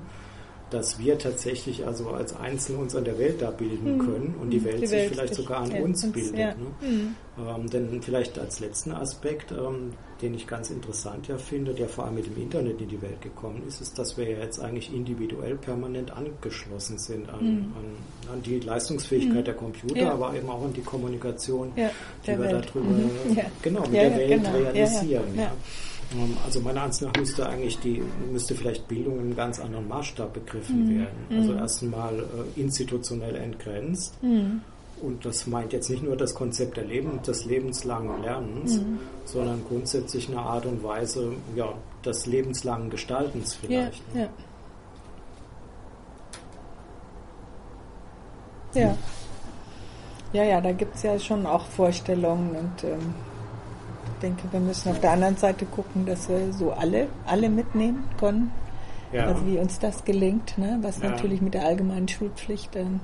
dass 0.73 0.97
wir 0.97 1.17
tatsächlich 1.17 1.85
also 1.85 2.09
als 2.09 2.35
Einzelne 2.35 2.79
uns 2.79 2.95
an 2.95 3.05
der 3.05 3.17
Welt 3.19 3.41
da 3.41 3.51
bilden 3.51 3.97
mhm. 3.97 3.99
können 3.99 4.35
und 4.41 4.49
die 4.49 4.63
Welt 4.63 4.81
die 4.81 4.87
sich 4.87 4.97
Welt 4.97 5.13
vielleicht 5.13 5.35
sogar 5.35 5.61
an 5.61 5.71
ja, 5.71 5.81
uns, 5.81 6.11
bildet. 6.11 6.37
Ja. 6.37 6.55
Ne? 6.55 6.65
Mhm. 6.81 7.15
Ähm, 7.37 7.69
denn 7.69 8.01
vielleicht 8.01 8.39
als 8.39 8.59
letzten 8.59 8.91
Aspekt, 8.91 9.51
ähm, 9.51 9.93
den 10.21 10.33
ich 10.33 10.47
ganz 10.47 10.69
interessant 10.69 11.27
ja 11.27 11.37
finde, 11.37 11.73
der 11.73 11.87
vor 11.87 12.05
allem 12.05 12.15
mit 12.15 12.25
dem 12.25 12.41
Internet 12.41 12.81
in 12.81 12.89
die 12.89 13.01
Welt 13.01 13.21
gekommen 13.21 13.63
ist, 13.67 13.81
ist, 13.81 13.97
dass 13.99 14.17
wir 14.17 14.29
ja 14.29 14.39
jetzt 14.39 14.59
eigentlich 14.59 14.93
individuell 14.93 15.55
permanent 15.55 16.11
angeschlossen 16.11 16.97
sind 16.97 17.29
an, 17.29 17.45
mhm. 17.45 17.73
an, 17.77 18.33
an 18.33 18.43
die 18.43 18.59
Leistungsfähigkeit 18.59 19.41
mhm. 19.41 19.45
der 19.45 19.53
Computer, 19.53 20.01
ja. 20.01 20.13
aber 20.13 20.33
eben 20.35 20.49
auch 20.49 20.63
an 20.63 20.73
die 20.73 20.81
Kommunikation, 20.81 21.71
die 21.75 21.81
wir 22.27 22.39
Welt. 22.39 22.65
darüber 22.65 22.85
mhm. 22.85 23.11
genau 23.61 23.81
mit 23.81 23.93
der 23.93 24.17
Welt 24.17 24.43
genau. 24.43 24.57
realisieren. 24.57 25.39
Ähm, 26.13 26.37
also 26.45 26.59
meiner 26.61 26.83
Ansicht 26.83 27.03
nach 27.03 27.19
müsste 27.19 27.47
eigentlich 27.47 27.79
die, 27.79 28.01
müsste 28.31 28.55
vielleicht 28.55 28.87
Bildung 28.87 29.15
in 29.15 29.21
einem 29.21 29.35
ganz 29.35 29.59
anderen 29.59 29.87
Maßstab 29.87 30.33
begriffen 30.33 30.85
mhm. 30.85 30.99
werden. 30.99 31.39
Also 31.39 31.53
mhm. 31.53 31.59
erstmal 31.59 32.19
äh, 32.19 32.59
institutionell 32.59 33.35
entgrenzt. 33.35 34.21
Mhm. 34.21 34.61
Und 35.01 35.25
das 35.25 35.47
meint 35.47 35.73
jetzt 35.73 35.89
nicht 35.89 36.03
nur 36.03 36.15
das 36.15 36.33
Konzept 36.33 36.77
der 36.77 36.85
Leben, 36.85 37.21
des 37.23 37.43
lebenslangen 37.43 38.21
Lernens, 38.21 38.77
mhm. 38.77 38.99
sondern 39.25 39.61
grundsätzlich 39.67 40.29
eine 40.29 40.39
Art 40.39 40.65
und 40.65 40.81
Weise 40.81 41.33
ja, 41.55 41.73
des 42.05 42.25
lebenslangen 42.25 42.89
Gestaltens 42.89 43.55
vielleicht. 43.55 44.01
Ja, 44.13 44.21
ne? 44.21 44.29
ja. 48.73 48.81
ja. 48.81 48.97
Ja, 50.31 50.43
ja, 50.43 50.61
da 50.61 50.71
gibt 50.71 50.95
es 50.95 51.03
ja 51.03 51.19
schon 51.19 51.45
auch 51.45 51.67
Vorstellungen 51.67 52.55
und 52.55 52.83
ähm, 52.83 53.13
denke, 54.23 54.43
wir 54.51 54.59
müssen 54.59 54.89
auf 54.89 54.99
der 54.99 55.11
anderen 55.11 55.37
Seite 55.37 55.65
gucken, 55.65 56.05
dass 56.05 56.29
wir 56.29 56.51
so 56.53 56.71
alle, 56.71 57.09
alle 57.25 57.49
mitnehmen 57.49 58.05
können. 58.19 58.51
Ja. 59.11 59.25
Also 59.25 59.45
wie 59.45 59.59
uns 59.59 59.77
das 59.77 60.03
gelingt, 60.05 60.57
ne? 60.57 60.79
was 60.81 60.99
ja. 60.99 61.09
natürlich 61.09 61.41
mit 61.41 61.53
der 61.53 61.65
allgemeinen 61.65 62.07
Schulpflicht 62.07 62.75
ähm, 62.75 63.01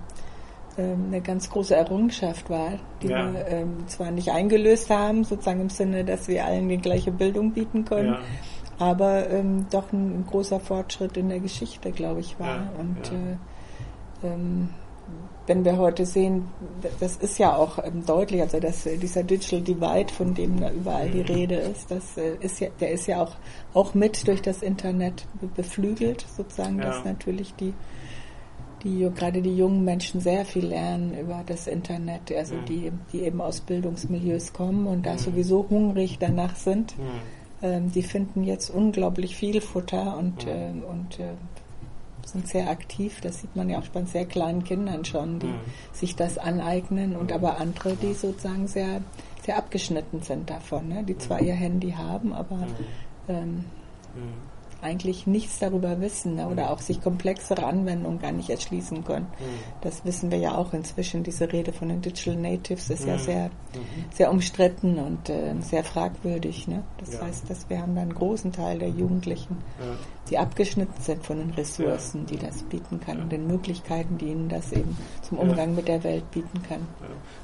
ähm, 0.78 1.06
eine 1.08 1.22
ganz 1.22 1.50
große 1.50 1.76
Errungenschaft 1.76 2.50
war, 2.50 2.80
die 3.04 3.10
ja. 3.10 3.32
wir 3.32 3.48
ähm, 3.48 3.88
zwar 3.88 4.10
nicht 4.10 4.32
eingelöst 4.32 4.90
haben, 4.90 5.24
sozusagen 5.24 5.62
im 5.62 5.70
Sinne, 5.70 6.04
dass 6.04 6.28
wir 6.28 6.46
allen 6.46 6.68
die 6.68 6.78
gleiche 6.78 7.12
Bildung 7.12 7.52
bieten 7.52 7.86
können, 7.86 8.18
aber 8.80 9.30
ähm, 9.30 9.68
doch 9.70 9.92
ein, 9.92 10.22
ein, 10.22 10.26
großer 10.26 10.60
Fortschritt 10.60 11.18
in 11.18 11.30
der 11.30 11.40
Geschichte, 11.42 11.92
glaube 11.92 12.22
ich, 12.22 12.40
war. 12.40 12.72
Und 12.80 13.12
äh, 13.12 14.28
ähm, 14.28 14.70
wenn 15.50 15.66
wir 15.66 15.80
heute 15.80 16.06
sehen, 16.06 16.48
das 17.00 17.18
ist 17.18 17.40
ja 17.40 17.56
auch 17.56 17.84
ähm, 17.84 18.06
deutlich, 18.06 18.40
also 18.40 18.60
dass 18.60 18.86
äh, 18.86 18.98
dieser 18.98 19.24
Digital 19.24 19.62
Divide, 19.62 20.14
von 20.14 20.36
dem 20.36 20.60
da 20.60 20.70
überall 20.70 21.10
die 21.10 21.24
mhm. 21.24 21.26
Rede 21.26 21.56
ist, 21.56 21.90
das 21.90 22.18
äh, 22.18 22.36
ist 22.40 22.60
ja, 22.60 22.70
der 22.80 22.92
ist 22.92 23.08
ja 23.08 23.20
auch, 23.20 23.36
auch 23.74 23.96
mit 23.96 24.28
durch 24.28 24.44
das 24.44 24.62
Internet 24.62 25.26
beflügelt, 25.56 26.24
sozusagen, 26.38 26.78
dass 26.78 27.04
natürlich 27.04 27.56
die 27.56 27.74
die 28.84 29.10
gerade 29.14 29.42
die 29.42 29.58
jungen 29.58 29.84
Menschen 29.84 30.22
sehr 30.22 30.46
viel 30.46 30.68
lernen 30.68 31.14
über 31.20 31.44
das 31.46 31.68
Internet, 31.68 32.32
also 32.32 32.56
mhm. 32.56 32.66
die, 32.66 32.92
die 33.12 33.24
eben 33.24 33.42
aus 33.42 33.60
Bildungsmilieus 33.60 34.54
kommen 34.54 34.88
und 34.88 35.06
da 35.06 35.14
mhm. 35.14 35.18
sowieso 35.18 35.66
hungrig 35.70 36.18
danach 36.18 36.56
sind. 36.56 36.96
Ähm, 37.62 37.92
die 37.92 38.04
finden 38.04 38.46
jetzt 38.46 38.70
unglaublich 38.70 39.36
viel 39.36 39.60
Futter 39.60 40.18
und, 40.18 40.48
äh, 40.48 40.70
und 40.90 41.20
äh, 41.20 41.34
sind 42.32 42.48
sehr 42.48 42.70
aktiv. 42.70 43.20
Das 43.22 43.40
sieht 43.40 43.56
man 43.56 43.70
ja 43.70 43.80
auch 43.80 43.88
bei 43.88 44.04
sehr 44.04 44.26
kleinen 44.26 44.64
Kindern 44.64 45.06
schon, 45.06 45.40
die 45.40 45.48
mhm. 45.48 45.60
sich 45.92 46.16
das 46.16 46.38
aneignen 46.38 47.16
und 47.16 47.32
aber 47.32 47.60
andere, 47.60 47.96
die 47.96 48.14
sozusagen 48.14 48.68
sehr, 48.68 49.02
sehr 49.44 49.58
abgeschnitten 49.58 50.22
sind 50.22 50.50
davon, 50.50 50.88
ne? 50.88 51.04
die 51.04 51.18
zwar 51.18 51.42
ihr 51.42 51.54
Handy 51.54 51.92
haben, 51.92 52.34
aber 52.34 52.68
ähm, 53.28 53.66
eigentlich 54.82 55.28
nichts 55.28 55.60
darüber 55.60 56.00
wissen 56.00 56.36
ne? 56.36 56.48
oder 56.48 56.72
auch 56.72 56.80
sich 56.80 57.02
komplexere 57.02 57.66
Anwendungen 57.66 58.20
gar 58.20 58.32
nicht 58.32 58.50
erschließen 58.50 59.04
können. 59.04 59.26
Mhm. 59.26 59.60
Das 59.82 60.06
wissen 60.06 60.32
wir 60.32 60.38
ja 60.38 60.56
auch 60.56 60.74
inzwischen. 60.74 61.24
Diese 61.24 61.52
Rede 61.52 61.74
von 61.74 61.90
den 61.90 62.02
Digital 62.02 62.36
Natives 62.36 62.90
ist 62.90 63.04
mhm. 63.04 63.10
ja 63.10 63.18
sehr, 63.18 63.46
mhm. 63.46 64.06
sehr 64.14 64.32
umstritten 64.32 65.00
und 65.00 65.30
äh, 65.30 65.56
sehr 65.60 65.84
fragwürdig. 65.84 66.68
Ne? 66.68 66.84
Das 66.98 67.14
ja. 67.14 67.22
heißt, 67.22 67.50
dass 67.50 67.70
wir 67.70 67.82
haben 67.82 67.96
da 67.96 68.02
einen 68.02 68.14
großen 68.14 68.52
Teil 68.52 68.80
der 68.80 68.90
Jugendlichen, 68.90 69.58
ja. 69.80 69.86
Die 70.30 70.38
abgeschnitten 70.38 71.02
sind 71.02 71.26
von 71.26 71.38
den 71.38 71.52
Ressourcen, 71.52 72.22
ja. 72.22 72.26
die 72.32 72.38
das 72.38 72.64
bieten 72.64 73.00
kann 73.00 73.22
und 73.22 73.32
den 73.32 73.48
Möglichkeiten, 73.48 74.18
die 74.18 74.28
ihnen 74.28 74.50
das 74.50 74.72
eben 74.72 74.96
zum 75.22 75.40
Umgang 75.40 75.76
mit 75.76 75.88
der 75.88 76.04
Welt 76.04 76.30
bieten 76.32 76.62
kann. 76.68 76.88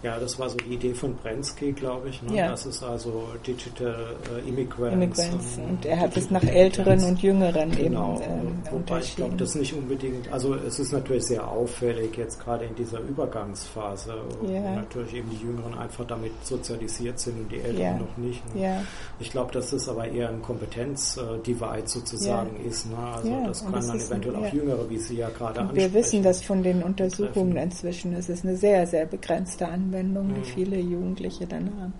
Ja, 0.03 0.19
das 0.19 0.37
war 0.37 0.49
so 0.49 0.57
die 0.57 0.75
Idee 0.75 0.93
von 0.93 1.15
Brensky, 1.15 1.71
glaube 1.71 2.09
ich. 2.09 2.21
Ne? 2.21 2.35
Das 2.37 2.65
ist 2.65 2.83
also 2.83 3.27
Digital 3.45 4.15
äh, 4.35 4.47
Immigrants. 4.47 4.93
Immigrants. 4.93 5.57
Und, 5.57 5.69
und 5.69 5.85
er 5.85 5.99
hat 5.99 6.15
es 6.15 6.29
nach 6.29 6.43
Älteren 6.43 7.03
und 7.03 7.21
Jüngeren 7.21 7.71
genau. 7.71 8.21
eben 8.21 8.23
ähm, 8.23 8.57
Wobei 8.71 8.99
ich 8.99 9.15
glaube, 9.15 9.35
das 9.35 9.55
nicht 9.55 9.73
unbedingt, 9.73 10.31
also 10.31 10.53
es 10.55 10.79
ist 10.79 10.91
natürlich 10.91 11.25
sehr 11.25 11.47
auffällig 11.47 12.15
jetzt 12.17 12.39
gerade 12.39 12.65
in 12.65 12.75
dieser 12.75 12.99
Übergangsphase, 12.99 14.13
wo 14.39 14.47
natürlich 14.47 15.15
eben 15.15 15.29
die 15.29 15.43
Jüngeren 15.45 15.77
einfach 15.77 16.05
damit 16.05 16.31
sozialisiert 16.43 17.19
sind 17.19 17.39
und 17.39 17.51
die 17.51 17.59
Älteren 17.59 17.99
noch 17.99 18.17
nicht. 18.17 18.55
Ne? 18.55 18.83
Ich 19.19 19.31
glaube, 19.31 19.51
dass 19.51 19.71
das 19.71 19.89
aber 19.89 20.07
eher 20.07 20.29
ein 20.29 20.41
Kompetenz-Divide 20.41 21.87
sozusagen 21.87 22.57
ist. 22.65 22.74
Ne? 23.23 23.37
Also 23.45 23.47
das 23.47 23.63
kann 23.63 23.73
das 23.73 23.87
dann 23.87 23.99
eventuell 23.99 24.35
auch 24.35 24.53
Jüngere, 24.53 24.89
wie 24.89 24.97
Sie 24.97 25.17
ja 25.17 25.29
gerade 25.29 25.61
ansprechen. 25.61 25.93
Wir 25.93 25.99
wissen 25.99 26.23
das 26.23 26.43
von 26.43 26.63
den 26.63 26.83
Untersuchungen 26.83 27.49
betreffen. 27.49 27.57
inzwischen. 27.57 28.13
Es 28.13 28.29
ist 28.29 28.43
eine 28.43 28.57
sehr, 28.57 28.85
sehr 28.87 29.05
begrenzte 29.05 29.67
Anwendung, 29.67 30.33
die 30.33 30.41
mhm. 30.41 30.45
viele 30.45 30.79
Jugendliche 30.79 31.47
dann 31.47 31.65
haben 31.79 31.93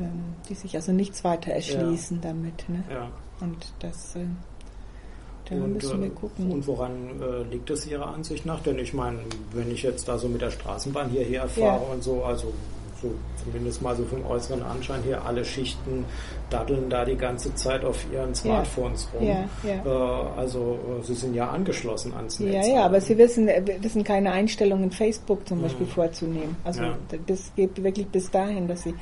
ähm, 0.00 0.34
die 0.48 0.54
sich 0.54 0.74
also 0.74 0.92
nichts 0.92 1.24
weiter 1.24 1.52
erschließen 1.52 2.20
ja. 2.22 2.28
damit. 2.28 2.68
Ne? 2.68 2.84
Ja. 2.90 3.10
Und 3.40 3.72
das, 3.80 4.16
äh, 4.16 5.54
und, 5.54 5.74
müssen 5.74 6.00
wir 6.00 6.08
äh, 6.08 6.10
gucken. 6.10 6.52
Und 6.52 6.66
woran 6.66 7.20
äh, 7.20 7.42
liegt 7.50 7.70
das 7.70 7.86
Ihrer 7.86 8.06
Ansicht 8.06 8.46
nach? 8.46 8.60
Denn 8.60 8.78
ich 8.78 8.94
meine, 8.94 9.18
wenn 9.52 9.70
ich 9.70 9.82
jetzt 9.82 10.06
da 10.08 10.16
so 10.16 10.28
mit 10.28 10.40
der 10.40 10.50
Straßenbahn 10.50 11.10
hierher 11.10 11.48
fahre 11.48 11.84
ja. 11.84 11.92
und 11.92 12.02
so, 12.02 12.24
also 12.24 12.52
so 13.00 13.12
zumindest 13.42 13.82
mal 13.82 13.96
so 13.96 14.04
vom 14.04 14.24
äußeren 14.26 14.62
Anschein 14.62 15.02
her, 15.02 15.24
alle 15.24 15.44
Schichten 15.44 16.04
daddeln 16.50 16.90
da 16.90 17.04
die 17.04 17.16
ganze 17.16 17.54
Zeit 17.54 17.84
auf 17.84 18.04
ihren 18.12 18.34
Smartphones 18.34 19.08
ja. 19.12 19.18
rum. 19.18 19.28
Ja, 19.28 19.70
ja. 19.70 19.84
Äh, 19.84 20.38
also 20.38 20.78
äh, 21.00 21.04
sie 21.04 21.14
sind 21.14 21.34
ja 21.34 21.48
angeschlossen 21.48 22.12
ans 22.14 22.40
Netz. 22.40 22.66
Ja, 22.66 22.74
ja, 22.74 22.84
aber 22.84 23.00
sie 23.00 23.16
wissen, 23.18 23.48
äh, 23.48 23.62
wissen 23.80 24.04
keine 24.04 24.32
Einstellungen 24.32 24.90
Facebook 24.90 25.46
zum 25.46 25.62
Beispiel 25.62 25.86
mhm. 25.86 25.90
vorzunehmen. 25.90 26.56
Also 26.64 26.82
das 27.26 27.52
geht 27.56 27.82
wirklich 27.82 28.08
bis 28.08 28.30
dahin, 28.30 28.68
dass 28.68 28.82
sie 28.82 28.94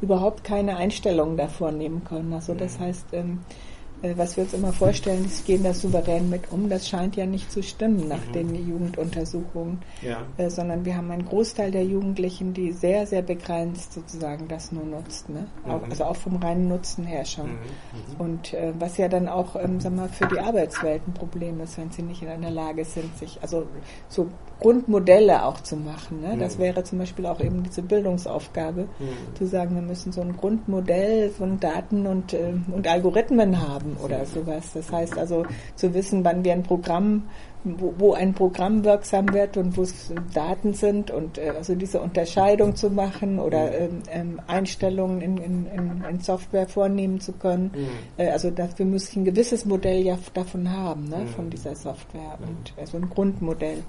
überhaupt 0.00 0.44
keine 0.44 0.76
Einstellungen 0.76 1.36
davor 1.36 1.72
nehmen 1.72 2.02
können. 2.04 2.32
Also 2.32 2.54
das 2.54 2.78
mhm. 2.78 2.84
heißt, 2.84 3.06
ähm, 3.12 3.40
äh, 3.50 3.73
was 4.16 4.36
wir 4.36 4.44
uns 4.44 4.54
immer 4.54 4.72
vorstellen, 4.72 5.26
sie 5.28 5.44
gehen 5.44 5.64
da 5.64 5.72
souverän 5.72 6.28
mit 6.28 6.50
um, 6.50 6.68
das 6.68 6.88
scheint 6.88 7.16
ja 7.16 7.26
nicht 7.26 7.50
zu 7.50 7.62
stimmen 7.62 8.08
nach 8.08 8.26
mhm. 8.28 8.32
den 8.32 8.68
Jugenduntersuchungen, 8.68 9.78
ja. 10.02 10.22
äh, 10.36 10.50
sondern 10.50 10.84
wir 10.84 10.96
haben 10.96 11.10
einen 11.10 11.24
Großteil 11.24 11.70
der 11.70 11.84
Jugendlichen, 11.84 12.54
die 12.54 12.72
sehr, 12.72 13.06
sehr 13.06 13.22
begrenzt 13.22 13.92
sozusagen 13.92 14.48
das 14.48 14.72
nur 14.72 14.84
nutzt, 14.84 15.28
ne? 15.28 15.46
Mhm. 15.64 15.70
Auch, 15.70 15.82
also 15.88 16.04
auch 16.04 16.16
vom 16.16 16.36
reinen 16.36 16.68
Nutzen 16.68 17.04
her 17.04 17.24
schon. 17.24 17.46
Mhm. 17.46 17.52
mhm. 17.52 18.20
Und 18.20 18.54
äh, 18.54 18.72
was 18.78 18.96
ja 18.96 19.08
dann 19.08 19.28
auch, 19.28 19.56
ähm, 19.56 19.80
sag 19.80 19.94
mal, 19.94 20.08
für 20.08 20.26
die 20.26 20.38
Arbeitswelt 20.38 21.06
ein 21.06 21.14
Problem 21.14 21.60
ist, 21.60 21.78
wenn 21.78 21.90
sie 21.90 22.02
nicht 22.02 22.22
in 22.22 22.28
einer 22.28 22.50
Lage 22.50 22.84
sind, 22.84 23.16
sich, 23.16 23.38
also 23.42 23.66
so 24.08 24.28
Grundmodelle 24.60 25.44
auch 25.44 25.60
zu 25.60 25.76
machen. 25.76 26.20
Ne? 26.20 26.36
Das 26.38 26.58
mhm. 26.58 26.62
wäre 26.62 26.84
zum 26.84 26.98
Beispiel 26.98 27.26
auch 27.26 27.40
eben 27.40 27.62
diese 27.62 27.82
Bildungsaufgabe, 27.82 28.82
mhm. 28.82 29.36
zu 29.36 29.46
sagen, 29.46 29.74
wir 29.74 29.82
müssen 29.82 30.12
so 30.12 30.20
ein 30.20 30.36
Grundmodell 30.36 31.30
von 31.30 31.60
Daten 31.60 32.06
und, 32.06 32.32
äh, 32.32 32.54
und 32.72 32.86
Algorithmen 32.86 33.60
haben 33.60 33.96
oder 34.02 34.24
sowas. 34.24 34.72
Das 34.74 34.90
heißt 34.90 35.18
also 35.18 35.44
zu 35.76 35.94
wissen, 35.94 36.24
wann 36.24 36.44
wir 36.44 36.52
ein 36.52 36.62
Programm, 36.62 37.24
wo, 37.64 37.94
wo 37.96 38.12
ein 38.12 38.34
Programm 38.34 38.84
wirksam 38.84 39.32
wird 39.32 39.56
und 39.56 39.76
wo 39.76 39.82
es 39.82 40.12
Daten 40.34 40.74
sind 40.74 41.10
und 41.10 41.38
äh, 41.38 41.52
also 41.56 41.74
diese 41.74 42.00
Unterscheidung 42.00 42.76
zu 42.76 42.90
machen 42.90 43.38
oder 43.38 43.66
mhm. 43.70 44.02
ähm, 44.10 44.40
Einstellungen 44.46 45.20
in, 45.20 45.36
in, 45.38 45.66
in, 45.66 46.04
in, 46.08 46.20
Software 46.20 46.68
vornehmen 46.68 47.20
zu 47.20 47.32
können. 47.32 47.70
Mhm. 47.74 47.88
Äh, 48.18 48.30
also 48.30 48.50
dafür 48.50 48.86
muss 48.86 49.08
ich 49.08 49.16
ein 49.16 49.24
gewisses 49.24 49.64
Modell 49.64 50.02
ja 50.02 50.18
davon 50.34 50.70
haben, 50.70 51.08
ne, 51.08 51.26
von 51.34 51.50
dieser 51.50 51.74
Software 51.74 52.38
und 52.40 52.74
also 52.78 52.98
ein 52.98 53.08
Grundmodell. 53.08 53.82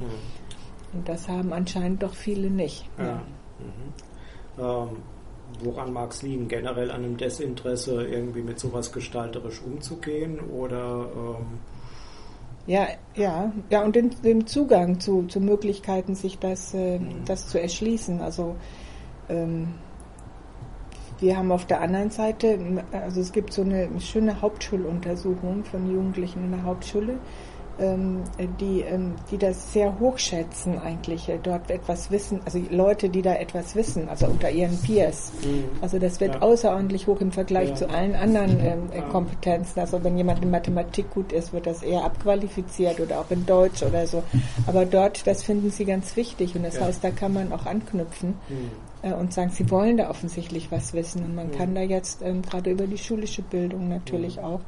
Und 0.96 1.08
das 1.10 1.28
haben 1.28 1.54
anscheinend 1.54 2.02
doch 2.02 2.16
viele 2.16 2.50
nicht. 2.50 2.90
Ja. 2.98 3.22
Mhm. 3.60 4.58
Ähm, 4.58 4.98
woran 5.62 5.94
mag 5.94 6.12
es 6.12 6.22
liegen? 6.22 6.48
Generell 6.48 6.90
an 6.90 7.04
einem 7.04 7.18
Desinteresse, 7.18 8.06
irgendwie 8.06 8.42
mit 8.42 8.60
sowas 8.60 8.92
gestalterisch 8.92 9.62
umzugehen 9.62 10.40
oder 10.40 11.08
ähm 11.16 11.46
ja, 12.68 12.88
ja, 13.14 13.54
ja, 13.70 13.84
und 13.84 13.96
den, 13.96 14.10
den 14.24 14.48
Zugang 14.48 15.00
zu, 15.00 15.28
zu 15.28 15.40
Möglichkeiten, 15.40 16.16
sich 16.16 16.40
das, 16.40 16.74
äh, 16.74 16.98
mhm. 16.98 17.24
das 17.26 17.48
zu 17.48 17.62
erschließen. 17.62 18.22
Also 18.22 18.56
ähm, 19.30 19.76
wir 21.20 21.38
haben 21.38 21.52
auf 21.52 21.66
der 21.66 21.82
anderen 21.82 22.10
Seite, 22.10 22.58
also 22.92 23.22
es 23.22 23.32
gibt 23.32 23.54
so 23.54 23.62
eine 23.62 23.88
schöne 24.00 24.42
Hauptschuluntersuchung 24.42 25.64
von 25.64 25.92
Jugendlichen 25.92 26.46
in 26.46 26.52
der 26.52 26.64
Hauptschule, 26.64 27.20
die, 27.78 28.82
ähm, 28.82 29.16
die 29.32 29.38
das 29.38 29.74
sehr 29.74 30.00
hochschätzen 30.00 30.80
eigentlich, 30.80 31.28
äh, 31.30 31.40
dort 31.42 31.70
etwas 31.70 32.12
wissen, 32.12 32.40
also 32.46 32.62
Leute, 32.70 33.10
die 33.10 33.22
da 33.22 33.36
etwas 33.36 33.76
wissen, 33.76 34.08
also 34.08 34.28
unter 34.28 34.50
ihren 34.50 34.78
Peers. 34.82 35.32
Mhm. 35.44 35.66
Also 35.82 36.00
das 36.00 36.20
wird 36.20 36.36
ja. 36.36 36.42
außerordentlich 36.42 37.08
hoch 37.08 37.20
im 37.22 37.32
Vergleich 37.32 37.70
ja. 37.70 37.76
zu 37.76 37.90
allen 37.90 38.16
anderen 38.16 38.60
ähm, 38.60 38.90
ja. 38.96 39.02
Kompetenzen. 39.04 39.80
Also 39.80 40.04
wenn 40.04 40.18
jemand 40.18 40.42
in 40.42 40.52
Mathematik 40.52 41.10
gut 41.12 41.32
ist, 41.32 41.54
wird 41.54 41.68
das 41.68 41.84
eher 41.84 42.04
abqualifiziert 42.04 43.00
oder 43.00 43.20
auch 43.20 43.30
in 43.30 43.46
Deutsch 43.46 43.84
oder 43.84 44.08
so. 44.08 44.24
Aber 44.68 44.86
dort, 44.86 45.28
das 45.28 45.44
finden 45.44 45.72
sie 45.72 45.86
ganz 45.86 46.16
wichtig 46.16 46.56
und 46.56 46.64
das 46.64 46.80
heißt, 46.80 47.04
da 47.04 47.12
kann 47.12 47.34
man 47.34 47.52
auch 47.52 47.66
anknüpfen. 47.66 48.36
Mhm. 48.50 48.72
Äh, 49.06 49.14
und 49.14 49.34
sagen, 49.34 49.52
sie 49.52 49.70
wollen 49.70 49.98
da 49.98 50.10
offensichtlich 50.10 50.72
was 50.72 50.94
wissen. 50.94 51.24
Und 51.24 51.36
man 51.36 51.48
mhm. 51.48 51.52
kann 51.52 51.76
da 51.76 51.82
jetzt 51.82 52.22
ähm, 52.22 52.42
gerade 52.42 52.72
über 52.72 52.88
die 52.88 52.98
schulische 52.98 53.42
Bildung 53.42 53.88
natürlich 53.88 54.38
mhm. 54.38 54.44
auch 54.44 54.62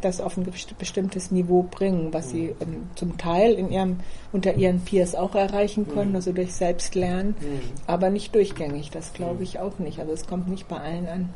das 0.00 0.20
auf 0.20 0.36
ein 0.36 0.46
bestimmtes 0.78 1.30
Niveau 1.30 1.62
bringen, 1.62 2.12
was 2.12 2.30
sie 2.30 2.54
ähm, 2.60 2.88
zum 2.94 3.18
Teil 3.18 3.52
in 3.54 3.70
ihrem, 3.70 4.00
unter 4.32 4.54
ihren 4.54 4.80
Peers 4.80 5.14
auch 5.14 5.34
erreichen 5.34 5.88
können, 5.88 6.10
mhm. 6.10 6.16
also 6.16 6.32
durch 6.32 6.54
Selbstlernen, 6.54 7.34
mhm. 7.40 7.60
aber 7.86 8.10
nicht 8.10 8.34
durchgängig. 8.34 8.90
Das 8.90 9.12
glaube 9.12 9.42
ich 9.42 9.58
auch 9.58 9.78
nicht. 9.78 9.98
Also 10.00 10.12
es 10.12 10.26
kommt 10.26 10.48
nicht 10.48 10.68
bei 10.68 10.78
allen 10.78 11.06
an. 11.06 11.34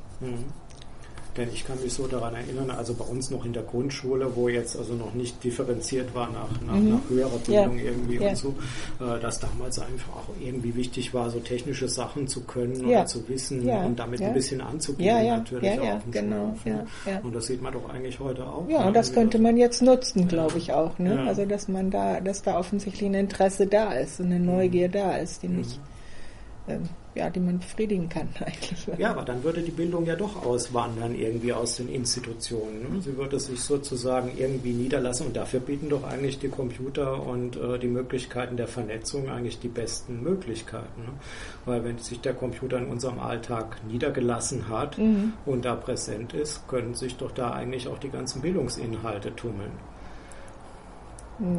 Mhm. 1.34 1.40
Denn 1.40 1.48
ich 1.52 1.66
kann 1.66 1.80
mich 1.82 1.92
so 1.92 2.06
daran 2.06 2.34
erinnern, 2.34 2.70
also 2.70 2.94
bei 2.94 3.04
uns 3.04 3.30
noch 3.30 3.44
in 3.44 3.52
der 3.52 3.62
Grundschule, 3.62 4.34
wo 4.34 4.48
jetzt 4.48 4.76
also 4.76 4.94
noch 4.94 5.14
nicht 5.14 5.42
differenziert 5.44 6.14
war 6.14 6.30
nach, 6.30 6.48
nach, 6.66 6.74
mhm. 6.74 6.90
nach 6.90 7.10
höherer 7.10 7.38
Bildung 7.38 7.78
ja. 7.78 7.84
irgendwie 7.84 8.16
ja. 8.16 8.30
und 8.30 8.36
so, 8.36 8.54
äh, 9.00 9.20
dass 9.20 9.40
damals 9.40 9.78
einfach 9.78 10.16
auch 10.16 10.28
irgendwie 10.40 10.74
wichtig 10.74 11.12
war, 11.14 11.30
so 11.30 11.40
technische 11.40 11.88
Sachen 11.88 12.28
zu 12.28 12.42
können 12.42 12.88
ja. 12.88 12.98
oder 12.98 13.06
zu 13.06 13.28
wissen 13.28 13.68
und 13.68 13.98
damit 13.98 14.22
ein 14.22 14.34
bisschen 14.34 14.60
anzugehen 14.60 15.34
natürlich 15.36 15.80
auch. 15.80 15.84
Ja, 15.84 16.00
genau. 16.10 16.54
Ja, 16.64 17.20
Und 17.22 17.34
das 17.34 17.46
sieht 17.46 17.62
man 17.62 17.72
doch 17.72 17.88
eigentlich 17.88 18.18
heute 18.20 18.46
auch. 18.46 18.68
Ja, 18.68 18.86
und 18.86 18.94
das 18.94 19.12
könnte 19.12 19.38
man 19.38 19.56
jetzt 19.56 19.82
nutzen, 19.82 20.28
glaube 20.28 20.58
ich 20.58 20.72
auch. 20.72 20.98
Ne? 20.98 21.24
Also 21.26 21.44
dass 21.44 21.68
man 21.68 21.90
da, 21.90 22.20
dass 22.20 22.42
da 22.42 22.58
offensichtlich 22.58 23.08
ein 23.08 23.14
Interesse 23.14 23.66
da 23.66 23.92
ist 23.92 24.20
und 24.20 24.26
eine 24.26 24.40
Neugier 24.40 24.88
da 24.88 25.16
ist, 25.16 25.42
die 25.42 25.48
nicht 25.48 25.80
ähm, 26.66 26.88
ja, 27.14 27.30
die 27.30 27.40
man 27.40 27.58
befriedigen 27.58 28.08
kann 28.08 28.28
eigentlich. 28.40 28.86
Ja, 28.98 29.10
aber 29.10 29.22
dann 29.22 29.44
würde 29.44 29.62
die 29.62 29.70
Bildung 29.70 30.06
ja 30.06 30.16
doch 30.16 30.44
auswandern 30.44 31.14
irgendwie 31.14 31.52
aus 31.52 31.76
den 31.76 31.88
Institutionen. 31.88 32.82
Ne? 32.82 33.02
Sie 33.02 33.16
würde 33.16 33.38
sich 33.38 33.60
sozusagen 33.60 34.32
irgendwie 34.36 34.72
niederlassen 34.72 35.28
und 35.28 35.36
dafür 35.36 35.60
bieten 35.60 35.88
doch 35.90 36.04
eigentlich 36.04 36.38
die 36.38 36.48
Computer 36.48 37.22
und 37.22 37.56
äh, 37.56 37.78
die 37.78 37.88
Möglichkeiten 37.88 38.56
der 38.56 38.66
Vernetzung 38.66 39.28
eigentlich 39.28 39.60
die 39.60 39.68
besten 39.68 40.22
Möglichkeiten. 40.22 41.02
Ne? 41.02 41.12
Weil 41.66 41.84
wenn 41.84 41.98
sich 41.98 42.20
der 42.20 42.34
Computer 42.34 42.78
in 42.78 42.86
unserem 42.86 43.20
Alltag 43.20 43.76
niedergelassen 43.86 44.68
hat 44.68 44.98
mhm. 44.98 45.34
und 45.46 45.64
da 45.64 45.76
präsent 45.76 46.32
ist, 46.32 46.66
können 46.66 46.94
sich 46.94 47.16
doch 47.16 47.30
da 47.30 47.52
eigentlich 47.52 47.88
auch 47.88 47.98
die 47.98 48.10
ganzen 48.10 48.42
Bildungsinhalte 48.42 49.36
tummeln. 49.36 49.72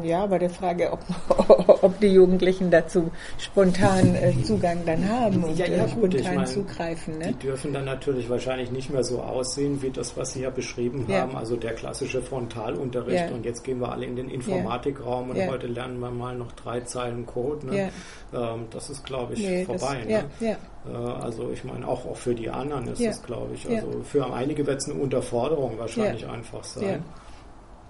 Ja, 0.02 0.24
bei 0.26 0.38
der 0.38 0.48
Frage, 0.48 0.90
ob, 0.92 1.00
ob 1.82 2.00
die 2.00 2.08
Jugendlichen 2.08 2.70
dazu 2.70 3.10
spontan 3.38 4.14
äh, 4.14 4.32
Zugang 4.42 4.78
dann 4.86 5.06
haben 5.06 5.44
und 5.44 5.58
ja, 5.58 5.66
ja, 5.66 5.84
äh, 5.84 5.88
spontan 5.88 6.20
ich 6.20 6.34
mein, 6.34 6.46
zugreifen. 6.46 7.18
Ne? 7.18 7.26
Die 7.28 7.46
dürfen 7.46 7.74
dann 7.74 7.84
natürlich 7.84 8.30
wahrscheinlich 8.30 8.70
nicht 8.70 8.90
mehr 8.90 9.04
so 9.04 9.20
aussehen 9.20 9.82
wie 9.82 9.90
das, 9.90 10.16
was 10.16 10.32
Sie 10.32 10.42
ja 10.42 10.50
beschrieben 10.50 11.04
ja. 11.08 11.20
haben, 11.20 11.36
also 11.36 11.56
der 11.56 11.74
klassische 11.74 12.22
Frontalunterricht. 12.22 13.30
Und 13.32 13.44
jetzt 13.44 13.64
gehen 13.64 13.80
wir 13.80 13.92
alle 13.92 14.06
in 14.06 14.16
den 14.16 14.30
Informatikraum 14.30 15.30
und 15.30 15.46
heute 15.46 15.66
lernen 15.66 15.98
wir 16.00 16.10
mal 16.10 16.34
noch 16.36 16.52
drei 16.52 16.80
Zeilen 16.80 17.26
Code. 17.26 17.66
Ne? 17.66 17.90
Ähm, 18.34 18.66
das 18.70 18.88
ist, 18.88 19.04
glaube 19.04 19.34
ich, 19.34 19.40
nee, 19.40 19.64
vorbei. 19.64 19.98
Das, 20.08 20.40
ne? 20.40 20.56
Äh, 20.90 20.96
also 20.96 21.50
ich 21.52 21.64
meine, 21.64 21.86
auch, 21.86 22.06
auch 22.06 22.16
für 22.16 22.34
die 22.34 22.48
anderen 22.48 22.88
ist 22.88 23.00
es, 23.00 23.22
glaube 23.22 23.54
ich. 23.54 23.68
Also 23.68 24.02
für 24.04 24.32
einige 24.32 24.66
wird 24.66 24.78
es 24.78 24.88
eine 24.88 24.98
Unterforderung 25.00 25.78
wahrscheinlich 25.78 26.26
einfach 26.26 26.64
sein. 26.64 27.04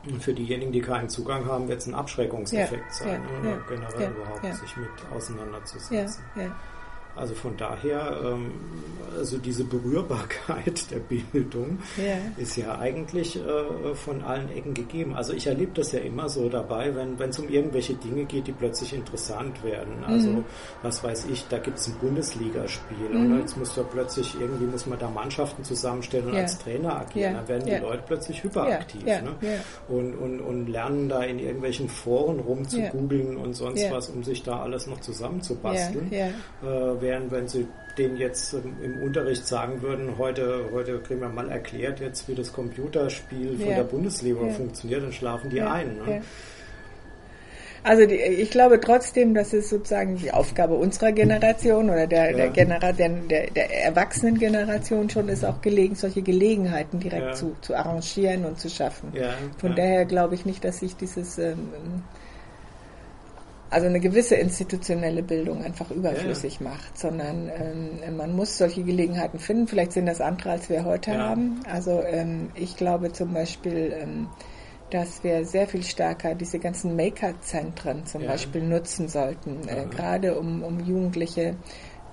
Und 0.09 0.23
für 0.23 0.33
diejenigen, 0.33 0.73
die 0.73 0.81
keinen 0.81 1.09
Zugang 1.09 1.45
haben, 1.47 1.69
wird 1.69 1.81
es 1.81 1.87
ein 1.87 1.95
Abschreckungseffekt 1.95 2.85
ja, 2.87 2.93
sein, 2.93 3.23
ja, 3.43 3.51
ja, 3.51 3.59
generell 3.69 4.11
überhaupt 4.11 4.57
sich 4.61 4.77
mit 4.77 4.89
auseinanderzusetzen. 5.15 6.23
Also 7.17 7.35
von 7.35 7.57
daher, 7.57 8.21
ähm, 8.23 8.53
also 9.17 9.39
diese 9.39 9.65
Berührbarkeit 9.65 10.91
der 10.91 10.99
Bildung 10.99 11.79
ja. 11.97 12.17
ist 12.37 12.57
ja 12.57 12.79
eigentlich 12.79 13.37
äh, 13.37 13.95
von 13.95 14.23
allen 14.23 14.51
Ecken 14.51 14.75
gegeben. 14.75 15.15
Also 15.15 15.33
ich 15.33 15.47
erlebe 15.47 15.73
das 15.75 15.93
ja 15.93 16.01
immer 16.01 16.29
so 16.29 16.49
dabei, 16.49 16.95
wenn 16.95 17.29
es 17.29 17.39
um 17.39 17.49
irgendwelche 17.49 17.95
Dinge 17.95 18.25
geht, 18.25 18.47
die 18.47 18.53
plötzlich 18.53 18.93
interessant 18.93 19.63
werden. 19.65 20.05
Also 20.07 20.29
mhm. 20.29 20.45
was 20.83 21.03
weiß 21.03 21.27
ich, 21.33 21.47
da 21.49 21.59
gibt 21.59 21.79
es 21.79 21.89
ein 21.89 21.95
Bundesligaspiel 22.01 23.09
mhm. 23.11 23.33
und 23.33 23.41
jetzt 23.41 23.57
muss 23.57 23.75
da 23.75 23.83
plötzlich 23.83 24.35
irgendwie 24.39 24.67
muss 24.67 24.87
man 24.87 24.99
da 24.99 25.09
Mannschaften 25.09 25.65
zusammenstellen 25.65 26.29
und 26.29 26.35
ja. 26.35 26.43
als 26.43 26.59
Trainer 26.59 27.01
agieren. 27.01 27.33
Ja. 27.33 27.39
Dann 27.39 27.49
werden 27.49 27.67
die 27.67 27.83
Leute 27.83 28.03
plötzlich 28.07 28.43
hyperaktiv 28.43 29.05
ne? 29.05 29.35
Und, 29.89 30.15
und, 30.15 30.41
und 30.41 30.67
lernen 30.67 31.09
da 31.09 31.23
in 31.23 31.39
irgendwelchen 31.39 31.89
Foren 31.89 32.41
rumzugoogeln 32.41 33.37
und 33.37 33.55
sonst 33.55 33.91
was, 33.91 34.09
um 34.11 34.23
sich 34.23 34.43
da 34.43 34.61
alles 34.61 34.87
noch 34.87 35.01
zusammenzubasteln. 35.01 36.13
Äh, 36.13 36.31
wären, 37.07 37.31
wenn 37.31 37.47
Sie 37.47 37.67
denen 37.97 38.17
jetzt 38.17 38.53
im 38.53 39.03
Unterricht 39.03 39.47
sagen 39.47 39.81
würden, 39.81 40.19
heute, 40.19 40.67
heute 40.73 40.99
kriegen 40.99 41.21
wir 41.21 41.29
mal 41.29 41.49
erklärt 41.49 42.01
jetzt, 42.01 42.29
wie 42.29 42.35
das 42.35 42.53
Computerspiel 42.53 43.57
von 43.59 43.71
ja. 43.71 43.77
der 43.77 43.85
Bundesliga 43.85 44.43
ja. 44.43 44.53
funktioniert, 44.53 45.03
dann 45.03 45.13
schlafen 45.13 45.51
die 45.51 45.57
ja. 45.57 45.73
ein. 45.73 45.97
Ne? 45.97 46.23
Also 47.83 48.05
die, 48.05 48.17
ich 48.17 48.51
glaube 48.51 48.81
trotzdem, 48.81 49.33
dass 49.33 49.53
es 49.53 49.71
sozusagen 49.71 50.17
die 50.17 50.33
Aufgabe 50.33 50.75
unserer 50.75 51.13
Generation 51.13 51.89
oder 51.89 52.09
der, 52.09 52.33
der, 52.33 52.49
Genera 52.49 52.91
der, 52.93 53.09
der, 53.09 53.51
der 53.51 53.85
Erwachsenengeneration 53.85 55.09
schon 55.09 55.29
ist, 55.29 55.45
auch 55.45 55.61
gelegen, 55.63 55.95
solche 55.95 56.23
Gelegenheiten 56.23 56.99
direkt 56.99 57.37
zu, 57.37 57.55
zu 57.61 57.77
arrangieren 57.77 58.45
und 58.45 58.59
zu 58.59 58.69
schaffen. 58.69 59.13
Von 59.59 59.77
daher 59.77 60.05
glaube 60.05 60.35
ich 60.35 60.45
nicht, 60.45 60.65
dass 60.65 60.81
sich 60.81 60.97
dieses 60.97 61.39
ähm, 61.39 61.71
also 63.77 63.89
eine 63.89 64.01
gewisse 64.01 64.37
institutionelle 64.37 65.23
Bildung 65.23 65.63
einfach 65.63 65.91
überflüssig 65.91 66.61
ja. 66.61 66.71
macht, 66.71 66.97
sondern 66.97 67.51
ähm, 67.55 68.17
man 68.17 68.35
muss 68.35 68.57
solche 68.57 68.83
Gelegenheiten 68.83 69.39
finden. 69.39 69.69
Vielleicht 69.69 69.93
sind 69.93 70.07
das 70.07 70.23
andere, 70.23 70.53
als 70.53 70.71
wir 70.71 70.87
heute 70.87 71.11
ja. 71.11 71.19
haben. 71.19 71.61
Also 71.71 72.01
ähm, 72.03 72.49
ich 72.55 72.79
glaube 72.79 73.13
zum 73.13 73.35
Beispiel, 73.35 73.95
ähm, 74.01 74.29
dass 74.89 75.23
wir 75.25 75.45
sehr 75.45 75.67
viel 75.67 75.83
stärker 75.83 76.35
diese 76.35 76.59
ganzen 76.59 76.97
Maker-Zentren 76.97 78.07
zum 78.07 78.23
ja. 78.23 78.29
Beispiel 78.29 78.63
nutzen 78.63 79.09
sollten, 79.09 79.69
äh, 79.69 79.85
gerade 79.95 80.39
um, 80.39 80.63
um 80.63 80.81
Jugendliche 80.81 81.57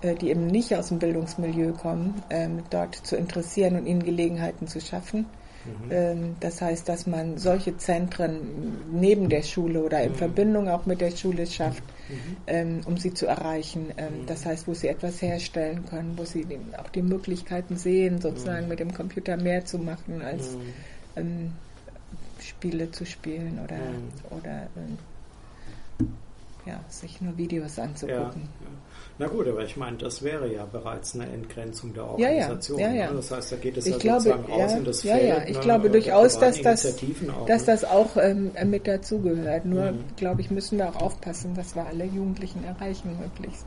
äh, 0.01 0.15
die 0.15 0.31
eben 0.31 0.47
nicht 0.47 0.75
aus 0.75 0.89
dem 0.89 0.99
Bildungsmilieu 0.99 1.71
kommen, 1.71 2.21
ähm, 2.29 2.63
dort 2.71 2.93
zu 2.95 3.15
interessieren 3.15 3.77
und 3.77 3.85
ihnen 3.85 4.03
Gelegenheiten 4.03 4.67
zu 4.67 4.81
schaffen. 4.81 5.27
Mhm. 5.65 5.91
Ähm, 5.91 6.35
das 6.39 6.61
heißt, 6.61 6.87
dass 6.89 7.07
man 7.07 7.37
solche 7.37 7.77
Zentren 7.77 8.39
neben 8.91 9.29
der 9.29 9.43
Schule 9.43 9.83
oder 9.83 10.01
in 10.01 10.11
mhm. 10.11 10.15
Verbindung 10.15 10.69
auch 10.69 10.85
mit 10.85 11.01
der 11.01 11.11
Schule 11.11 11.47
schafft, 11.47 11.83
mhm. 12.09 12.37
Ähm, 12.47 12.81
um 12.85 12.97
sie 12.97 13.13
zu 13.13 13.27
erreichen. 13.27 13.87
Ähm, 13.97 14.21
mhm. 14.21 14.25
Das 14.25 14.45
heißt, 14.45 14.67
wo 14.67 14.73
sie 14.73 14.87
etwas 14.87 15.21
herstellen 15.21 15.85
können, 15.85 16.17
wo 16.17 16.25
sie 16.25 16.45
auch 16.77 16.89
die 16.89 17.01
Möglichkeiten 17.01 17.77
sehen, 17.77 18.19
sozusagen 18.21 18.63
mhm. 18.63 18.69
mit 18.69 18.79
dem 18.79 18.93
Computer 18.93 19.37
mehr 19.37 19.65
zu 19.65 19.79
machen 19.79 20.21
als 20.21 20.57
mhm. 21.15 21.51
Spiele 22.39 22.91
zu 22.91 23.05
spielen 23.05 23.59
oder, 23.63 23.77
oder 24.31 24.67
ja, 26.65 26.83
sich 26.89 27.21
nur 27.21 27.37
Videos 27.37 27.77
anzugucken. 27.77 28.17
Ja, 28.17 28.27
ja. 28.27 28.92
Na 29.19 29.27
gut, 29.27 29.47
aber 29.47 29.63
ich 29.63 29.77
meine, 29.77 29.97
das 29.97 30.23
wäre 30.23 30.51
ja 30.51 30.65
bereits 30.65 31.13
eine 31.13 31.31
Entgrenzung 31.31 31.93
der 31.93 32.05
Organisation. 32.05 32.79
Ja, 32.79 32.87
ja, 32.87 32.93
ja, 32.93 33.09
ne? 33.11 33.17
Das 33.17 33.29
heißt, 33.29 33.51
da 33.51 33.55
geht 33.57 33.77
es 33.77 33.85
ich 33.85 33.93
ja 33.93 33.99
glaube, 33.99 34.21
sozusagen 34.21 34.59
ja, 34.59 34.65
aus 34.65 34.73
in 34.73 34.85
das 34.85 35.03
ja, 35.03 35.15
Feld. 35.15 35.27
Ja, 35.29 35.43
ich 35.47 35.55
ne? 35.57 35.59
glaube 35.61 35.89
durchaus, 35.91 36.39
dass 36.39 36.61
das, 36.61 36.85
auch, 36.85 37.45
dass 37.45 37.61
ne? 37.61 37.67
das 37.67 37.85
auch 37.85 38.17
ähm, 38.17 38.51
mit 38.65 38.87
dazugehört. 38.87 39.65
Nur, 39.65 39.91
mhm. 39.91 40.03
glaube 40.15 40.41
ich, 40.41 40.49
müssen 40.49 40.79
wir 40.79 40.89
auch 40.89 41.01
aufpassen, 41.01 41.51
was 41.55 41.75
wir 41.75 41.85
alle 41.85 42.05
Jugendlichen 42.05 42.63
erreichen 42.63 43.15
möglichst. 43.19 43.65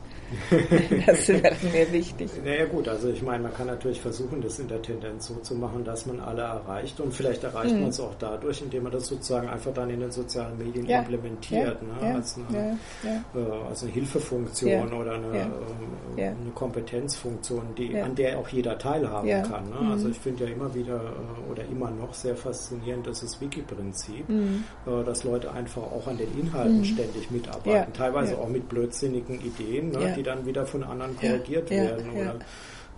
das 1.05 1.27
wäre 1.27 1.55
mir 1.73 1.91
wichtig. 1.91 2.29
Naja 2.43 2.65
gut, 2.65 2.87
also 2.87 3.09
ich 3.09 3.21
meine, 3.21 3.43
man 3.43 3.53
kann 3.53 3.67
natürlich 3.67 4.01
versuchen, 4.01 4.41
das 4.41 4.59
in 4.59 4.67
der 4.67 4.81
Tendenz 4.81 5.27
so 5.27 5.35
zu 5.35 5.55
machen, 5.55 5.83
dass 5.83 6.05
man 6.05 6.19
alle 6.19 6.41
erreicht 6.41 6.99
und 6.99 7.13
vielleicht 7.13 7.43
erreicht 7.43 7.73
mhm. 7.73 7.81
man 7.81 7.89
es 7.89 7.99
auch 7.99 8.13
dadurch, 8.19 8.61
indem 8.61 8.83
man 8.83 8.91
das 8.91 9.07
sozusagen 9.07 9.47
einfach 9.49 9.73
dann 9.73 9.89
in 9.89 9.99
den 9.99 10.11
sozialen 10.11 10.57
Medien 10.57 10.85
implementiert, 10.85 11.81
ne? 11.81 12.15
als, 12.15 12.37
eine, 12.49 12.77
äh, 13.03 13.67
als 13.69 13.83
eine 13.83 13.91
Hilfefunktion 13.91 14.93
oder 14.93 15.13
eine 15.13 15.27
ja. 15.37 15.43
Ähm, 15.43 16.17
ja. 16.17 16.25
eine 16.27 16.51
Kompetenzfunktion, 16.53 17.75
die, 17.77 17.93
ja. 17.93 18.03
an 18.03 18.15
der 18.15 18.37
auch 18.37 18.47
jeder 18.49 18.77
teilhaben 18.77 19.27
kann. 19.43 19.69
Ne? 19.69 19.81
Mhm. 19.81 19.91
Also 19.91 20.09
ich 20.09 20.19
finde 20.19 20.45
ja 20.45 20.51
immer 20.51 20.73
wieder 20.73 20.95
äh, 20.95 21.51
oder 21.51 21.63
immer 21.65 21.89
noch 21.91 22.13
sehr 22.13 22.35
faszinierend 22.35 23.07
das 23.07 23.23
ist 23.23 23.41
Wiki-Prinzip, 23.41 24.27
mhm. 24.27 24.63
Äh, 24.85 25.03
dass 25.03 25.23
Leute 25.23 25.51
einfach 25.51 25.81
auch 25.81 26.07
an 26.07 26.17
den 26.17 26.37
Inhalten 26.37 26.79
mhm. 26.79 26.85
ständig 26.85 27.31
mitarbeiten, 27.31 27.93
teilweise 27.93 28.37
auch 28.37 28.49
mit 28.49 28.67
blödsinnigen 28.69 29.39
Ideen, 29.41 29.91
ne? 29.91 30.13
Die 30.17 30.23
dann 30.23 30.45
wieder 30.45 30.65
von 30.65 30.83
anderen 30.83 31.15
korrigiert 31.17 31.69
werden 31.69 32.09
oder 32.11 32.39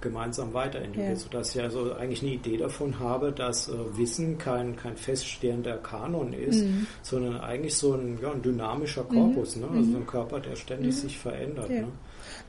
gemeinsam 0.02 0.54
weiterentwickelt, 0.54 1.10
ja. 1.10 1.16
sodass 1.16 1.56
ich 1.56 1.62
also 1.62 1.94
eigentlich 1.94 2.22
eine 2.22 2.32
Idee 2.32 2.58
davon 2.58 3.00
habe, 3.00 3.32
dass 3.32 3.70
äh, 3.70 3.74
Wissen 3.98 4.38
kein, 4.38 4.76
kein 4.76 4.96
feststehender 4.96 5.78
Kanon 5.78 6.34
ist, 6.34 6.64
mhm. 6.64 6.88
sondern 7.02 7.42
eigentlich 7.42 7.76
so 7.76 7.94
ein, 7.94 8.18
ja, 8.22 8.32
ein 8.32 8.42
dynamischer 8.42 9.04
Korpus, 9.04 9.56
mhm. 9.56 9.62
ne? 9.64 9.68
also 9.72 9.92
so 9.92 9.98
ein 9.98 10.08
Körper, 10.08 10.40
der 10.40 10.56
ständig 10.56 10.96
mhm. 10.96 11.00
sich 11.00 11.18
verändert. 11.18 11.70
Ja. 11.70 11.82
Ne? 11.82 11.88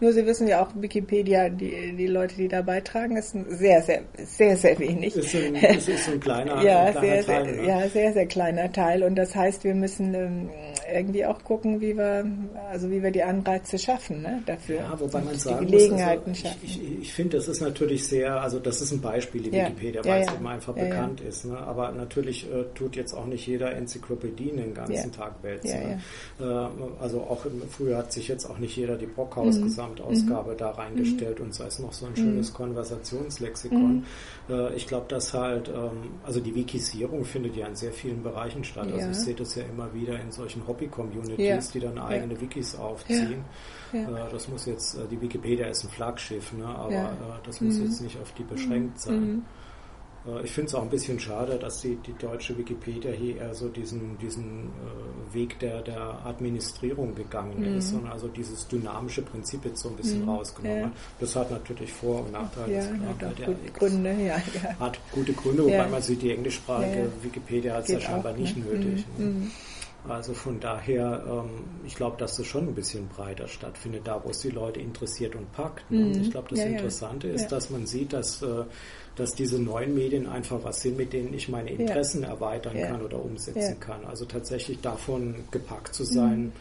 Nur 0.01 0.13
Sie 0.13 0.25
wissen 0.25 0.49
ja 0.49 0.63
auch, 0.63 0.69
Wikipedia, 0.75 1.51
die, 1.51 1.95
die 1.95 2.07
Leute, 2.07 2.35
die 2.37 2.49
da 2.49 2.63
beitragen, 2.63 3.17
ist 3.17 3.37
sehr, 3.49 3.83
sehr, 3.83 4.03
sehr, 4.25 4.57
sehr 4.57 4.79
wenig. 4.79 5.15
Ist 5.15 5.35
ein, 5.35 5.55
ist, 5.77 5.89
ist 5.89 6.09
ein 6.09 6.21
kleiner, 6.21 6.63
ja, 6.63 6.85
ein 6.85 6.93
kleiner 6.93 7.23
sehr, 7.23 7.25
Teil. 7.25 7.45
Sehr, 7.45 7.63
ne? 7.63 7.69
Ja, 7.69 7.89
sehr, 7.89 8.13
sehr 8.13 8.27
kleiner 8.27 8.73
Teil. 8.73 9.03
Und 9.03 9.17
das 9.17 9.35
heißt, 9.35 9.63
wir 9.65 9.75
müssen 9.75 10.15
ähm, 10.15 10.51
irgendwie 10.93 11.27
auch 11.27 11.43
gucken, 11.45 11.81
wie 11.81 11.97
wir, 11.97 12.25
also 12.71 12.91
wie 12.91 13.03
wir 13.03 13.11
die 13.11 13.23
Anreize 13.23 13.79
schaffen 13.79 14.23
ne, 14.23 14.43
dafür. 14.47 14.77
Ja, 14.77 14.99
wobei 14.99 15.21
man 15.21 15.35
sagen 15.35 15.67
die 15.67 15.73
Gelegenheiten 15.73 16.31
muss, 16.31 16.45
also, 16.45 16.49
schaffen. 16.49 16.61
Ich, 16.65 16.83
ich, 16.83 17.01
ich 17.01 17.13
finde, 17.13 17.37
das 17.37 17.49
ist 17.49 17.61
natürlich 17.61 18.07
sehr, 18.07 18.41
also 18.41 18.59
das 18.59 18.81
ist 18.81 18.93
ein 18.93 19.01
Beispiel, 19.03 19.43
die 19.43 19.51
ja. 19.51 19.67
Wikipedia, 19.67 20.05
weil 20.05 20.23
ja, 20.23 20.27
es 20.27 20.35
eben 20.35 20.47
einfach 20.47 20.75
bekannt 20.75 21.21
ist. 21.21 21.45
Ne? 21.45 21.59
Aber 21.59 21.93
natürlich 21.93 22.51
äh, 22.51 22.65
tut 22.75 22.97
jetzt 22.97 23.13
auch 23.13 23.27
nicht 23.27 23.47
jeder 23.47 23.73
Enzyklopädien 23.73 24.57
den 24.57 24.75
ganzen 24.75 25.13
Tag 25.13 25.43
wälzen. 25.43 25.71
Ne? 25.71 26.01
Äh, 26.41 27.03
also 27.03 27.21
auch 27.21 27.45
im, 27.45 27.63
früher 27.69 27.99
hat 27.99 28.13
sich 28.13 28.29
jetzt 28.29 28.47
auch 28.47 28.59
nicht 28.59 28.77
jeder 28.77 28.97
die 28.97 29.07
Brockhaus-Gesamtausgabe 29.07 29.90
mhm. 29.90 29.90
Da 29.95 30.71
reingestellt 30.71 31.39
mhm. 31.39 31.47
und 31.47 31.55
sei 31.55 31.67
es 31.67 31.79
noch 31.79 31.93
so 31.93 32.07
ein 32.07 32.17
schönes 32.17 32.51
mhm. 32.51 32.57
Konversationslexikon. 32.57 33.97
Mhm. 33.97 34.05
Äh, 34.49 34.75
ich 34.75 34.87
glaube, 34.87 35.07
dass 35.09 35.33
halt, 35.35 35.69
ähm, 35.69 36.11
also 36.25 36.41
die 36.41 36.55
Wikisierung 36.55 37.25
findet 37.25 37.57
ja 37.57 37.67
in 37.67 37.77
sehr 37.77 37.93
vielen 37.93 38.23
Bereichen 38.23 38.65
statt. 38.65 38.89
Also 38.93 39.11
ich 39.11 39.17
sehe 39.17 39.35
das 39.35 39.55
ja 39.55 39.65
immer 39.65 39.93
wieder 39.95 40.21
in 40.21 40.31
solchen 40.33 40.67
Hobby 40.67 40.81
Hobby-Communities, 40.81 41.39
ja. 41.39 41.61
die 41.73 41.81
dann 41.81 41.99
eigene 41.99 42.35
ja. 42.35 42.41
Wikis 42.41 42.75
aufziehen. 42.75 43.45
Ja. 43.93 44.27
Äh, 44.27 44.31
das 44.31 44.49
muss 44.49 44.67
jetzt, 44.67 44.97
äh, 44.97 45.07
die 45.11 45.21
Wikipedia 45.21 45.67
ist 45.67 45.85
ein 45.85 45.91
Flaggschiff, 45.91 46.53
ne? 46.53 46.67
aber 46.67 46.93
äh, 46.93 47.45
das 47.45 47.61
muss 47.61 47.77
mhm. 47.77 47.85
jetzt 47.85 48.01
nicht 48.01 48.21
auf 48.21 48.33
die 48.33 48.45
beschränkt 48.45 48.95
mhm. 48.95 48.99
sein. 48.99 49.45
Mhm. 50.25 50.45
Ich 50.45 50.51
finde 50.51 50.69
es 50.69 50.75
auch 50.75 50.83
ein 50.83 50.91
bisschen 50.91 51.19
schade, 51.19 51.59
dass 51.59 51.81
die, 51.81 51.97
die 51.97 52.13
deutsche 52.15 52.57
Wikipedia 52.57 53.11
hier 53.13 53.37
eher 53.37 53.55
so 53.55 53.69
diesen, 53.69 54.19
diesen 54.19 54.69
äh, 54.69 55.35
Weg 55.35 55.59
der, 55.61 55.83
der 55.83 56.25
Administrierung 56.25 57.15
gegangen 57.15 57.61
mhm. 57.61 57.79
ist 57.79 57.93
und 57.93 58.07
also 58.07 58.29
dieses 58.29 58.67
dynamische 58.69 59.23
Prinzip 59.23 59.65
jetzt 59.65 59.81
so 59.81 59.89
ein 59.89 59.97
bisschen 59.97 60.23
mhm. 60.23 60.31
rausgenommen 60.31 60.87
hat. 60.87 60.93
Das 61.19 61.37
hat 61.37 61.51
natürlich 61.51 61.93
Vor- 61.93 62.25
und 62.25 62.33
Nachteile. 62.33 62.75
Ja, 62.75 62.83
hat 62.83 63.37
gute 63.37 63.73
Gründe, 63.73 64.11
ja, 64.13 64.37
ja. 64.37 64.79
Hat 64.79 64.99
gute 65.13 65.33
Gründe, 65.33 65.65
wobei 65.65 65.89
man 65.89 66.03
sieht, 66.03 66.23
die 66.23 66.33
englischsprachige 66.33 67.11
Wikipedia 67.23 67.75
hat 67.75 67.85
es 67.85 67.91
ja 67.91 68.01
scheinbar 68.01 68.33
nicht 68.33 68.57
ne? 68.57 68.65
nötig. 68.65 69.05
Ne? 69.19 69.51
Also 70.09 70.33
von 70.33 70.59
daher, 70.61 71.23
ähm, 71.29 71.65
ich 71.87 71.95
glaube, 71.95 72.17
dass 72.17 72.37
das 72.37 72.47
schon 72.47 72.69
ein 72.69 72.75
bisschen 72.75 73.09
breiter 73.09 73.49
stattfindet, 73.49 74.07
da 74.07 74.23
wo 74.25 74.31
es 74.31 74.39
die 74.41 74.49
Leute 74.49 74.81
interessiert 74.81 75.35
und 75.35 75.53
packt. 75.53 75.91
Ne? 75.91 76.07
Mhm. 76.07 76.23
Ich 76.23 76.31
glaube, 76.31 76.49
das 76.51 76.61
ja, 76.61 76.67
Interessante 76.67 77.29
ja. 77.29 77.35
ist, 77.35 77.49
dass 77.49 77.69
man 77.69 77.87
sieht, 77.87 78.13
dass, 78.15 78.41
äh, 78.41 78.65
dass 79.17 79.35
diese 79.35 79.61
neuen 79.61 79.95
Medien 79.95 80.27
einfach 80.27 80.63
was 80.63 80.81
sind, 80.83 80.97
mit 80.97 81.13
denen 81.13 81.35
ich 81.35 81.49
meine 81.49 81.71
Interessen 81.71 82.23
ja. 82.23 82.29
erweitern 82.29 82.77
kann 82.81 83.03
oder 83.03 83.23
umsetzen 83.23 83.79
kann. 83.81 84.05
Also 84.05 84.25
tatsächlich 84.25 84.81
davon 84.81 85.35
gepackt 85.51 85.95
zu 85.95 86.05
sein. 86.05 86.45
Mhm. 86.45 86.53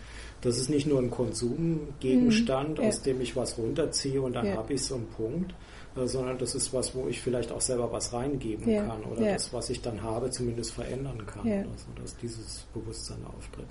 Das 0.41 0.57
ist 0.57 0.69
nicht 0.69 0.87
nur 0.87 0.99
ein 0.99 1.11
Konsumgegenstand, 1.11 2.79
mhm. 2.79 2.85
aus 2.85 3.01
dem 3.01 3.21
ich 3.21 3.35
was 3.35 3.57
runterziehe 3.57 4.21
und 4.21 4.33
dann 4.33 4.55
habe 4.55 4.73
ich 4.73 4.83
so 4.83 4.95
einen 4.95 5.07
Punkt, 5.07 5.53
äh, 5.97 6.07
sondern 6.07 6.37
das 6.37 6.55
ist 6.55 6.73
was, 6.73 6.95
wo 6.95 7.07
ich 7.07 7.21
vielleicht 7.21 7.51
auch 7.51 7.61
selber 7.61 7.91
was 7.91 8.13
reingeben 8.13 8.69
ja. 8.69 8.85
kann 8.85 9.03
oder 9.03 9.21
ja. 9.21 9.33
das, 9.33 9.51
was 9.53 9.69
ich 9.69 9.81
dann 9.81 10.01
habe, 10.01 10.29
zumindest 10.29 10.71
verändern 10.71 11.25
kann, 11.25 11.45
ja. 11.45 11.57
also, 11.57 11.87
dass 12.01 12.15
dieses 12.17 12.65
Bewusstsein 12.73 13.19
auftritt. 13.37 13.67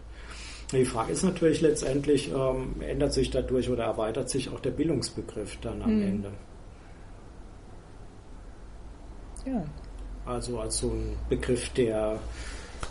Die 0.72 0.84
Frage 0.84 1.12
ist 1.12 1.22
natürlich 1.24 1.62
letztendlich, 1.62 2.30
ähm, 2.30 2.74
ändert 2.80 3.14
sich 3.14 3.30
dadurch 3.30 3.70
oder 3.70 3.84
erweitert 3.84 4.28
sich 4.28 4.50
auch 4.50 4.60
der 4.60 4.70
Bildungsbegriff 4.70 5.56
dann 5.62 5.80
am 5.80 5.96
mhm. 5.96 6.02
Ende? 6.02 6.32
Ja. 9.50 9.64
Also 10.26 10.60
als 10.60 10.78
so 10.78 10.90
ein 10.90 11.16
Begriff, 11.28 11.70
der 11.70 12.18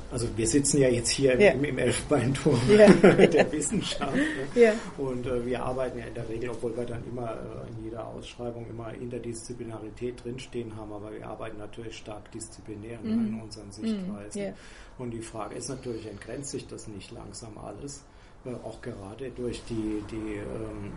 also 0.09 0.27
wir 0.37 0.47
sitzen 0.47 0.79
ja 0.79 0.87
jetzt 0.87 1.09
hier 1.09 1.39
ja. 1.39 1.51
im, 1.51 1.63
im 1.65 1.77
Elfenbeinturm 1.77 2.59
ja. 2.69 2.87
der 3.27 3.51
Wissenschaft. 3.51 4.15
Ne? 4.15 4.23
Ja. 4.55 4.73
Und 4.97 5.25
äh, 5.25 5.45
wir 5.45 5.61
arbeiten 5.61 5.99
ja 5.99 6.05
in 6.05 6.13
der 6.13 6.27
Regel, 6.29 6.49
obwohl 6.49 6.75
wir 6.77 6.85
dann 6.85 7.03
immer 7.05 7.31
äh, 7.31 7.71
in 7.71 7.83
jeder 7.83 8.07
Ausschreibung 8.07 8.65
immer 8.69 8.93
Interdisziplinarität 8.93 10.23
drinstehen 10.23 10.75
haben, 10.77 10.93
aber 10.93 11.11
wir 11.11 11.27
arbeiten 11.27 11.57
natürlich 11.57 11.97
stark 11.97 12.31
disziplinär 12.31 12.99
ne, 13.03 13.15
mhm. 13.15 13.27
in 13.27 13.41
unseren 13.41 13.71
Sichtweisen. 13.71 14.41
Mhm. 14.43 14.53
Und 14.97 15.11
die 15.11 15.21
Frage 15.21 15.55
ist 15.55 15.69
natürlich, 15.69 16.05
entgrenzt 16.07 16.51
sich 16.51 16.65
das 16.67 16.87
nicht 16.87 17.11
langsam 17.11 17.57
alles? 17.57 18.03
Äh, 18.45 18.51
auch 18.65 18.81
gerade 18.81 19.29
durch 19.31 19.61
die, 19.69 20.03
die 20.09 20.35
ähm, 20.35 20.93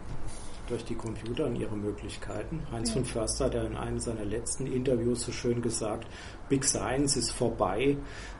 durch 0.70 0.84
die 0.84 0.94
Computer 0.94 1.46
und 1.46 1.56
ihre 1.56 1.76
Möglichkeiten. 1.76 2.62
Heinz 2.72 2.92
von 2.92 3.04
Förster 3.04 3.46
hat 3.46 3.54
ja 3.54 3.62
in 3.62 3.76
einem 3.76 3.98
seiner 3.98 4.24
letzten 4.24 4.66
Interviews 4.66 5.22
so 5.22 5.32
schön 5.32 5.60
gesagt, 5.60 6.06
Big 6.48 6.64
Science 6.64 7.16
ist 7.16 7.30
vorbei. 7.30 7.96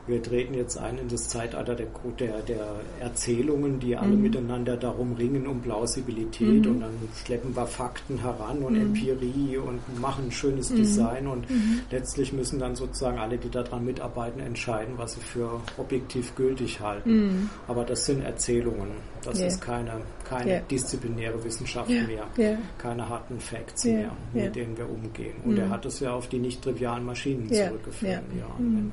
Wir 0.07 0.21
treten 0.21 0.53
jetzt 0.53 0.77
ein 0.77 0.97
in 0.97 1.07
das 1.07 1.29
Zeitalter 1.29 1.75
der, 1.75 1.87
der, 2.19 2.41
der 2.41 2.75
Erzählungen, 2.99 3.79
die 3.79 3.95
alle 3.95 4.15
mhm. 4.15 4.21
miteinander 4.21 4.75
darum 4.75 5.13
ringen 5.13 5.47
um 5.47 5.61
Plausibilität 5.61 6.65
mhm. 6.65 6.71
und 6.71 6.79
dann 6.81 6.91
schleppen 7.23 7.55
wir 7.55 7.67
Fakten 7.67 8.19
heran 8.19 8.63
und 8.63 8.73
mhm. 8.73 8.81
Empirie 8.81 9.57
und 9.57 9.79
machen 10.01 10.25
ein 10.25 10.31
schönes 10.31 10.71
mhm. 10.71 10.75
Design 10.77 11.27
und 11.27 11.49
mhm. 11.49 11.81
letztlich 11.91 12.33
müssen 12.33 12.59
dann 12.59 12.75
sozusagen 12.75 13.19
alle, 13.19 13.37
die 13.37 13.49
daran 13.49 13.85
mitarbeiten, 13.85 14.41
entscheiden, 14.41 14.95
was 14.97 15.13
sie 15.13 15.21
für 15.21 15.61
objektiv 15.77 16.35
gültig 16.35 16.81
halten. 16.81 17.11
Mhm. 17.11 17.49
Aber 17.67 17.85
das 17.85 18.05
sind 18.05 18.23
Erzählungen. 18.23 18.89
Das 19.23 19.37
yeah. 19.37 19.47
ist 19.47 19.61
keine, 19.61 20.01
keine 20.31 20.51
yeah. 20.51 20.61
disziplinäre 20.61 21.43
Wissenschaft 21.43 21.89
yeah. 21.89 22.07
mehr, 22.37 22.57
keine 22.77 23.07
harten 23.07 23.39
Facts 23.39 23.83
mehr, 23.83 24.11
mit 24.33 24.55
denen 24.55 24.77
wir 24.77 24.89
umgehen. 24.89 25.35
Und 25.43 25.57
er 25.57 25.69
hat 25.69 25.85
es 25.85 25.99
ja 25.99 26.13
auf 26.13 26.27
die 26.27 26.39
nicht 26.39 26.61
trivialen 26.61 27.05
Maschinen 27.05 27.51
zurückgeführt 27.51 28.23
ja. 28.37 28.47
Mhm. 28.57 28.91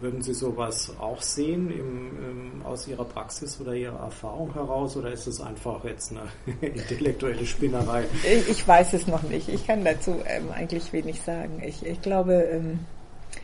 Würden 0.00 0.20
Sie 0.20 0.34
sowas 0.34 0.92
auch 0.98 1.22
sehen 1.22 1.70
im, 1.70 2.58
im, 2.58 2.66
aus 2.66 2.88
Ihrer 2.88 3.04
Praxis 3.04 3.60
oder 3.60 3.72
Ihrer 3.72 4.00
Erfahrung 4.00 4.52
heraus 4.52 4.96
oder 4.96 5.12
ist 5.12 5.28
es 5.28 5.40
einfach 5.40 5.84
jetzt 5.84 6.10
eine 6.10 6.22
intellektuelle 6.60 7.46
Spinnerei? 7.46 8.04
Ich, 8.24 8.48
ich, 8.48 8.68
weiß 8.68 8.94
es 8.94 9.06
noch 9.06 9.22
nicht. 9.22 9.48
Ich 9.48 9.64
kann 9.64 9.84
dazu 9.84 10.16
ähm, 10.26 10.50
eigentlich 10.52 10.92
wenig 10.92 11.22
sagen. 11.22 11.62
Ich, 11.64 11.86
ich, 11.86 12.02
glaube, 12.02 12.32
ähm, 12.32 12.80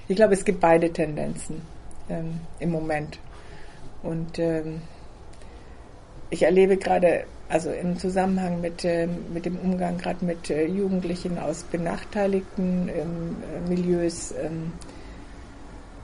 ich 0.08 0.16
glaube, 0.16 0.34
es 0.34 0.44
gibt 0.44 0.58
beide 0.58 0.92
Tendenzen 0.92 1.62
ähm, 2.08 2.40
im 2.58 2.72
Moment. 2.72 3.20
Und 4.02 4.40
ähm, 4.40 4.80
ich 6.30 6.42
erlebe 6.42 6.76
gerade 6.76 7.24
also 7.48 7.70
im 7.70 7.98
Zusammenhang 7.98 8.60
mit, 8.60 8.84
äh, 8.84 9.08
mit 9.32 9.46
dem 9.46 9.58
Umgang 9.58 9.96
gerade 9.98 10.24
mit 10.24 10.50
äh, 10.50 10.66
Jugendlichen 10.66 11.38
aus 11.38 11.62
benachteiligten 11.62 12.88
ähm, 12.88 13.36
äh, 13.42 13.68
Milieus 13.68 14.32
ähm, 14.32 14.72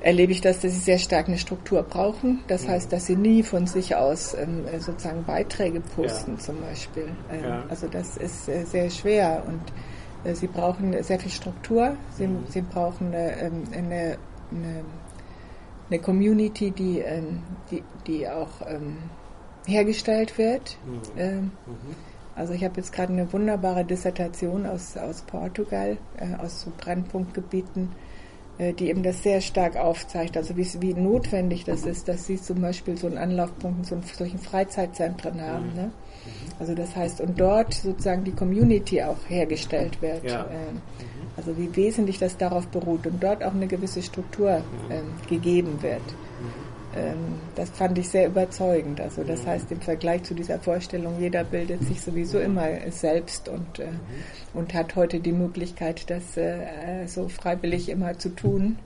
erlebe 0.00 0.32
ich 0.32 0.40
das, 0.40 0.60
dass 0.60 0.72
sie 0.72 0.80
sehr 0.80 0.98
stark 0.98 1.28
eine 1.28 1.38
Struktur 1.38 1.82
brauchen. 1.82 2.40
Das 2.46 2.64
mhm. 2.64 2.72
heißt, 2.72 2.92
dass 2.92 3.06
sie 3.06 3.16
nie 3.16 3.42
von 3.42 3.66
sich 3.66 3.96
aus 3.96 4.34
ähm, 4.34 4.66
äh, 4.66 4.78
sozusagen 4.78 5.24
Beiträge 5.24 5.80
posten 5.80 6.32
ja. 6.32 6.38
zum 6.38 6.60
Beispiel. 6.60 7.08
Ähm, 7.32 7.44
ja. 7.44 7.64
Also 7.68 7.88
das 7.88 8.16
ist 8.16 8.48
äh, 8.48 8.64
sehr 8.64 8.90
schwer 8.90 9.42
und 9.46 10.30
äh, 10.30 10.34
sie 10.34 10.46
brauchen 10.46 11.02
sehr 11.02 11.18
viel 11.18 11.30
Struktur. 11.30 11.96
Sie, 12.16 12.26
mhm. 12.26 12.44
sie 12.48 12.62
brauchen 12.62 13.08
eine, 13.08 13.40
ähm, 13.40 13.62
eine, 13.72 14.18
eine, 14.50 14.84
eine 15.90 15.98
Community, 16.00 16.70
die, 16.70 17.00
ähm, 17.00 17.42
die, 17.70 17.82
die 18.06 18.28
auch 18.28 18.60
hergestellt 19.66 20.38
wird. 20.38 20.78
Mhm. 20.86 21.00
Ähm, 21.16 21.38
mhm. 21.66 21.94
Also 22.36 22.52
ich 22.52 22.64
habe 22.64 22.76
jetzt 22.76 22.92
gerade 22.92 23.12
eine 23.12 23.32
wunderbare 23.32 23.84
Dissertation 23.84 24.66
aus, 24.66 24.96
aus 24.96 25.22
Portugal, 25.22 25.96
äh, 26.16 26.34
aus 26.42 26.62
so 26.62 26.72
Brennpunktgebieten, 26.76 27.90
äh, 28.58 28.72
die 28.72 28.88
eben 28.88 29.02
das 29.02 29.22
sehr 29.22 29.40
stark 29.40 29.76
aufzeigt, 29.76 30.36
also 30.36 30.56
wie, 30.56 30.94
notwendig 30.94 31.64
das 31.64 31.86
ist, 31.86 32.08
dass 32.08 32.26
sie 32.26 32.40
zum 32.40 32.60
Beispiel 32.60 32.96
so 32.96 33.06
einen 33.06 33.18
Anlaufpunkt 33.18 33.86
so 33.86 34.00
solchen 34.16 34.38
Freizeitzentren 34.38 35.40
haben. 35.40 35.70
Mhm. 35.70 35.74
Ne? 35.74 35.90
Also 36.58 36.74
das 36.74 36.96
heißt, 36.96 37.20
und 37.20 37.38
dort 37.38 37.74
sozusagen 37.74 38.24
die 38.24 38.32
Community 38.32 39.02
auch 39.02 39.18
hergestellt 39.28 40.00
wird. 40.02 40.24
Ja. 40.24 40.46
Ähm, 40.50 40.80
also 41.36 41.56
wie 41.56 41.74
wesentlich 41.74 42.18
das 42.18 42.36
darauf 42.36 42.68
beruht 42.68 43.06
und 43.06 43.22
dort 43.22 43.42
auch 43.42 43.54
eine 43.54 43.66
gewisse 43.66 44.02
Struktur 44.02 44.62
ähm, 44.90 45.04
gegeben 45.28 45.82
wird. 45.82 46.02
Ähm, 46.96 47.40
das 47.54 47.70
fand 47.70 47.98
ich 47.98 48.08
sehr 48.08 48.26
überzeugend. 48.26 49.00
Also 49.00 49.24
das 49.24 49.46
heißt, 49.46 49.70
im 49.72 49.80
Vergleich 49.80 50.22
zu 50.24 50.34
dieser 50.34 50.58
Vorstellung, 50.58 51.20
jeder 51.20 51.44
bildet 51.44 51.82
sich 51.82 52.00
sowieso 52.00 52.38
immer 52.38 52.68
selbst 52.90 53.48
und, 53.48 53.78
äh, 53.78 53.88
und 54.52 54.74
hat 54.74 54.94
heute 54.96 55.20
die 55.20 55.32
Möglichkeit, 55.32 56.08
das 56.10 56.36
äh, 56.36 57.06
so 57.06 57.28
freiwillig 57.28 57.88
immer 57.88 58.18
zu 58.18 58.30
tun. 58.30 58.78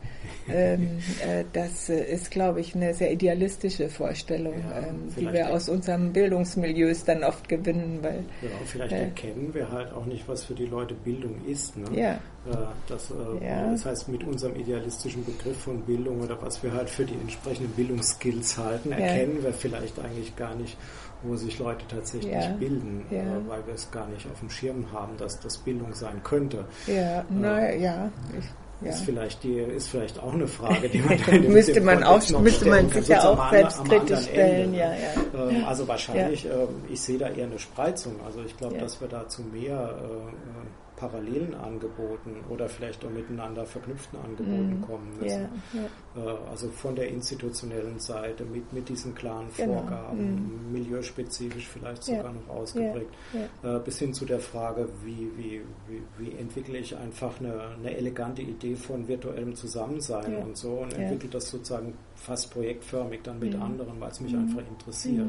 Ähm, 0.50 0.98
äh, 1.26 1.44
das 1.52 1.88
äh, 1.88 2.04
ist, 2.04 2.30
glaube 2.30 2.60
ich, 2.60 2.74
eine 2.74 2.94
sehr 2.94 3.12
idealistische 3.12 3.88
Vorstellung, 3.88 4.54
ja, 4.60 4.88
ähm, 4.88 5.14
die 5.16 5.32
wir 5.32 5.50
aus 5.50 5.68
unseren 5.68 6.12
Bildungsmilieus 6.12 7.04
dann 7.04 7.24
oft 7.24 7.48
gewinnen. 7.48 7.98
Weil, 8.02 8.24
ja, 8.42 8.48
vielleicht 8.64 8.92
äh, 8.92 9.04
erkennen 9.04 9.52
wir 9.52 9.70
halt 9.70 9.92
auch 9.92 10.06
nicht, 10.06 10.28
was 10.28 10.44
für 10.44 10.54
die 10.54 10.66
Leute 10.66 10.94
Bildung 10.94 11.36
ist. 11.46 11.76
Ne? 11.76 11.86
Ja. 11.98 12.12
Äh, 12.46 12.56
das, 12.86 13.10
äh, 13.10 13.44
ja. 13.44 13.70
das 13.70 13.84
heißt, 13.84 14.08
mit 14.08 14.24
unserem 14.24 14.56
idealistischen 14.56 15.24
Begriff 15.24 15.58
von 15.58 15.82
Bildung 15.82 16.20
oder 16.20 16.40
was 16.40 16.62
wir 16.62 16.72
halt 16.72 16.88
für 16.88 17.04
die 17.04 17.14
entsprechenden 17.14 17.72
Bildungsskills 17.72 18.56
halten, 18.56 18.92
erkennen 18.92 19.42
wir 19.42 19.52
vielleicht 19.52 19.98
eigentlich 19.98 20.34
gar 20.36 20.54
nicht, 20.54 20.76
wo 21.22 21.36
sich 21.36 21.58
Leute 21.58 21.84
tatsächlich 21.88 22.32
ja. 22.32 22.52
bilden, 22.52 23.04
ja. 23.10 23.18
Äh, 23.18 23.48
weil 23.48 23.66
wir 23.66 23.74
es 23.74 23.90
gar 23.90 24.06
nicht 24.08 24.26
auf 24.30 24.38
dem 24.40 24.50
Schirm 24.50 24.90
haben, 24.92 25.16
dass 25.16 25.40
das 25.40 25.58
Bildung 25.58 25.92
sein 25.94 26.22
könnte. 26.22 26.64
Ja, 26.86 27.24
naja, 27.28 27.74
ja. 27.74 28.12
Ich, 28.38 28.46
ja. 28.80 28.90
Ist 28.90 29.00
vielleicht 29.00 29.42
die 29.42 29.58
ist 29.58 29.88
vielleicht 29.88 30.20
auch 30.20 30.32
eine 30.32 30.46
Frage, 30.46 30.88
die 30.88 31.00
man 31.00 31.18
dann 31.26 31.48
müsste 31.48 31.80
man 31.80 32.04
auch 32.04 32.22
müsste 32.40 32.66
man 32.66 32.88
sich 32.90 33.08
ja 33.08 33.28
auch 33.28 33.50
selbstkritisch 33.50 34.26
stellen, 34.26 34.72
ja, 34.72 34.92
ja. 34.92 35.48
Ähm, 35.50 35.64
also 35.64 35.88
wahrscheinlich, 35.88 36.44
ja. 36.44 36.52
ähm, 36.52 36.82
ich 36.88 37.00
sehe 37.00 37.18
da 37.18 37.28
eher 37.28 37.46
eine 37.46 37.58
Spreizung. 37.58 38.14
Also 38.24 38.42
ich 38.42 38.56
glaube, 38.56 38.78
dass 38.78 39.00
wir 39.00 39.08
da 39.08 39.26
zu 39.26 39.42
mehr 39.42 39.98
äh, 40.00 40.87
parallelen 40.98 41.54
Angeboten 41.54 42.36
oder 42.48 42.68
vielleicht 42.68 43.04
auch 43.04 43.10
miteinander 43.10 43.64
verknüpften 43.64 44.18
Angeboten 44.18 44.80
mm. 44.80 44.82
kommen 44.82 45.10
müssen. 45.20 45.48
Yeah, 45.72 45.86
yeah. 46.16 46.34
Äh, 46.34 46.50
also 46.50 46.68
von 46.70 46.96
der 46.96 47.08
institutionellen 47.08 48.00
Seite 48.00 48.44
mit, 48.44 48.72
mit 48.72 48.88
diesen 48.88 49.14
klaren 49.14 49.46
genau. 49.56 49.74
Vorgaben, 49.74 50.68
mm. 50.68 50.72
milieuspezifisch 50.72 51.68
vielleicht 51.68 52.02
sogar 52.02 52.24
yeah. 52.24 52.32
noch 52.32 52.54
ausgeprägt, 52.54 53.14
äh, 53.62 53.78
bis 53.78 53.98
hin 54.00 54.12
zu 54.12 54.24
der 54.24 54.40
Frage, 54.40 54.88
wie, 55.04 55.30
wie, 55.36 55.62
wie, 55.86 56.02
wie 56.18 56.32
entwickle 56.36 56.78
ich 56.78 56.96
einfach 56.96 57.38
eine, 57.38 57.76
eine, 57.78 57.96
elegante 57.96 58.42
Idee 58.42 58.74
von 58.74 59.06
virtuellem 59.06 59.54
Zusammensein 59.54 60.36
und 60.38 60.56
so 60.56 60.78
und 60.78 60.92
entwickle 60.94 61.30
das 61.30 61.48
sozusagen 61.48 61.94
fast 62.16 62.52
projektförmig 62.52 63.20
dann 63.22 63.38
mit 63.38 63.56
mm. 63.56 63.62
anderen, 63.62 64.00
weil 64.00 64.10
es 64.10 64.20
mich 64.20 64.34
einfach 64.34 64.66
interessiert. 64.68 65.28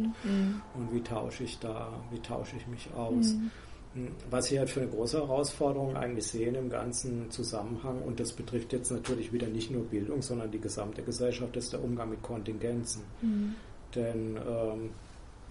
Und 0.74 0.94
wie 0.94 1.02
tausche 1.02 1.44
ich 1.44 1.60
da, 1.60 1.94
wie 2.10 2.20
tausche 2.20 2.56
ich 2.58 2.66
mich 2.68 2.90
aus? 2.96 3.36
Was 4.30 4.52
ich 4.52 4.60
halt 4.60 4.70
für 4.70 4.82
eine 4.82 4.90
große 4.90 5.18
Herausforderung 5.18 5.96
eigentlich 5.96 6.28
sehe 6.28 6.50
im 6.50 6.70
ganzen 6.70 7.32
Zusammenhang, 7.32 8.02
und 8.04 8.20
das 8.20 8.34
betrifft 8.34 8.72
jetzt 8.72 8.92
natürlich 8.92 9.34
wieder 9.34 9.48
nicht 9.48 9.72
nur 9.72 9.84
Bildung, 9.84 10.22
sondern 10.22 10.52
die 10.52 10.60
gesamte 10.60 11.02
Gesellschaft, 11.02 11.58
ist 11.58 11.74
der 11.74 11.84
Umgang 11.84 12.12
mit 12.12 12.22
Kontingenzen. 12.22 13.02
Mhm. 13.22 13.56
Denn 13.96 14.38
ähm, 14.38 14.90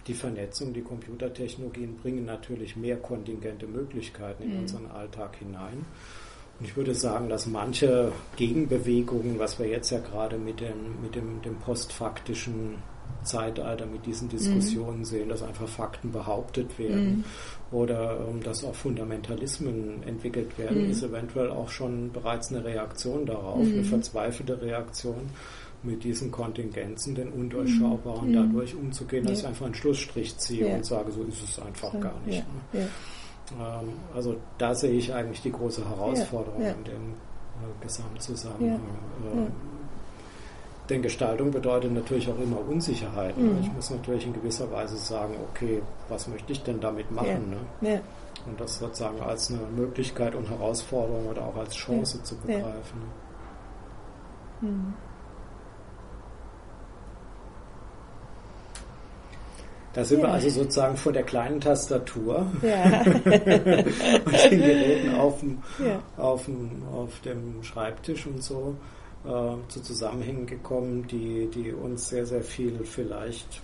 die 0.07 0.13
Vernetzung, 0.13 0.73
die 0.73 0.81
Computertechnologien 0.81 1.97
bringen 1.97 2.25
natürlich 2.25 2.77
mehr 2.77 2.97
kontingente 2.97 3.67
Möglichkeiten 3.67 4.43
in 4.43 4.53
mhm. 4.53 4.59
unseren 4.59 4.91
Alltag 4.91 5.35
hinein. 5.35 5.85
Und 6.59 6.65
ich 6.65 6.75
würde 6.75 6.95
sagen, 6.95 7.29
dass 7.29 7.45
manche 7.45 8.11
Gegenbewegungen, 8.35 9.37
was 9.39 9.59
wir 9.59 9.67
jetzt 9.67 9.91
ja 9.91 9.99
gerade 9.99 10.37
mit, 10.37 10.61
den, 10.61 11.01
mit 11.01 11.15
dem, 11.15 11.41
dem 11.41 11.55
postfaktischen 11.55 12.75
Zeitalter 13.23 13.85
mit 13.85 14.05
diesen 14.05 14.29
Diskussionen 14.29 14.99
mhm. 14.99 15.05
sehen, 15.05 15.29
dass 15.29 15.43
einfach 15.43 15.67
Fakten 15.67 16.11
behauptet 16.11 16.79
werden 16.79 17.23
mhm. 17.71 17.77
oder 17.77 18.19
ähm, 18.29 18.41
dass 18.41 18.63
auch 18.63 18.75
Fundamentalismen 18.75 20.03
entwickelt 20.03 20.57
werden, 20.57 20.85
mhm. 20.85 20.91
ist 20.91 21.03
eventuell 21.03 21.49
auch 21.49 21.69
schon 21.69 22.11
bereits 22.11 22.51
eine 22.51 22.63
Reaktion 22.63 23.25
darauf, 23.25 23.59
eine 23.59 23.81
mhm. 23.81 23.85
verzweifelte 23.85 24.61
Reaktion, 24.61 25.29
mit 25.81 26.03
diesen 26.03 26.29
Kontingenzen, 26.29 27.15
den 27.15 27.31
Undurchschaubaren, 27.31 28.29
mhm. 28.29 28.33
dadurch 28.33 28.75
umzugehen, 28.75 29.25
dass 29.25 29.39
ich 29.39 29.47
einfach 29.47 29.65
einen 29.65 29.75
Schlussstrich 29.75 30.37
ziehe 30.37 30.67
und 30.67 30.85
sage, 30.85 31.11
so 31.11 31.23
ist 31.23 31.41
es 31.41 31.59
einfach 31.59 31.97
gar 31.99 32.19
nicht. 32.25 32.43
Ne? 32.73 32.87
Ähm, 33.57 33.93
also 34.13 34.35
da 34.57 34.75
sehe 34.75 34.91
ich 34.91 35.13
eigentlich 35.13 35.41
die 35.41 35.51
große 35.51 35.87
Herausforderung 35.87 36.61
in 36.61 36.83
dem 36.83 37.13
äh, 37.13 37.83
Gesamtzusammenhang. 37.83 38.81
Ähm, 39.33 39.47
denn 40.89 41.01
Gestaltung 41.01 41.51
bedeutet 41.51 41.93
natürlich 41.93 42.29
auch 42.29 42.39
immer 42.39 42.59
Unsicherheit. 42.67 43.37
Ne? 43.37 43.51
Mhm. 43.51 43.59
Ich 43.61 43.71
muss 43.71 43.89
natürlich 43.89 44.25
in 44.25 44.33
gewisser 44.33 44.71
Weise 44.71 44.97
sagen, 44.97 45.35
okay, 45.49 45.81
was 46.07 46.27
möchte 46.27 46.51
ich 46.51 46.63
denn 46.63 46.79
damit 46.79 47.11
machen? 47.11 47.55
Ja. 47.81 47.89
Ne? 47.89 47.95
Ja. 47.95 48.01
Und 48.45 48.59
das 48.59 48.79
sozusagen 48.79 49.21
als 49.21 49.51
eine 49.51 49.59
Möglichkeit 49.75 50.33
und 50.33 50.49
Herausforderung 50.49 51.27
oder 51.27 51.45
auch 51.45 51.57
als 51.57 51.75
Chance 51.75 52.17
ja. 52.17 52.23
zu 52.23 52.35
begreifen. 52.37 53.01
Mhm. 54.61 54.93
Da 59.93 60.05
sind 60.05 60.21
wir 60.21 60.29
also 60.29 60.49
sozusagen 60.49 60.95
von 60.95 61.13
der 61.13 61.23
kleinen 61.23 61.59
Tastatur 61.59 62.45
ja. 62.61 63.01
und 63.03 63.25
den 63.25 64.59
Geräten 64.59 65.15
auf 65.15 65.39
dem, 65.39 65.57
auf, 66.15 66.45
dem, 66.45 66.83
auf 66.93 67.19
dem 67.21 67.63
Schreibtisch 67.63 68.27
und 68.27 68.43
so 68.43 68.75
zu 69.23 69.81
Zusammenhängen 69.81 70.45
gekommen, 70.45 71.05
die, 71.07 71.49
die 71.53 71.73
uns 71.73 72.09
sehr, 72.09 72.25
sehr 72.25 72.41
viel 72.41 72.79
vielleicht 72.83 73.61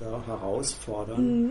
ja, 0.00 0.22
herausfordern. 0.26 1.42
Mhm. 1.42 1.50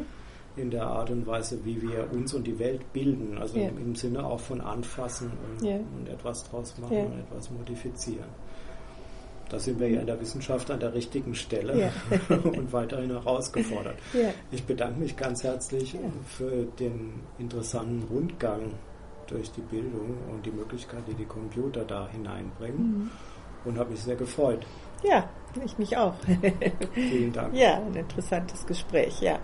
In 0.58 0.70
der 0.70 0.86
Art 0.86 1.10
und 1.10 1.26
Weise, 1.26 1.64
wie 1.64 1.82
wir 1.82 2.12
uns 2.12 2.34
und 2.34 2.46
die 2.46 2.60
Welt 2.60 2.92
bilden, 2.92 3.38
also 3.38 3.58
im, 3.58 3.78
im 3.78 3.96
Sinne 3.96 4.26
auch 4.26 4.42
von 4.42 4.60
anfassen 4.60 5.32
und, 5.32 5.66
und 5.98 6.10
etwas 6.10 6.44
draus 6.50 6.78
machen 6.78 7.06
und 7.06 7.20
etwas 7.20 7.50
modifizieren. 7.52 8.28
Da 9.48 9.58
sind 9.58 9.80
wir 9.80 9.90
ja 9.90 10.02
in 10.02 10.08
der 10.08 10.20
Wissenschaft 10.20 10.70
an 10.70 10.82
der 10.82 10.94
richtigen 10.94 11.36
Stelle 11.36 11.92
und 12.30 12.74
weiterhin 12.74 13.12
herausgefordert. 13.12 13.96
Ich 14.52 14.66
bedanke 14.66 15.00
mich 15.00 15.16
ganz 15.16 15.44
herzlich 15.44 15.96
für 16.26 16.66
den 16.80 17.22
interessanten 17.40 18.04
Rundgang 18.04 18.74
durch 19.28 19.52
die 19.52 19.62
Bildung 19.62 20.18
und 20.32 20.46
die 20.46 20.52
Möglichkeit, 20.52 21.04
die 21.08 21.14
die 21.14 21.26
Computer 21.26 21.86
da 21.86 22.10
hineinbringen 22.10 23.00
mhm. 23.00 23.10
Und 23.66 23.78
habe 23.78 23.92
mich 23.92 24.02
sehr 24.02 24.16
gefreut. 24.16 24.66
Ja, 25.04 25.30
ich 25.66 25.78
mich 25.78 25.98
auch. 25.98 26.14
Vielen 26.94 27.34
Dank. 27.34 27.54
Ja, 27.58 27.76
ein 27.78 27.96
interessantes 27.96 28.66
Gespräch, 28.66 29.22
ja. 29.22 29.40